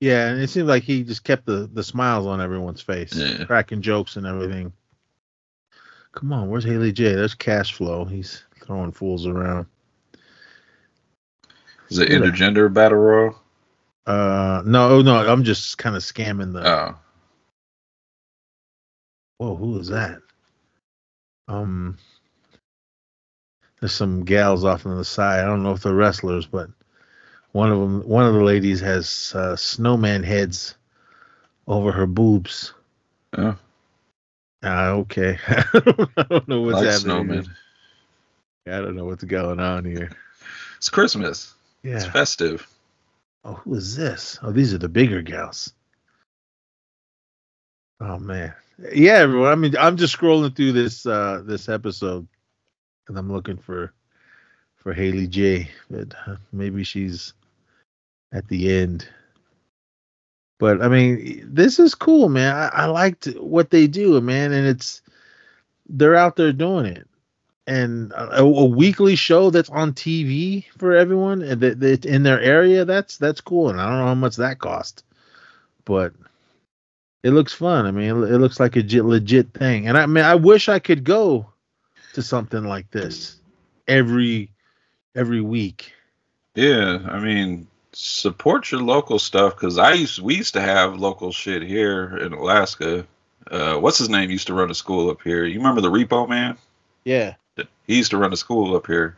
Yeah, 0.00 0.28
and 0.28 0.40
it 0.40 0.50
seemed 0.50 0.68
like 0.68 0.82
he 0.82 1.02
just 1.02 1.24
kept 1.24 1.46
the 1.46 1.68
the 1.72 1.82
smiles 1.82 2.26
on 2.26 2.40
everyone's 2.40 2.80
face, 2.82 3.14
Yeah. 3.14 3.44
cracking 3.44 3.82
jokes 3.82 4.16
and 4.16 4.26
everything. 4.26 4.72
Come 6.16 6.32
on, 6.32 6.48
where's 6.48 6.64
Haley 6.64 6.92
J? 6.92 7.14
There's 7.14 7.34
cash 7.34 7.74
flow. 7.74 8.06
He's 8.06 8.42
throwing 8.64 8.90
fools 8.90 9.26
around. 9.26 9.66
Is 11.90 11.98
it 11.98 12.08
intergender 12.08 12.72
battle 12.72 12.98
royal? 12.98 13.38
Uh, 14.06 14.62
no, 14.64 15.02
no, 15.02 15.14
I'm 15.14 15.44
just 15.44 15.76
kind 15.76 15.94
of 15.94 16.02
scamming 16.02 16.54
the. 16.54 16.66
Oh, 16.66 16.94
Whoa, 19.36 19.56
who 19.56 19.78
is 19.78 19.88
that? 19.88 20.22
Um, 21.48 21.98
there's 23.80 23.92
some 23.92 24.24
gals 24.24 24.64
off 24.64 24.86
on 24.86 24.96
the 24.96 25.04
side. 25.04 25.40
I 25.40 25.44
don't 25.44 25.62
know 25.62 25.72
if 25.72 25.82
they're 25.82 25.92
wrestlers, 25.92 26.46
but 26.46 26.70
one 27.52 27.70
of 27.70 27.78
them, 27.78 28.08
one 28.08 28.24
of 28.24 28.32
the 28.32 28.42
ladies 28.42 28.80
has 28.80 29.32
uh, 29.34 29.54
snowman 29.54 30.22
heads 30.22 30.76
over 31.68 31.92
her 31.92 32.06
boobs. 32.06 32.72
Oh, 33.36 33.58
Ah, 34.66 34.88
okay. 34.90 35.38
I 35.48 36.24
don't 36.28 36.48
know 36.48 36.62
what's 36.62 36.78
like 36.78 36.86
happening. 36.86 37.42
snowmen. 37.42 37.48
here. 38.64 38.74
I 38.74 38.80
don't 38.80 38.96
know 38.96 39.04
what's 39.04 39.22
going 39.22 39.60
on 39.60 39.84
here. 39.84 40.10
It's 40.76 40.88
Christmas. 40.88 41.54
Yeah. 41.82 41.96
It's 41.96 42.06
festive. 42.06 42.66
Oh, 43.44 43.54
who 43.54 43.74
is 43.74 43.94
this? 43.94 44.38
Oh, 44.42 44.50
these 44.50 44.74
are 44.74 44.78
the 44.78 44.88
bigger 44.88 45.22
gals. 45.22 45.72
Oh 48.00 48.18
man. 48.18 48.52
Yeah, 48.92 49.14
everyone. 49.14 49.52
I 49.52 49.54
mean, 49.54 49.76
I'm 49.78 49.96
just 49.96 50.18
scrolling 50.18 50.54
through 50.54 50.72
this 50.72 51.06
uh 51.06 51.42
this 51.44 51.68
episode 51.68 52.26
and 53.08 53.16
I'm 53.16 53.32
looking 53.32 53.56
for 53.56 53.92
for 54.76 54.92
Haley 54.92 55.28
J, 55.28 55.70
but 55.88 56.14
uh, 56.26 56.36
maybe 56.52 56.82
she's 56.84 57.34
at 58.32 58.48
the 58.48 58.72
end. 58.76 59.08
But 60.58 60.82
I 60.82 60.88
mean, 60.88 61.48
this 61.52 61.78
is 61.78 61.94
cool, 61.94 62.28
man. 62.28 62.54
I, 62.54 62.68
I 62.72 62.84
liked 62.86 63.26
what 63.38 63.70
they 63.70 63.86
do, 63.86 64.20
man, 64.20 64.52
and 64.52 64.66
it's 64.66 65.02
they're 65.88 66.16
out 66.16 66.36
there 66.36 66.52
doing 66.52 66.86
it. 66.86 67.06
And 67.68 68.12
a, 68.12 68.42
a 68.42 68.64
weekly 68.64 69.16
show 69.16 69.50
that's 69.50 69.70
on 69.70 69.92
TV 69.92 70.64
for 70.78 70.94
everyone 70.94 71.42
and 71.42 71.60
that, 71.60 71.80
that 71.80 72.04
in 72.06 72.22
their 72.22 72.40
area, 72.40 72.84
that's 72.84 73.18
that's 73.18 73.40
cool. 73.40 73.70
And 73.70 73.80
I 73.80 73.88
don't 73.88 73.98
know 73.98 74.06
how 74.06 74.14
much 74.14 74.36
that 74.36 74.60
cost, 74.60 75.04
but 75.84 76.12
it 77.22 77.30
looks 77.30 77.52
fun. 77.52 77.86
I 77.86 77.90
mean, 77.90 78.08
it, 78.08 78.34
it 78.34 78.38
looks 78.38 78.60
like 78.60 78.76
a 78.76 78.80
legit, 78.80 79.04
legit 79.04 79.52
thing. 79.52 79.88
And 79.88 79.98
I 79.98 80.06
mean, 80.06 80.24
I 80.24 80.36
wish 80.36 80.68
I 80.68 80.78
could 80.78 81.02
go 81.02 81.50
to 82.12 82.22
something 82.22 82.64
like 82.64 82.90
this 82.92 83.40
every 83.88 84.50
every 85.16 85.40
week. 85.40 85.92
Yeah, 86.54 87.00
I 87.08 87.18
mean, 87.18 87.66
support 87.96 88.70
your 88.70 88.82
local 88.82 89.18
stuff 89.18 89.54
because 89.54 89.78
I 89.78 89.94
used 89.94 90.20
we 90.20 90.34
used 90.34 90.52
to 90.54 90.60
have 90.60 91.00
local 91.00 91.32
shit 91.32 91.62
here 91.62 92.18
in 92.18 92.34
Alaska. 92.34 93.06
Uh, 93.50 93.76
what's 93.76 93.98
his 93.98 94.10
name 94.10 94.30
used 94.30 94.48
to 94.48 94.54
run 94.54 94.70
a 94.70 94.74
school 94.74 95.08
up 95.08 95.22
here? 95.22 95.44
You 95.44 95.58
remember 95.58 95.80
the 95.80 95.90
Repo 95.90 96.28
Man? 96.28 96.58
Yeah. 97.04 97.34
He 97.86 97.96
used 97.96 98.10
to 98.10 98.18
run 98.18 98.32
a 98.32 98.36
school 98.36 98.76
up 98.76 98.86
here, 98.86 99.16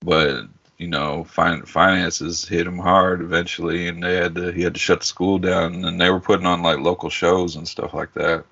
but 0.00 0.46
you 0.78 0.88
know, 0.88 1.22
fin- 1.24 1.66
finances 1.66 2.46
hit 2.46 2.66
him 2.66 2.78
hard 2.78 3.20
eventually, 3.20 3.86
and 3.88 4.02
they 4.02 4.16
had 4.16 4.34
to 4.34 4.50
he 4.50 4.62
had 4.62 4.74
to 4.74 4.80
shut 4.80 5.00
the 5.00 5.06
school 5.06 5.38
down, 5.38 5.84
and 5.84 6.00
they 6.00 6.10
were 6.10 6.20
putting 6.20 6.46
on 6.46 6.62
like 6.62 6.78
local 6.78 7.10
shows 7.10 7.54
and 7.54 7.68
stuff 7.68 7.94
like 7.94 8.12
that. 8.14 8.44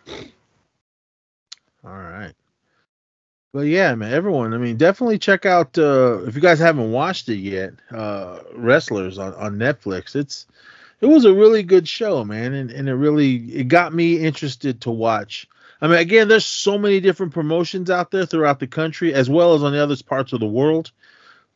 All 1.85 1.99
right. 1.99 2.35
But 3.55 3.69
yeah, 3.69 3.95
man, 3.95 4.13
everyone, 4.13 4.53
I 4.53 4.59
mean, 4.59 4.77
definitely 4.77 5.19
check 5.19 5.47
out 5.47 5.79
uh 5.79 6.25
if 6.27 6.35
you 6.35 6.41
guys 6.41 6.59
haven't 6.59 6.91
watched 6.91 7.29
it 7.29 7.37
yet, 7.37 7.75
uh 7.93 8.41
Wrestlers 8.53 9.17
on, 9.17 9.33
on 9.35 9.59
Netflix. 9.59 10.17
It's 10.17 10.47
it 11.01 11.07
was 11.07 11.25
a 11.25 11.33
really 11.33 11.63
good 11.63 11.87
show, 11.87 12.25
man, 12.25 12.53
and, 12.53 12.73
and 12.73 12.89
it 12.89 12.95
really 12.95 13.37
it 13.37 13.69
got 13.69 13.95
me 13.95 14.19
interested 14.19 14.81
to 14.81 14.91
watch. 14.91 15.49
I 15.81 15.87
mean, 15.87 15.99
again, 15.99 16.27
there's 16.27 16.45
so 16.45 16.79
many 16.79 16.99
different 16.99 17.33
promotions 17.33 17.91
out 17.91 18.11
there 18.11 18.27
throughout 18.27 18.59
the 18.59 18.67
country 18.67 19.15
as 19.15 19.31
well 19.31 19.55
as 19.55 19.63
on 19.63 19.71
the 19.71 19.81
other 19.81 19.97
parts 20.03 20.33
of 20.33 20.41
the 20.41 20.47
world. 20.47 20.91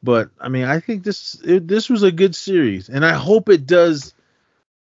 But 0.00 0.30
I 0.40 0.50
mean, 0.50 0.66
I 0.66 0.78
think 0.78 1.02
this 1.02 1.34
it, 1.42 1.66
this 1.66 1.90
was 1.90 2.04
a 2.04 2.12
good 2.12 2.36
series, 2.36 2.88
and 2.88 3.04
I 3.04 3.14
hope 3.14 3.48
it 3.48 3.66
does 3.66 4.14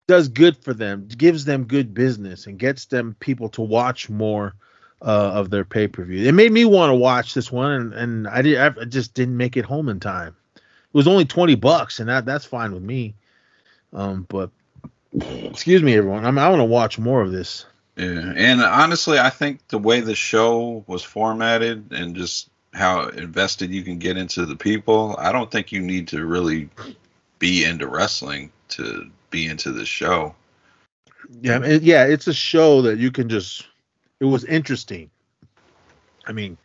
does 0.10 0.28
good 0.28 0.58
for 0.58 0.74
them, 0.74 1.08
gives 1.08 1.46
them 1.46 1.68
good 1.68 1.94
business, 1.94 2.48
and 2.48 2.60
gets 2.60 2.84
them 2.88 3.16
people 3.18 3.48
to 3.52 3.62
watch 3.62 4.10
more 4.10 4.56
uh, 5.02 5.32
of 5.34 5.50
their 5.50 5.66
pay 5.66 5.88
per 5.88 6.04
view. 6.04 6.28
It 6.28 6.34
made 6.34 6.52
me 6.52 6.66
want 6.66 6.90
to 6.90 6.96
watch 6.96 7.34
this 7.34 7.52
one, 7.52 7.72
and, 7.72 7.94
and 7.94 8.28
I 8.28 8.42
did. 8.42 8.58
I 8.58 8.70
just 8.86 9.14
didn't 9.14 9.38
make 9.38 9.58
it 9.58 9.66
home 9.66 9.90
in 9.90 10.00
time. 10.00 10.36
It 10.56 10.94
was 10.94 11.08
only 11.08 11.26
twenty 11.26 11.56
bucks, 11.56 12.00
and 12.00 12.10
that 12.10 12.26
that's 12.26 12.46
fine 12.46 12.72
with 12.74 12.84
me. 12.84 13.14
Um, 13.94 14.26
but 14.30 14.50
excuse 15.14 15.84
me, 15.84 15.96
everyone. 15.96 16.26
I'm, 16.26 16.38
I 16.38 16.50
want 16.50 16.60
to 16.60 16.66
watch 16.66 17.00
more 17.00 17.22
of 17.22 17.32
this. 17.32 17.66
Yeah, 17.96 18.34
and 18.36 18.62
honestly, 18.62 19.18
I 19.18 19.30
think 19.30 19.68
the 19.70 19.80
way 19.80 20.02
the 20.02 20.16
show 20.16 20.84
was 20.88 21.04
formatted 21.04 21.92
and 21.92 22.16
just 22.16 22.50
how 22.74 23.08
invested 23.08 23.72
you 23.72 23.84
can 23.84 23.98
get 23.98 24.18
into 24.18 24.46
the 24.46 24.56
people, 24.56 25.16
I 25.18 25.32
don't 25.32 25.50
think 25.50 25.72
you 25.72 25.82
need 25.82 26.08
to 26.10 26.26
really 26.26 26.70
be 27.40 27.64
into 27.64 27.88
wrestling 27.88 28.52
to 28.70 29.10
be 29.32 29.48
into 29.48 29.72
this 29.72 29.88
show. 29.88 30.36
Yeah, 31.42 31.66
yeah. 31.66 32.06
It's 32.06 32.28
a 32.28 32.34
show 32.34 32.82
that 32.84 33.00
you 33.00 33.12
can 33.12 33.30
just. 33.30 33.68
It 34.20 34.26
was 34.26 34.44
interesting. 34.46 35.10
I 36.26 36.32
mean, 36.32 36.58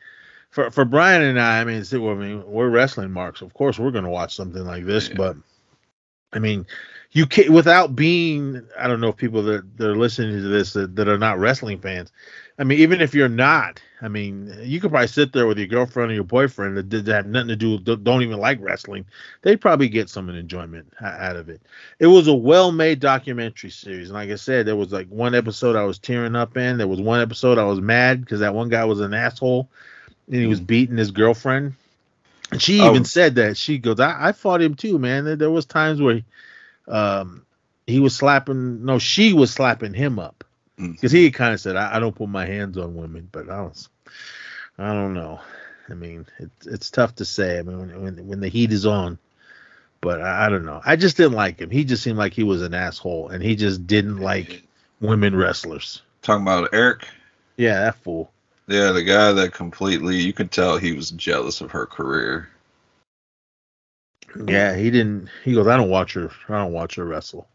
for 0.51 0.71
for 0.71 0.85
Brian 0.85 1.23
and 1.23 1.41
I, 1.41 1.61
I 1.61 1.65
mean, 1.65 1.77
it's, 1.79 1.93
I 1.93 1.99
mean, 1.99 2.45
we're 2.47 2.69
wrestling 2.69 3.11
marks. 3.11 3.41
Of 3.43 3.55
course, 3.55 3.79
we're 3.79 3.91
going 3.91 4.05
to 4.05 4.11
watch 4.11 4.35
something 4.35 4.65
like 4.65 4.85
this, 4.85 5.09
Yeah. 5.09 5.17
but 5.17 5.37
I 6.33 6.39
mean, 6.39 6.67
you 7.13 7.27
can't 7.27 7.51
without 7.51 7.95
being. 7.95 8.67
I 8.79 8.89
don't 8.89 9.01
know 9.01 9.09
if 9.09 9.17
people 9.17 9.43
that 9.45 9.77
that 9.79 9.91
are 9.91 9.97
listening 9.97 10.33
to 10.37 10.49
this 10.49 10.73
that, 10.75 10.97
that 10.97 11.09
are 11.09 11.19
not 11.19 11.39
wrestling 11.39 11.79
fans. 11.81 12.11
I 12.59 12.65
mean, 12.65 12.81
even 12.81 13.01
if 13.01 13.15
you're 13.15 13.29
not, 13.31 13.81
I 14.03 14.09
mean, 14.09 14.55
you 14.63 14.79
could 14.79 14.91
probably 14.91 15.07
sit 15.09 15.33
there 15.33 15.47
with 15.47 15.59
your 15.59 15.67
girlfriend 15.67 16.11
or 16.11 16.15
your 16.15 16.25
boyfriend 16.25 16.77
that 16.77 16.89
did 16.91 17.07
have 17.07 17.27
nothing 17.27 17.49
to 17.49 17.57
do 17.57 17.79
don't 17.79 18.23
even 18.23 18.39
like 18.39 18.59
wrestling. 18.61 19.07
They'd 19.41 19.61
probably 19.61 19.89
get 19.89 20.11
some 20.11 20.29
enjoyment 20.29 20.93
out 21.01 21.37
of 21.37 21.49
it. 21.49 21.63
It 21.99 22.09
was 22.09 22.29
a 22.29 22.35
well-made 22.35 23.01
documentary 23.01 23.71
series, 23.71 24.09
and 24.09 24.15
like 24.15 24.31
I 24.31 24.35
said, 24.37 24.67
there 24.67 24.77
was 24.77 24.93
like 24.93 25.09
one 25.09 25.35
episode 25.35 25.77
I 25.77 25.85
was 25.85 25.99
tearing 25.99 26.37
up 26.37 26.57
in. 26.57 26.77
There 26.79 26.87
was 26.89 27.01
one 27.01 27.21
episode 27.21 27.59
I 27.59 27.65
was 27.65 27.81
mad 27.81 28.21
because 28.21 28.41
that 28.41 28.55
one 28.55 28.69
guy 28.69 28.85
was 28.85 29.01
an 29.01 29.15
asshole, 29.15 29.69
and 30.27 30.37
he 30.37 30.47
was 30.47 30.61
beating 30.61 30.99
his 30.99 31.11
girlfriend. 31.11 31.75
And 32.51 32.61
she 32.61 32.81
Oh. 32.83 32.91
even 32.91 33.07
said 33.07 33.37
that 33.37 33.57
she 33.57 33.79
goes, 33.79 33.99
I, 33.99 34.29
I 34.29 34.33
fought 34.33 34.61
him 34.61 34.75
too, 34.75 34.99
man. 34.99 35.25
There, 35.25 35.37
there 35.37 35.51
was 35.51 35.65
times 35.65 36.03
where, 36.03 36.21
um, 36.87 37.47
he 37.87 37.99
was 37.99 38.15
slapping. 38.15 38.85
No, 38.85 38.99
she 38.99 39.33
was 39.33 39.51
slapping 39.53 39.95
him 39.95 40.19
up. 40.19 40.42
Mm-hmm. 40.83 40.93
because 40.93 41.13
he 41.13 41.31
kind 41.31 41.55
of 41.55 41.61
said, 41.61 41.77
I, 41.77 41.97
I 41.97 42.01
don't 42.01 42.15
put 42.15 42.29
my 42.29 42.45
hands 42.45 42.77
on 42.77 42.95
women, 42.97 43.29
but 43.31 43.49
I 43.49 43.63
was, 43.63 43.89
I 44.79 44.93
don't 44.93 45.15
know. 45.15 45.41
I 45.89 45.95
mean, 45.95 46.27
it's 46.39 46.67
it's 46.67 46.91
tough 46.91 47.15
to 47.17 47.25
say. 47.25 47.59
I 47.59 47.63
mean, 47.63 47.79
when 47.79 48.03
when, 48.03 48.27
when 48.27 48.41
the 48.41 48.49
heat 48.49 48.73
is 48.73 48.87
on, 48.87 49.19
but 50.01 50.21
I, 50.21 50.47
I 50.47 50.49
don't 50.49 50.65
know. 50.65 50.81
I 50.85 50.97
just 50.97 51.17
didn't 51.17 51.35
like 51.35 51.59
him. 51.61 51.71
He 51.71 51.85
just 51.85 52.03
seemed 52.03 52.19
like 52.19 52.33
he 52.33 52.43
was 52.45 52.63
an 52.63 52.75
asshole, 52.75 53.29
and 53.29 53.43
he 53.43 53.55
just 53.57 53.87
didn't 53.87 54.19
like 54.19 54.63
women 55.01 55.37
wrestlers. 55.37 56.03
Talking 56.23 56.43
about 56.43 56.69
Eric, 56.73 57.07
Yeah, 57.57 57.81
that 57.81 57.97
fool. 57.97 58.31
yeah, 58.69 58.93
the 58.93 59.03
guy 59.03 59.33
that 59.33 59.53
completely 59.53 60.17
you 60.17 60.33
could 60.33 60.51
tell 60.53 60.79
he 60.79 60.93
was 60.93 61.11
jealous 61.11 61.61
of 61.61 61.71
her 61.73 61.85
career. 61.87 62.49
Yeah, 64.47 64.75
he 64.77 64.91
didn't. 64.91 65.29
He 65.45 65.53
goes, 65.53 65.67
I 65.67 65.77
don't 65.77 65.91
watch 65.91 66.15
her. 66.15 66.31
I 66.49 66.59
don't 66.63 66.73
watch 66.73 66.95
her 66.95 67.05
wrestle. 67.05 67.47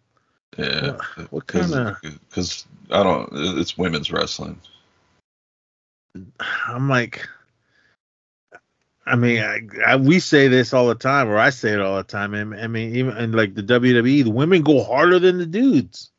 Yeah, 0.57 0.97
what 1.29 1.47
kinda- 1.47 1.97
Because 2.01 2.65
I 2.89 3.03
don't. 3.03 3.29
It's 3.59 3.77
women's 3.77 4.11
wrestling. 4.11 4.59
I'm 6.67 6.89
like, 6.89 7.27
I 9.05 9.15
mean, 9.15 9.41
I, 9.41 9.59
I, 9.85 9.95
we 9.97 10.19
say 10.19 10.47
this 10.47 10.73
all 10.73 10.87
the 10.87 10.95
time, 10.95 11.27
or 11.29 11.37
I 11.37 11.49
say 11.51 11.73
it 11.73 11.79
all 11.79 11.97
the 11.97 12.03
time. 12.03 12.33
And 12.33 12.55
I 12.55 12.67
mean, 12.67 12.95
even 12.95 13.15
in 13.17 13.31
like 13.33 13.53
the 13.55 13.61
WWE, 13.63 14.23
the 14.23 14.31
women 14.31 14.63
go 14.63 14.83
harder 14.83 15.19
than 15.19 15.37
the 15.37 15.45
dudes. 15.45 16.11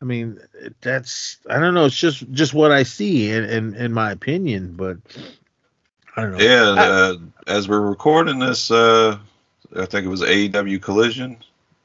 I 0.00 0.04
mean, 0.04 0.38
that's 0.80 1.38
I 1.50 1.58
don't 1.58 1.74
know. 1.74 1.84
It's 1.86 1.96
just 1.98 2.30
just 2.32 2.54
what 2.54 2.70
I 2.72 2.82
see, 2.84 3.30
in 3.30 3.44
in, 3.44 3.74
in 3.74 3.92
my 3.92 4.12
opinion. 4.12 4.74
But 4.74 4.98
I 6.16 6.22
don't 6.22 6.32
know. 6.32 6.38
Yeah, 6.38 6.74
I- 6.78 6.86
uh, 6.88 7.16
as 7.46 7.68
we're 7.68 7.80
recording 7.80 8.38
this, 8.38 8.70
uh, 8.70 9.18
I 9.76 9.84
think 9.86 10.06
it 10.06 10.08
was 10.08 10.22
AEW 10.22 10.80
Collision. 10.80 11.36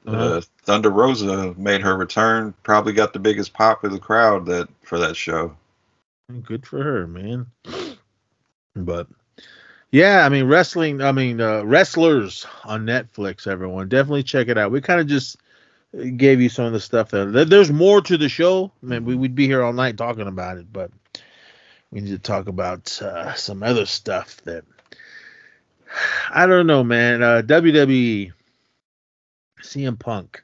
Uh-huh. 0.06 0.18
Uh, 0.38 0.42
Thunder 0.64 0.90
Rosa 0.90 1.54
made 1.58 1.82
her 1.82 1.96
return. 1.98 2.54
Probably 2.64 2.94
got 2.94 3.14
the 3.14 3.20
biggest 3.20 3.54
pop 3.54 3.84
of 3.84 3.92
the 3.92 4.00
crowd 4.00 4.46
that 4.48 4.68
for 4.84 4.98
that 5.00 5.16
show. 5.16 5.56
Good 6.44 6.66
for 6.66 6.82
her, 6.84 7.08
man. 7.08 7.48
But 8.76 9.08
yeah, 9.92 10.26
I 10.26 10.30
mean 10.30 10.46
wrestling. 10.48 11.00
I 11.02 11.12
mean 11.12 11.40
uh, 11.40 11.62
wrestlers 11.64 12.48
on 12.64 12.88
Netflix. 12.88 13.46
Everyone 13.46 13.88
definitely 13.88 14.24
check 14.24 14.48
it 14.48 14.58
out. 14.58 14.72
We 14.72 14.82
kind 14.82 15.00
of 15.00 15.06
just 15.06 15.38
gave 16.18 16.42
you 16.42 16.50
some 16.50 16.66
of 16.66 16.74
the 16.74 16.80
stuff 16.80 17.12
there. 17.12 17.26
There- 17.30 17.46
There's 17.46 17.72
more 17.72 18.02
to 18.02 18.18
the 18.18 18.28
show. 18.30 18.72
I 18.82 18.86
mean, 18.88 19.06
we 19.06 19.14
would 19.16 19.36
be 19.36 19.46
here 19.46 19.62
all 19.62 19.74
night 19.74 19.96
talking 19.96 20.26
about 20.28 20.58
it, 20.58 20.74
but 20.74 20.90
we 21.92 22.02
need 22.02 22.10
to 22.10 22.18
talk 22.18 22.48
about 22.48 23.00
uh, 23.00 23.36
some 23.36 23.62
other 23.62 23.86
stuff 23.86 24.38
that 24.46 24.64
I 26.32 26.48
don't 26.48 26.66
know, 26.66 26.84
man. 26.84 27.22
Uh, 27.22 27.44
WWE, 27.46 28.32
CM 29.64 29.98
Punk. 29.98 30.44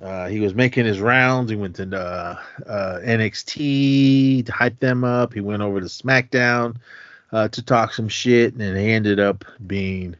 Uh, 0.00 0.26
he 0.28 0.40
was 0.40 0.54
making 0.54 0.86
his 0.86 1.00
rounds. 1.00 1.50
He 1.50 1.56
went 1.56 1.76
to 1.76 1.84
uh, 1.96 2.40
uh, 2.66 3.00
NXT 3.04 4.46
to 4.46 4.52
hype 4.52 4.78
them 4.80 5.04
up. 5.04 5.34
He 5.34 5.40
went 5.40 5.62
over 5.62 5.80
to 5.80 5.86
SmackDown 5.86 6.76
uh, 7.32 7.48
to 7.48 7.62
talk 7.62 7.92
some 7.92 8.08
shit, 8.08 8.52
and 8.52 8.60
then 8.60 8.76
he 8.76 8.90
ended 8.90 9.20
up 9.20 9.44
being 9.66 10.16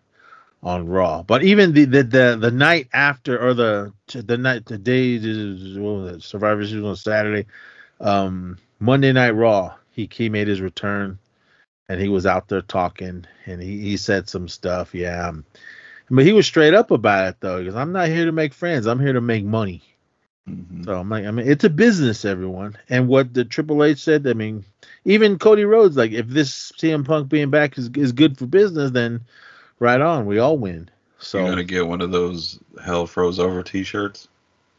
on 0.63 0.87
Raw. 0.87 1.23
But 1.23 1.43
even 1.43 1.73
the 1.73 1.85
the 1.87 2.03
the, 2.03 2.39
the 2.41 2.51
night 2.51 2.89
after, 2.93 3.39
or 3.39 3.55
the 3.55 3.93
the 4.13 4.39
night 4.39 4.67
the 4.67 4.79
day 4.79 5.19
was 5.79 6.25
Survivor 6.25 6.67
Series 6.67 6.85
on 6.85 6.97
Saturday, 6.97 7.47
um, 8.01 8.59
Monday 8.79 9.13
Night 9.13 9.31
Raw, 9.31 9.75
he 9.91 10.09
he 10.13 10.29
made 10.29 10.49
his 10.49 10.61
return, 10.61 11.19
and 11.89 12.01
he 12.01 12.09
was 12.09 12.27
out 12.27 12.49
there 12.49 12.63
talking, 12.63 13.27
and 13.47 13.63
he 13.63 13.81
he 13.81 13.97
said 13.97 14.29
some 14.29 14.49
stuff. 14.49 14.95
Yeah, 14.95 15.33
but 16.13 16.25
he 16.27 16.33
was 16.33 16.47
straight 16.47 16.75
up 16.75 16.91
about 16.91 17.29
it 17.29 17.37
though, 17.41 17.59
because 17.59 17.75
I'm 17.75 17.93
not 17.93 18.09
here 18.09 18.27
to 18.27 18.33
make 18.33 18.55
friends. 18.55 18.87
I'm 18.87 19.01
here 19.01 19.15
to 19.15 19.21
make 19.21 19.45
money. 19.45 19.83
Mhm. 20.49 20.85
So 20.85 20.99
I'm 20.99 21.09
like, 21.09 21.25
I 21.25 21.31
mean, 21.31 21.49
it's 21.49 21.65
a 21.65 21.71
business, 21.71 22.25
everyone. 22.25 22.77
And 22.89 23.09
what 23.09 23.33
the 23.35 23.45
Triple 23.45 23.85
H 23.85 23.99
said, 23.99 24.27
I 24.27 24.33
mean, 24.35 24.65
even 25.05 25.39
Cody 25.39 25.65
Rhodes, 25.65 25.97
like, 25.97 26.13
if 26.13 26.27
this 26.29 26.73
CM 26.79 27.05
Punk 27.05 27.29
being 27.29 27.51
back 27.51 27.79
is 27.79 27.91
is 27.97 28.13
good 28.13 28.37
for 28.39 28.47
business, 28.47 28.91
then 28.91 29.21
right 29.79 30.01
on, 30.01 30.27
we 30.27 30.39
all 30.39 30.59
win. 30.59 30.91
So 31.19 31.39
You're 31.39 31.51
gonna 31.51 31.65
get 31.65 31.87
one 31.87 32.01
of 32.01 32.11
those 32.11 32.59
hell 32.85 33.07
froze 33.07 33.39
over 33.39 33.63
T-shirts. 33.63 34.29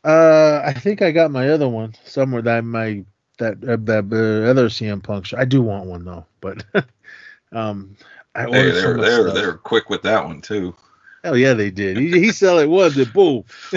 Uh, 0.03 0.61
I 0.65 0.73
think 0.73 1.01
I 1.01 1.11
got 1.11 1.31
my 1.31 1.49
other 1.49 1.69
one 1.69 1.95
somewhere. 2.03 2.41
That 2.41 2.65
my 2.65 3.05
that 3.37 3.63
uh, 3.63 3.77
that 3.85 4.05
uh, 4.11 4.49
other 4.49 4.67
CM 4.67 5.01
Punk. 5.01 5.25
Shirt. 5.27 5.39
I 5.39 5.45
do 5.45 5.61
want 5.61 5.85
one 5.85 6.03
though, 6.03 6.25
but 6.41 6.65
um, 7.53 7.95
I 8.35 8.43
Hey, 8.43 8.49
ordered 8.57 8.73
they 8.73 8.85
were 8.85 8.97
they 8.97 9.17
were 9.19 9.23
stuff. 9.23 9.35
they 9.35 9.45
were 9.45 9.57
quick 9.57 9.89
with 9.89 10.01
that 10.01 10.25
one 10.25 10.41
too. 10.41 10.75
Hell 11.23 11.37
yeah, 11.37 11.53
they 11.53 11.71
did. 11.71 11.97
He, 11.97 12.09
he 12.19 12.31
sell 12.31 12.59
it 12.59 12.69
once 12.69 12.97
and 12.97 13.11
boom. 13.13 13.45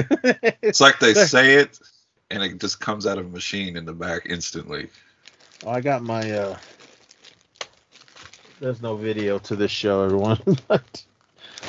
It's 0.62 0.80
like 0.80 0.99
they 0.99 1.14
say 1.14 1.55
it, 1.55 1.78
and 2.30 2.42
it 2.42 2.59
just 2.59 2.80
comes 2.80 3.07
out 3.07 3.18
of 3.18 3.26
a 3.26 3.28
machine 3.28 3.76
in 3.76 3.84
the 3.84 3.92
back 3.92 4.26
instantly. 4.26 4.88
Oh, 5.64 5.70
I 5.70 5.80
got 5.80 6.03
my. 6.03 6.28
uh 6.32 6.59
There's 8.61 8.82
no 8.82 8.97
video 8.97 9.38
to 9.40 9.55
this 9.55 9.70
show, 9.70 10.03
everyone. 10.03 10.40
but 10.68 11.05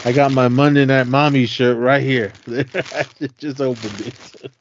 I 0.04 0.12
got 0.12 0.32
my 0.32 0.48
Monday 0.48 0.86
Night 0.86 1.08
Mommy 1.08 1.46
shirt 1.46 1.78
right 1.78 2.02
here. 2.02 2.34
I 2.48 3.06
just 3.38 3.62
opened 3.62 4.02
it. 4.02 4.52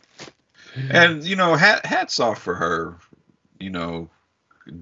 And 0.90 1.24
you 1.24 1.36
know, 1.36 1.54
hat, 1.54 1.86
hats 1.86 2.20
off 2.20 2.42
for 2.42 2.54
her. 2.54 2.98
You 3.58 3.70
know, 3.70 4.10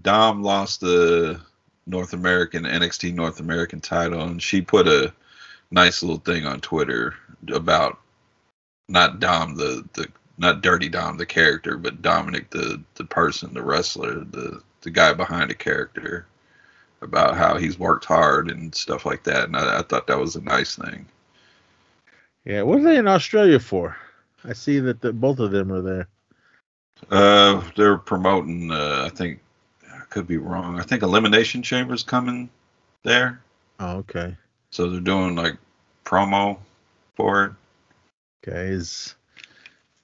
Dom 0.03 0.43
lost 0.43 0.81
the 0.81 1.41
North 1.87 2.13
American 2.13 2.65
NXT 2.65 3.15
North 3.15 3.39
American 3.39 3.81
title, 3.81 4.23
and 4.23 4.43
she 4.43 4.63
put 4.63 4.89
a 4.89 5.13
nice 5.71 6.03
little 6.03 6.19
thing 6.19 6.47
on 6.47 6.61
Twitter 6.61 7.15
about 7.53 7.99
not 8.89 9.21
Dom 9.21 9.57
the 9.57 9.85
the 9.95 10.09
not 10.39 10.63
Dirty 10.63 10.89
Dom 10.89 11.17
the 11.17 11.27
character, 11.27 11.77
but 11.77 12.03
Dominic 12.03 12.51
the 12.51 12.83
the 12.95 13.05
person, 13.05 13.55
the 13.55 13.63
wrestler, 13.63 14.25
the 14.25 14.63
the 14.83 14.91
guy 14.91 15.13
behind 15.13 15.51
the 15.51 15.55
character, 15.55 16.27
about 17.01 17.37
how 17.37 17.57
he's 17.57 17.79
worked 17.79 18.05
hard 18.05 18.51
and 18.51 18.75
stuff 18.75 19.07
like 19.07 19.25
that. 19.25 19.45
And 19.45 19.57
I, 19.57 19.79
I 19.79 19.83
thought 19.83 20.07
that 20.07 20.19
was 20.19 20.37
a 20.37 20.43
nice 20.43 20.77
thing. 20.77 21.07
Yeah, 22.45 22.63
what 22.63 22.81
are 22.81 22.83
they 22.83 22.99
in 22.99 23.09
Australia 23.09 23.59
for? 23.59 23.97
I 24.45 24.53
see 24.53 24.79
that 24.81 25.01
the, 25.01 25.13
both 25.13 25.39
of 25.39 25.51
them 25.51 25.73
are 25.73 25.81
there. 25.81 26.09
Uh, 27.11 27.63
they're 27.77 27.97
promoting. 27.97 28.71
Uh, 28.71 29.05
I 29.07 29.09
think 29.09 29.41
I 29.91 30.01
could 30.11 30.27
be 30.27 30.37
wrong. 30.37 30.79
I 30.79 30.83
think 30.83 31.03
Elimination 31.03 31.63
Chamber's 31.63 32.03
coming 32.03 32.51
there, 33.03 33.41
Oh, 33.81 33.97
okay. 33.99 34.37
So 34.75 34.91
they're 34.91 35.01
doing 35.01 35.37
like 35.37 35.57
promo 36.05 36.59
for 37.15 37.45
it. 37.45 37.53
Okay, 38.43 38.73
is 38.73 39.15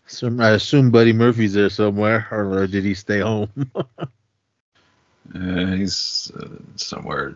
some 0.07 0.41
I 0.41 0.51
assume 0.51 0.93
Buddy 0.93 1.12
Murphy's 1.12 1.55
there 1.55 1.68
somewhere, 1.71 2.29
or 2.31 2.68
did 2.68 2.85
he 2.85 2.95
stay 2.95 3.18
home? 3.18 3.51
Uh, 5.33 5.66
he's 5.77 6.33
uh, 6.41 6.49
somewhere 6.75 7.35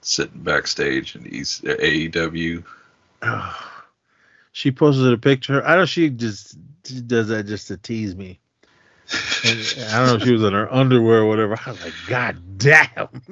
sitting 0.00 0.42
backstage 0.42 1.14
in 1.14 1.24
East 1.28 1.64
uh, 1.64 1.76
AEW. 1.76 2.64
she 4.50 4.72
posted 4.72 5.12
a 5.12 5.16
picture. 5.16 5.64
I 5.64 5.68
don't 5.68 5.82
know 5.82 5.86
she 5.86 6.10
just 6.10 6.58
she 6.84 7.02
does 7.02 7.28
that 7.28 7.46
just 7.46 7.68
to 7.68 7.76
tease 7.76 8.16
me. 8.16 8.40
I 9.44 9.92
don't 9.92 10.06
know 10.06 10.14
if 10.16 10.24
she 10.24 10.32
was 10.32 10.42
in 10.42 10.54
her 10.54 10.74
underwear 10.74 11.20
or 11.20 11.26
whatever. 11.26 11.56
I 11.64 11.70
was 11.70 11.84
like, 11.84 11.94
God 12.08 12.58
damn. 12.58 13.22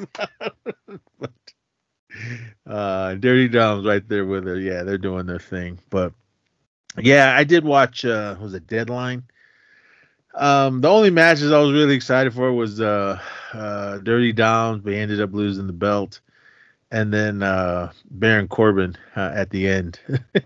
uh, 2.66 3.14
Dirty 3.14 3.48
Dom's 3.48 3.86
right 3.86 4.06
there 4.08 4.24
with 4.24 4.46
her. 4.46 4.58
Yeah, 4.58 4.82
they're 4.82 4.98
doing 4.98 5.26
their 5.26 5.38
thing. 5.38 5.78
But 5.90 6.12
yeah, 6.98 7.34
I 7.36 7.44
did 7.44 7.64
watch. 7.64 8.04
Uh, 8.04 8.36
was 8.40 8.54
it 8.54 8.66
Deadline? 8.66 9.24
Um, 10.34 10.80
the 10.80 10.88
only 10.88 11.10
matches 11.10 11.52
I 11.52 11.60
was 11.60 11.72
really 11.72 11.94
excited 11.94 12.34
for 12.34 12.52
was 12.52 12.80
uh, 12.80 13.20
uh, 13.52 13.98
Dirty 13.98 14.32
Doms, 14.32 14.82
but 14.82 14.92
he 14.92 14.98
ended 14.98 15.20
up 15.20 15.32
losing 15.32 15.66
the 15.68 15.72
belt, 15.72 16.20
and 16.90 17.12
then 17.12 17.42
uh, 17.42 17.92
Baron 18.10 18.48
Corbin 18.48 18.96
uh, 19.16 19.30
at 19.34 19.50
the 19.50 19.68
end. 19.68 20.00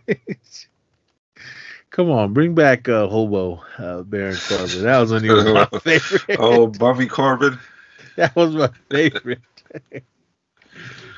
Come 1.91 2.11
on, 2.11 2.35
bring 2.35 2.55
back 2.55 2.87
uh, 2.89 3.09
Hobo 3.09 3.63
uh, 3.79 4.03
Baron 4.03 4.37
Corbin. 4.37 4.83
That 4.83 5.01
was 5.01 5.11
when 5.11 5.25
he 5.25 5.31
was 5.31 5.47
my 5.47 5.65
favorite. 5.81 6.37
Oh, 6.39 6.67
Bummy 6.67 7.07
Corbin. 7.07 7.59
That 8.17 8.35
was 8.35 8.53
my 8.53 8.69
favorite. 8.91 9.39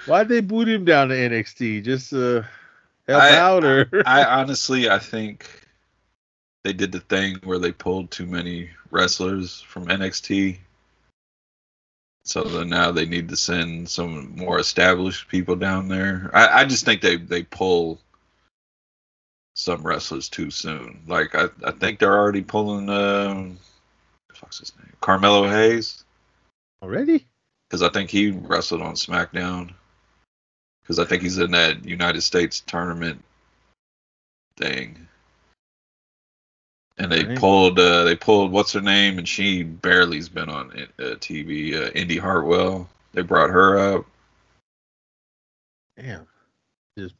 Why'd 0.07 0.29
they 0.29 0.41
boot 0.41 0.69
him 0.69 0.85
down 0.85 1.09
to 1.09 1.15
NXT? 1.15 1.85
Just 1.85 2.13
uh, 2.13 2.43
help 3.09 3.23
I- 3.23 3.37
out, 3.37 3.65
or 3.65 4.03
I 4.07 4.25
honestly, 4.25 4.89
I 4.89 4.99
think 4.99 5.47
they 6.65 6.73
did 6.73 6.93
the 6.93 7.01
thing 7.01 7.39
where 7.45 7.59
they 7.59 7.73
pulled 7.73 8.11
too 8.11 8.27
many 8.27 8.71
wrestlers 8.91 9.61
from 9.63 9.87
NXT. 9.87 10.59
So 12.25 12.45
then 12.45 12.69
now 12.69 12.93
they 12.93 13.07
need 13.07 13.31
to 13.31 13.37
send 13.37 13.89
some 13.89 14.37
more 14.37 14.59
established 14.59 15.29
people 15.29 15.57
down 15.57 15.89
there. 15.89 16.31
I, 16.35 16.61
I 16.61 16.65
just 16.65 16.85
think 16.85 17.01
they, 17.01 17.17
they 17.17 17.43
pull 17.43 17.99
some 19.55 19.83
wrestlers 19.83 20.29
too 20.29 20.51
soon. 20.51 21.03
Like 21.07 21.35
I, 21.35 21.49
I 21.65 21.71
think 21.73 21.99
they're 21.99 22.17
already 22.17 22.43
pulling 22.43 22.89
um 22.91 23.59
what's 24.41 24.59
his 24.59 24.73
name? 24.79 24.93
Carmelo 25.01 25.49
Hayes. 25.49 26.05
already? 26.83 27.27
Because 27.69 27.83
I 27.83 27.89
think 27.89 28.11
he 28.11 28.31
wrestled 28.31 28.83
on 28.83 28.95
SmackDown. 28.95 29.75
Because 30.91 30.99
I 30.99 31.05
think 31.09 31.23
he's 31.23 31.39
in 31.39 31.53
that 31.53 31.85
United 31.85 32.21
States 32.21 32.65
tournament 32.67 33.23
thing. 34.57 35.07
And 36.99 37.13
they 37.13 37.27
Right. 37.27 37.39
pulled, 37.39 37.79
uh, 37.79 38.03
they 38.03 38.17
pulled 38.17 38.51
what's 38.51 38.73
her 38.73 38.81
name, 38.81 39.17
and 39.17 39.29
she 39.29 39.63
barely's 39.63 40.29
been 40.29 40.49
on 40.49 40.73
uh, 40.73 41.15
TV. 41.21 41.77
Uh, 41.77 41.93
Indi 41.93 42.19
Hartwell. 42.19 42.89
They 43.13 43.23
brought 43.23 43.51
her 43.51 43.79
up. 43.79 44.05
Damn, 45.97 46.27
just 46.99 47.15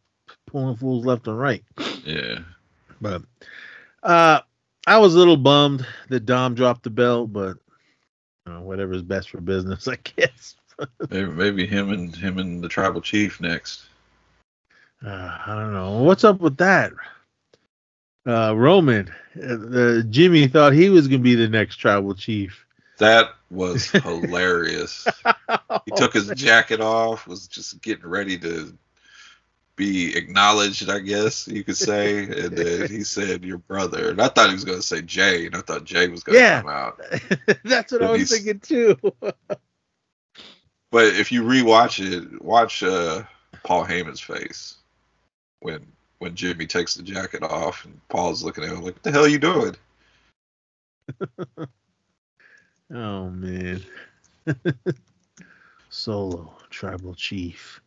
pulling 0.49 0.75
fools 0.75 1.07
left 1.07 1.29
and 1.29 1.39
right. 1.39 1.63
Yeah, 2.05 2.41
But 3.01 3.23
uh, 4.03 4.41
I 4.89 4.99
was 4.99 5.15
a 5.15 5.19
little 5.19 5.37
bummed 5.37 5.87
that 6.09 6.27
Dom 6.27 6.57
dropped 6.57 6.83
the 6.83 6.91
belt, 6.91 7.33
but 7.33 7.57
you 8.47 8.53
know, 8.53 8.63
whatever's 8.63 9.03
best 9.03 9.31
for 9.31 9.41
business, 9.41 9.87
I 9.87 9.95
guess. 10.17 10.57
Maybe, 11.11 11.31
maybe 11.31 11.67
him 11.67 11.91
and 11.91 12.15
him 12.15 12.39
and 12.39 12.63
the 12.63 12.69
tribal 12.69 13.01
chief 13.01 13.41
next. 13.41 13.83
Uh, 15.05 15.39
I 15.47 15.55
don't 15.55 15.73
know 15.73 16.03
what's 16.03 16.25
up 16.25 16.41
with 16.41 16.57
that. 16.59 16.93
Uh, 18.27 18.55
Roman, 18.55 19.11
uh, 19.43 19.55
uh, 19.79 20.03
Jimmy 20.11 20.47
thought 20.47 20.73
he 20.75 20.91
was 20.91 21.09
gonna 21.09 21.21
be 21.23 21.35
the 21.35 21.49
next 21.49 21.77
tribal 21.77 22.15
chief. 22.15 22.67
That 22.99 23.31
was 23.51 23.91
hilarious. 23.91 25.09
he 25.87 25.91
took 25.93 26.13
his 26.13 26.31
jacket 26.33 26.81
off, 26.81 27.27
was 27.27 27.49
just 27.49 27.81
getting 27.81 28.07
ready 28.07 28.39
to 28.39 28.77
be 29.77 30.15
acknowledged, 30.15 30.91
I 30.91 30.99
guess 30.99 31.49
you 31.49 31.65
could 31.65 31.77
say. 31.79 32.25
And 32.25 32.55
then 32.55 32.89
he 32.91 33.03
said, 33.05 33.43
Your 33.43 33.57
brother. 33.57 34.11
And 34.11 34.21
I 34.21 34.29
thought 34.29 34.49
he 34.51 34.55
was 34.55 34.65
going 34.65 34.79
to 34.79 34.85
say 34.87 35.01
Jay, 35.01 35.47
and 35.47 35.57
I 35.57 35.63
thought 35.63 35.85
Jay 35.85 36.09
was 36.09 36.23
going 36.23 36.37
to 36.37 36.43
Yeah. 36.43 36.61
come 36.61 36.71
out. 36.71 37.01
That's 37.65 37.91
what 37.91 38.03
I 38.03 38.11
was 38.11 38.29
thinking 38.31 38.61
too. 38.61 38.99
But 40.91 41.07
if 41.07 41.31
you 41.31 41.43
rewatch 41.43 42.01
it, 42.05 42.43
watch 42.43 42.83
uh, 42.83 43.23
Paul 43.63 43.85
Heyman's 43.85 44.21
face 44.21 44.77
when 45.61 45.87
when 46.19 46.35
Jimmy 46.35 46.67
takes 46.67 46.95
the 46.95 47.03
jacket 47.03 47.43
off 47.43 47.85
and 47.85 48.01
Paul's 48.09 48.45
looking 48.45 48.65
at 48.65 48.71
him 48.71 48.83
like, 48.83 48.95
What 48.95 49.03
the 49.03 49.11
hell 49.13 49.25
are 49.25 49.29
you 49.29 49.39
doing? 49.39 49.77
oh 52.95 53.31
man, 53.31 53.83
Solo 55.91 56.53
tribal 56.71 57.15
chief. 57.15 57.81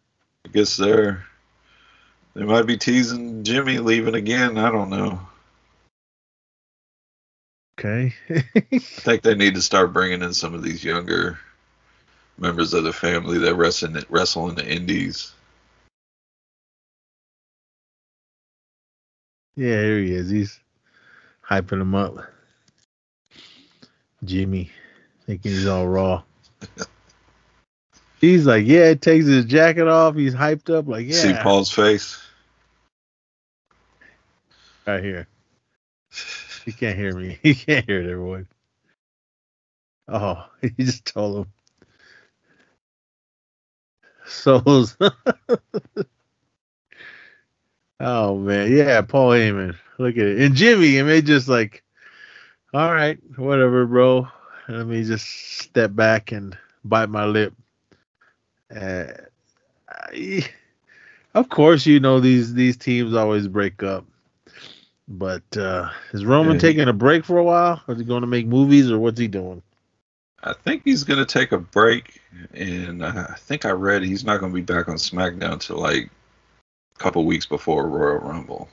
I 0.45 0.49
guess 0.49 0.77
they're. 0.77 1.25
They 2.35 2.43
might 2.43 2.65
be 2.65 2.77
teasing 2.77 3.43
Jimmy 3.43 3.77
leaving 3.77 4.15
again. 4.15 4.57
I 4.57 4.71
don't 4.71 4.89
know. 4.89 5.19
Okay. 7.79 8.13
I 8.29 8.79
think 8.79 9.21
they 9.21 9.35
need 9.35 9.53
to 9.55 9.61
start 9.61 9.93
bringing 9.93 10.23
in 10.23 10.33
some 10.33 10.55
of 10.55 10.63
these 10.63 10.83
younger 10.83 11.37
members 12.37 12.73
of 12.73 12.83
the 12.83 12.93
family 12.93 13.37
that 13.39 13.55
wrestle 13.55 13.95
in, 13.95 14.03
wrestle 14.09 14.49
in 14.49 14.55
the 14.55 14.67
indies. 14.67 15.31
Yeah, 19.55 19.81
here 19.81 19.99
he 19.99 20.13
is. 20.13 20.29
He's 20.29 20.59
hyping 21.47 21.81
him 21.81 21.93
up. 21.93 22.17
Jimmy, 24.23 24.71
thinking 25.25 25.51
he's 25.51 25.67
all 25.67 25.87
raw. 25.87 26.23
he's 28.21 28.45
like, 28.45 28.65
yeah, 28.65 28.85
it 28.85 29.01
takes 29.01 29.25
his 29.25 29.45
jacket 29.45 29.87
off. 29.87 30.15
He's 30.15 30.33
hyped 30.33 30.73
up, 30.73 30.87
like, 30.87 31.05
yeah, 31.05 31.13
See 31.13 31.33
Paul's 31.33 31.71
face. 31.71 32.21
right 34.87 35.03
here. 35.03 35.27
He 36.65 36.71
can't 36.71 36.97
hear 36.97 37.13
me. 37.13 37.37
He 37.43 37.55
can't 37.55 37.85
hear 37.85 37.99
it, 37.99 38.09
everyone. 38.09 38.47
Oh, 40.07 40.45
he 40.61 40.69
just 40.69 41.03
told 41.03 41.45
him. 41.45 41.51
Souls. 44.33 44.97
oh 47.99 48.37
man, 48.37 48.71
yeah, 48.75 49.01
Paul 49.01 49.31
Heyman. 49.31 49.75
Look 49.99 50.17
at 50.17 50.25
it, 50.25 50.41
and 50.41 50.55
Jimmy. 50.55 50.99
I 50.99 51.03
mean, 51.03 51.25
just 51.25 51.47
like, 51.47 51.83
all 52.73 52.93
right, 52.93 53.17
whatever, 53.37 53.85
bro. 53.85 54.27
Let 54.67 54.87
me 54.87 55.03
just 55.03 55.27
step 55.61 55.95
back 55.95 56.31
and 56.31 56.57
bite 56.85 57.09
my 57.09 57.25
lip. 57.25 57.53
Uh, 58.75 59.05
I, 59.89 60.47
of 61.33 61.49
course, 61.49 61.85
you 61.85 61.99
know 61.99 62.19
these 62.19 62.53
these 62.53 62.77
teams 62.77 63.13
always 63.15 63.47
break 63.47 63.83
up. 63.83 64.05
But 65.07 65.43
uh, 65.57 65.89
is 66.13 66.25
Roman 66.25 66.55
Yeah. 66.55 66.59
taking 66.59 66.87
a 66.87 66.93
break 66.93 67.25
for 67.25 67.37
a 67.37 67.43
while? 67.43 67.81
Is 67.89 67.99
he 67.99 68.05
going 68.05 68.21
to 68.21 68.27
make 68.27 68.47
movies, 68.47 68.91
or 68.91 68.99
what's 68.99 69.19
he 69.19 69.27
doing? 69.27 69.61
I 70.43 70.53
think 70.53 70.83
he's 70.83 71.05
gonna 71.05 71.25
take 71.25 71.53
a 71.53 71.57
break, 71.57 72.21
and 72.53 73.05
I 73.05 73.35
think 73.37 73.63
I 73.63 73.71
read 73.71 74.03
he's 74.03 74.25
not 74.25 74.41
gonna 74.41 74.53
be 74.53 74.61
back 74.61 74.89
on 74.89 74.95
SmackDown 74.95 75.61
till 75.61 75.77
like 75.77 76.09
a 76.95 76.99
couple 76.99 77.23
weeks 77.23 77.45
before 77.45 77.87
Royal 77.87 78.19
Rumble. 78.19 78.67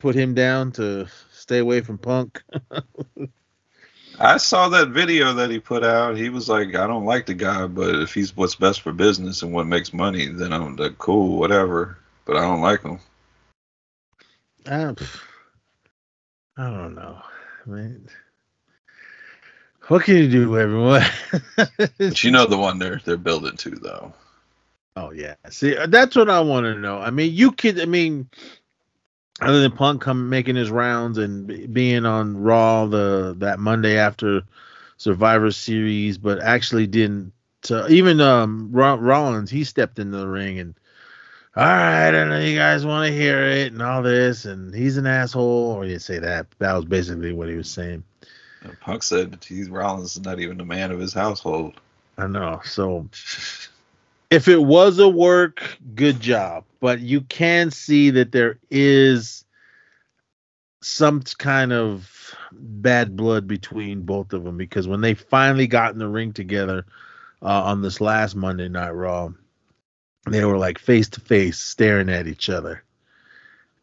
Put 0.00 0.16
him 0.16 0.34
down 0.34 0.72
to 0.72 1.06
stay 1.30 1.58
away 1.58 1.80
from 1.82 1.98
Punk. 1.98 2.42
I 4.18 4.38
saw 4.38 4.68
that 4.70 4.88
video 4.88 5.32
that 5.34 5.50
he 5.50 5.60
put 5.60 5.84
out. 5.84 6.16
He 6.16 6.28
was 6.28 6.48
like, 6.48 6.74
"I 6.74 6.88
don't 6.88 7.04
like 7.04 7.26
the 7.26 7.34
guy, 7.34 7.66
but 7.66 7.94
if 7.94 8.12
he's 8.12 8.36
what's 8.36 8.56
best 8.56 8.80
for 8.80 8.92
business 8.92 9.42
and 9.42 9.52
what 9.52 9.66
makes 9.66 9.92
money, 9.92 10.26
then 10.26 10.52
I'm 10.52 10.74
like, 10.74 10.98
cool, 10.98 11.38
whatever. 11.38 11.98
But 12.24 12.36
I 12.36 12.40
don't 12.40 12.60
like 12.60 12.82
him." 12.82 12.98
Ah, 14.66 14.92
I, 16.58 16.62
I 16.62 16.70
don't 16.70 16.94
know. 16.96 17.22
I 17.64 17.70
mean, 17.70 18.08
what 19.90 20.04
can 20.04 20.16
you 20.16 20.28
do, 20.30 20.56
everyone? 20.56 21.02
But 21.98 22.22
you 22.22 22.30
know 22.30 22.46
the 22.46 22.56
one 22.56 22.78
they're 22.78 23.00
they're 23.04 23.16
building 23.16 23.56
to 23.56 23.70
though. 23.70 24.12
Oh 24.94 25.10
yeah. 25.10 25.34
See, 25.48 25.76
uh, 25.76 25.86
that's 25.86 26.14
what 26.14 26.30
I 26.30 26.40
want 26.40 26.64
to 26.64 26.76
know. 26.76 26.98
I 26.98 27.10
mean, 27.10 27.34
you 27.34 27.50
could. 27.50 27.80
I 27.80 27.86
mean, 27.86 28.30
other 29.40 29.60
than 29.62 29.72
Punk 29.72 30.00
come 30.00 30.28
making 30.28 30.54
his 30.54 30.70
rounds 30.70 31.18
and 31.18 31.74
being 31.74 32.06
on 32.06 32.36
Raw 32.36 32.86
the 32.86 33.34
that 33.38 33.58
Monday 33.58 33.98
after 33.98 34.42
Survivor 34.96 35.50
Series, 35.50 36.18
but 36.18 36.40
actually 36.40 36.86
didn't. 36.86 37.32
Uh, 37.68 37.88
even 37.88 38.20
um 38.20 38.70
Rollins, 38.70 39.50
he 39.50 39.64
stepped 39.64 39.98
into 39.98 40.18
the 40.18 40.28
ring 40.28 40.60
and. 40.60 40.74
All 41.56 41.64
right, 41.64 42.14
I 42.14 42.24
know 42.26 42.38
you 42.38 42.56
guys 42.56 42.86
want 42.86 43.08
to 43.08 43.12
hear 43.12 43.42
it 43.42 43.72
and 43.72 43.82
all 43.82 44.02
this, 44.04 44.44
and 44.44 44.72
he's 44.72 44.96
an 44.98 45.06
asshole. 45.06 45.72
Or 45.72 45.84
you 45.84 45.98
say 45.98 46.20
that. 46.20 46.46
That 46.60 46.74
was 46.74 46.84
basically 46.84 47.32
what 47.32 47.48
he 47.48 47.56
was 47.56 47.68
saying. 47.68 48.04
And 48.62 48.78
Punk 48.80 49.02
said 49.02 49.44
he's 49.46 49.70
Rollins 49.70 50.16
is 50.16 50.22
not 50.22 50.40
even 50.40 50.58
the 50.58 50.64
man 50.64 50.90
of 50.90 51.00
his 51.00 51.14
household. 51.14 51.80
I 52.18 52.26
know. 52.26 52.60
So 52.64 53.08
if 54.30 54.48
it 54.48 54.62
was 54.62 54.98
a 54.98 55.08
work, 55.08 55.78
good 55.94 56.20
job. 56.20 56.64
But 56.80 57.00
you 57.00 57.22
can 57.22 57.70
see 57.70 58.10
that 58.10 58.32
there 58.32 58.58
is 58.70 59.44
some 60.82 61.22
kind 61.38 61.72
of 61.72 62.34
bad 62.52 63.16
blood 63.16 63.46
between 63.46 64.02
both 64.02 64.32
of 64.32 64.44
them 64.44 64.56
because 64.56 64.88
when 64.88 65.00
they 65.00 65.14
finally 65.14 65.66
got 65.66 65.92
in 65.92 65.98
the 65.98 66.08
ring 66.08 66.32
together 66.32 66.86
uh, 67.42 67.62
on 67.64 67.82
this 67.82 68.00
last 68.00 68.34
Monday 68.34 68.68
Night 68.68 68.90
Raw, 68.90 69.30
they 70.28 70.44
were 70.44 70.58
like 70.58 70.78
face 70.78 71.08
to 71.10 71.20
face 71.20 71.58
staring 71.58 72.08
at 72.08 72.26
each 72.26 72.48
other. 72.50 72.82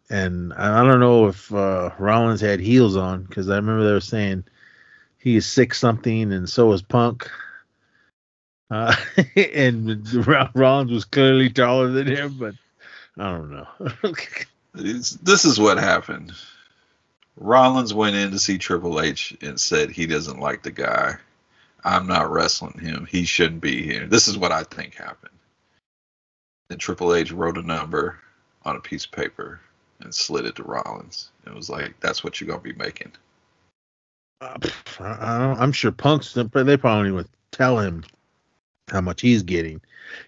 And 0.10 0.54
I 0.54 0.84
don't 0.84 1.02
know 1.02 1.28
if 1.28 1.54
uh, 1.54 1.92
Rollins 2.00 2.42
had 2.42 2.60
heels 2.60 2.96
on 2.96 3.24
because 3.24 3.50
I 3.50 3.58
remember 3.58 3.86
they 3.86 3.92
were 3.92 4.00
saying 4.00 4.46
he 5.28 5.36
is 5.36 5.46
six 5.46 5.78
something 5.78 6.32
and 6.32 6.50
so 6.50 6.72
is 6.72 6.82
Punk. 6.82 7.30
Uh, 8.72 8.96
and 9.36 10.08
Rollins 10.56 10.92
was 10.92 11.04
clearly 11.04 11.50
taller 11.50 11.90
than 11.90 12.08
him, 12.08 12.38
but 12.40 12.56
I 13.18 13.32
don't 13.32 13.52
know. 13.52 13.68
This 14.74 15.44
is 15.44 15.60
what 15.60 15.80
happened. 15.80 16.34
Rollins 17.36 17.96
went 17.96 18.16
in 18.16 18.30
to 18.30 18.38
see 18.38 18.60
Triple 18.60 19.02
H 19.02 19.36
and 19.42 19.60
said 19.60 19.90
he 19.90 20.06
doesn't 20.06 20.40
like 20.40 20.62
the 20.62 20.70
guy. 20.70 21.16
I'm 21.84 22.06
not 22.06 22.32
wrestling 22.32 22.78
him. 22.78 23.08
He 23.10 23.26
shouldn't 23.26 23.62
be 23.62 23.82
here. 23.82 24.06
This 24.06 24.28
is 24.28 24.38
what 24.38 24.52
I 24.52 24.62
think 24.62 24.94
happened. 24.94 25.34
Then 26.70 26.78
Triple 26.78 27.16
H 27.16 27.32
wrote 27.32 27.58
a 27.58 27.64
number 27.64 28.20
on 28.66 28.76
a 28.76 28.82
piece 28.82 29.06
of 29.06 29.12
paper 29.14 29.62
and 30.00 30.14
slid 30.14 30.46
it 30.46 30.58
to 30.58 30.64
Rollins. 30.64 31.32
It 31.48 31.56
was 31.56 31.72
like, 31.72 32.00
that's 32.00 32.24
what 32.24 32.40
you're 32.40 32.50
going 32.50 32.62
to 32.62 32.74
be 32.74 32.78
making. 32.78 33.14
Uh, 34.42 34.58
I, 35.00 35.18
I 35.20 35.40
don't, 35.40 35.60
I'm 35.60 35.72
sure 35.72 35.92
Punk's 35.92 36.34
they 36.34 36.44
probably 36.46 36.78
don't 36.78 37.08
even 37.08 37.26
tell 37.52 37.80
him 37.80 38.04
how 38.90 39.02
much 39.02 39.22
he's 39.22 39.44
getting. 39.44 39.82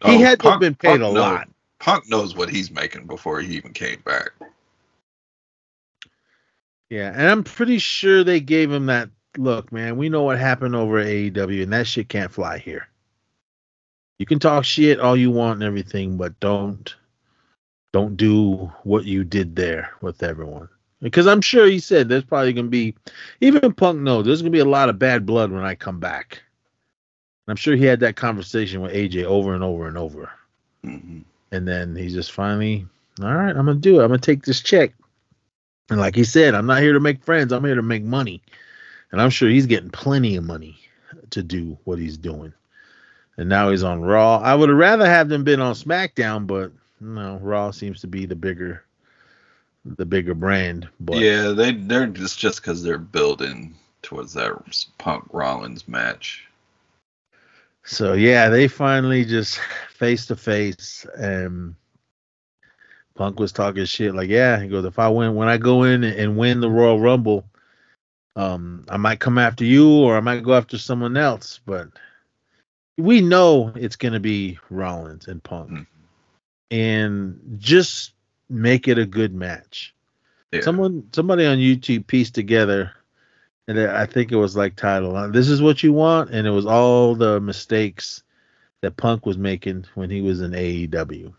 He 0.06 0.16
Oh, 0.16 0.20
had 0.20 0.40
to 0.40 0.50
Punk- 0.50 0.62
been 0.62 0.76
paid 0.76 1.00
Punk 1.00 1.02
a 1.02 1.04
knows- 1.04 1.14
lot. 1.16 1.50
Punk 1.80 2.10
knows 2.10 2.36
what 2.36 2.50
he's 2.50 2.72
making 2.72 3.08
before 3.08 3.40
he 3.40 3.56
even 3.56 3.72
came 3.72 4.02
back. 4.02 4.32
Yeah, 6.90 7.12
and 7.16 7.30
I'm 7.30 7.44
pretty 7.44 7.78
sure 7.78 8.24
they 8.24 8.40
gave 8.42 8.72
him 8.72 8.88
that 8.88 9.10
look, 9.38 9.72
man. 9.72 9.96
We 9.96 10.10
know 10.10 10.24
what 10.24 10.40
happened 10.40 10.76
over 10.76 10.98
at 11.00 11.06
AEW, 11.08 11.64
and 11.64 11.72
that 11.72 11.88
shit 11.88 12.10
can't 12.10 12.32
fly 12.32 12.58
here. 12.58 12.88
You 14.18 14.26
can 14.26 14.40
talk 14.40 14.66
shit 14.66 15.00
all 15.00 15.16
you 15.16 15.32
want 15.32 15.56
and 15.56 15.64
everything, 15.64 16.18
but 16.18 16.38
don't 16.40 16.94
don't 17.94 18.18
do 18.18 18.72
what 18.84 19.06
you 19.06 19.24
did 19.24 19.56
there 19.56 19.92
with 20.02 20.22
everyone. 20.24 20.68
Because 21.02 21.28
I'm 21.28 21.42
sure 21.42 21.66
he 21.68 21.80
said 21.80 22.10
there's 22.10 22.24
probably 22.26 22.54
gonna 22.54 22.68
be 22.68 22.96
even 23.42 23.74
Punk 23.74 24.00
knows 24.00 24.26
there's 24.26 24.42
gonna 24.42 24.52
be 24.52 24.60
a 24.60 24.66
lot 24.66 24.90
of 24.90 25.00
bad 25.00 25.26
blood 25.26 25.52
when 25.52 25.64
I 25.64 25.76
come 25.76 26.00
back. 26.00 26.42
I'm 27.48 27.56
sure 27.56 27.76
he 27.76 27.86
had 27.86 28.02
that 28.02 28.16
conversation 28.16 28.82
with 28.82 28.94
AJ 28.94 29.24
over 29.24 29.54
and 29.54 29.64
over 29.64 29.88
and 29.88 29.98
over. 29.98 30.30
hmm 30.84 31.20
And 31.52 31.68
then 31.68 31.96
he 31.96 32.10
just 32.10 32.32
finally, 32.32 32.86
all 33.22 33.34
right, 33.34 33.56
I'm 33.56 33.66
gonna 33.66 33.76
do 33.76 34.00
it. 34.00 34.04
I'm 34.04 34.10
gonna 34.10 34.20
take 34.20 34.44
this 34.44 34.62
check. 34.62 34.94
And 35.90 36.00
like 36.00 36.16
he 36.16 36.24
said, 36.24 36.54
I'm 36.54 36.68
not 36.68 36.82
here 36.82 36.94
to 36.94 37.00
make 37.00 37.24
friends. 37.24 37.52
I'm 37.52 37.66
here 37.66 37.76
to 37.76 37.82
make 37.82 38.04
money. 38.04 38.42
And 39.12 39.22
I'm 39.22 39.32
sure 39.32 39.50
he's 39.50 39.66
getting 39.66 39.90
plenty 39.90 40.36
of 40.36 40.44
money 40.44 40.78
to 41.32 41.42
do 41.42 41.78
what 41.84 41.98
he's 41.98 42.18
doing. 42.18 42.54
And 43.38 43.50
now 43.50 43.72
he's 43.72 43.84
on 43.84 44.02
Raw. 44.02 44.38
I 44.38 44.54
would 44.54 44.70
have 44.70 44.78
rather 44.78 45.06
have 45.06 45.30
them 45.30 45.44
been 45.44 45.62
on 45.62 45.74
SmackDown, 45.74 46.46
but 46.46 46.72
no, 47.00 47.40
Raw 47.42 47.72
seems 47.72 48.02
to 48.02 48.08
be 48.08 48.26
the 48.26 48.36
bigger, 48.36 48.84
the 49.98 50.06
bigger 50.06 50.34
brand. 50.34 50.88
But 51.00 51.18
yeah, 51.18 51.50
they 51.50 51.72
they're 51.72 52.08
just 52.08 52.40
just 52.40 52.62
because 52.62 52.84
they're 52.84 52.98
building 52.98 53.76
towards 54.02 54.34
that 54.34 54.54
Punk 54.98 55.26
Rollins 55.32 55.88
match. 55.88 56.46
So 57.84 58.14
yeah, 58.14 58.50
they 58.50 58.68
finally 58.68 59.26
just 59.26 59.60
face 59.94 60.28
to 60.28 60.36
face 60.36 61.06
and 61.18 61.76
Punk 63.16 63.40
was 63.40 63.52
talking 63.52 63.86
shit 63.86 64.16
like, 64.16 64.30
yeah, 64.30 64.62
he 64.62 64.68
goes, 64.68 64.86
if 64.86 65.00
I 65.00 65.10
win 65.10 65.36
when 65.36 65.48
I 65.48 65.58
go 65.58 65.84
in 65.84 66.04
and 66.04 66.38
win 66.38 66.62
the 66.62 66.70
Royal 66.70 67.00
Rumble, 67.00 67.46
um, 68.36 68.86
I 68.88 68.98
might 68.98 69.20
come 69.20 69.38
after 69.38 69.66
you 69.66 69.90
or 69.90 70.16
I 70.16 70.22
might 70.22 70.44
go 70.44 70.54
after 70.54 70.78
someone 70.78 71.18
else, 71.18 71.60
but 71.66 71.90
we 72.98 73.22
know 73.22 73.74
it's 73.76 73.96
gonna 73.96 74.20
be 74.20 74.60
Rollins 74.70 75.28
and 75.28 75.44
Punk. 75.44 75.72
Mhm. 75.72 75.88
And 76.72 77.58
just 77.60 78.14
make 78.50 78.88
it 78.88 78.98
a 78.98 79.06
good 79.06 79.34
match. 79.34 79.94
Yeah. 80.52 80.62
Someone 80.62 81.08
somebody 81.14 81.46
on 81.46 81.58
YouTube 81.58 82.08
pieced 82.08 82.34
together 82.36 82.92
and 83.68 83.80
I 83.80 84.08
think 84.08 84.32
it 84.32 84.36
was 84.36 84.58
like 84.58 84.76
title. 84.76 85.30
This 85.32 85.48
is 85.48 85.62
what 85.62 85.84
you 85.84 85.94
want, 85.94 86.32
and 86.32 86.48
it 86.48 86.50
was 86.52 86.66
all 86.66 87.14
the 87.14 87.40
mistakes 87.40 88.24
that 88.82 88.98
Punk 88.98 89.28
was 89.28 89.38
making 89.38 89.86
when 89.94 90.10
he 90.10 90.22
was 90.22 90.42
in 90.42 90.52
AEW. 90.52 91.32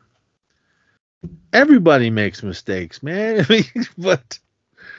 Everybody 1.53 2.09
makes 2.11 2.43
mistakes, 2.43 3.03
man. 3.03 3.45
but 3.99 4.39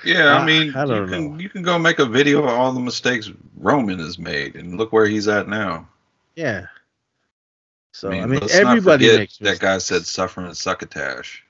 Yeah, 0.04 0.38
Ah, 0.38 0.42
I 0.42 0.46
mean, 0.46 0.76
I 0.76 0.86
don't 0.86 1.04
you 1.04 1.08
can 1.08 1.32
know. 1.32 1.40
you 1.40 1.50
can 1.50 1.62
go 1.64 1.80
make 1.80 2.00
a 2.00 2.06
video 2.06 2.40
of 2.44 2.50
all 2.50 2.74
the 2.74 2.80
mistakes 2.82 3.32
Roman 3.56 4.00
has 4.00 4.20
made, 4.20 4.56
and 4.56 4.78
look 4.78 4.92
where 4.92 5.06
he's 5.08 5.28
at 5.28 5.48
now. 5.48 5.88
yeah. 6.36 6.66
So 7.94 8.10
I 8.12 8.26
mean, 8.26 8.40
let's 8.40 8.54
everybody 8.56 9.06
forget 9.06 9.20
makes 9.20 9.38
that 9.38 9.44
mistakes. 9.44 9.60
guy 9.60 9.78
said 9.78 10.06
suffering 10.06 10.48
and 10.48 10.58
succotash. 10.58 11.44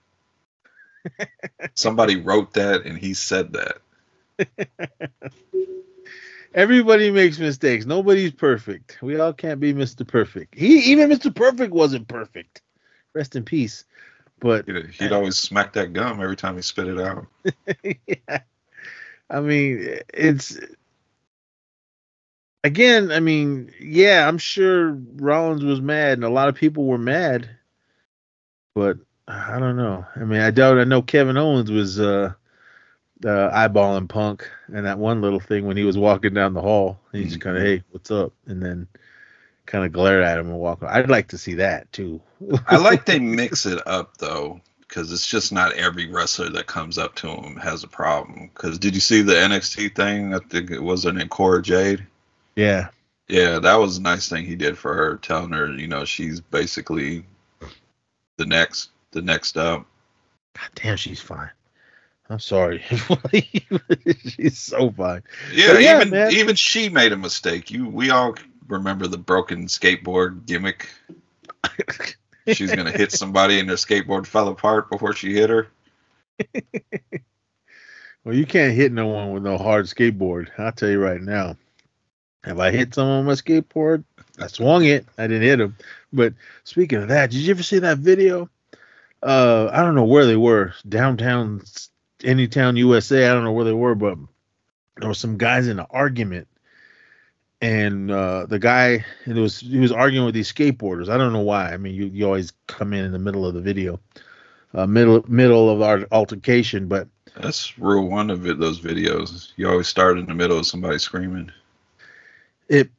Somebody 1.73 2.17
wrote 2.17 2.53
that, 2.53 2.85
and 2.85 2.97
he 2.97 3.13
said 3.13 3.53
that. 3.53 5.11
Everybody 6.53 7.11
makes 7.11 7.39
mistakes. 7.39 7.85
Nobody's 7.85 8.31
perfect. 8.31 8.97
We 9.01 9.17
all 9.19 9.31
can't 9.31 9.59
be 9.59 9.73
Mr. 9.73 10.05
Perfect. 10.05 10.55
He 10.55 10.91
even 10.91 11.09
Mr. 11.09 11.33
Perfect 11.33 11.73
wasn't 11.73 12.07
perfect. 12.07 12.61
Rest 13.13 13.35
in 13.35 13.43
peace. 13.43 13.85
But 14.39 14.67
He'd, 14.67 14.87
he'd 14.87 15.11
always 15.11 15.37
smack 15.37 15.73
that 15.73 15.93
gum 15.93 16.21
every 16.21 16.35
time 16.35 16.55
he 16.55 16.61
spit 16.61 16.87
it 16.87 16.99
out. 16.99 17.27
yeah. 17.83 18.39
I 19.29 19.39
mean, 19.39 19.99
it's 20.13 20.59
again. 22.63 23.11
I 23.11 23.19
mean, 23.19 23.71
yeah, 23.79 24.27
I'm 24.27 24.37
sure 24.37 24.91
Rollins 24.91 25.63
was 25.63 25.79
mad, 25.79 26.13
and 26.13 26.25
a 26.25 26.29
lot 26.29 26.49
of 26.49 26.55
people 26.55 26.85
were 26.85 26.97
mad. 26.97 27.49
But 28.75 28.97
I 29.31 29.59
don't 29.59 29.77
know. 29.77 30.05
I 30.15 30.19
mean, 30.19 30.41
I 30.41 30.51
doubt. 30.51 30.79
I 30.79 30.83
know 30.83 31.01
Kevin 31.01 31.37
Owens 31.37 31.71
was 31.71 31.99
uh, 31.99 32.33
uh 33.23 33.27
eyeballing 33.51 34.09
Punk 34.09 34.49
and 34.73 34.85
that 34.85 34.97
one 34.97 35.21
little 35.21 35.39
thing 35.39 35.65
when 35.65 35.77
he 35.77 35.83
was 35.83 35.97
walking 35.97 36.33
down 36.33 36.53
the 36.53 36.61
hall. 36.61 36.99
He 37.11 37.23
just 37.25 37.39
kind 37.39 37.57
of, 37.57 37.63
Mhm. 37.63 37.65
hey, 37.65 37.83
what's 37.91 38.11
up? 38.11 38.33
And 38.47 38.61
then 38.61 38.87
kind 39.65 39.85
of 39.85 39.91
glared 39.93 40.23
at 40.23 40.37
him 40.39 40.47
and 40.47 40.57
walk. 40.57 40.83
I'd 40.83 41.09
like 41.09 41.29
to 41.29 41.37
see 41.37 41.53
that 41.55 41.91
too. 41.93 42.21
I 42.67 42.77
like 42.77 43.05
they 43.05 43.19
mix 43.41 43.65
it 43.65 43.85
up 43.87 44.17
though, 44.17 44.59
because 44.81 45.11
it's 45.13 45.27
just 45.27 45.53
not 45.53 45.73
every 45.73 46.07
wrestler 46.11 46.49
that 46.49 46.67
comes 46.67 46.97
up 46.97 47.15
to 47.15 47.29
him 47.29 47.55
has 47.57 47.83
a 47.83 47.87
problem. 47.87 48.49
Because 48.53 48.77
did 48.79 48.95
you 48.95 49.01
see 49.01 49.21
the 49.21 49.33
NXT 49.33 49.95
thing? 49.95 50.33
I 50.33 50.39
think 50.39 50.71
it 50.71 50.81
was 50.83 51.05
in 51.05 51.25
Cora 51.29 51.61
Jade. 51.61 52.05
yeah, 52.55 52.89
Yeah, 53.29 53.59
that 53.59 53.75
was 53.75 53.97
a 53.97 54.01
nice 54.01 54.27
thing 54.27 54.45
he 54.45 54.55
did 54.55 54.77
for 54.77 54.93
her, 54.93 55.15
telling 55.17 55.51
her, 55.51 55.71
you 55.71 55.87
know, 55.87 56.03
she's 56.05 56.41
basically 56.41 57.23
the 58.37 58.45
next, 58.45 58.89
the 59.11 59.21
next 59.21 59.57
up. 59.57 59.85
God 60.57 60.69
damn, 60.75 60.97
she's 60.97 61.21
fine. 61.21 61.49
I'm 62.29 62.39
sorry. 62.39 62.83
she's 64.25 64.57
so 64.57 64.89
fine. 64.91 65.23
Yeah, 65.53 65.77
yeah, 65.77 65.97
even 65.97 66.09
man. 66.11 66.31
even 66.31 66.55
she 66.55 66.89
made 66.89 67.11
a 67.11 67.17
mistake. 67.17 67.71
You, 67.71 67.87
we 67.87 68.09
all 68.09 68.35
remember 68.67 69.07
the 69.07 69.17
broken 69.17 69.65
skateboard 69.65 70.45
gimmick. 70.45 70.89
She's 72.47 72.73
gonna 72.73 72.91
hit 72.91 73.11
somebody 73.11 73.59
and 73.59 73.69
her 73.69 73.75
skateboard 73.75 74.25
fell 74.25 74.47
apart 74.47 74.89
before 74.89 75.13
she 75.13 75.33
hit 75.33 75.51
her. 75.51 75.67
Well, 78.23 78.35
you 78.35 78.45
can't 78.45 78.75
hit 78.75 78.91
no 78.91 79.07
one 79.07 79.31
with 79.31 79.43
no 79.43 79.57
hard 79.57 79.85
skateboard. 79.85 80.49
I'll 80.57 80.71
tell 80.71 80.89
you 80.89 80.99
right 80.99 81.21
now. 81.21 81.57
If 82.45 82.57
I 82.57 82.71
hit 82.71 82.93
someone 82.93 83.19
on 83.19 83.25
my 83.25 83.33
skateboard, 83.33 84.03
I 84.39 84.47
swung 84.47 84.85
it. 84.85 85.05
I 85.17 85.27
didn't 85.27 85.43
hit 85.43 85.59
him. 85.59 85.75
But 86.13 86.33
speaking 86.63 87.01
of 87.01 87.07
that, 87.09 87.31
did 87.31 87.39
you 87.39 87.51
ever 87.51 87.63
see 87.63 87.79
that 87.79 87.99
video? 87.99 88.49
Uh, 89.23 89.69
I 89.71 89.83
don't 89.83 89.95
know 89.95 90.05
where 90.05 90.25
they 90.25 90.35
were. 90.35 90.73
Downtown, 90.87 91.61
Anytown, 92.19 92.77
USA. 92.77 93.27
I 93.27 93.33
don't 93.33 93.43
know 93.43 93.51
where 93.51 93.65
they 93.65 93.73
were, 93.73 93.95
but 93.95 94.17
there 94.97 95.07
were 95.07 95.13
some 95.13 95.37
guys 95.37 95.67
in 95.67 95.79
an 95.79 95.85
argument, 95.89 96.47
and 97.61 98.09
uh, 98.11 98.45
the 98.47 98.59
guy 98.59 99.05
it 99.25 99.35
was 99.35 99.59
he 99.59 99.79
was 99.79 99.91
arguing 99.91 100.25
with 100.25 100.33
these 100.33 100.51
skateboarders. 100.51 101.09
I 101.09 101.17
don't 101.17 101.33
know 101.33 101.39
why. 101.39 101.71
I 101.71 101.77
mean, 101.77 101.93
you 101.93 102.05
you 102.05 102.25
always 102.25 102.51
come 102.67 102.93
in 102.93 103.05
in 103.05 103.11
the 103.11 103.19
middle 103.19 103.45
of 103.45 103.53
the 103.53 103.61
video, 103.61 103.99
uh, 104.73 104.87
middle 104.87 105.23
middle 105.27 105.69
of 105.69 105.81
our 105.81 106.07
altercation, 106.11 106.87
but 106.87 107.07
That's 107.35 107.77
rule 107.77 108.09
one 108.09 108.29
of 108.31 108.47
it. 108.47 108.59
Those 108.59 108.79
videos, 108.79 109.51
you 109.55 109.69
always 109.69 109.87
start 109.87 110.17
in 110.17 110.25
the 110.25 110.33
middle 110.33 110.57
of 110.57 110.65
somebody 110.65 110.97
screaming. 110.97 111.51
it 112.69 112.89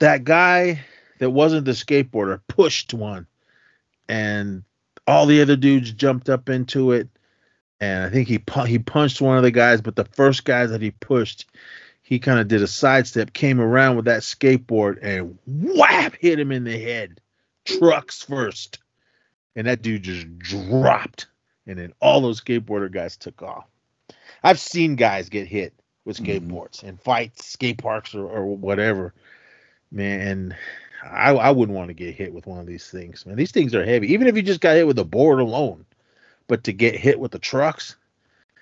that 0.00 0.24
guy 0.24 0.80
that 1.18 1.30
wasn't 1.30 1.64
the 1.64 1.72
skateboarder 1.72 2.40
pushed 2.48 2.92
one 2.92 3.26
and 4.08 4.64
all 5.06 5.26
the 5.26 5.40
other 5.42 5.56
dudes 5.56 5.92
jumped 5.92 6.28
up 6.28 6.48
into 6.48 6.92
it 6.92 7.08
and 7.80 8.04
i 8.04 8.08
think 8.10 8.28
he 8.28 8.38
pu- 8.38 8.64
he 8.64 8.78
punched 8.78 9.20
one 9.20 9.36
of 9.36 9.42
the 9.42 9.50
guys 9.50 9.80
but 9.80 9.96
the 9.96 10.04
first 10.04 10.44
guy 10.44 10.66
that 10.66 10.80
he 10.82 10.90
pushed 10.92 11.46
he 12.04 12.18
kind 12.18 12.38
of 12.40 12.48
did 12.48 12.60
a 12.62 12.66
sidestep 12.66 13.32
came 13.32 13.60
around 13.60 13.96
with 13.96 14.04
that 14.06 14.20
skateboard 14.22 14.98
and 15.02 15.38
whap 15.46 16.14
hit 16.16 16.38
him 16.38 16.52
in 16.52 16.64
the 16.64 16.78
head. 16.78 17.20
Trucks 17.64 18.22
first. 18.22 18.80
And 19.56 19.66
that 19.66 19.80
dude 19.82 20.02
just 20.02 20.38
dropped 20.38 21.28
and 21.66 21.78
then 21.78 21.94
all 22.00 22.20
those 22.20 22.40
skateboarder 22.40 22.90
guys 22.92 23.16
took 23.16 23.40
off. 23.40 23.64
I've 24.42 24.58
seen 24.58 24.96
guys 24.96 25.28
get 25.30 25.46
hit 25.46 25.72
with 26.04 26.18
Mhm. 26.18 26.50
skateboards 26.50 26.82
and 26.82 27.00
fights 27.00 27.46
skate 27.46 27.78
parks 27.78 28.14
or, 28.14 28.26
or 28.26 28.44
whatever 28.56 29.14
man 29.90 30.54
I, 31.02 31.32
I 31.32 31.50
wouldn't 31.50 31.76
want 31.76 31.88
to 31.88 31.94
get 31.94 32.14
hit 32.14 32.32
with 32.32 32.46
one 32.46 32.60
of 32.60 32.66
these 32.66 32.88
things 32.90 33.26
man. 33.26 33.36
These 33.36 33.52
things 33.52 33.74
are 33.74 33.84
heavy. 33.84 34.12
Even 34.12 34.26
if 34.26 34.36
you 34.36 34.42
just 34.42 34.60
got 34.60 34.76
hit 34.76 34.86
with 34.86 34.98
a 34.98 35.04
board 35.04 35.40
alone 35.40 35.84
but 36.48 36.64
to 36.64 36.72
get 36.72 36.94
hit 36.94 37.18
with 37.18 37.32
the 37.32 37.38
trucks 37.38 37.96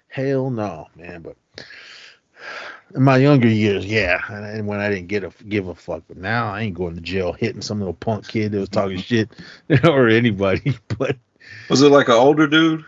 hell 0.08 0.50
no 0.50 0.88
man. 0.96 1.22
But 1.22 1.36
in 2.94 3.02
my 3.02 3.16
younger 3.16 3.48
years 3.48 3.86
yeah 3.86 4.20
and, 4.28 4.44
and 4.44 4.66
when 4.66 4.80
i 4.80 4.88
didn't 4.88 5.08
get 5.08 5.24
a 5.24 5.30
give 5.48 5.68
a 5.68 5.74
fuck 5.74 6.02
but 6.08 6.16
now 6.16 6.52
i 6.52 6.62
ain't 6.62 6.74
going 6.74 6.94
to 6.94 7.00
jail 7.00 7.32
hitting 7.32 7.62
some 7.62 7.78
little 7.78 7.94
punk 7.94 8.26
kid 8.26 8.52
that 8.52 8.58
was 8.58 8.68
talking 8.68 8.98
shit 9.00 9.30
or 9.84 10.08
anybody 10.08 10.76
but 10.98 11.16
Was 11.68 11.82
it 11.82 11.90
like 11.90 12.08
an 12.08 12.14
older 12.14 12.46
dude? 12.46 12.84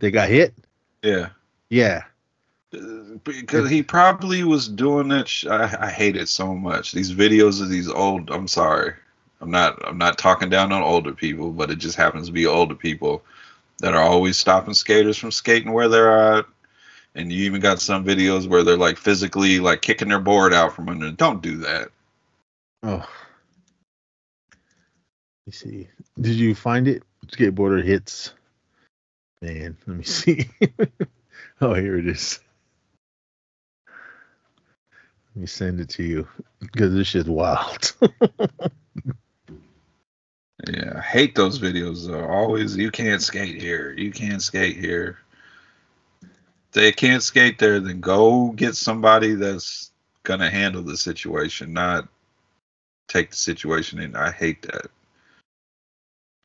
they 0.00 0.10
got 0.10 0.28
hit? 0.28 0.54
Yeah. 1.02 1.30
yeah 1.68 2.04
Because 3.24 3.68
he 3.68 3.82
probably 3.82 4.44
was 4.44 4.66
doing 4.68 5.10
it. 5.10 5.28
sh- 5.28 5.46
I, 5.46 5.86
I 5.86 5.90
hate 5.90 6.16
it 6.16 6.28
so 6.28 6.54
much. 6.54 6.92
These 6.92 7.12
videos 7.12 7.60
of 7.60 7.68
these 7.68 7.88
old. 7.88 8.30
I'm 8.30 8.48
sorry. 8.48 8.94
I'm 9.40 9.50
not. 9.50 9.86
I'm 9.86 9.98
not 9.98 10.16
talking 10.18 10.48
down 10.48 10.72
on 10.72 10.82
older 10.82 11.12
people, 11.12 11.50
but 11.50 11.70
it 11.70 11.76
just 11.76 11.96
happens 11.96 12.28
to 12.28 12.32
be 12.32 12.46
older 12.46 12.74
people 12.74 13.22
that 13.80 13.94
are 13.94 14.02
always 14.02 14.36
stopping 14.36 14.74
skaters 14.74 15.18
from 15.18 15.32
skating 15.32 15.72
where 15.72 15.88
they're 15.88 16.36
at. 16.38 16.46
And 17.14 17.30
you 17.30 17.44
even 17.44 17.60
got 17.60 17.80
some 17.82 18.06
videos 18.06 18.48
where 18.48 18.62
they're 18.62 18.76
like 18.76 18.96
physically 18.96 19.60
like 19.60 19.82
kicking 19.82 20.08
their 20.08 20.20
board 20.20 20.54
out 20.54 20.74
from 20.74 20.88
under. 20.88 21.10
Don't 21.10 21.42
do 21.42 21.58
that. 21.58 21.88
Oh. 22.82 23.06
Let 24.50 25.46
me 25.46 25.52
see. 25.52 25.88
Did 26.20 26.36
you 26.36 26.54
find 26.54 26.88
it? 26.88 27.02
Skateboarder 27.26 27.84
hits. 27.84 28.32
Man, 29.42 29.76
let 29.86 29.96
me 29.96 30.04
see. 30.04 30.48
oh, 31.60 31.74
here 31.74 31.98
it 31.98 32.06
is. 32.06 32.38
Let 35.34 35.40
me 35.40 35.46
send 35.46 35.80
it 35.80 35.88
to 35.90 36.02
you 36.02 36.28
because 36.60 36.92
this 36.94 37.08
shit's 37.08 37.28
wild. 37.28 37.92
Yeah, 40.68 40.92
I 40.96 41.00
hate 41.00 41.34
those 41.34 41.58
videos 41.58 42.06
though. 42.06 42.24
Always, 42.24 42.76
you 42.76 42.90
can't 42.90 43.20
skate 43.20 43.60
here. 43.60 43.92
You 43.92 44.12
can't 44.12 44.40
skate 44.40 44.76
here. 44.76 45.18
If 46.22 46.28
they 46.72 46.92
can't 46.92 47.22
skate 47.22 47.58
there, 47.58 47.80
then 47.80 48.00
go 48.00 48.50
get 48.50 48.76
somebody 48.76 49.34
that's 49.34 49.90
gonna 50.22 50.50
handle 50.50 50.82
the 50.82 50.96
situation, 50.96 51.72
not 51.72 52.08
take 53.08 53.30
the 53.30 53.36
situation 53.36 53.98
in. 53.98 54.14
I 54.14 54.30
hate 54.30 54.62
that. 54.62 54.86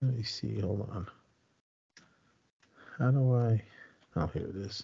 Let 0.01 0.15
me 0.15 0.23
see. 0.23 0.59
Hold 0.61 0.89
on. 0.91 1.07
How 2.97 3.11
do 3.11 3.35
I? 3.35 3.61
Oh, 4.15 4.27
here 4.27 4.47
it 4.47 4.55
is. 4.55 4.83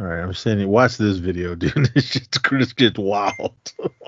All 0.00 0.06
right, 0.06 0.22
I'm 0.22 0.32
sending. 0.32 0.68
Watch 0.68 0.96
this 0.96 1.18
video, 1.18 1.54
dude. 1.56 1.90
This 1.94 2.06
shit's 2.06 2.38
this 2.50 2.72
gets 2.72 2.98
wild. 2.98 3.54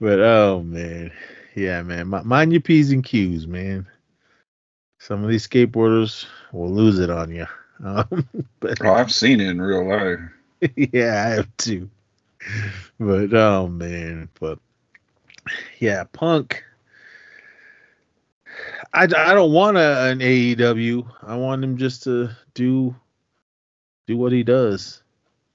but 0.00 0.18
oh 0.20 0.64
man, 0.64 1.12
yeah, 1.54 1.80
man. 1.82 2.08
Mind 2.08 2.52
your 2.52 2.60
p's 2.60 2.90
and 2.90 3.04
q's, 3.04 3.46
man. 3.46 3.86
Some 4.98 5.22
of 5.22 5.30
these 5.30 5.46
skateboarders 5.46 6.26
will 6.50 6.72
lose 6.72 6.98
it 6.98 7.10
on 7.10 7.32
you. 7.32 7.46
Um, 7.84 8.28
but 8.60 8.78
Oh, 8.84 8.92
I've 8.92 9.10
seen 9.10 9.40
it 9.40 9.48
in 9.48 9.60
real 9.60 9.88
life. 9.88 10.20
yeah, 10.76 11.24
I 11.26 11.30
have 11.30 11.48
too. 11.56 11.90
But 13.00 13.34
oh 13.34 13.66
man, 13.66 14.28
but 14.38 14.60
yeah, 15.80 16.04
Punk. 16.12 16.62
I, 18.94 19.02
I 19.02 19.34
don't 19.34 19.52
want 19.52 19.78
a, 19.78 20.10
an 20.10 20.20
AEW. 20.20 21.10
I 21.24 21.34
want 21.34 21.64
him 21.64 21.76
just 21.76 22.04
to 22.04 22.30
do 22.54 22.94
do 24.06 24.16
what 24.16 24.32
he 24.32 24.42
does, 24.42 25.02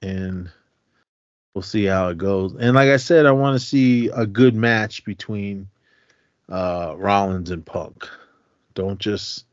and 0.02 0.50
we'll 1.54 1.62
see 1.62 1.84
how 1.84 2.08
it 2.08 2.18
goes. 2.18 2.54
And 2.54 2.74
like 2.74 2.88
I 2.90 2.96
said, 2.96 3.26
I 3.26 3.32
want 3.32 3.58
to 3.58 3.66
see 3.66 4.08
a 4.08 4.26
good 4.26 4.54
match 4.54 5.04
between 5.04 5.68
uh 6.48 6.94
Rollins 6.96 7.50
and 7.50 7.64
Punk. 7.64 8.08
Don't 8.74 8.98
just 8.98 9.44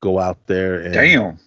go 0.00 0.18
out 0.18 0.38
there 0.46 0.80
and 0.80 0.94
Damn. 0.94 1.38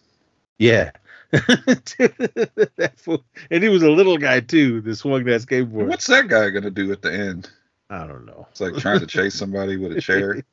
yeah. 0.58 0.92
Fool- 2.98 3.24
and 3.52 3.64
he 3.64 3.70
was 3.70 3.84
a 3.84 3.90
little 3.90 4.18
guy 4.18 4.40
too. 4.40 4.82
That 4.82 4.96
swung 4.96 5.24
that 5.26 5.42
skateboard. 5.42 5.88
What's 5.88 6.08
that 6.08 6.28
guy 6.28 6.50
gonna 6.50 6.72
do 6.72 6.92
at 6.92 7.02
the 7.02 7.14
end? 7.14 7.50
I 7.90 8.06
don't 8.06 8.26
know. 8.26 8.48
It's 8.52 8.62
like 8.62 8.76
trying 8.78 9.00
to 9.00 9.08
chase 9.08 9.36
somebody 9.36 9.78
with 9.78 9.98
a 9.98 10.02
chair. 10.02 10.44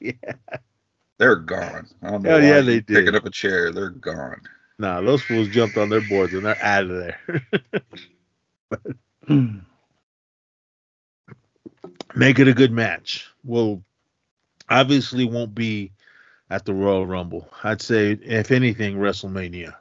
yeah. 0.00 0.12
They're 1.18 1.36
gone. 1.36 1.88
I 2.02 2.10
don't 2.10 2.22
know. 2.22 2.30
Hell 2.30 2.40
why 2.40 2.46
yeah, 2.46 2.60
they 2.60 2.80
did. 2.80 2.86
Picking 2.88 3.14
up 3.14 3.24
a 3.24 3.30
chair, 3.30 3.72
they're 3.72 3.90
gone. 3.90 4.40
Nah, 4.78 5.00
those 5.00 5.22
fools 5.22 5.48
jumped 5.48 5.76
on 5.76 5.88
their 5.88 6.00
boards 6.00 6.34
and 6.34 6.44
they're 6.46 6.62
out 6.62 6.90
of 6.90 6.90
there. 6.90 7.20
Make 12.16 12.38
it 12.38 12.48
a 12.48 12.54
good 12.54 12.72
match. 12.72 13.28
Well, 13.44 13.82
obviously 14.68 15.24
won't 15.24 15.54
be 15.54 15.92
at 16.50 16.64
the 16.64 16.74
Royal 16.74 17.06
Rumble. 17.06 17.48
I'd 17.62 17.82
say, 17.82 18.12
if 18.12 18.50
anything, 18.50 18.96
WrestleMania. 18.96 19.74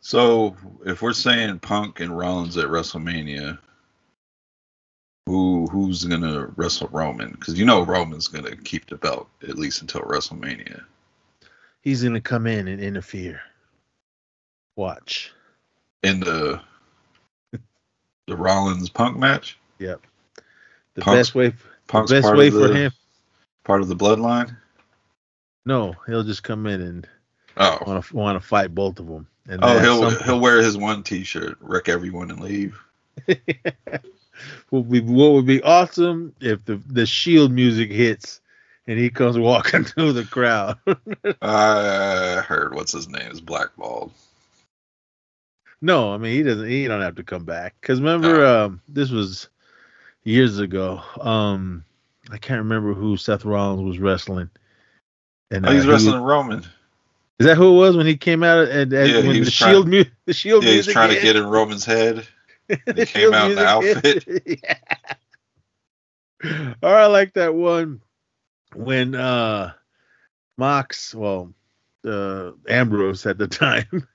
So 0.00 0.56
if 0.84 1.02
we're 1.02 1.12
saying 1.12 1.58
Punk 1.60 2.00
and 2.00 2.16
Rollins 2.16 2.56
at 2.56 2.66
WrestleMania, 2.66 3.58
who 5.26 5.66
who's 5.70 6.04
gonna 6.04 6.46
wrestle 6.56 6.88
Roman? 6.90 7.32
Because 7.32 7.58
you 7.58 7.64
know 7.64 7.82
Roman's 7.82 8.26
gonna 8.26 8.56
keep 8.56 8.86
the 8.86 8.96
belt 8.96 9.28
at 9.46 9.58
least 9.58 9.82
until 9.82 10.00
WrestleMania. 10.02 10.82
He's 11.82 12.02
gonna 12.02 12.20
come 12.20 12.46
in 12.46 12.66
and 12.66 12.80
interfere. 12.80 13.40
Watch. 14.80 15.30
In 16.02 16.20
the 16.20 16.58
the 18.26 18.34
Rollins 18.34 18.88
Punk 18.88 19.18
match, 19.18 19.58
Yep. 19.78 20.00
The 20.94 21.02
Punk's- 21.02 21.18
best 21.18 21.34
way. 21.34 21.52
Punk's 21.86 22.10
best 22.10 22.34
way 22.34 22.48
for 22.50 22.68
the- 22.68 22.74
him. 22.74 22.92
part 23.62 23.82
of 23.82 23.88
the 23.88 23.94
bloodline. 23.96 24.56
No, 25.66 25.94
he'll 26.06 26.22
just 26.22 26.42
come 26.42 26.66
in 26.66 26.80
and 26.80 27.06
Oh, 27.58 28.02
want 28.14 28.40
to 28.40 28.48
fight 28.48 28.74
both 28.74 28.98
of 28.98 29.06
them. 29.06 29.26
And 29.46 29.60
oh, 29.62 29.78
he'll 29.80 30.22
he'll 30.22 30.40
wear 30.40 30.62
his 30.62 30.78
one 30.78 31.02
T-shirt, 31.02 31.58
wreck 31.60 31.90
everyone 31.90 32.30
and 32.30 32.40
leave. 32.40 32.80
What 34.70 34.86
would 34.86 34.90
be, 34.90 35.00
what 35.00 35.32
would 35.32 35.44
be 35.46 35.60
awesome 35.62 36.34
if 36.40 36.64
the 36.64 36.76
the 36.86 37.04
Shield 37.04 37.52
music 37.52 37.90
hits 37.90 38.40
and 38.86 38.98
he 38.98 39.10
comes 39.10 39.38
walking 39.50 39.84
through 39.84 40.14
the 40.14 40.24
crowd. 40.24 40.78
I 41.42 42.42
heard 42.48 42.74
what's 42.74 42.92
his 42.92 43.06
name 43.10 43.30
is 43.30 43.42
blackballed. 43.42 44.12
No, 45.82 46.12
I 46.12 46.18
mean 46.18 46.32
he 46.34 46.42
doesn't. 46.42 46.68
He 46.68 46.86
don't 46.86 47.00
have 47.02 47.16
to 47.16 47.24
come 47.24 47.44
back 47.44 47.74
because 47.80 48.00
remember, 48.00 48.38
No. 48.38 48.64
um, 48.66 48.82
this 48.88 49.10
was 49.10 49.48
years 50.24 50.58
ago. 50.58 51.00
Um, 51.20 51.84
I 52.30 52.38
can't 52.38 52.58
remember 52.60 52.94
who 52.94 53.16
Seth 53.16 53.44
Rollins 53.44 53.82
was 53.82 53.98
wrestling. 53.98 54.50
And 55.50 55.66
Oh, 55.66 55.72
he's 55.72 55.82
uh, 55.82 55.86
he 55.86 55.90
wrestling 55.92 56.22
was- 56.22 56.28
Roman. 56.30 56.58
Is 57.40 57.46
that 57.46 57.56
who 57.56 57.74
it 57.74 57.78
was 57.78 57.96
when 57.96 58.04
he 58.06 58.16
came 58.18 58.42
out 58.42 58.68
and, 58.68 58.92
and 58.92 58.92
Yeah, 58.92 59.20
he 59.22 59.28
when 59.28 59.38
was 59.38 59.46
the 59.48 59.50
trying- 59.52 59.72
Shield 59.72 59.88
mu- 59.88 60.04
the 60.26 60.32
Shield 60.34 60.62
Yeah, 60.62 60.68
he's 60.72 60.76
music 60.86 60.92
trying 60.92 61.14
to 61.14 61.20
get 61.22 61.36
in 61.36 61.46
Roman's 61.46 61.84
head. 61.86 62.26
He 62.68 63.06
came 63.06 63.32
out 63.34 63.50
in 63.50 63.56
the 63.56 63.66
outfit. 63.66 64.24
yeah. 66.44 66.74
Or 66.82 66.94
I 66.94 67.06
like 67.06 67.32
that 67.34 67.54
one 67.54 68.00
when 68.74 69.14
uh 69.16 69.72
Mox, 70.56 71.14
well, 71.14 71.52
uh 72.06 72.52
Ambrose 72.68 73.26
at 73.26 73.38
the 73.38 73.48
time, 73.48 74.06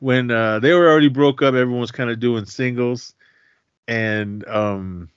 when 0.00 0.30
uh 0.32 0.58
they 0.60 0.74
were 0.74 0.90
already 0.90 1.08
broke 1.08 1.42
up, 1.42 1.54
everyone 1.54 1.80
was 1.80 1.92
kind 1.92 2.10
of 2.10 2.20
doing 2.20 2.46
singles, 2.46 3.14
and 3.88 4.46
um 4.48 5.10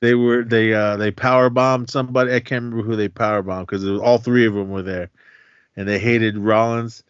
they 0.00 0.14
were 0.14 0.44
they 0.44 0.74
uh 0.74 0.96
they 0.96 1.10
power 1.10 1.50
bombed 1.50 1.90
somebody. 1.90 2.34
I 2.34 2.40
can't 2.40 2.64
remember 2.64 2.84
who 2.84 2.96
they 2.96 3.08
power 3.08 3.42
bombed 3.42 3.68
because 3.68 3.86
all 3.86 4.18
three 4.18 4.46
of 4.46 4.54
them 4.54 4.70
were 4.70 4.82
there, 4.82 5.10
and 5.76 5.88
they 5.88 5.98
hated 5.98 6.38
Rollins. 6.38 7.04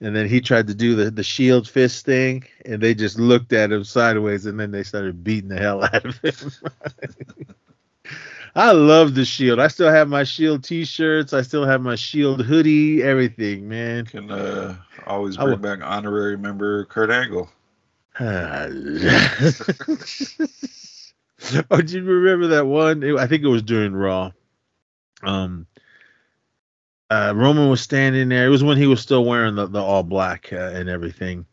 And 0.00 0.14
then 0.14 0.28
he 0.28 0.42
tried 0.42 0.66
to 0.68 0.74
do 0.74 0.94
the, 0.94 1.10
the 1.10 1.22
shield 1.24 1.68
fist 1.68 2.04
thing, 2.06 2.44
and 2.66 2.82
they 2.82 2.94
just 2.94 3.18
looked 3.18 3.54
at 3.54 3.72
him 3.72 3.84
sideways, 3.84 4.46
and 4.46 4.60
then 4.60 4.70
they 4.70 4.82
started 4.82 5.24
beating 5.24 5.48
the 5.48 5.58
hell 5.58 5.84
out 5.84 6.04
of 6.04 6.18
him. 6.18 6.52
I 8.56 8.72
love 8.72 9.14
the 9.14 9.26
shield. 9.26 9.60
I 9.60 9.68
still 9.68 9.90
have 9.90 10.08
my 10.08 10.24
shield 10.24 10.64
t-shirts. 10.64 11.34
I 11.34 11.42
still 11.42 11.66
have 11.66 11.82
my 11.82 11.94
shield 11.94 12.42
hoodie. 12.42 13.02
Everything, 13.02 13.68
man. 13.68 14.06
Can 14.06 14.30
uh, 14.30 14.76
always 15.06 15.36
bring 15.36 15.60
back 15.60 15.80
honorary 15.82 16.38
member 16.38 16.86
Kurt 16.86 17.10
Angle. 17.10 17.50
oh, 21.70 21.82
do 21.82 21.98
you 21.98 22.02
remember 22.04 22.46
that 22.48 22.66
one? 22.66 23.02
It- 23.02 23.16
I 23.18 23.26
think 23.26 23.42
it 23.42 23.48
was 23.48 23.62
during 23.62 23.94
Raw. 23.94 24.32
Um, 25.22 25.66
uh, 27.10 27.34
Roman 27.36 27.68
was 27.68 27.82
standing 27.82 28.30
there. 28.30 28.46
It 28.46 28.50
was 28.50 28.64
when 28.64 28.78
he 28.78 28.86
was 28.86 29.02
still 29.02 29.24
wearing 29.24 29.54
the, 29.54 29.66
the 29.66 29.82
all 29.82 30.02
black 30.02 30.50
uh, 30.50 30.56
and 30.56 30.88
everything. 30.88 31.44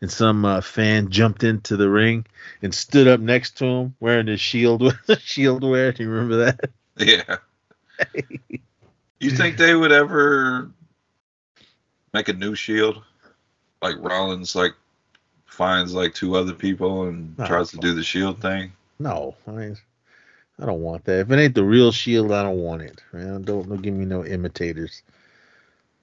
And 0.00 0.10
some 0.10 0.44
uh, 0.44 0.60
fan 0.60 1.10
jumped 1.10 1.42
into 1.42 1.76
the 1.76 1.90
ring 1.90 2.24
and 2.62 2.72
stood 2.72 3.08
up 3.08 3.18
next 3.18 3.58
to 3.58 3.64
him 3.64 3.94
wearing 3.98 4.28
his 4.28 4.40
shield 4.40 4.96
shield 5.18 5.64
wear. 5.64 5.92
Do 5.92 6.04
you 6.04 6.10
remember 6.10 6.36
that? 6.44 6.70
Yeah. 6.98 7.36
you 9.20 9.30
think 9.30 9.56
they 9.56 9.74
would 9.74 9.92
ever 9.92 10.70
make 12.12 12.28
a 12.28 12.32
new 12.32 12.54
Shield? 12.54 13.02
Like 13.82 13.96
Rollins, 13.98 14.54
like 14.54 14.72
finds 15.46 15.94
like 15.94 16.14
two 16.14 16.36
other 16.36 16.52
people 16.52 17.04
and 17.04 17.36
No, 17.38 17.46
tries 17.46 17.70
to 17.70 17.76
do 17.78 17.94
the 17.94 18.02
Shield 18.02 18.40
thing. 18.40 18.72
No, 18.98 19.34
I 19.46 19.50
mean, 19.52 19.76
I 20.60 20.66
don't 20.66 20.82
want 20.82 21.04
that. 21.04 21.20
If 21.20 21.30
it 21.30 21.38
ain't 21.38 21.54
the 21.54 21.64
real 21.64 21.92
Shield, 21.92 22.32
I 22.32 22.42
don't 22.42 22.58
want 22.58 22.82
it. 22.82 23.00
Man, 23.12 23.42
don't, 23.42 23.68
don't 23.68 23.82
give 23.82 23.94
me 23.94 24.04
no 24.04 24.24
imitators. 24.24 25.02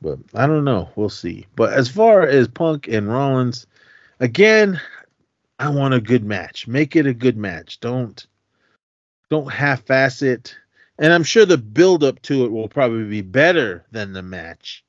But 0.01 0.19
I 0.33 0.47
don't 0.47 0.65
know. 0.65 0.89
We'll 0.95 1.09
see. 1.09 1.47
But 1.55 1.73
as 1.73 1.89
far 1.89 2.23
as 2.23 2.47
Punk 2.47 2.87
and 2.87 3.07
Rollins, 3.07 3.65
again, 4.19 4.79
I 5.57 5.69
want 5.69 5.93
a 5.93 6.01
good 6.01 6.23
match. 6.23 6.67
Make 6.67 6.95
it 6.95 7.07
a 7.07 7.13
good 7.13 7.37
match. 7.37 7.79
Don't 7.79 8.25
don't 9.29 9.51
half-ass 9.51 10.21
it. 10.21 10.55
And 10.99 11.11
I'm 11.11 11.23
sure 11.23 11.45
the 11.45 11.57
build 11.57 12.03
up 12.03 12.21
to 12.23 12.45
it 12.45 12.51
will 12.51 12.69
probably 12.69 13.05
be 13.05 13.21
better 13.21 13.85
than 13.91 14.13
the 14.13 14.21
match. 14.21 14.83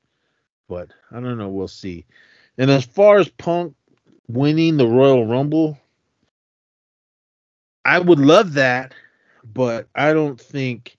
But 0.69 0.91
I 1.11 1.19
don't 1.19 1.37
know. 1.37 1.49
We'll 1.49 1.67
see. 1.67 2.05
And 2.57 2.69
as 2.69 2.85
far 2.85 3.17
as 3.17 3.29
Punk 3.29 3.75
winning 4.27 4.77
the 4.77 4.87
Royal 4.87 5.25
Rumble, 5.25 5.77
I 7.83 7.99
would 7.99 8.19
love 8.19 8.53
that, 8.53 8.93
but 9.43 9.87
I 9.95 10.13
don't 10.13 10.39
think 10.39 10.97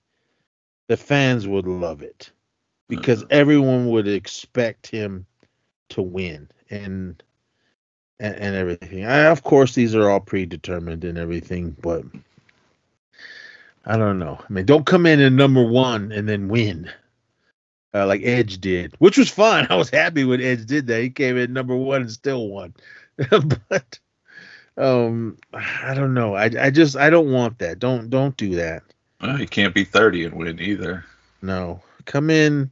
the 0.87 0.97
fans 0.97 1.47
would 1.47 1.67
love 1.67 2.01
it 2.01 2.31
because 2.89 3.23
everyone 3.29 3.87
would 3.89 4.07
expect 4.07 4.87
him 4.87 5.25
to 5.89 6.01
win 6.01 6.49
and 6.69 7.21
and, 8.19 8.35
and 8.35 8.55
everything. 8.55 9.05
I, 9.05 9.27
of 9.27 9.43
course, 9.43 9.73
these 9.73 9.95
are 9.95 10.09
all 10.09 10.19
predetermined 10.19 11.05
and 11.05 11.17
everything, 11.17 11.73
but 11.81 12.03
I 13.85 13.95
don't 13.95 14.19
know. 14.19 14.37
I 14.41 14.51
mean, 14.51 14.65
don't 14.65 14.85
come 14.85 15.05
in 15.05 15.21
at 15.21 15.31
number 15.31 15.63
one 15.63 16.11
and 16.11 16.27
then 16.27 16.49
win. 16.49 16.91
Uh, 17.93 18.05
like 18.05 18.21
Edge 18.23 18.59
did, 18.59 18.93
which 18.99 19.17
was 19.17 19.29
fine. 19.29 19.65
I 19.69 19.75
was 19.75 19.89
happy 19.89 20.25
when 20.25 20.41
Edge 20.41 20.65
did 20.65 20.87
that. 20.87 21.01
He 21.01 21.09
came 21.09 21.37
in 21.37 21.53
number 21.53 21.75
one 21.77 22.01
and 22.01 22.11
still 22.11 22.49
won. 22.49 22.73
but 23.69 23.99
um 24.77 25.37
i 25.53 25.93
don't 25.93 26.13
know 26.13 26.35
i 26.35 26.49
i 26.57 26.69
just 26.69 26.95
i 26.95 27.09
don't 27.09 27.31
want 27.33 27.59
that 27.59 27.79
don't 27.79 28.09
don't 28.09 28.37
do 28.37 28.55
that 28.55 28.81
Well, 29.19 29.35
he 29.35 29.45
can't 29.45 29.75
be 29.75 29.83
30 29.83 30.25
and 30.25 30.35
win 30.35 30.57
either. 30.61 31.03
no 31.41 31.81
come 32.05 32.29
in 32.29 32.71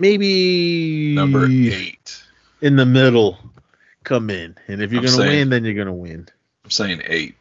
maybe 0.00 1.14
Number 1.14 1.46
eight. 1.48 2.22
in 2.60 2.76
the 2.76 2.86
middle 2.86 3.38
come 4.04 4.30
in 4.30 4.56
and 4.66 4.80
if 4.82 4.92
you're 4.92 5.00
I'm 5.00 5.06
gonna 5.06 5.16
saying- 5.16 5.38
win 5.38 5.50
then 5.50 5.64
you're 5.64 5.74
gonna 5.74 5.92
win 5.94 6.26
I'm 6.64 6.70
saying 6.70 7.02
eight. 7.04 7.36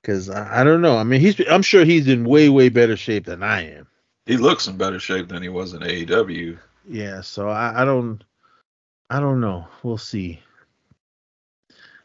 because 0.00 0.30
I, 0.30 0.60
I 0.60 0.64
don't 0.64 0.80
know 0.80 0.96
i 0.96 1.02
mean 1.02 1.20
he's 1.20 1.38
i'm 1.50 1.62
sure 1.62 1.84
he's 1.84 2.06
in 2.08 2.24
way 2.24 2.48
way 2.48 2.68
better 2.68 2.96
shape 2.96 3.24
than 3.26 3.42
i 3.42 3.68
am 3.76 3.86
He 4.26 4.36
looks 4.36 4.68
in 4.68 4.76
better 4.76 5.00
shape 5.00 5.28
than 5.28 5.42
he 5.42 5.48
was 5.48 5.74
in 5.74 5.80
AEW. 5.80 6.58
yeah 6.88 7.20
so 7.20 7.48
i 7.48 7.82
i 7.82 7.84
don't 7.84 8.22
i 9.10 9.18
don't 9.20 9.40
know 9.40 9.66
we'll 9.82 9.98
see 9.98 10.40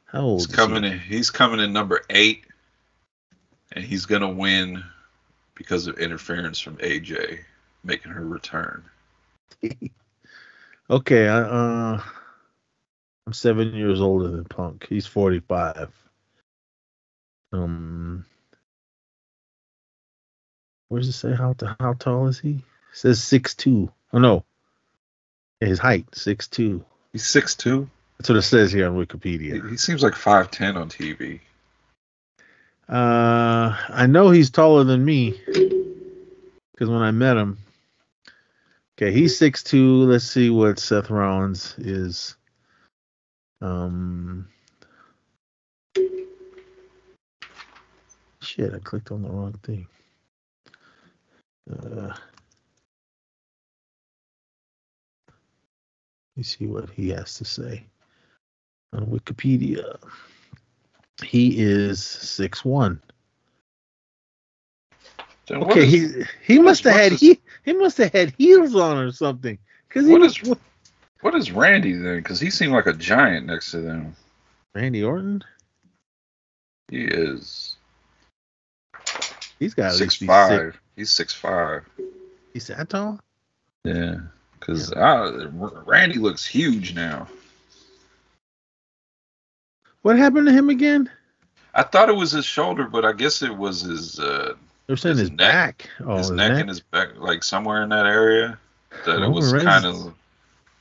how 0.05 0.21
old 0.21 0.41
He's 0.41 0.49
is 0.49 0.55
coming 0.55 0.83
he? 0.83 0.89
in. 0.91 0.99
He's 0.99 1.29
coming 1.29 1.61
in 1.61 1.71
number 1.71 2.01
eight, 2.09 2.43
and 3.71 3.81
he's 3.85 4.05
gonna 4.05 4.29
win 4.29 4.83
because 5.55 5.87
of 5.87 5.99
interference 5.99 6.59
from 6.59 6.75
AJ 6.77 7.39
making 7.83 8.11
her 8.11 8.25
return. 8.25 8.83
Okay, 10.89 11.25
I, 11.29 11.39
uh, 11.39 12.01
I'm 13.25 13.31
seven 13.31 13.73
years 13.73 14.01
older 14.01 14.27
than 14.27 14.43
Punk. 14.43 14.85
He's 14.89 15.05
45. 15.05 15.89
Um, 17.53 18.25
where 20.89 20.99
does 20.99 21.07
it 21.07 21.13
say 21.13 21.33
how 21.33 21.53
t- 21.53 21.65
how 21.79 21.93
tall 21.93 22.27
is 22.27 22.39
he? 22.39 22.49
It 22.55 22.63
says 22.91 23.23
six 23.23 23.55
two. 23.55 23.89
Oh 24.11 24.17
no, 24.17 24.43
his 25.61 25.79
height 25.79 26.07
six 26.13 26.49
two. 26.49 26.83
He's 27.13 27.25
six 27.25 27.55
two. 27.55 27.89
That's 28.17 28.27
what 28.27 28.37
it 28.39 28.41
says 28.41 28.73
here 28.73 28.89
on 28.89 28.95
He, 28.97 29.05
Wikipedia. 29.05 29.69
he 29.69 29.77
seems 29.77 30.03
like 30.03 30.15
five 30.15 30.51
ten 30.51 30.75
on 30.75 30.89
TV. 30.89 31.39
Uh, 32.89 33.77
I 33.87 34.07
know 34.07 34.29
he's 34.29 34.49
taller 34.49 34.83
than 34.83 35.05
me 35.05 35.39
because 36.73 36.89
when 36.89 37.01
I 37.01 37.11
met 37.11 37.37
him. 37.37 37.59
Okay, 39.01 39.11
he's 39.11 39.35
six 39.35 39.63
two. 39.63 40.03
Let's 40.03 40.25
see 40.25 40.51
what 40.51 40.77
Seth 40.77 41.09
Rollins 41.09 41.73
is. 41.79 42.35
Um. 43.59 44.47
Shit, 48.43 48.75
I 48.75 48.79
clicked 48.79 49.11
on 49.11 49.23
the 49.23 49.29
wrong 49.29 49.59
thing. 49.63 49.87
Uh, 51.67 52.13
let 52.13 52.17
me 56.35 56.43
see 56.43 56.67
what 56.67 56.91
he 56.91 57.09
has 57.09 57.33
to 57.39 57.45
say 57.45 57.83
on 58.93 59.07
Wikipedia. 59.07 59.97
He 61.23 61.59
is 61.59 62.03
six 62.03 62.63
one. 62.63 63.01
Then 65.51 65.63
Okay, 65.63 65.83
is- 65.85 66.15
he 66.45 66.53
he 66.55 66.59
must 66.59 66.85
have 66.85 66.93
had 66.93 67.11
his- 67.11 67.19
he 67.19 67.41
he 67.65 67.73
must 67.73 67.97
have 67.97 68.13
had 68.13 68.33
heels 68.37 68.73
on 68.73 68.97
or 68.97 69.11
something. 69.11 69.57
Cause 69.89 70.05
he 70.05 70.13
What 70.13 70.21
was 70.21 70.39
is- 70.41 70.55
what 71.19 71.35
is 71.35 71.51
Randy 71.51 71.91
then? 71.93 72.17
Because 72.17 72.39
he 72.39 72.49
seemed 72.49 72.71
like 72.71 72.85
a 72.85 72.93
giant 72.93 73.47
next 73.47 73.71
to 73.71 73.81
them. 73.81 74.15
Randy 74.73 75.03
Orton. 75.03 75.43
He 76.89 77.03
is 77.03 77.75
He's 79.59 79.73
got 79.73 79.91
six 79.93 80.15
five. 80.15 80.49
six. 80.73 80.77
He's 80.95 81.11
six 81.11 81.33
five. 81.33 81.85
He's 82.53 82.67
that 82.67 82.89
tall. 82.89 83.19
Yeah, 83.83 84.19
because 84.57 84.93
Randy 84.95 86.17
looks 86.17 86.45
huge 86.45 86.95
now. 86.95 87.27
What 90.01 90.17
happened 90.17 90.47
to 90.47 90.53
him 90.53 90.69
again? 90.69 91.11
I 91.73 91.83
thought 91.83 92.09
it 92.09 92.15
was 92.15 92.31
his 92.31 92.45
shoulder, 92.45 92.85
but 92.85 93.03
I 93.05 93.11
guess 93.11 93.41
it 93.41 93.55
was 93.55 93.81
his 93.81 94.17
uh, 94.19 94.53
They're 94.91 94.97
saying 94.97 95.19
His 95.19 95.29
his, 95.29 95.37
neck. 95.37 95.87
back. 95.87 95.89
Oh, 96.01 96.17
his 96.17 96.27
his 96.27 96.35
neck, 96.35 96.51
neck. 96.51 96.59
and 96.59 96.67
his 96.67 96.81
back, 96.81 97.15
like 97.15 97.43
somewhere 97.45 97.81
in 97.81 97.87
that 97.89 98.05
area. 98.05 98.59
That 99.05 99.21
it 99.21 99.29
was 99.29 99.53
kind 99.53 99.85
of, 99.85 100.13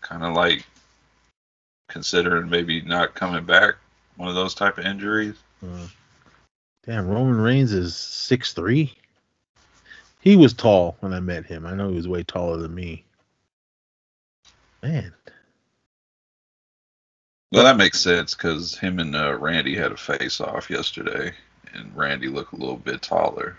kind 0.01 0.25
of 0.25 0.35
like 0.35 0.67
considering 1.89 2.51
maybe 2.51 2.81
not 2.81 3.15
coming 3.15 3.45
back 3.45 3.77
One 4.17 4.29
of 4.29 4.35
those 4.35 4.53
type 4.53 4.79
of 4.79 4.85
injuries. 4.85 5.37
Uh, 5.63 5.87
damn, 6.85 7.07
Roman 7.07 7.37
Reigns 7.41 7.73
is 7.73 7.95
six 7.95 8.53
three. 8.53 8.93
He 10.23 10.35
was 10.35 10.55
tall 10.55 10.97
when 10.99 11.13
I 11.15 11.21
met 11.21 11.47
him. 11.47 11.65
I 11.65 11.77
know 11.77 11.91
he 11.91 11.95
was 11.95 12.09
way 12.09 12.25
taller 12.25 12.57
than 12.57 12.75
me. 12.75 13.05
Man, 14.83 15.15
Well, 17.53 17.63
that 17.63 17.77
makes 17.77 18.01
sense 18.01 18.35
because 18.35 18.77
him 18.77 18.99
and 18.99 19.15
uh, 19.15 19.37
Randy 19.37 19.77
had 19.77 19.93
a 19.93 19.97
face 19.97 20.41
off 20.41 20.69
yesterday, 20.69 21.33
and 21.75 21.97
Randy 21.97 22.27
looked 22.27 22.55
a 22.55 22.57
little 22.57 22.77
bit 22.77 23.03
taller. 23.03 23.57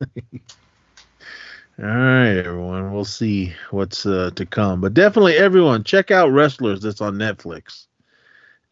All 1.78 1.78
right, 1.78 2.36
everyone. 2.36 2.92
We'll 2.92 3.04
see 3.04 3.54
what's 3.70 4.04
uh, 4.04 4.30
to 4.36 4.46
come, 4.46 4.80
but 4.80 4.94
definitely, 4.94 5.36
everyone, 5.36 5.84
check 5.84 6.10
out 6.10 6.30
Wrestlers. 6.30 6.82
That's 6.82 7.00
on 7.00 7.14
Netflix, 7.14 7.86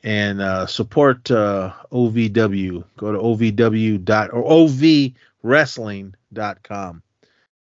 and 0.03 0.41
uh, 0.41 0.67
support 0.67 1.31
uh, 1.31 1.73
OVW. 1.91 2.85
Go 2.97 3.13
to 3.13 3.19
ovw 3.19 4.05
dot 4.05 4.33
or 4.33 4.43
ovwrestling.com. 4.45 7.03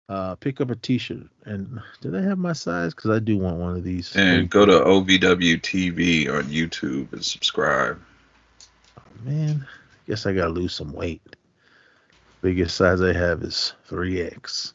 Uh, 0.09 0.35
pick 0.35 0.59
up 0.59 0.71
a 0.71 0.75
T-shirt. 0.75 1.27
And 1.45 1.79
do 2.01 2.09
they 2.09 2.23
have 2.23 2.39
my 2.39 2.53
size? 2.53 2.95
Because 2.95 3.11
I 3.11 3.19
do 3.19 3.37
want 3.37 3.57
one 3.57 3.75
of 3.75 3.83
these. 3.83 4.15
And 4.15 4.49
go 4.49 4.65
to 4.65 4.71
OVW 4.71 5.61
TV 5.61 6.27
on 6.27 6.45
YouTube 6.45 7.13
and 7.13 7.23
subscribe. 7.23 8.01
Oh, 8.97 9.03
Man, 9.23 9.67
I 9.69 10.07
guess 10.07 10.25
I 10.25 10.33
gotta 10.33 10.49
lose 10.49 10.73
some 10.73 10.93
weight. 10.93 11.21
Biggest 12.41 12.75
size 12.75 13.01
I 13.01 13.13
have 13.13 13.43
is 13.43 13.73
3X. 13.89 14.73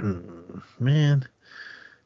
Mm, 0.00 0.62
man, 0.78 1.26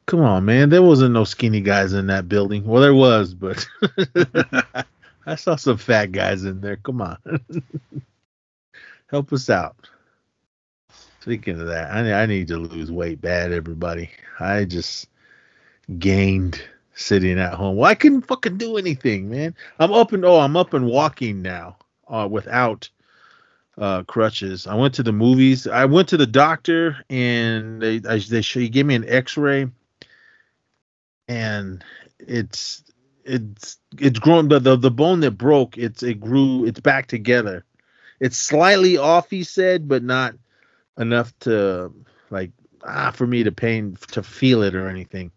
come 0.05 0.21
on, 0.21 0.45
man. 0.45 0.69
There 0.69 0.81
wasn't 0.81 1.13
no 1.13 1.25
skinny 1.25 1.59
guys 1.59 1.93
in 1.93 2.07
that 2.07 2.29
building. 2.29 2.63
Well, 2.65 2.81
there 2.81 2.93
was, 2.93 3.33
but 3.33 3.65
I 5.25 5.35
saw 5.35 5.57
some 5.57 5.77
fat 5.77 6.11
guys 6.11 6.45
in 6.45 6.61
there. 6.61 6.77
Come 6.77 7.01
on. 7.01 7.17
Help 9.07 9.33
us 9.33 9.49
out. 9.49 9.75
Speaking 11.19 11.59
of 11.59 11.67
that, 11.67 11.91
I, 11.91 12.23
I 12.23 12.25
need 12.25 12.47
to 12.47 12.57
lose 12.57 12.91
weight 12.91 13.19
bad, 13.19 13.51
everybody. 13.51 14.09
I 14.39 14.63
just 14.63 15.09
gained 15.97 16.61
sitting 16.93 17.37
at 17.37 17.53
home. 17.53 17.75
Well, 17.75 17.89
I 17.89 17.95
couldn't 17.95 18.21
fucking 18.21 18.57
do 18.57 18.77
anything, 18.77 19.29
man. 19.29 19.55
I'm 19.79 19.91
up 19.91 20.13
and 20.13 20.23
oh, 20.23 20.39
I'm 20.39 20.55
up 20.55 20.73
and 20.73 20.85
walking 20.85 21.41
now, 21.41 21.77
uh, 22.07 22.27
without 22.31 22.89
uh, 23.79 24.03
crutches. 24.03 24.67
I 24.67 24.75
went 24.75 24.95
to 24.95 25.03
the 25.03 25.13
movies. 25.13 25.65
I 25.65 25.85
went 25.85 26.09
to 26.09 26.17
the 26.17 26.27
doctor, 26.27 26.97
and 27.09 27.81
they 27.81 27.99
they 27.99 28.41
gave 28.67 28.85
me 28.85 28.95
an 28.95 29.07
X-ray, 29.07 29.67
and 31.27 31.83
it's 32.19 32.83
it's 33.23 33.77
it's 33.97 34.19
grown. 34.19 34.49
The, 34.49 34.59
the 34.59 34.75
the 34.75 34.91
bone 34.91 35.21
that 35.21 35.31
broke, 35.31 35.77
it's 35.77 36.03
it 36.03 36.19
grew. 36.19 36.65
It's 36.65 36.81
back 36.81 37.07
together. 37.07 37.65
It's 38.19 38.37
slightly 38.37 38.97
off, 38.97 39.29
he 39.29 39.43
said, 39.43 39.87
but 39.87 40.03
not 40.03 40.35
enough 40.97 41.33
to 41.39 41.93
like 42.29 42.51
ah 42.83 43.11
for 43.11 43.25
me 43.25 43.43
to 43.43 43.51
pain 43.51 43.97
to 44.11 44.21
feel 44.21 44.61
it 44.63 44.75
or 44.75 44.87
anything 44.89 45.31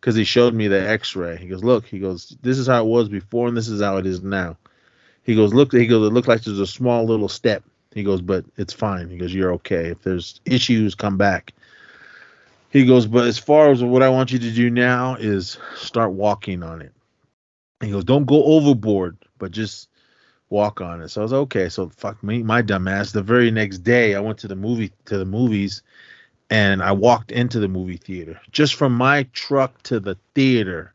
because 0.00 0.14
he 0.14 0.24
showed 0.24 0.54
me 0.54 0.68
the 0.68 0.88
x-ray 0.88 1.36
he 1.36 1.48
goes 1.48 1.62
look 1.62 1.84
he 1.84 1.98
goes 1.98 2.36
this 2.42 2.58
is 2.58 2.66
how 2.66 2.84
it 2.84 2.88
was 2.88 3.08
before 3.08 3.48
and 3.48 3.56
this 3.56 3.68
is 3.68 3.80
how 3.80 3.96
it 3.96 4.06
is 4.06 4.22
now 4.22 4.56
he 5.24 5.34
goes 5.34 5.52
look 5.52 5.72
he 5.72 5.86
goes 5.86 6.06
it 6.06 6.12
looked 6.12 6.28
like 6.28 6.42
there's 6.42 6.60
a 6.60 6.66
small 6.66 7.04
little 7.04 7.28
step. 7.28 7.62
He 7.92 8.02
goes 8.02 8.20
but 8.20 8.44
it's 8.56 8.72
fine. 8.72 9.08
He 9.10 9.16
goes 9.16 9.34
you're 9.34 9.52
okay. 9.54 9.88
If 9.88 10.02
there's 10.02 10.40
issues 10.44 10.94
come 10.94 11.16
back. 11.16 11.52
He 12.70 12.84
goes 12.86 13.06
but 13.06 13.26
as 13.26 13.38
far 13.38 13.70
as 13.70 13.82
what 13.82 14.02
i 14.02 14.08
want 14.08 14.32
you 14.32 14.38
to 14.38 14.50
do 14.50 14.70
now 14.70 15.16
is 15.16 15.58
start 15.76 16.12
walking 16.12 16.62
on 16.62 16.82
it. 16.82 16.92
He 17.80 17.90
goes 17.90 18.04
don't 18.04 18.26
go 18.26 18.44
overboard 18.44 19.16
but 19.38 19.50
just 19.50 19.88
walk 20.50 20.80
on 20.80 21.00
it. 21.00 21.08
So 21.08 21.20
i 21.20 21.24
was 21.24 21.32
okay 21.32 21.68
so 21.68 21.88
fuck 21.88 22.22
me 22.22 22.42
my 22.42 22.62
dumb 22.62 22.88
ass 22.88 23.12
the 23.12 23.22
very 23.22 23.50
next 23.50 23.78
day 23.78 24.14
i 24.14 24.20
went 24.20 24.38
to 24.38 24.48
the 24.48 24.56
movie 24.56 24.92
to 25.06 25.18
the 25.18 25.24
movies 25.24 25.82
and 26.50 26.82
I 26.82 26.92
walked 26.92 27.32
into 27.32 27.58
the 27.58 27.68
movie 27.68 27.96
theater. 27.96 28.40
Just 28.52 28.74
from 28.74 28.94
my 28.94 29.24
truck 29.32 29.82
to 29.84 30.00
the 30.00 30.16
theater. 30.34 30.92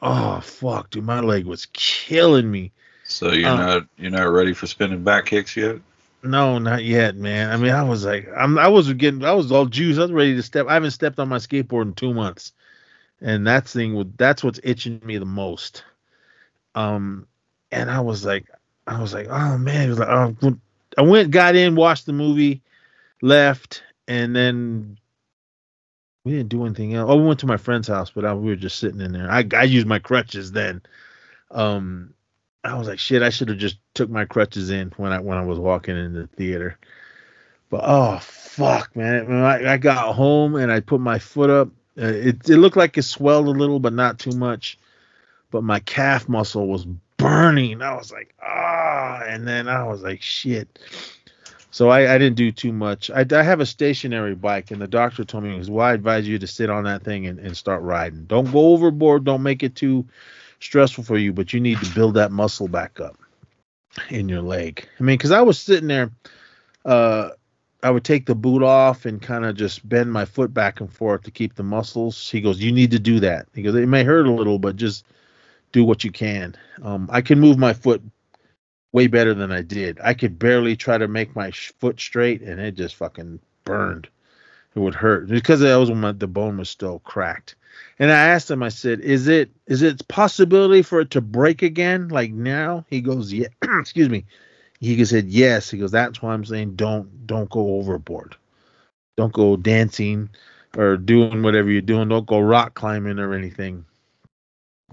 Oh 0.00 0.40
fuck, 0.40 0.90
dude, 0.90 1.04
my 1.04 1.20
leg 1.20 1.44
was 1.44 1.66
killing 1.72 2.50
me. 2.50 2.72
So 3.12 3.32
you're 3.32 3.50
Uh, 3.50 3.56
not 3.56 3.86
you're 3.98 4.10
not 4.10 4.24
ready 4.30 4.52
for 4.54 4.66
spinning 4.66 5.04
back 5.04 5.26
kicks 5.26 5.56
yet? 5.56 5.76
No, 6.22 6.58
not 6.58 6.84
yet, 6.84 7.16
man. 7.16 7.50
I 7.50 7.56
mean, 7.56 7.72
I 7.72 7.82
was 7.82 8.04
like, 8.04 8.28
I'm, 8.36 8.58
I 8.58 8.68
was 8.68 8.92
getting, 8.94 9.24
I 9.24 9.32
was 9.32 9.50
all 9.50 9.66
juiced. 9.66 9.98
I 9.98 10.02
was 10.02 10.12
ready 10.12 10.36
to 10.36 10.42
step. 10.42 10.66
I 10.68 10.74
haven't 10.74 10.92
stepped 10.92 11.18
on 11.18 11.28
my 11.28 11.38
skateboard 11.38 11.82
in 11.82 11.94
two 11.94 12.14
months, 12.14 12.52
and 13.20 13.46
that 13.48 13.66
thing 13.66 13.94
would, 13.94 14.16
that's 14.18 14.44
what's 14.44 14.60
itching 14.62 15.00
me 15.04 15.18
the 15.18 15.24
most. 15.26 15.84
Um, 16.76 17.26
and 17.72 17.90
I 17.90 18.00
was 18.00 18.24
like, 18.24 18.46
I 18.86 19.00
was 19.00 19.12
like, 19.14 19.28
oh 19.30 19.58
man, 19.58 19.86
it 19.86 19.90
was 19.90 19.98
like, 19.98 20.08
oh, 20.08 20.36
I 20.96 21.02
went, 21.02 21.30
got 21.32 21.56
in, 21.56 21.74
watched 21.74 22.06
the 22.06 22.12
movie, 22.12 22.62
left, 23.20 23.82
and 24.06 24.34
then 24.36 24.98
we 26.24 26.32
didn't 26.32 26.50
do 26.50 26.64
anything 26.66 26.94
else. 26.94 27.10
Oh, 27.10 27.16
we 27.16 27.26
went 27.26 27.40
to 27.40 27.46
my 27.46 27.56
friend's 27.56 27.88
house, 27.88 28.10
but 28.10 28.24
I, 28.24 28.32
we 28.34 28.50
were 28.50 28.56
just 28.56 28.78
sitting 28.78 29.00
in 29.00 29.12
there. 29.12 29.30
I, 29.30 29.44
I 29.54 29.64
used 29.64 29.88
my 29.88 29.98
crutches 29.98 30.52
then. 30.52 30.82
Um, 31.50 32.14
I 32.64 32.78
was 32.78 32.86
like, 32.86 32.98
shit, 32.98 33.22
I 33.22 33.30
should 33.30 33.48
have 33.48 33.58
just 33.58 33.78
took 33.94 34.08
my 34.08 34.24
crutches 34.24 34.70
in 34.70 34.92
when 34.96 35.12
I 35.12 35.20
when 35.20 35.38
I 35.38 35.44
was 35.44 35.58
walking 35.58 35.96
in 35.96 36.12
the 36.12 36.26
theater. 36.28 36.78
But 37.70 37.82
oh 37.84 38.18
fuck, 38.18 38.94
man! 38.94 39.32
I, 39.32 39.72
I 39.72 39.76
got 39.78 40.14
home 40.14 40.54
and 40.56 40.70
I 40.70 40.80
put 40.80 41.00
my 41.00 41.18
foot 41.18 41.50
up, 41.50 41.68
uh, 42.00 42.06
it 42.06 42.48
it 42.48 42.56
looked 42.58 42.76
like 42.76 42.96
it 42.96 43.02
swelled 43.02 43.46
a 43.46 43.50
little, 43.50 43.80
but 43.80 43.92
not 43.92 44.18
too 44.18 44.32
much. 44.32 44.78
But 45.50 45.64
my 45.64 45.80
calf 45.80 46.28
muscle 46.28 46.66
was 46.66 46.86
burning. 47.18 47.82
I 47.82 47.94
was 47.94 48.10
like, 48.10 48.34
ah, 48.42 49.22
and 49.26 49.46
then 49.46 49.68
I 49.68 49.84
was 49.84 50.02
like, 50.02 50.22
shit. 50.22 50.78
So 51.70 51.88
I, 51.88 52.14
I 52.14 52.18
didn't 52.18 52.36
do 52.36 52.52
too 52.52 52.72
much. 52.72 53.10
I, 53.10 53.24
I 53.30 53.42
have 53.42 53.60
a 53.60 53.66
stationary 53.66 54.34
bike, 54.34 54.70
and 54.70 54.80
the 54.80 54.88
doctor 54.88 55.24
told 55.24 55.44
me, 55.44 55.62
"Well, 55.68 55.86
I 55.86 55.94
advise 55.94 56.28
you 56.28 56.38
to 56.38 56.46
sit 56.46 56.70
on 56.70 56.84
that 56.84 57.02
thing 57.02 57.26
and, 57.26 57.38
and 57.38 57.56
start 57.56 57.82
riding. 57.82 58.24
Don't 58.24 58.50
go 58.50 58.72
overboard. 58.72 59.24
Don't 59.24 59.42
make 59.42 59.62
it 59.62 59.74
too 59.74 60.06
stressful 60.62 61.04
for 61.04 61.18
you, 61.18 61.32
but 61.32 61.52
you 61.52 61.60
need 61.60 61.78
to 61.78 61.94
build 61.94 62.14
that 62.14 62.32
muscle 62.32 62.68
back 62.68 63.00
up 63.00 63.18
in 64.08 64.28
your 64.28 64.42
leg. 64.42 64.86
I 64.98 65.02
mean, 65.02 65.16
because 65.16 65.30
I 65.30 65.42
was 65.42 65.58
sitting 65.58 65.88
there, 65.88 66.10
uh, 66.84 67.30
I 67.82 67.90
would 67.90 68.04
take 68.04 68.26
the 68.26 68.34
boot 68.34 68.62
off 68.62 69.06
and 69.06 69.20
kind 69.20 69.44
of 69.44 69.56
just 69.56 69.86
bend 69.88 70.12
my 70.12 70.24
foot 70.24 70.54
back 70.54 70.80
and 70.80 70.92
forth 70.92 71.22
to 71.22 71.30
keep 71.30 71.54
the 71.54 71.64
muscles. 71.64 72.30
He 72.30 72.40
goes, 72.40 72.60
"You 72.60 72.70
need 72.70 72.92
to 72.92 72.98
do 72.98 73.20
that." 73.20 73.48
He 73.54 73.62
goes, 73.62 73.74
"It 73.74 73.86
may 73.86 74.04
hurt 74.04 74.26
a 74.26 74.32
little, 74.32 74.58
but 74.58 74.76
just 74.76 75.04
do 75.72 75.84
what 75.84 76.04
you 76.04 76.12
can." 76.12 76.54
Um, 76.82 77.08
I 77.12 77.20
can 77.22 77.40
move 77.40 77.58
my 77.58 77.72
foot 77.72 78.02
way 78.92 79.08
better 79.08 79.34
than 79.34 79.50
I 79.50 79.62
did. 79.62 79.98
I 80.02 80.14
could 80.14 80.38
barely 80.38 80.76
try 80.76 80.96
to 80.96 81.08
make 81.08 81.34
my 81.34 81.50
foot 81.50 81.98
straight, 81.98 82.42
and 82.42 82.60
it 82.60 82.76
just 82.76 82.94
fucking 82.94 83.40
burned. 83.64 84.08
It 84.74 84.78
would 84.78 84.94
hurt 84.94 85.28
because 85.28 85.60
that 85.60 85.76
was 85.76 85.90
when 85.90 86.00
my, 86.00 86.12
the 86.12 86.26
bone 86.26 86.56
was 86.56 86.70
still 86.70 87.00
cracked. 87.00 87.56
And 87.98 88.10
I 88.10 88.28
asked 88.28 88.50
him, 88.50 88.62
I 88.62 88.68
said, 88.68 89.00
"Is 89.00 89.28
it 89.28 89.50
is 89.66 89.82
it 89.82 90.06
possibility 90.08 90.82
for 90.82 91.00
it 91.00 91.10
to 91.10 91.20
break 91.20 91.62
again 91.62 92.08
like 92.08 92.32
now?" 92.32 92.84
He 92.88 93.00
goes, 93.00 93.32
"Yeah." 93.32 93.48
Excuse 93.80 94.08
me. 94.08 94.24
He 94.80 95.04
said, 95.04 95.28
"Yes." 95.28 95.70
He 95.70 95.78
goes, 95.78 95.92
"That's 95.92 96.20
why 96.20 96.32
I'm 96.32 96.44
saying 96.44 96.76
don't 96.76 97.26
don't 97.26 97.50
go 97.50 97.76
overboard. 97.76 98.36
Don't 99.16 99.32
go 99.32 99.56
dancing 99.56 100.30
or 100.76 100.96
doing 100.96 101.42
whatever 101.42 101.70
you're 101.70 101.82
doing. 101.82 102.08
Don't 102.08 102.26
go 102.26 102.40
rock 102.40 102.74
climbing 102.74 103.18
or 103.18 103.34
anything." 103.34 103.84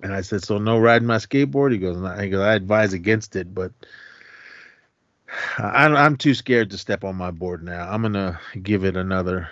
And 0.04 0.14
I 0.14 0.22
said, 0.22 0.44
"So 0.44 0.58
no 0.58 0.78
riding 0.78 1.08
my 1.08 1.18
skateboard?" 1.18 1.72
He 1.72 1.78
goes. 1.78 1.98
He 2.22 2.30
goes, 2.30 2.42
"I 2.42 2.54
advise 2.54 2.94
against 2.94 3.36
it, 3.36 3.54
but 3.54 3.72
I'm 5.58 5.96
I'm 5.96 6.16
too 6.16 6.34
scared 6.34 6.70
to 6.72 6.78
step 6.78 7.04
on 7.04 7.16
my 7.16 7.32
board 7.32 7.64
now. 7.64 7.90
I'm 7.90 8.02
gonna 8.02 8.40
give 8.62 8.84
it 8.84 8.96
another 8.96 9.50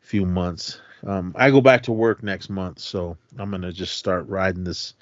few 0.00 0.26
months. 0.26 0.80
Um, 1.06 1.34
I 1.36 1.50
go 1.50 1.60
back 1.60 1.82
to 1.84 1.92
work 1.92 2.22
next 2.22 2.48
month, 2.48 2.78
so 2.78 3.16
I'm 3.38 3.50
gonna 3.50 3.72
just 3.72 3.96
start 3.96 4.28
riding 4.28 4.64
this 4.64 4.94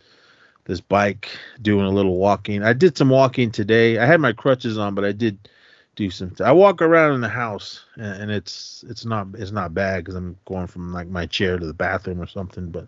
this 0.65 0.81
bike, 0.81 1.29
doing 1.61 1.87
a 1.87 1.91
little 1.91 2.17
walking. 2.17 2.63
I 2.63 2.73
did 2.73 2.97
some 2.97 3.09
walking 3.09 3.51
today. 3.51 3.99
I 3.99 4.07
had 4.07 4.21
my 4.21 4.33
crutches 4.33 4.79
on, 4.79 4.95
but 4.95 5.05
I 5.05 5.13
did 5.13 5.49
do 5.97 6.11
some. 6.11 6.35
I 6.43 6.53
walk 6.53 6.83
around 6.83 7.15
in 7.15 7.21
the 7.21 7.29
house, 7.29 7.85
and, 7.97 8.23
and 8.23 8.31
it's 8.31 8.85
it's 8.89 9.05
not 9.05 9.29
it's 9.35 9.53
not 9.53 9.75
bad 9.75 10.05
because 10.05 10.15
I'm 10.15 10.37
going 10.45 10.67
from 10.67 10.93
like 10.93 11.09
my 11.09 11.27
chair 11.27 11.59
to 11.59 11.67
the 11.67 11.75
bathroom 11.75 12.21
or 12.21 12.27
something. 12.27 12.71
But 12.71 12.87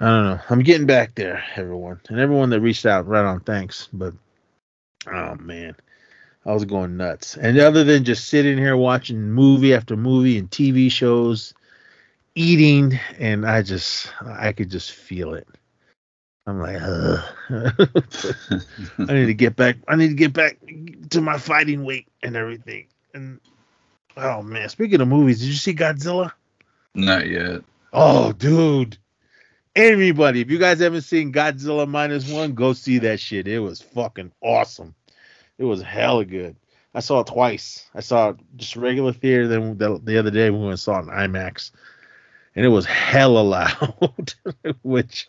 I 0.00 0.06
don't 0.06 0.24
know. 0.24 0.40
I'm 0.50 0.62
getting 0.62 0.86
back 0.86 1.14
there, 1.14 1.44
everyone, 1.56 2.00
and 2.08 2.18
everyone 2.18 2.50
that 2.50 2.60
reached 2.60 2.86
out. 2.86 3.06
Right 3.06 3.24
on, 3.24 3.40
thanks. 3.40 3.88
But 3.92 4.14
oh 5.12 5.34
man, 5.36 5.76
I 6.46 6.52
was 6.52 6.64
going 6.64 6.96
nuts. 6.96 7.36
And 7.36 7.58
other 7.58 7.84
than 7.84 8.04
just 8.04 8.28
sitting 8.28 8.58
here 8.58 8.76
watching 8.76 9.30
movie 9.30 9.74
after 9.74 9.96
movie 9.96 10.38
and 10.38 10.50
TV 10.50 10.90
shows, 10.90 11.54
eating, 12.34 12.98
and 13.18 13.46
I 13.46 13.62
just 13.62 14.12
I 14.24 14.52
could 14.52 14.70
just 14.70 14.92
feel 14.92 15.34
it. 15.34 15.48
I'm 16.46 16.60
like. 16.60 16.80
I 18.98 19.12
need 19.12 19.26
to 19.26 19.34
get 19.34 19.56
back. 19.56 19.76
I 19.86 19.96
need 19.96 20.08
to 20.08 20.14
get 20.14 20.32
back 20.32 20.58
to 21.10 21.20
my 21.20 21.38
fighting 21.38 21.84
weight 21.84 22.08
and 22.22 22.36
everything. 22.36 22.86
And 23.14 23.40
oh 24.16 24.42
man, 24.42 24.68
speaking 24.68 25.00
of 25.00 25.08
movies, 25.08 25.40
did 25.40 25.48
you 25.48 25.54
see 25.54 25.74
Godzilla? 25.74 26.32
Not 26.94 27.28
yet. 27.28 27.62
Oh, 27.92 28.32
dude, 28.32 28.96
Anybody, 29.74 30.42
if 30.42 30.50
you 30.50 30.58
guys 30.58 30.80
haven't 30.80 31.02
seen 31.02 31.32
Godzilla 31.32 31.88
minus 31.88 32.30
one, 32.30 32.52
go 32.52 32.74
see 32.74 32.98
that 32.98 33.20
shit. 33.20 33.48
It 33.48 33.60
was 33.60 33.80
fucking 33.80 34.30
awesome. 34.42 34.94
It 35.56 35.64
was 35.64 35.80
hella 35.80 36.26
good. 36.26 36.56
I 36.94 37.00
saw 37.00 37.20
it 37.20 37.28
twice. 37.28 37.88
I 37.94 38.00
saw 38.00 38.30
it 38.30 38.36
just 38.56 38.76
regular 38.76 39.14
theater. 39.14 39.48
Then 39.48 39.78
the, 39.78 39.98
the 40.04 40.18
other 40.18 40.30
day 40.30 40.50
we 40.50 40.58
went 40.58 40.72
and 40.72 40.80
saw 40.80 40.98
it 40.98 41.04
in 41.04 41.08
IMAX, 41.08 41.70
and 42.54 42.64
it 42.64 42.68
was 42.68 42.84
hella 42.84 43.40
loud, 43.40 44.34
which 44.82 45.28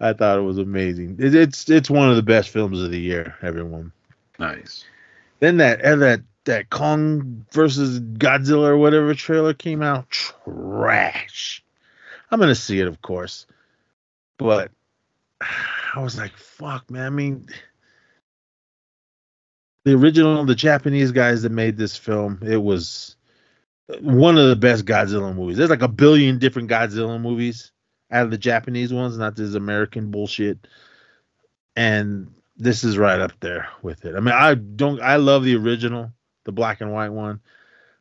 I 0.00 0.12
thought 0.12 0.38
it 0.38 0.42
was 0.42 0.58
amazing. 0.58 1.16
It, 1.18 1.34
it's 1.34 1.68
it's 1.70 1.90
one 1.90 2.10
of 2.10 2.16
the 2.16 2.22
best 2.22 2.50
films 2.50 2.80
of 2.80 2.90
the 2.90 3.00
year. 3.00 3.34
Everyone. 3.42 3.92
Nice. 4.38 4.84
Then 5.40 5.58
that 5.58 5.82
that 5.82 6.22
that 6.44 6.70
Kong 6.70 7.44
versus 7.52 8.00
Godzilla 8.00 8.68
or 8.68 8.76
whatever 8.76 9.14
trailer 9.14 9.54
came 9.54 9.82
out, 9.82 10.10
trash. 10.10 11.62
I'm 12.30 12.40
gonna 12.40 12.54
see 12.54 12.80
it, 12.80 12.88
of 12.88 13.00
course, 13.02 13.46
but 14.38 14.70
I 15.40 16.00
was 16.00 16.18
like, 16.18 16.32
"Fuck, 16.36 16.90
man!" 16.90 17.06
I 17.06 17.10
mean, 17.10 17.48
the 19.84 19.94
original, 19.94 20.44
the 20.44 20.54
Japanese 20.54 21.12
guys 21.12 21.42
that 21.42 21.52
made 21.52 21.76
this 21.76 21.96
film, 21.96 22.40
it 22.42 22.56
was 22.56 23.15
one 24.00 24.36
of 24.36 24.48
the 24.48 24.56
best 24.56 24.84
Godzilla 24.84 25.34
movies. 25.34 25.56
There's 25.56 25.70
like 25.70 25.82
a 25.82 25.88
billion 25.88 26.38
different 26.38 26.70
Godzilla 26.70 27.20
movies 27.20 27.72
out 28.10 28.24
of 28.24 28.30
the 28.30 28.38
Japanese 28.38 28.92
ones, 28.92 29.18
not 29.18 29.36
this 29.36 29.54
American 29.54 30.10
bullshit. 30.10 30.66
And 31.76 32.32
this 32.56 32.84
is 32.84 32.98
right 32.98 33.20
up 33.20 33.32
there 33.40 33.68
with 33.82 34.04
it. 34.04 34.16
I 34.16 34.20
mean, 34.20 34.34
I 34.34 34.54
don't, 34.54 35.00
I 35.00 35.16
love 35.16 35.44
the 35.44 35.56
original, 35.56 36.10
the 36.44 36.52
black 36.52 36.80
and 36.80 36.92
white 36.92 37.10
one. 37.10 37.40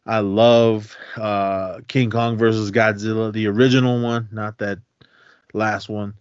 I 0.06 0.20
love 0.20 0.96
uh, 1.16 1.82
King 1.88 2.10
Kong 2.10 2.38
versus 2.38 2.72
Godzilla, 2.72 3.34
the 3.34 3.48
original 3.48 4.02
one, 4.02 4.30
not 4.32 4.60
that 4.60 4.80
last 5.54 5.90
one. 5.90 6.14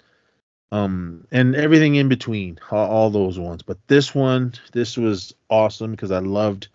Um, 0.73 1.27
and 1.31 1.55
everything 1.55 1.95
in 1.95 2.09
between, 2.09 2.59
all, 2.71 2.91
all 2.91 3.11
those 3.11 3.39
ones. 3.39 3.63
But 3.63 3.79
this 3.87 4.15
one, 4.15 4.55
this 4.73 4.97
was 4.97 5.35
awesome 5.49 5.93
because 5.93 6.11
I 6.11 6.19
loved 6.19 6.69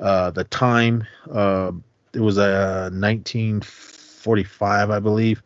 uh, 0.00 0.30
the 0.30 0.44
time. 0.44 1.06
Uh, 1.30 1.72
it 2.16 2.20
was 2.20 2.38
a 2.38 2.86
uh, 2.86 2.90
1945, 2.90 4.90
I 4.90 5.00
believe. 5.00 5.42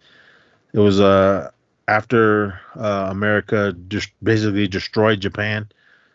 It 0.73 0.79
was 0.79 1.01
uh, 1.01 1.51
after 1.89 2.61
uh, 2.77 3.09
America 3.11 3.75
just 3.89 4.11
basically 4.23 4.69
destroyed 4.69 5.21
Japan 5.21 5.69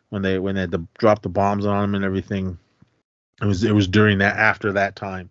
when 0.10 0.22
they 0.22 0.40
when 0.40 0.56
they 0.56 0.61
had 0.61 0.72
to 0.72 0.88
drop 0.98 1.22
the 1.22 1.30
bombs 1.30 1.65
on 1.65 1.82
them 1.82 1.95
and 1.95 2.06
everything. 2.06 2.57
It 3.41 3.45
was 3.45 3.65
it 3.65 3.73
was 3.73 3.88
during 3.88 4.19
that 4.19 4.38
after 4.38 4.72
that 4.72 4.95
time 4.95 5.30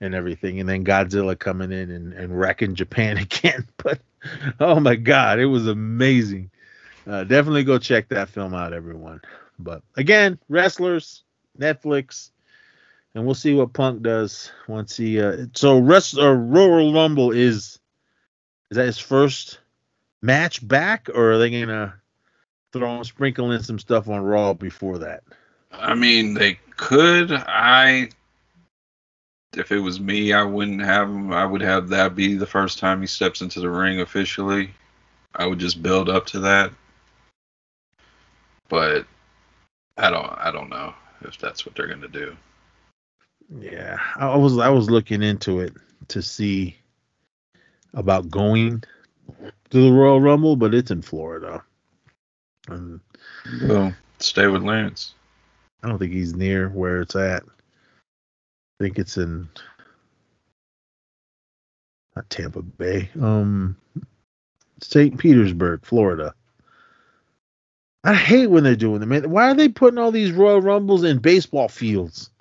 and 0.00 0.14
everything, 0.14 0.58
and 0.58 0.68
then 0.68 0.84
Godzilla 0.84 1.38
coming 1.38 1.70
in 1.70 1.90
and, 1.90 2.12
and 2.14 2.38
wrecking 2.38 2.74
Japan 2.74 3.16
again. 3.18 3.68
But 3.76 4.00
oh 4.58 4.80
my 4.80 4.96
god, 4.96 5.38
it 5.38 5.46
was 5.46 5.68
amazing. 5.68 6.50
Uh, 7.06 7.24
definitely 7.24 7.64
go 7.64 7.78
check 7.78 8.08
that 8.08 8.30
film 8.30 8.54
out, 8.54 8.72
everyone. 8.72 9.20
But 9.58 9.82
again, 9.96 10.38
wrestlers, 10.48 11.24
Netflix, 11.58 12.30
and 13.14 13.24
we'll 13.24 13.34
see 13.34 13.54
what 13.54 13.72
Punk 13.72 14.02
does 14.02 14.50
once 14.68 14.96
he. 14.96 15.20
Uh, 15.20 15.46
so, 15.54 15.78
rest 15.78 16.18
or 16.18 16.34
Royal 16.34 16.92
Rumble 16.92 17.30
is 17.30 17.78
is 18.70 18.76
that 18.76 18.86
his 18.86 18.98
first 18.98 19.58
match 20.22 20.66
back, 20.66 21.08
or 21.14 21.32
are 21.32 21.38
they 21.38 21.50
gonna 21.50 21.94
throw 22.72 23.02
sprinkle 23.02 23.52
in 23.52 23.62
some 23.62 23.78
stuff 23.78 24.08
on 24.08 24.22
Raw 24.22 24.54
before 24.54 24.98
that? 24.98 25.22
I 25.70 25.94
mean, 25.94 26.34
they 26.34 26.58
could. 26.76 27.32
I, 27.32 28.08
if 29.56 29.72
it 29.72 29.78
was 29.78 30.00
me, 30.00 30.32
I 30.32 30.42
wouldn't 30.42 30.82
have 30.82 31.08
him. 31.08 31.32
I 31.32 31.44
would 31.44 31.60
have 31.60 31.88
that 31.90 32.14
be 32.14 32.34
the 32.34 32.46
first 32.46 32.78
time 32.78 33.00
he 33.00 33.06
steps 33.06 33.42
into 33.42 33.60
the 33.60 33.70
ring 33.70 34.00
officially. 34.00 34.70
I 35.34 35.46
would 35.46 35.58
just 35.58 35.82
build 35.82 36.08
up 36.08 36.26
to 36.28 36.40
that. 36.40 36.72
But 38.68 39.06
I 39.98 40.08
don't. 40.10 40.32
I 40.38 40.50
don't 40.50 40.70
know 40.70 40.94
if 41.22 41.36
that's 41.36 41.66
what 41.66 41.74
they're 41.74 41.88
gonna 41.88 42.08
do. 42.08 42.34
Yeah, 43.60 43.98
I 44.16 44.36
was 44.36 44.58
I 44.58 44.68
was 44.68 44.90
looking 44.90 45.22
into 45.22 45.60
it 45.60 45.74
to 46.08 46.22
see 46.22 46.76
about 47.94 48.30
going 48.30 48.82
to 49.70 49.84
the 49.84 49.92
Royal 49.92 50.20
Rumble, 50.20 50.56
but 50.56 50.74
it's 50.74 50.90
in 50.90 51.02
Florida. 51.02 51.62
And 52.68 53.00
Well, 53.62 53.94
stay 54.18 54.46
with 54.46 54.62
Lance. 54.62 55.14
I 55.82 55.88
don't 55.88 55.98
think 55.98 56.12
he's 56.12 56.34
near 56.34 56.68
where 56.68 57.00
it's 57.02 57.16
at. 57.16 57.42
I 57.42 58.84
think 58.84 58.98
it's 58.98 59.16
in 59.18 59.48
not 62.16 62.28
Tampa 62.30 62.62
Bay. 62.62 63.10
Um 63.20 63.76
St. 64.80 65.16
Petersburg, 65.16 65.84
Florida. 65.84 66.34
I 68.04 68.14
hate 68.14 68.48
when 68.48 68.64
they're 68.64 68.74
doing 68.74 68.98
them. 68.98 69.10
Man. 69.10 69.30
Why 69.30 69.50
are 69.50 69.54
they 69.54 69.68
putting 69.68 69.98
all 69.98 70.10
these 70.10 70.32
Royal 70.32 70.60
Rumbles 70.60 71.04
in 71.04 71.18
baseball 71.18 71.68
fields? 71.68 72.31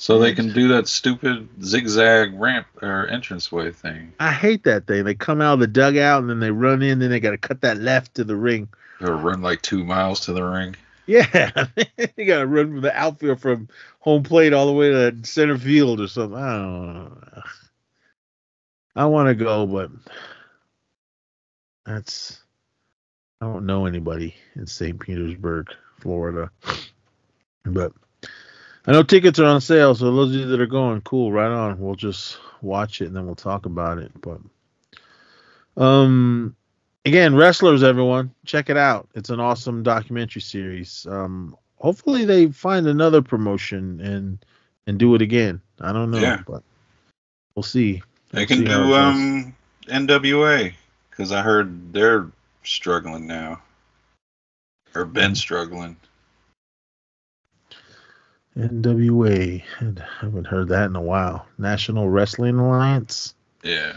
So 0.00 0.20
they 0.20 0.32
can 0.32 0.52
do 0.52 0.68
that 0.68 0.86
stupid 0.86 1.48
zigzag 1.60 2.38
ramp 2.38 2.68
or 2.80 3.06
entranceway 3.06 3.72
thing. 3.72 4.12
I 4.20 4.30
hate 4.30 4.62
that 4.62 4.86
thing. 4.86 5.02
They 5.02 5.14
come 5.14 5.40
out 5.40 5.54
of 5.54 5.60
the 5.60 5.66
dugout 5.66 6.20
and 6.20 6.30
then 6.30 6.38
they 6.38 6.52
run 6.52 6.82
in, 6.82 7.00
then 7.00 7.10
they 7.10 7.18
got 7.18 7.32
to 7.32 7.38
cut 7.38 7.62
that 7.62 7.78
left 7.78 8.14
to 8.14 8.22
the 8.22 8.36
ring. 8.36 8.68
Or 9.00 9.16
run 9.16 9.42
like 9.42 9.60
two 9.60 9.84
miles 9.84 10.20
to 10.20 10.32
the 10.32 10.44
ring. 10.44 10.76
Yeah, 11.06 11.66
you 12.16 12.26
got 12.26 12.40
to 12.40 12.46
run 12.46 12.66
from 12.66 12.80
the 12.80 12.96
outfield 12.96 13.40
from 13.40 13.68
home 13.98 14.22
plate 14.22 14.52
all 14.52 14.66
the 14.66 14.72
way 14.72 14.90
to 14.90 15.16
center 15.24 15.58
field 15.58 16.00
or 16.00 16.06
something. 16.06 16.38
I 16.38 16.52
don't 16.52 16.94
know. 16.94 17.42
I 18.94 19.06
want 19.06 19.28
to 19.28 19.34
go, 19.34 19.66
but 19.66 19.90
that's 21.86 22.40
I 23.40 23.46
don't 23.46 23.66
know 23.66 23.86
anybody 23.86 24.34
in 24.54 24.66
St. 24.66 25.00
Petersburg, 25.00 25.68
Florida. 26.00 26.50
But 27.64 27.92
I 28.88 28.92
know 28.92 29.02
tickets 29.02 29.38
are 29.38 29.44
on 29.44 29.60
sale, 29.60 29.94
so 29.94 30.10
those 30.10 30.30
of 30.30 30.36
you 30.40 30.46
that 30.46 30.60
are 30.60 30.66
going, 30.66 31.02
cool, 31.02 31.30
right 31.30 31.50
on. 31.50 31.78
We'll 31.78 31.94
just 31.94 32.38
watch 32.62 33.02
it 33.02 33.08
and 33.08 33.16
then 33.16 33.26
we'll 33.26 33.34
talk 33.34 33.66
about 33.66 33.98
it. 33.98 34.10
But 34.22 34.40
um 35.76 36.56
again, 37.04 37.34
wrestlers, 37.34 37.82
everyone, 37.82 38.32
check 38.46 38.70
it 38.70 38.78
out. 38.78 39.06
It's 39.14 39.28
an 39.28 39.40
awesome 39.40 39.82
documentary 39.82 40.40
series. 40.40 41.06
Um 41.08 41.54
hopefully 41.76 42.24
they 42.24 42.46
find 42.46 42.86
another 42.86 43.20
promotion 43.20 44.00
and 44.00 44.42
and 44.86 44.98
do 44.98 45.14
it 45.14 45.20
again. 45.20 45.60
I 45.82 45.92
don't 45.92 46.10
know, 46.10 46.18
Yeah. 46.18 46.42
but 46.46 46.62
we'll 47.54 47.62
see. 47.62 48.02
They 48.30 48.40
We'll 48.40 48.46
can 48.46 48.58
see 48.60 48.64
do 48.64 48.94
um 48.94 49.54
NWA 49.88 50.72
because 51.10 51.30
I 51.30 51.42
heard 51.42 51.92
they're 51.92 52.26
struggling 52.64 53.26
now, 53.26 53.60
or 54.94 55.04
been 55.04 55.34
struggling. 55.34 55.96
NWA. 58.58 59.62
I 59.80 59.94
haven't 60.20 60.46
heard 60.46 60.68
that 60.68 60.86
in 60.86 60.96
a 60.96 61.00
while. 61.00 61.46
National 61.58 62.08
Wrestling 62.08 62.58
Alliance. 62.58 63.34
Yeah, 63.62 63.96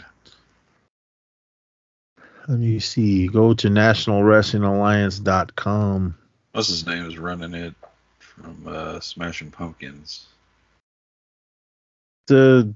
Let 2.47 2.59
me 2.59 2.79
see. 2.79 3.27
Go 3.27 3.53
to 3.53 3.67
nationalwrestlingalliance.com. 3.69 6.17
what's 6.51 6.67
his 6.67 6.85
name 6.87 7.05
is 7.05 7.17
running 7.17 7.53
it 7.53 7.73
from 8.19 8.65
uh, 8.67 8.99
Smashing 8.99 9.51
Pumpkins. 9.51 10.25
The 12.27 12.73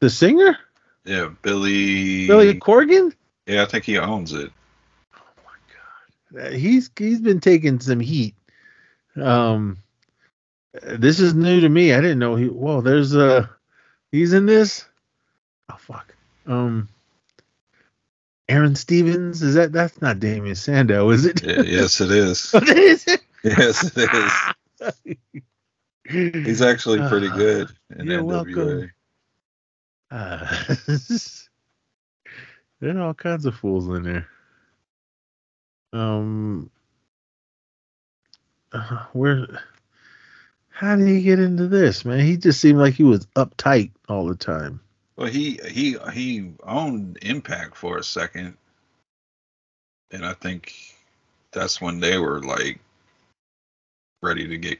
the 0.00 0.10
singer? 0.10 0.56
Yeah, 1.04 1.30
Billy. 1.42 2.26
Billy 2.26 2.58
Corgan? 2.60 3.12
Yeah, 3.46 3.62
I 3.62 3.66
think 3.66 3.84
he 3.84 3.98
owns 3.98 4.32
it. 4.32 4.50
Oh 5.14 5.20
my 5.44 5.52
god, 6.40 6.52
He's 6.52 6.90
he's 6.96 7.20
been 7.20 7.40
taking 7.40 7.80
some 7.80 8.00
heat. 8.00 8.34
Um 9.16 9.78
this 10.72 11.20
is 11.20 11.34
new 11.34 11.60
to 11.60 11.68
me. 11.68 11.92
I 11.92 12.00
didn't 12.00 12.18
know 12.18 12.36
he 12.36 12.46
whoa, 12.48 12.80
there's 12.80 13.14
uh 13.16 13.46
he's 14.12 14.32
in 14.32 14.46
this. 14.46 14.84
Oh 15.70 15.76
fuck. 15.78 16.14
Um 16.46 16.88
Aaron 18.48 18.76
Stevens, 18.76 19.42
is 19.42 19.54
that 19.56 19.72
that's 19.72 20.00
not 20.00 20.20
Damien 20.20 20.54
Sandow, 20.54 21.10
is 21.10 21.26
it? 21.26 21.42
Yes, 21.44 22.00
it 22.00 22.10
is. 22.10 22.54
Is 22.54 23.06
it? 23.06 23.20
yes, 23.44 23.92
it 23.96 24.10
is. 24.14 24.32
He's 26.44 26.62
actually 26.62 27.02
pretty 27.02 27.28
Uh, 27.28 27.36
good 27.36 27.68
in 27.98 28.06
you're 28.06 28.22
NWA. 28.22 28.24
welcome. 28.24 28.92
Uh, 30.10 30.74
there 32.80 32.96
are 32.96 33.02
all 33.02 33.14
kinds 33.14 33.44
of 33.46 33.54
fools 33.56 33.88
in 33.88 34.02
there. 34.04 34.28
Um, 35.92 36.70
uh, 38.72 39.04
where? 39.12 39.46
How 40.78 40.94
did 40.94 41.08
he 41.08 41.22
get 41.22 41.40
into 41.40 41.66
this, 41.66 42.04
man? 42.04 42.20
He 42.20 42.36
just 42.36 42.60
seemed 42.60 42.78
like 42.78 42.94
he 42.94 43.02
was 43.02 43.26
uptight 43.34 43.90
all 44.08 44.28
the 44.28 44.36
time. 44.36 44.78
Well, 45.16 45.26
he 45.26 45.58
he 45.68 45.96
he 46.12 46.52
owned 46.62 47.18
Impact 47.20 47.76
for 47.76 47.98
a 47.98 48.04
second, 48.04 48.56
and 50.12 50.24
I 50.24 50.34
think 50.34 50.72
that's 51.50 51.80
when 51.80 51.98
they 51.98 52.16
were 52.16 52.40
like 52.44 52.78
ready 54.22 54.46
to 54.46 54.56
get 54.56 54.78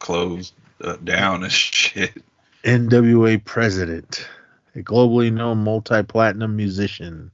closed 0.00 0.54
uh, 0.82 0.96
down 0.96 1.44
and 1.44 1.52
shit. 1.52 2.20
NWA 2.64 3.44
president, 3.44 4.26
a 4.74 4.80
globally 4.80 5.32
known 5.32 5.58
multi-platinum 5.58 6.56
musician, 6.56 7.30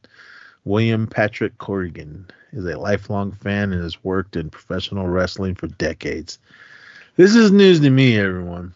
William 0.67 1.07
Patrick 1.07 1.57
Corrigan 1.57 2.27
is 2.53 2.67
a 2.67 2.77
lifelong 2.77 3.33
fan 3.33 3.73
and 3.73 3.83
has 3.83 4.05
worked 4.05 4.37
in 4.37 4.51
professional 4.51 5.09
wrestling 5.09 5.55
for 5.55 5.69
decades. 5.69 6.39
This 7.17 7.35
is 7.35 7.53
news 7.53 7.81
to 7.81 7.91
me, 7.91 8.19
everyone. 8.19 8.75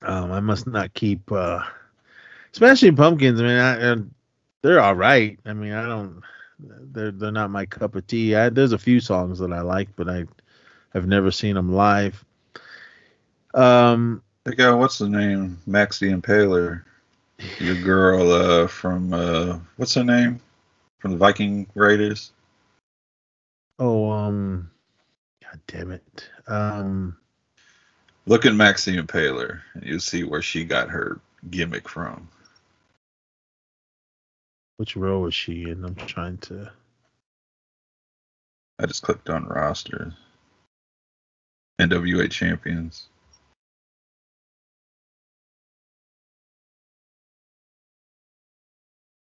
Um, 0.00 0.32
I 0.32 0.40
must 0.40 0.66
not 0.66 0.94
keep 0.94 1.30
uh, 1.30 1.62
Smashing 2.52 2.96
Pumpkins. 2.96 3.40
I 3.40 3.44
mean, 3.44 3.58
I, 3.58 3.80
uh, 3.82 3.96
they're 4.62 4.80
all 4.80 4.94
right. 4.94 5.38
I 5.44 5.52
mean, 5.52 5.72
I 5.72 5.84
don't. 5.86 6.22
They're 6.58 7.10
they're 7.10 7.30
not 7.32 7.50
my 7.50 7.66
cup 7.66 7.94
of 7.94 8.06
tea. 8.06 8.34
I, 8.34 8.48
there's 8.48 8.72
a 8.72 8.78
few 8.78 9.00
songs 9.00 9.38
that 9.40 9.52
I 9.52 9.60
like, 9.60 9.90
but 9.96 10.08
I 10.08 10.24
have 10.94 11.06
never 11.06 11.30
seen 11.30 11.56
them 11.56 11.74
live. 11.74 12.24
Um, 13.52 14.22
They 14.44 14.54
got 14.54 14.78
what's 14.78 14.96
the 14.96 15.08
name? 15.08 15.58
Max 15.66 15.98
the 15.98 16.10
Impaler. 16.10 16.84
Your 17.60 17.74
girl 17.82 18.32
uh, 18.32 18.66
from 18.66 19.12
uh, 19.12 19.58
what's 19.76 19.92
her 19.94 20.04
name? 20.04 20.40
From 21.00 21.10
the 21.10 21.18
Viking 21.18 21.66
Raiders. 21.74 22.32
oh, 23.78 24.10
um, 24.10 24.70
God 25.42 25.60
damn 25.66 25.90
it. 25.90 26.30
Um, 26.46 27.18
Look 28.26 28.44
at 28.44 28.54
Max 28.54 28.84
the 28.84 28.96
Impaler, 28.96 29.60
and 29.74 29.84
you'll 29.84 30.00
see 30.00 30.24
where 30.24 30.42
she 30.42 30.64
got 30.64 30.90
her 30.90 31.20
gimmick 31.50 31.88
from. 31.88 32.28
which 34.78 34.96
row 34.96 35.26
is 35.26 35.34
she 35.34 35.62
in? 35.70 35.84
I'm 35.84 35.94
trying 35.94 36.38
to. 36.38 36.70
I 38.78 38.86
just 38.86 39.02
clicked 39.02 39.30
on 39.30 39.46
roster. 39.46 40.12
NWA 41.80 42.30
champions. 42.30 43.06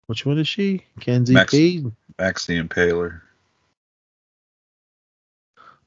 Which 0.08 0.26
one 0.26 0.38
is 0.38 0.48
she? 0.48 0.84
Kenzie 1.00 1.34
Max- 1.34 1.52
P. 1.52 1.86
Max 2.20 2.46
the 2.46 2.62
Impaler. 2.62 3.22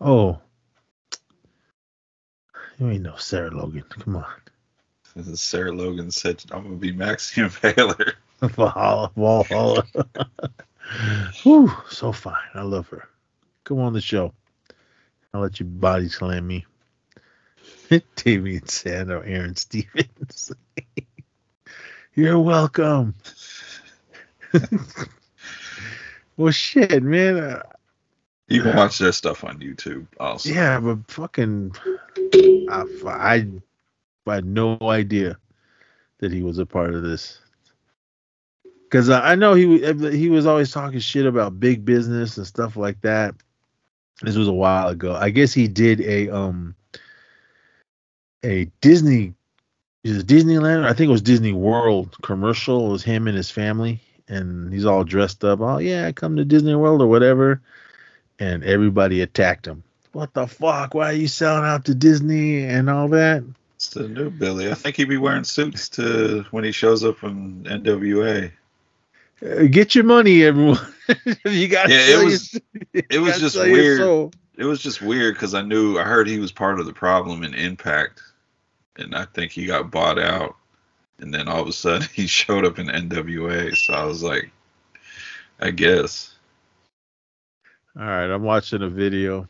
Oh, 0.00 0.40
you 2.78 2.90
ain't 2.90 3.02
no 3.02 3.16
Sarah 3.16 3.50
Logan. 3.50 3.84
Come 3.88 4.16
on, 4.16 5.36
Sarah 5.36 5.72
Logan 5.72 6.10
said, 6.10 6.42
"I'm 6.50 6.64
gonna 6.64 6.76
be 6.76 6.92
Max 6.92 7.34
the 7.34 7.42
Impaler." 7.42 8.14
Valhalla, 8.40 9.10
Valhalla. 9.16 9.86
Whew, 11.42 11.72
so 11.88 12.12
fine. 12.12 12.34
I 12.54 12.62
love 12.62 12.88
her. 12.88 13.08
Come 13.64 13.80
on 13.80 13.92
the 13.92 14.00
show. 14.00 14.32
I'll 15.32 15.40
let 15.40 15.58
you 15.58 15.66
body 15.66 16.08
slam 16.08 16.46
me. 16.46 16.66
Damien 18.16 18.66
Sandow, 18.68 19.20
Aaron 19.20 19.56
Stevens. 19.56 20.52
You're 22.14 22.38
welcome. 22.38 23.14
well, 26.36 26.52
shit, 26.52 27.02
man. 27.02 27.38
Uh, 27.38 27.62
You 28.48 28.62
can 28.62 28.76
watch 28.76 28.98
their 28.98 29.12
stuff 29.12 29.42
on 29.42 29.58
YouTube. 29.58 30.06
Also, 30.20 30.50
yeah, 30.50 30.78
but 30.78 30.98
fucking, 31.10 31.74
I, 32.70 32.84
I, 33.06 33.46
I 34.26 34.34
had 34.34 34.44
no 34.44 34.76
idea 34.82 35.38
that 36.18 36.30
he 36.30 36.42
was 36.42 36.58
a 36.58 36.66
part 36.66 36.94
of 36.94 37.02
this. 37.02 37.40
Because 38.82 39.08
I 39.08 39.32
I 39.32 39.34
know 39.34 39.54
he 39.54 39.78
he 40.16 40.28
was 40.28 40.46
always 40.46 40.70
talking 40.70 41.00
shit 41.00 41.26
about 41.26 41.58
big 41.58 41.84
business 41.84 42.36
and 42.36 42.46
stuff 42.46 42.76
like 42.76 43.00
that. 43.00 43.34
This 44.22 44.36
was 44.36 44.46
a 44.46 44.52
while 44.52 44.88
ago. 44.88 45.14
I 45.14 45.30
guess 45.30 45.52
he 45.52 45.66
did 45.66 46.00
a 46.02 46.28
um 46.28 46.76
a 48.44 48.66
Disney 48.80 49.34
is 50.04 50.18
it 50.18 50.26
Disneyland? 50.26 50.84
I 50.84 50.92
think 50.92 51.08
it 51.08 51.12
was 51.12 51.22
Disney 51.22 51.52
World 51.52 52.14
commercial. 52.22 52.86
It 52.86 52.92
was 52.92 53.02
him 53.02 53.26
and 53.26 53.36
his 53.36 53.50
family, 53.50 54.00
and 54.28 54.72
he's 54.72 54.84
all 54.84 55.02
dressed 55.02 55.44
up. 55.44 55.60
Oh 55.60 55.78
yeah, 55.78 56.06
I 56.06 56.12
come 56.12 56.36
to 56.36 56.44
Disney 56.44 56.74
World 56.74 57.00
or 57.00 57.06
whatever, 57.06 57.62
and 58.38 58.64
everybody 58.64 59.20
attacked 59.20 59.66
him. 59.66 59.82
What 60.12 60.32
the 60.34 60.46
fuck? 60.46 60.94
Why 60.94 61.10
are 61.10 61.14
you 61.14 61.28
selling 61.28 61.64
out 61.64 61.84
to 61.86 61.94
Disney 61.94 62.64
and 62.64 62.88
all 62.88 63.08
that? 63.08 63.42
it's 63.76 63.88
the 63.88 64.08
new 64.08 64.30
Billy. 64.30 64.70
I 64.70 64.74
think 64.74 64.96
he'd 64.96 65.08
be 65.08 65.16
wearing 65.18 65.44
suits 65.44 65.88
to 65.90 66.44
when 66.52 66.64
he 66.64 66.72
shows 66.72 67.04
up 67.04 67.22
in 67.24 67.64
NWA. 67.64 68.50
Uh, 69.44 69.64
get 69.64 69.94
your 69.94 70.04
money, 70.04 70.44
everyone. 70.44 70.78
you 71.44 71.68
got. 71.68 71.88
Yeah, 71.90 72.20
it 72.20 72.24
was- 72.24 72.60
it 72.92 73.18
was 73.20 73.38
just 73.40 73.56
weird. 73.72 74.00
It 74.56 74.64
was 74.64 74.80
just 74.80 75.02
weird 75.02 75.34
because 75.34 75.52
I 75.54 75.62
knew 75.62 75.98
I 75.98 76.04
heard 76.04 76.28
he 76.28 76.38
was 76.38 76.52
part 76.52 76.78
of 76.78 76.86
the 76.86 76.92
problem 76.92 77.42
in 77.42 77.54
Impact, 77.54 78.22
and 78.96 79.14
I 79.14 79.24
think 79.24 79.50
he 79.50 79.66
got 79.66 79.90
bought 79.90 80.18
out. 80.18 80.54
And 81.18 81.34
then 81.34 81.48
all 81.48 81.60
of 81.62 81.68
a 81.68 81.72
sudden 81.72 82.06
he 82.14 82.26
showed 82.28 82.64
up 82.64 82.78
in 82.78 82.86
NWA, 82.86 83.76
so 83.76 83.92
I 83.94 84.04
was 84.04 84.22
like, 84.22 84.50
I 85.60 85.72
guess. 85.72 86.33
All 87.96 88.04
right, 88.04 88.30
I'm 88.30 88.42
watching 88.42 88.82
a 88.82 88.88
video. 88.88 89.48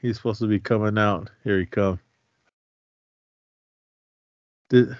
He's 0.00 0.16
supposed 0.16 0.40
to 0.40 0.46
be 0.46 0.60
coming 0.60 0.96
out. 0.96 1.30
Here 1.44 1.58
he 1.58 1.66
comes. 1.66 1.98
Did, 4.70 4.96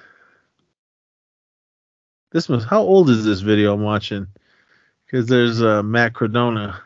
this 2.32 2.50
was 2.50 2.64
how 2.64 2.82
old 2.82 3.08
is 3.08 3.24
this 3.24 3.40
video 3.40 3.72
I'm 3.72 3.82
watching? 3.82 4.26
Because 5.06 5.26
there's 5.26 5.62
uh, 5.62 5.82
Matt 5.82 6.12
Cardona. 6.12 6.80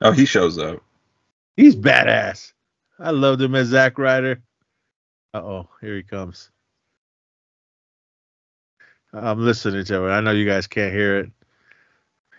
Oh, 0.00 0.12
he 0.12 0.26
shows 0.26 0.58
up. 0.58 0.82
He's 1.56 1.74
badass. 1.74 2.52
I 3.00 3.10
loved 3.10 3.42
him 3.42 3.54
as 3.56 3.68
Zack 3.68 3.98
Ryder. 3.98 4.42
Uh 5.34 5.38
oh, 5.38 5.68
here 5.80 5.96
he 5.96 6.02
comes. 6.04 6.50
I'm 9.12 9.40
listening 9.40 9.84
to 9.86 10.06
it. 10.06 10.10
I 10.10 10.20
know 10.20 10.32
you 10.32 10.46
guys 10.46 10.66
can't 10.66 10.92
hear 10.92 11.18
it. 11.18 11.30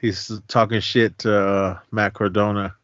He's 0.02 0.40
talking 0.48 0.80
shit 0.80 1.18
to 1.19 1.38
uh, 1.38 1.80
Matt 1.91 2.14
Cardona. 2.14 2.76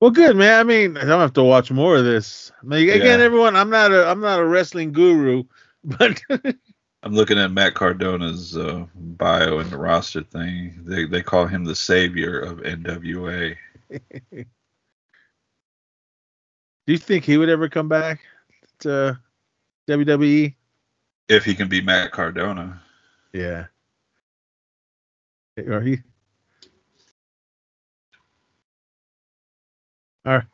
Well, 0.00 0.10
good 0.10 0.36
man. 0.36 0.58
I 0.58 0.62
mean, 0.62 0.96
I 0.96 1.04
don't 1.04 1.20
have 1.20 1.34
to 1.34 1.44
watch 1.44 1.70
more 1.70 1.96
of 1.96 2.04
this. 2.04 2.50
I 2.62 2.64
mean, 2.64 2.88
again, 2.88 3.18
Yeah. 3.18 3.24
everyone, 3.24 3.54
I'm 3.54 3.68
not 3.68 3.92
a 3.92 4.08
I'm 4.08 4.20
not 4.20 4.40
a 4.40 4.44
wrestling 4.44 4.92
guru, 4.92 5.44
but 5.84 6.22
I'm 7.02 7.12
looking 7.12 7.38
at 7.38 7.52
Matt 7.52 7.74
Cardona's 7.74 8.56
uh, 8.56 8.86
bio 8.94 9.58
and 9.58 9.70
the 9.70 9.76
roster 9.76 10.22
thing. 10.22 10.74
They 10.84 11.04
they 11.04 11.22
call 11.22 11.46
him 11.46 11.64
the 11.64 11.74
savior 11.74 12.40
of 12.40 12.58
NWA. 12.60 13.56
do 13.90 14.44
you 16.86 16.98
think 16.98 17.24
he 17.24 17.36
would 17.36 17.50
ever 17.50 17.68
come 17.68 17.88
back 17.88 18.20
to? 18.80 19.18
WWE? 19.88 20.54
If 21.28 21.44
he 21.44 21.54
can 21.54 21.68
be 21.68 21.80
Matt 21.80 22.12
Cardona. 22.12 22.80
Yeah. 23.32 23.66
Or 25.58 25.80
he. 25.80 25.98
All 30.24 30.34
right. 30.34 30.44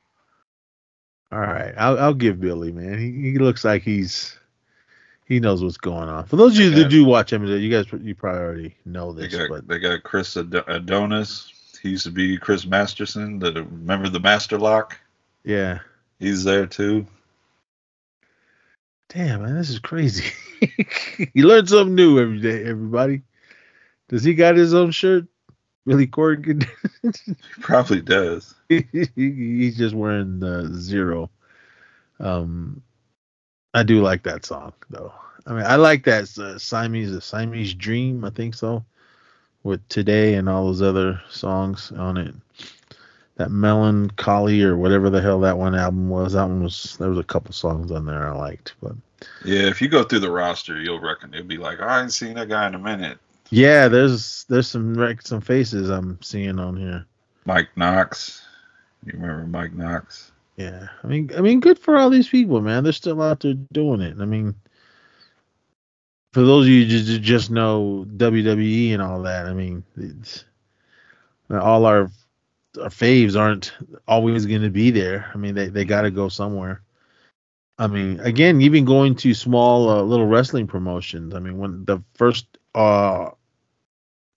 All 1.33 1.41
right. 1.41 1.75
I'll 1.77 1.99
I'll 1.99 2.15
give 2.15 2.41
Billy, 2.41 2.73
man. 2.73 2.99
He 2.99 3.33
he 3.33 3.39
looks 3.39 3.65
like 3.65 3.83
he's 3.83 4.39
he 5.27 5.41
knows 5.41 5.63
what's 5.63 5.77
going 5.77 6.09
on. 6.09 6.27
For 6.27 6.37
those 6.37 6.55
of 6.59 6.65
you 6.65 6.71
that 6.71 6.89
do 6.89 7.05
watch 7.05 7.33
him, 7.33 7.45
you 7.47 7.71
guys 7.71 7.87
you 8.01 8.15
probably 8.15 8.41
already 8.41 8.77
know 8.85 9.13
They 9.13 9.29
this, 9.29 9.37
got 9.37 9.49
but 9.49 9.69
they 9.69 9.79
got 9.79 10.03
Chris 10.03 10.37
Ad- 10.37 10.65
Adonis. 10.69 11.53
He 11.83 11.91
used 11.91 12.05
to 12.05 12.11
be 12.11 12.39
Chris 12.39 12.67
Masterson. 12.67 13.39
The 13.39 13.53
remember 13.53 14.09
the 14.09 14.21
Master 14.21 14.59
Lock? 14.59 14.99
yeah. 15.45 15.81
He's 16.19 16.45
there 16.45 16.67
too. 16.67 17.07
Damn, 19.09 19.43
man, 19.43 19.57
this 19.57 19.71
is 19.71 19.79
crazy. 19.79 20.33
you 21.35 21.47
learn 21.47 21.67
something 21.67 21.95
new 21.95 22.19
every 22.19 22.41
day, 22.41 22.65
everybody. 22.65 23.23
Does 24.09 24.25
he 24.25 24.35
got 24.35 24.57
his 24.57 24.75
own 24.75 24.91
shirt? 24.91 25.27
Billy 25.87 26.07
Corgan? 26.07 26.67
He 27.03 27.37
probably 27.61 28.01
does. 28.01 28.55
he's 28.69 29.77
just 29.77 29.95
wearing 29.95 30.41
the 30.41 30.69
zero. 30.75 31.31
Um, 32.19 32.83
I 33.73 33.85
do 33.85 34.03
like 34.03 34.25
that 34.25 34.45
song 34.45 34.73
though. 34.91 35.13
I 35.47 35.53
mean, 35.53 35.65
I 35.65 35.77
like 35.77 36.05
that 36.05 36.37
uh, 36.39 36.59
Siamese, 36.59 37.23
Siamese 37.23 37.75
Dream. 37.75 38.25
I 38.25 38.31
think 38.31 38.55
so, 38.55 38.85
with 39.63 39.87
today 39.89 40.35
and 40.35 40.49
all 40.49 40.67
those 40.67 40.83
other 40.83 41.21
songs 41.31 41.93
on 41.93 42.17
it. 42.17 42.35
That 43.37 43.51
Mellon 43.51 44.11
Collie 44.11 44.63
or 44.63 44.77
whatever 44.77 45.11
the 45.11 45.21
hell 45.21 45.41
that 45.41 45.59
one 45.59 45.75
album 45.75 46.09
was. 46.09 46.33
That 46.33 46.45
one 46.49 46.63
was 46.63 46.97
there 46.99 47.11
was 47.11 47.19
a 47.19 47.25
couple 47.25 47.53
songs 47.53 47.91
on 47.91 48.07
there 48.07 48.29
I 48.29 48.37
liked, 48.37 48.75
but 48.83 48.93
Yeah, 49.45 49.69
if 49.69 49.83
you 49.83 49.89
go 49.89 50.03
through 50.05 50.21
the 50.21 50.31
roster, 50.31 50.81
you'll 50.81 51.01
reckon 51.01 51.35
it'll 51.35 51.47
be 51.47 51.59
like, 51.59 51.81
I 51.81 52.01
ain't 52.01 52.13
seen 52.13 52.35
that 52.35 52.49
guy 52.49 52.67
in 52.67 52.75
a 52.75 52.79
minute. 52.79 53.19
yeah, 53.51 53.89
there's 53.89 54.45
there's 54.49 54.69
some 54.69 55.19
some 55.23 55.41
faces 55.43 55.91
I'm 55.91 56.19
seeing 56.23 56.59
on 56.59 56.77
here. 56.77 57.05
Mike 57.45 57.69
Knox. 57.77 58.43
You 59.05 59.13
remember 59.15 59.47
Mike 59.47 59.75
Knox? 59.75 60.33
Yeah, 60.57 60.89
I 61.05 61.07
mean, 61.07 61.31
I 61.37 61.43
mean, 61.43 61.61
good 61.61 61.79
for 61.79 61.97
all 61.97 62.09
these 62.09 62.29
people, 62.29 62.61
man. 62.63 62.83
They're 62.83 62.93
still 62.93 63.21
out 63.21 63.41
there 63.41 63.55
doing 63.73 64.01
it. 64.01 64.17
I 64.19 64.25
mean, 64.25 64.55
for 66.33 66.41
those 66.41 66.65
of 66.65 66.71
you 66.71 66.85
who 66.85 66.89
just, 66.89 67.21
just 67.21 67.51
know 67.51 68.07
WWE 68.17 68.95
and 68.95 69.03
all 69.03 69.23
that, 69.23 69.47
I 69.47 69.53
mean, 69.53 69.85
it's, 69.97 70.45
all 71.51 71.85
our 71.85 72.11
our 72.79 72.89
faves 72.89 73.39
aren't 73.39 73.73
always 74.07 74.47
going 74.47 74.63
to 74.63 74.71
be 74.71 74.91
there. 74.91 75.31
I 75.35 75.37
mean, 75.37 75.55
they 75.55 75.69
they 75.69 75.85
got 75.85 76.03
to 76.03 76.11
go 76.11 76.29
somewhere. 76.29 76.83
I 77.79 77.87
mean, 77.87 78.21
again, 78.21 78.61
even 78.63 78.85
going 78.85 79.15
to 79.17 79.35
small 79.35 79.91
uh, 79.91 80.03
little 80.03 80.27
wrestling 80.27 80.67
promotions. 80.67 81.35
I 81.35 81.41
mean, 81.41 81.59
when 81.59 81.85
the 81.85 82.03
first 82.15 82.47
uh, 82.75 83.31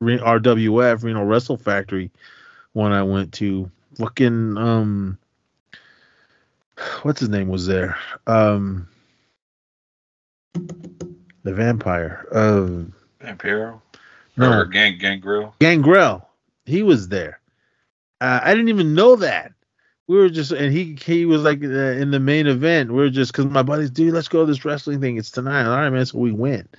RWF 0.01 1.03
Reno 1.03 1.23
Wrestle 1.23 1.57
Factory 1.57 2.11
one 2.73 2.91
I 2.91 3.03
went 3.03 3.33
to, 3.35 3.69
fucking 3.95 4.57
um, 4.57 5.17
what's 7.01 7.19
his 7.19 7.29
name 7.29 7.47
was 7.47 7.67
there? 7.67 7.97
Um, 8.27 8.87
the 11.43 11.53
vampire. 11.53 12.27
Um, 12.31 12.93
Vampiro? 13.21 13.81
no, 14.37 14.59
Or 14.59 14.65
Gang 14.65 14.97
Gangrel? 14.97 15.55
Gangrel. 15.59 16.27
He 16.65 16.83
was 16.83 17.07
there. 17.07 17.38
Uh, 18.21 18.39
I 18.43 18.51
didn't 18.53 18.69
even 18.69 18.93
know 18.93 19.15
that. 19.17 19.53
We 20.07 20.17
were 20.17 20.29
just, 20.29 20.51
and 20.51 20.73
he 20.73 20.97
he 21.05 21.25
was 21.25 21.43
like 21.43 21.63
uh, 21.63 21.67
in 21.67 22.09
the 22.11 22.19
main 22.19 22.47
event. 22.47 22.89
We 22.89 22.97
were 22.97 23.09
just 23.11 23.31
because 23.31 23.45
my 23.45 23.61
buddies, 23.61 23.91
dude, 23.91 24.13
let's 24.13 24.27
go 24.27 24.41
to 24.41 24.45
this 24.51 24.65
wrestling 24.65 24.99
thing. 25.01 25.17
It's 25.17 25.29
tonight. 25.29 25.65
All 25.65 25.77
right, 25.77 25.89
man. 25.89 26.05
So 26.05 26.17
we 26.17 26.31
went. 26.31 26.75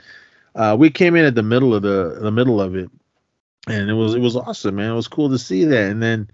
Uh, 0.56 0.76
we 0.78 0.90
came 0.90 1.14
in 1.14 1.24
at 1.24 1.36
the 1.36 1.42
middle 1.42 1.72
of 1.74 1.82
the 1.82 2.18
the 2.20 2.32
middle 2.32 2.60
of 2.60 2.74
it, 2.74 2.90
and 3.68 3.88
it 3.88 3.94
was 3.94 4.16
it 4.16 4.20
was 4.20 4.34
awesome, 4.34 4.74
man. 4.74 4.90
It 4.90 4.96
was 4.96 5.06
cool 5.06 5.30
to 5.30 5.38
see 5.38 5.64
that. 5.64 5.90
And 5.90 6.02
then, 6.02 6.28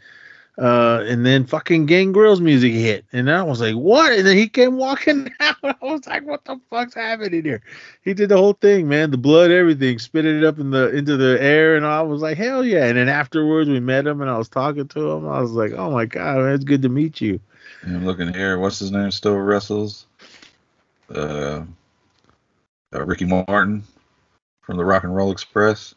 uh, 0.58 1.04
and 1.06 1.26
then 1.26 1.44
fucking 1.44 1.86
Gangrel's 1.86 2.40
music 2.40 2.72
hit, 2.72 3.04
and 3.12 3.30
I 3.30 3.42
was 3.42 3.60
like, 3.60 3.74
what? 3.74 4.12
And 4.12 4.26
then 4.26 4.36
he 4.36 4.48
came 4.48 4.76
walking 4.76 5.30
out. 5.40 5.56
I 5.62 5.74
was 5.82 6.06
like, 6.06 6.24
what 6.26 6.44
the 6.44 6.58
fuck's 6.70 6.94
happening 6.94 7.44
here? 7.44 7.62
He 8.02 8.14
did 8.14 8.30
the 8.30 8.36
whole 8.36 8.54
thing, 8.54 8.88
man. 8.88 9.10
The 9.10 9.18
blood, 9.18 9.50
everything, 9.50 9.98
spitted 9.98 10.36
it 10.36 10.44
up 10.46 10.58
in 10.58 10.70
the 10.70 10.88
into 10.96 11.16
the 11.16 11.40
air, 11.42 11.76
and 11.76 11.84
I 11.84 12.02
was 12.02 12.22
like, 12.22 12.38
hell 12.38 12.64
yeah. 12.64 12.86
And 12.86 12.96
then 12.96 13.08
afterwards, 13.08 13.68
we 13.68 13.80
met 13.80 14.06
him, 14.06 14.20
and 14.20 14.30
I 14.30 14.38
was 14.38 14.48
talking 14.48 14.88
to 14.88 15.10
him. 15.10 15.28
I 15.28 15.40
was 15.40 15.52
like, 15.52 15.72
oh 15.72 15.90
my 15.90 16.06
god, 16.06 16.38
man, 16.38 16.54
it's 16.54 16.64
good 16.64 16.82
to 16.82 16.88
meet 16.88 17.20
you. 17.20 17.38
And 17.82 17.96
I'm 17.96 18.06
looking 18.06 18.32
here. 18.32 18.58
What's 18.58 18.78
his 18.78 18.90
name? 18.90 19.10
Still 19.10 19.36
wrestles? 19.36 20.06
Uh, 21.14 21.62
uh, 22.94 23.04
Ricky 23.04 23.24
Morton 23.26 23.84
from 24.62 24.76
the 24.76 24.84
Rock 24.84 25.04
and 25.04 25.14
Roll 25.14 25.30
Express. 25.30 25.94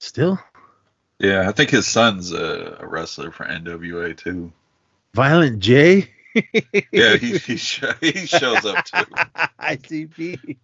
Still, 0.00 0.38
Yeah, 1.22 1.48
I 1.48 1.52
think 1.52 1.70
his 1.70 1.86
son's 1.86 2.32
a, 2.32 2.78
a 2.80 2.86
wrestler 2.86 3.30
for 3.30 3.44
NWA 3.44 4.16
too. 4.16 4.52
Violent 5.14 5.60
J. 5.60 6.10
Yeah, 6.90 7.16
he 7.16 7.36
he, 7.36 7.56
sh- 7.58 7.84
he 8.00 8.26
shows 8.26 8.64
up 8.64 8.84
too. 8.86 9.04
ICP. 9.60 10.56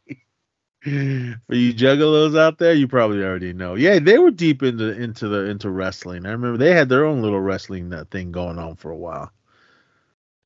For 0.82 1.54
you 1.54 1.74
juggalos 1.74 2.38
out 2.38 2.56
there, 2.56 2.72
you 2.72 2.88
probably 2.88 3.22
already 3.22 3.52
know. 3.52 3.74
Yeah, 3.74 3.98
they 3.98 4.16
were 4.18 4.30
deep 4.30 4.62
into 4.62 4.98
into 4.98 5.28
the 5.28 5.44
into 5.44 5.68
wrestling. 5.68 6.24
I 6.24 6.30
remember 6.30 6.56
they 6.56 6.72
had 6.72 6.88
their 6.88 7.04
own 7.04 7.20
little 7.20 7.40
wrestling 7.40 7.92
uh, 7.92 8.04
thing 8.10 8.32
going 8.32 8.58
on 8.58 8.76
for 8.76 8.90
a 8.90 8.96
while. 8.96 9.30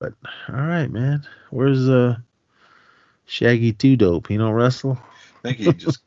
But 0.00 0.14
all 0.48 0.56
right, 0.56 0.90
man. 0.90 1.24
Where's 1.50 1.88
uh 1.88 2.16
Shaggy 3.26 3.72
Two 3.72 3.96
Dope? 3.96 4.26
He 4.26 4.36
don't 4.36 4.52
wrestle? 4.54 4.98
I 5.44 5.48
think 5.48 5.58
he 5.58 5.72
just 5.72 6.00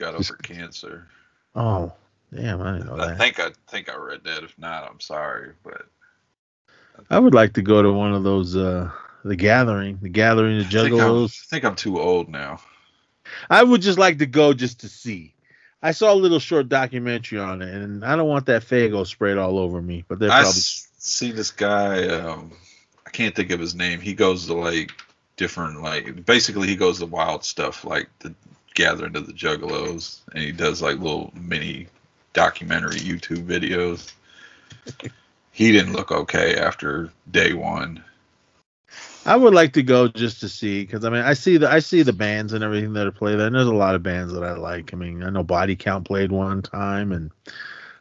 got 0.00 0.16
over 0.16 0.34
cancer. 0.42 1.06
Oh, 1.54 1.92
damn, 2.34 2.60
I 2.62 2.72
didn't 2.72 2.86
know 2.86 2.96
I 3.02 3.06
that. 3.08 3.18
think 3.18 3.40
I 3.40 3.50
think 3.68 3.88
I 3.90 3.96
read 3.96 4.24
that. 4.24 4.44
If 4.44 4.58
not, 4.58 4.88
I'm 4.90 5.00
sorry, 5.00 5.52
but 5.62 5.86
I 7.10 7.18
would 7.18 7.34
like 7.34 7.54
to 7.54 7.62
go 7.62 7.82
to 7.82 7.92
one 7.92 8.14
of 8.14 8.22
those 8.24 8.56
uh 8.56 8.90
the 9.24 9.36
gathering, 9.36 9.98
the 10.00 10.08
gathering 10.08 10.58
of 10.60 10.66
I 10.66 10.70
juggalos. 10.70 11.42
I 11.42 11.46
think 11.50 11.64
I'm 11.64 11.76
too 11.76 12.00
old 12.00 12.28
now. 12.28 12.60
I 13.48 13.62
would 13.62 13.82
just 13.82 13.98
like 13.98 14.18
to 14.18 14.26
go 14.26 14.52
just 14.52 14.80
to 14.80 14.88
see. 14.88 15.34
I 15.82 15.92
saw 15.92 16.12
a 16.12 16.14
little 16.14 16.38
short 16.38 16.68
documentary 16.68 17.38
on 17.38 17.62
it, 17.62 17.74
and 17.74 18.04
I 18.04 18.16
don't 18.16 18.28
want 18.28 18.46
that 18.46 18.62
Faygo 18.62 19.06
sprayed 19.06 19.38
all 19.38 19.58
over 19.58 19.80
me. 19.80 20.04
But 20.08 20.18
they're 20.18 20.30
I 20.30 20.40
probably 20.40 20.58
s- 20.58 20.88
see 20.98 21.32
this 21.32 21.50
guy. 21.50 22.06
Um, 22.08 22.52
I 23.06 23.10
can't 23.10 23.34
think 23.34 23.50
of 23.50 23.60
his 23.60 23.74
name. 23.74 24.00
He 24.00 24.12
goes 24.14 24.46
to 24.46 24.54
like 24.54 24.92
different, 25.36 25.82
like 25.82 26.24
basically 26.26 26.68
he 26.68 26.76
goes 26.76 26.98
to 26.98 27.06
wild 27.06 27.44
stuff, 27.44 27.84
like 27.84 28.08
the 28.18 28.34
gathering 28.74 29.16
of 29.16 29.26
the 29.26 29.32
Juggalos, 29.32 30.20
and 30.34 30.42
he 30.44 30.52
does 30.52 30.82
like 30.82 30.98
little 30.98 31.32
mini 31.34 31.88
documentary 32.32 33.00
YouTube 33.00 33.44
videos. 33.44 34.12
he 35.52 35.72
didn't 35.72 35.92
look 35.92 36.12
okay 36.12 36.56
after 36.56 37.10
day 37.30 37.52
one. 37.52 38.02
I 39.26 39.36
would 39.36 39.52
like 39.52 39.74
to 39.74 39.82
go 39.82 40.08
just 40.08 40.40
to 40.40 40.48
see 40.48 40.82
because 40.82 41.04
I 41.04 41.10
mean 41.10 41.22
I 41.22 41.34
see 41.34 41.58
the 41.58 41.70
I 41.70 41.80
see 41.80 42.02
the 42.02 42.12
bands 42.12 42.52
and 42.52 42.64
everything 42.64 42.94
that 42.94 43.06
are 43.06 43.12
played 43.12 43.38
there, 43.38 43.46
and 43.46 43.54
there's 43.54 43.66
a 43.66 43.74
lot 43.74 43.94
of 43.94 44.02
bands 44.02 44.32
that 44.32 44.42
I 44.42 44.52
like. 44.52 44.94
I 44.94 44.96
mean 44.96 45.22
I 45.22 45.30
know 45.30 45.42
Body 45.42 45.76
Count 45.76 46.06
played 46.06 46.32
one 46.32 46.62
time, 46.62 47.12
and 47.12 47.30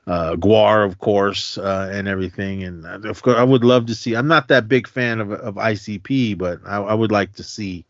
uh, 0.07 0.35
GWAR 0.35 0.85
of 0.85 0.99
course, 0.99 1.57
uh, 1.57 1.89
and 1.91 2.07
everything. 2.07 2.63
And 2.63 2.85
uh, 2.85 3.09
of 3.09 3.21
course 3.21 3.37
I 3.37 3.43
would 3.43 3.65
love 3.65 3.87
to 3.87 3.95
see. 3.95 4.15
I'm 4.15 4.27
not 4.27 4.47
that 4.47 4.69
big 4.69 4.87
fan 4.87 5.19
of 5.19 5.31
of 5.31 5.55
ICP, 5.55 6.37
but 6.37 6.61
I, 6.65 6.77
I 6.77 6.93
would 6.93 7.11
like 7.11 7.33
to 7.33 7.43
see 7.43 7.85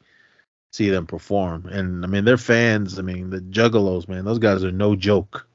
see 0.72 0.90
them 0.90 1.06
perform. 1.06 1.68
And 1.68 2.04
I 2.04 2.08
mean 2.08 2.26
they're 2.26 2.38
fans. 2.38 2.98
I 2.98 3.04
mean 3.04 3.30
the 3.30 3.42
Juggalos, 3.42 4.08
man, 4.08 4.26
those 4.26 4.40
guys 4.40 4.64
are 4.64 4.72
no 4.72 4.96
joke. 4.96 5.48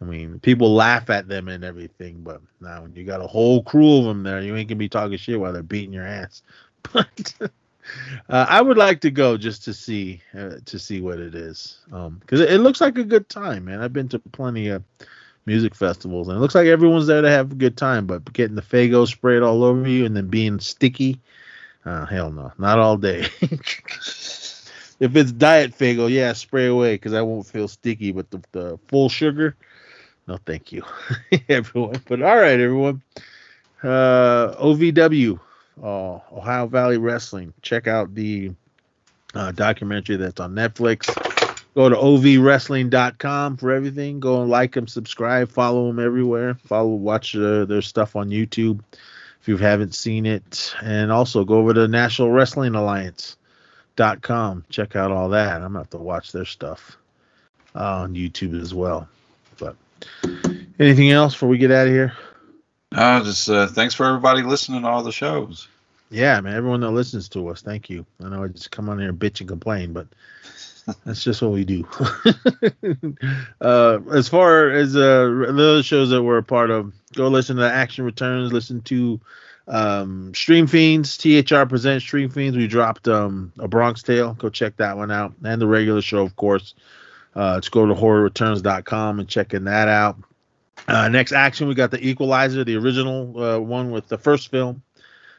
I 0.00 0.04
mean, 0.04 0.38
people 0.40 0.74
laugh 0.74 1.10
at 1.10 1.28
them 1.28 1.48
and 1.48 1.64
everything, 1.64 2.20
but 2.20 2.40
now 2.60 2.86
you 2.94 3.04
got 3.04 3.20
a 3.20 3.26
whole 3.26 3.62
crew 3.62 3.98
of 3.98 4.04
them 4.04 4.22
there, 4.22 4.40
you 4.40 4.54
ain't 4.54 4.68
gonna 4.68 4.76
be 4.76 4.88
talking 4.88 5.18
shit 5.18 5.40
while 5.40 5.52
they're 5.52 5.62
beating 5.62 5.92
your 5.92 6.06
ass. 6.06 6.42
But 6.92 7.34
uh, 8.28 8.46
I 8.48 8.62
would 8.62 8.78
like 8.78 9.00
to 9.00 9.10
go 9.10 9.36
just 9.36 9.64
to 9.64 9.74
see 9.74 10.22
uh, 10.32 10.56
to 10.64 10.78
see 10.78 11.00
what 11.00 11.18
it 11.18 11.34
is, 11.34 11.78
because 11.86 12.40
it, 12.40 12.52
it 12.52 12.58
looks 12.58 12.80
like 12.80 12.96
a 12.96 13.04
good 13.04 13.28
time, 13.28 13.66
man. 13.66 13.82
I've 13.82 13.92
been 13.92 14.08
to 14.10 14.18
plenty 14.18 14.68
of 14.68 14.82
music 15.44 15.74
festivals, 15.74 16.28
and 16.28 16.36
it 16.36 16.40
looks 16.40 16.54
like 16.54 16.66
everyone's 16.66 17.06
there 17.06 17.20
to 17.20 17.30
have 17.30 17.52
a 17.52 17.56
good 17.56 17.76
time. 17.76 18.06
But 18.06 18.32
getting 18.32 18.54
the 18.54 18.62
Faygo 18.62 19.06
sprayed 19.08 19.42
all 19.42 19.64
over 19.64 19.88
you 19.88 20.06
and 20.06 20.16
then 20.16 20.28
being 20.28 20.60
sticky, 20.60 21.20
uh, 21.84 22.06
hell 22.06 22.30
no, 22.30 22.52
not 22.58 22.78
all 22.78 22.96
day. 22.96 23.26
if 23.40 25.16
it's 25.16 25.32
diet 25.32 25.76
Faygo, 25.76 26.10
yeah, 26.10 26.32
spray 26.34 26.66
away 26.66 26.94
because 26.94 27.14
I 27.14 27.22
won't 27.22 27.46
feel 27.46 27.68
sticky. 27.68 28.12
But 28.12 28.30
the, 28.30 28.42
the 28.52 28.78
full 28.88 29.08
sugar, 29.08 29.56
no, 30.28 30.38
thank 30.44 30.70
you, 30.72 30.84
everyone. 31.48 32.00
But 32.06 32.22
all 32.22 32.36
right, 32.36 32.60
everyone. 32.60 33.02
Uh, 33.82 34.54
OVW, 34.62 35.40
uh, 35.82 36.18
Ohio 36.32 36.66
Valley 36.66 36.98
Wrestling. 36.98 37.54
Check 37.62 37.86
out 37.86 38.14
the 38.14 38.52
uh, 39.34 39.52
documentary 39.52 40.16
that's 40.16 40.38
on 40.38 40.54
Netflix. 40.54 41.06
Go 41.74 41.88
to 41.88 41.96
ovwrestling.com 41.96 43.56
for 43.56 43.72
everything. 43.72 44.20
Go 44.20 44.42
and 44.42 44.50
like 44.50 44.74
them, 44.74 44.86
subscribe, 44.86 45.48
follow 45.48 45.86
them 45.86 46.04
everywhere. 46.04 46.54
Follow, 46.54 46.88
watch 46.88 47.34
uh, 47.34 47.64
their 47.64 47.82
stuff 47.82 48.14
on 48.16 48.30
YouTube 48.30 48.80
if 49.40 49.48
you 49.48 49.56
haven't 49.56 49.94
seen 49.94 50.26
it. 50.26 50.74
And 50.82 51.10
also 51.10 51.44
go 51.44 51.54
over 51.54 51.72
to 51.72 51.88
National 51.88 52.30
Wrestling 52.32 52.74
Alliance.com. 52.74 54.64
Check 54.68 54.96
out 54.96 55.12
all 55.12 55.28
that. 55.30 55.54
I'm 55.54 55.60
going 55.60 55.72
to 55.72 55.78
have 55.78 55.90
to 55.90 55.98
watch 55.98 56.32
their 56.32 56.44
stuff 56.44 56.98
uh, 57.74 58.00
on 58.00 58.14
YouTube 58.14 58.60
as 58.60 58.74
well. 58.74 59.08
Anything 60.78 61.10
else 61.10 61.34
before 61.34 61.48
we 61.48 61.58
get 61.58 61.70
out 61.70 61.86
of 61.86 61.92
here? 61.92 62.12
No, 62.92 63.22
just 63.24 63.48
uh, 63.48 63.66
thanks 63.66 63.94
for 63.94 64.06
everybody 64.06 64.42
listening 64.42 64.82
to 64.82 64.88
all 64.88 65.02
the 65.02 65.12
shows. 65.12 65.68
Yeah, 66.10 66.40
man. 66.40 66.54
Everyone 66.54 66.80
that 66.80 66.90
listens 66.90 67.28
to 67.30 67.48
us, 67.48 67.60
thank 67.60 67.90
you. 67.90 68.06
I 68.24 68.28
know 68.28 68.44
I 68.44 68.48
just 68.48 68.70
come 68.70 68.88
on 68.88 68.98
here 68.98 69.10
and 69.10 69.18
bitch 69.18 69.40
and 69.40 69.48
complain, 69.48 69.92
but 69.92 70.06
that's 71.04 71.22
just 71.22 71.42
what 71.42 71.50
we 71.50 71.64
do. 71.64 71.86
uh, 73.60 73.98
as 74.12 74.28
far 74.28 74.70
as 74.70 74.96
uh, 74.96 75.26
the 75.26 75.46
other 75.48 75.82
shows 75.82 76.10
that 76.10 76.22
we're 76.22 76.38
a 76.38 76.42
part 76.42 76.70
of, 76.70 76.92
go 77.14 77.28
listen 77.28 77.56
to 77.56 77.70
Action 77.70 78.04
Returns. 78.04 78.52
Listen 78.52 78.80
to 78.82 79.20
um, 79.66 80.32
Stream 80.34 80.66
Fiends. 80.66 81.18
THR 81.18 81.64
presents 81.64 82.04
Stream 82.04 82.30
Fiends. 82.30 82.56
We 82.56 82.68
dropped 82.68 83.06
um, 83.06 83.52
a 83.58 83.68
Bronx 83.68 84.02
Tale. 84.02 84.34
Go 84.34 84.48
check 84.48 84.76
that 84.78 84.96
one 84.96 85.10
out, 85.10 85.34
and 85.44 85.60
the 85.60 85.66
regular 85.66 86.00
show, 86.00 86.22
of 86.22 86.36
course. 86.36 86.74
Uh, 87.38 87.52
let's 87.54 87.68
go 87.68 87.86
to 87.86 87.94
horrorreturns.com 87.94 89.20
and 89.20 89.28
checking 89.28 89.62
that 89.64 89.86
out. 89.86 90.16
Uh, 90.88 91.08
next 91.08 91.30
action, 91.32 91.68
we 91.68 91.74
got 91.74 91.90
the 91.92 92.04
Equalizer, 92.04 92.64
the 92.64 92.74
original 92.76 93.40
uh, 93.40 93.58
one 93.60 93.92
with 93.92 94.08
the 94.08 94.18
first 94.18 94.50
film. 94.50 94.82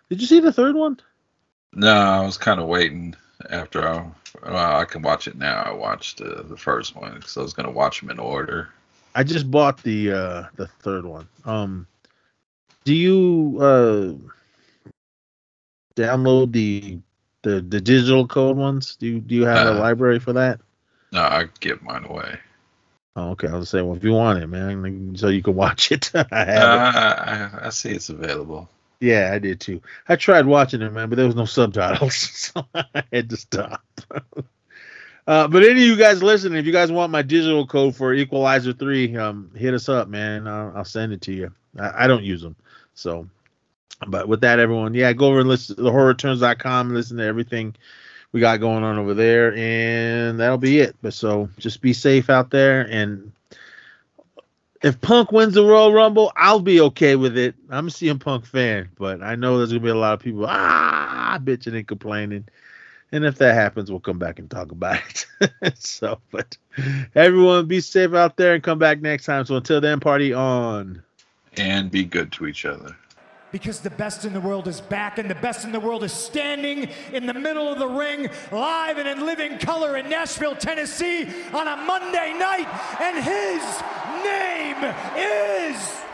Did 0.10 0.22
you 0.22 0.28
see 0.28 0.40
the 0.40 0.54
third 0.54 0.76
one? 0.76 1.00
No, 1.74 1.92
I 1.92 2.26
was 2.26 2.38
kind 2.38 2.60
of 2.62 2.68
waiting 2.68 3.16
after 3.50 3.86
I. 3.86 4.06
Well, 4.46 4.78
I 4.80 4.86
can 4.86 5.02
watch 5.02 5.28
it 5.28 5.38
now. 5.38 5.62
I 5.62 5.72
watched 5.74 6.22
uh, 6.22 6.44
the 6.44 6.56
first 6.56 6.96
one 6.96 7.16
because 7.16 7.36
I 7.36 7.42
was 7.42 7.54
gonna 7.54 7.72
watch 7.72 8.00
them 8.00 8.12
in 8.12 8.20
order. 8.20 8.70
I 9.16 9.24
just 9.24 9.50
bought 9.52 9.82
the 9.84 10.12
uh 10.14 10.44
the 10.56 10.68
third 10.68 11.04
one. 11.06 11.28
Um 11.46 11.88
do 12.86 12.94
you 12.94 13.58
uh 13.60 14.14
download 15.96 16.52
the 16.52 17.00
the 17.42 17.62
the 17.62 17.82
digital 17.82 18.28
code 18.28 18.56
ones? 18.58 18.96
Do 18.96 19.08
you 19.08 19.20
do 19.20 19.36
you 19.36 19.46
have 19.46 19.68
a 19.68 19.72
Uh, 19.78 19.80
library 19.80 20.20
for 20.20 20.34
that? 20.34 20.60
No, 21.12 21.22
I 21.22 21.48
give 21.60 21.82
mine 21.82 22.06
away. 22.06 22.40
Oh, 23.16 23.32
okay. 23.32 23.48
I 23.48 23.56
was 23.58 23.70
saying, 23.70 23.86
well, 23.88 23.98
if 23.98 24.04
you 24.04 24.14
want 24.14 24.42
it, 24.44 24.48
man, 24.48 25.16
so 25.18 25.28
you 25.30 25.44
can 25.44 25.56
watch 25.58 25.92
it. 25.92 26.12
I 26.16 26.20
Uh, 26.20 26.24
it. 26.24 26.32
I, 26.34 27.60
I 27.64 27.70
see 27.70 27.92
it's 27.92 28.10
available. 28.10 28.70
Yeah, 29.02 29.32
I 29.34 29.40
did 29.40 29.62
too. 29.62 29.82
I 30.10 30.16
tried 30.18 30.46
watching 30.46 30.82
it, 30.82 30.92
man, 30.92 31.10
but 31.10 31.16
there 31.16 31.26
was 31.26 31.36
no 31.36 31.46
subtitles, 31.46 32.16
so 32.54 32.66
I 32.76 33.04
had 33.14 33.30
to 33.30 33.38
stop. 33.38 33.82
uh, 35.28 35.48
but 35.48 35.64
any 35.64 35.72
of 35.82 35.88
you 35.88 35.96
guys 35.98 36.22
listening, 36.22 36.60
if 36.60 36.66
you 36.66 36.74
guys 36.74 36.92
want 36.92 37.12
my 37.12 37.22
digital 37.22 37.66
code 37.66 37.96
for 37.96 38.14
Equalizer 38.14 38.74
Three, 38.74 39.16
um, 39.18 39.52
hit 39.56 39.74
us 39.74 39.90
up, 39.90 40.10
man. 40.10 40.48
I'll, 40.48 40.74
I'll 40.78 40.86
send 40.86 41.14
it 41.14 41.22
to 41.22 41.34
you. 41.34 41.52
I, 41.80 42.06
I 42.06 42.08
don't 42.08 42.24
use 42.24 42.42
them, 42.42 42.56
so 42.94 43.28
But 44.08 44.28
with 44.28 44.42
that, 44.42 44.60
everyone, 44.60 44.94
yeah, 44.94 45.14
go 45.14 45.28
over 45.28 45.40
and 45.42 45.50
listen 45.50 45.76
to 45.78 45.82
the 45.82 45.92
horrorreturns.com, 45.92 46.94
listen 46.94 47.18
to 47.18 47.26
everything 47.26 47.76
we 48.32 48.40
got 48.40 48.60
going 48.60 48.84
on 48.84 48.98
over 48.98 49.14
there, 49.14 49.56
and 49.56 50.40
that'll 50.40 50.58
be 50.58 50.80
it. 50.80 50.96
But 51.02 51.14
so 51.14 51.50
just 51.58 51.82
be 51.82 51.94
safe 51.94 52.30
out 52.30 52.52
there. 52.52 52.82
And 52.82 53.32
if 54.82 55.02
Punk 55.02 55.32
wins 55.32 55.56
the 55.56 55.66
Royal 55.66 55.94
Rumble, 55.94 56.32
I'll 56.36 56.60
be 56.60 56.80
okay 56.82 57.16
with 57.16 57.38
it. 57.38 57.56
I'm 57.70 57.88
a 57.88 57.92
CM 57.92 58.20
Punk 58.20 58.46
fan, 58.46 58.90
but 58.98 59.22
I 59.22 59.36
know 59.36 59.58
there's 59.58 59.72
gonna 59.72 59.82
be 59.82 59.90
a 59.90 59.96
lot 59.96 60.14
of 60.14 60.20
people 60.20 60.46
ah 60.48 61.40
bitching 61.42 61.76
and 61.76 61.88
complaining. 61.88 62.46
And 63.12 63.26
if 63.26 63.40
that 63.40 63.56
happens, 63.56 63.90
we'll 63.90 64.00
come 64.00 64.20
back 64.20 64.38
and 64.38 64.50
talk 64.50 64.72
about 64.72 65.00
it. 65.42 65.74
so, 65.80 66.20
but 66.32 66.58
everyone 67.16 67.66
be 67.66 67.82
safe 67.82 68.14
out 68.14 68.38
there 68.38 68.54
and 68.54 68.64
come 68.64 68.78
back 68.78 69.02
next 69.02 69.26
time. 69.26 69.46
So 69.46 69.56
until 69.56 69.82
then, 69.82 70.00
party 70.00 70.32
on. 70.32 71.02
And 71.58 71.90
be 71.90 72.04
good 72.04 72.32
to 72.34 72.46
each 72.46 72.66
other. 72.66 72.96
Because 73.52 73.80
the 73.80 73.90
best 73.90 74.26
in 74.26 74.34
the 74.34 74.42
world 74.42 74.68
is 74.68 74.80
back, 74.80 75.18
and 75.18 75.30
the 75.30 75.36
best 75.36 75.66
in 75.66 75.72
the 75.72 75.80
world 75.80 76.04
is 76.04 76.14
standing 76.14 76.90
in 77.12 77.26
the 77.26 77.34
middle 77.34 77.68
of 77.68 77.80
the 77.80 77.88
ring, 77.88 78.30
live 78.52 78.98
and 78.98 79.08
in 79.08 79.26
living 79.26 79.58
color 79.58 79.98
in 79.98 80.10
Nashville, 80.10 80.56
Tennessee, 80.56 81.28
on 81.54 81.68
a 81.68 81.76
Monday 81.78 82.34
night, 82.38 82.68
and 83.02 83.18
his 83.18 83.64
name 84.24 84.94
is. 85.18 86.09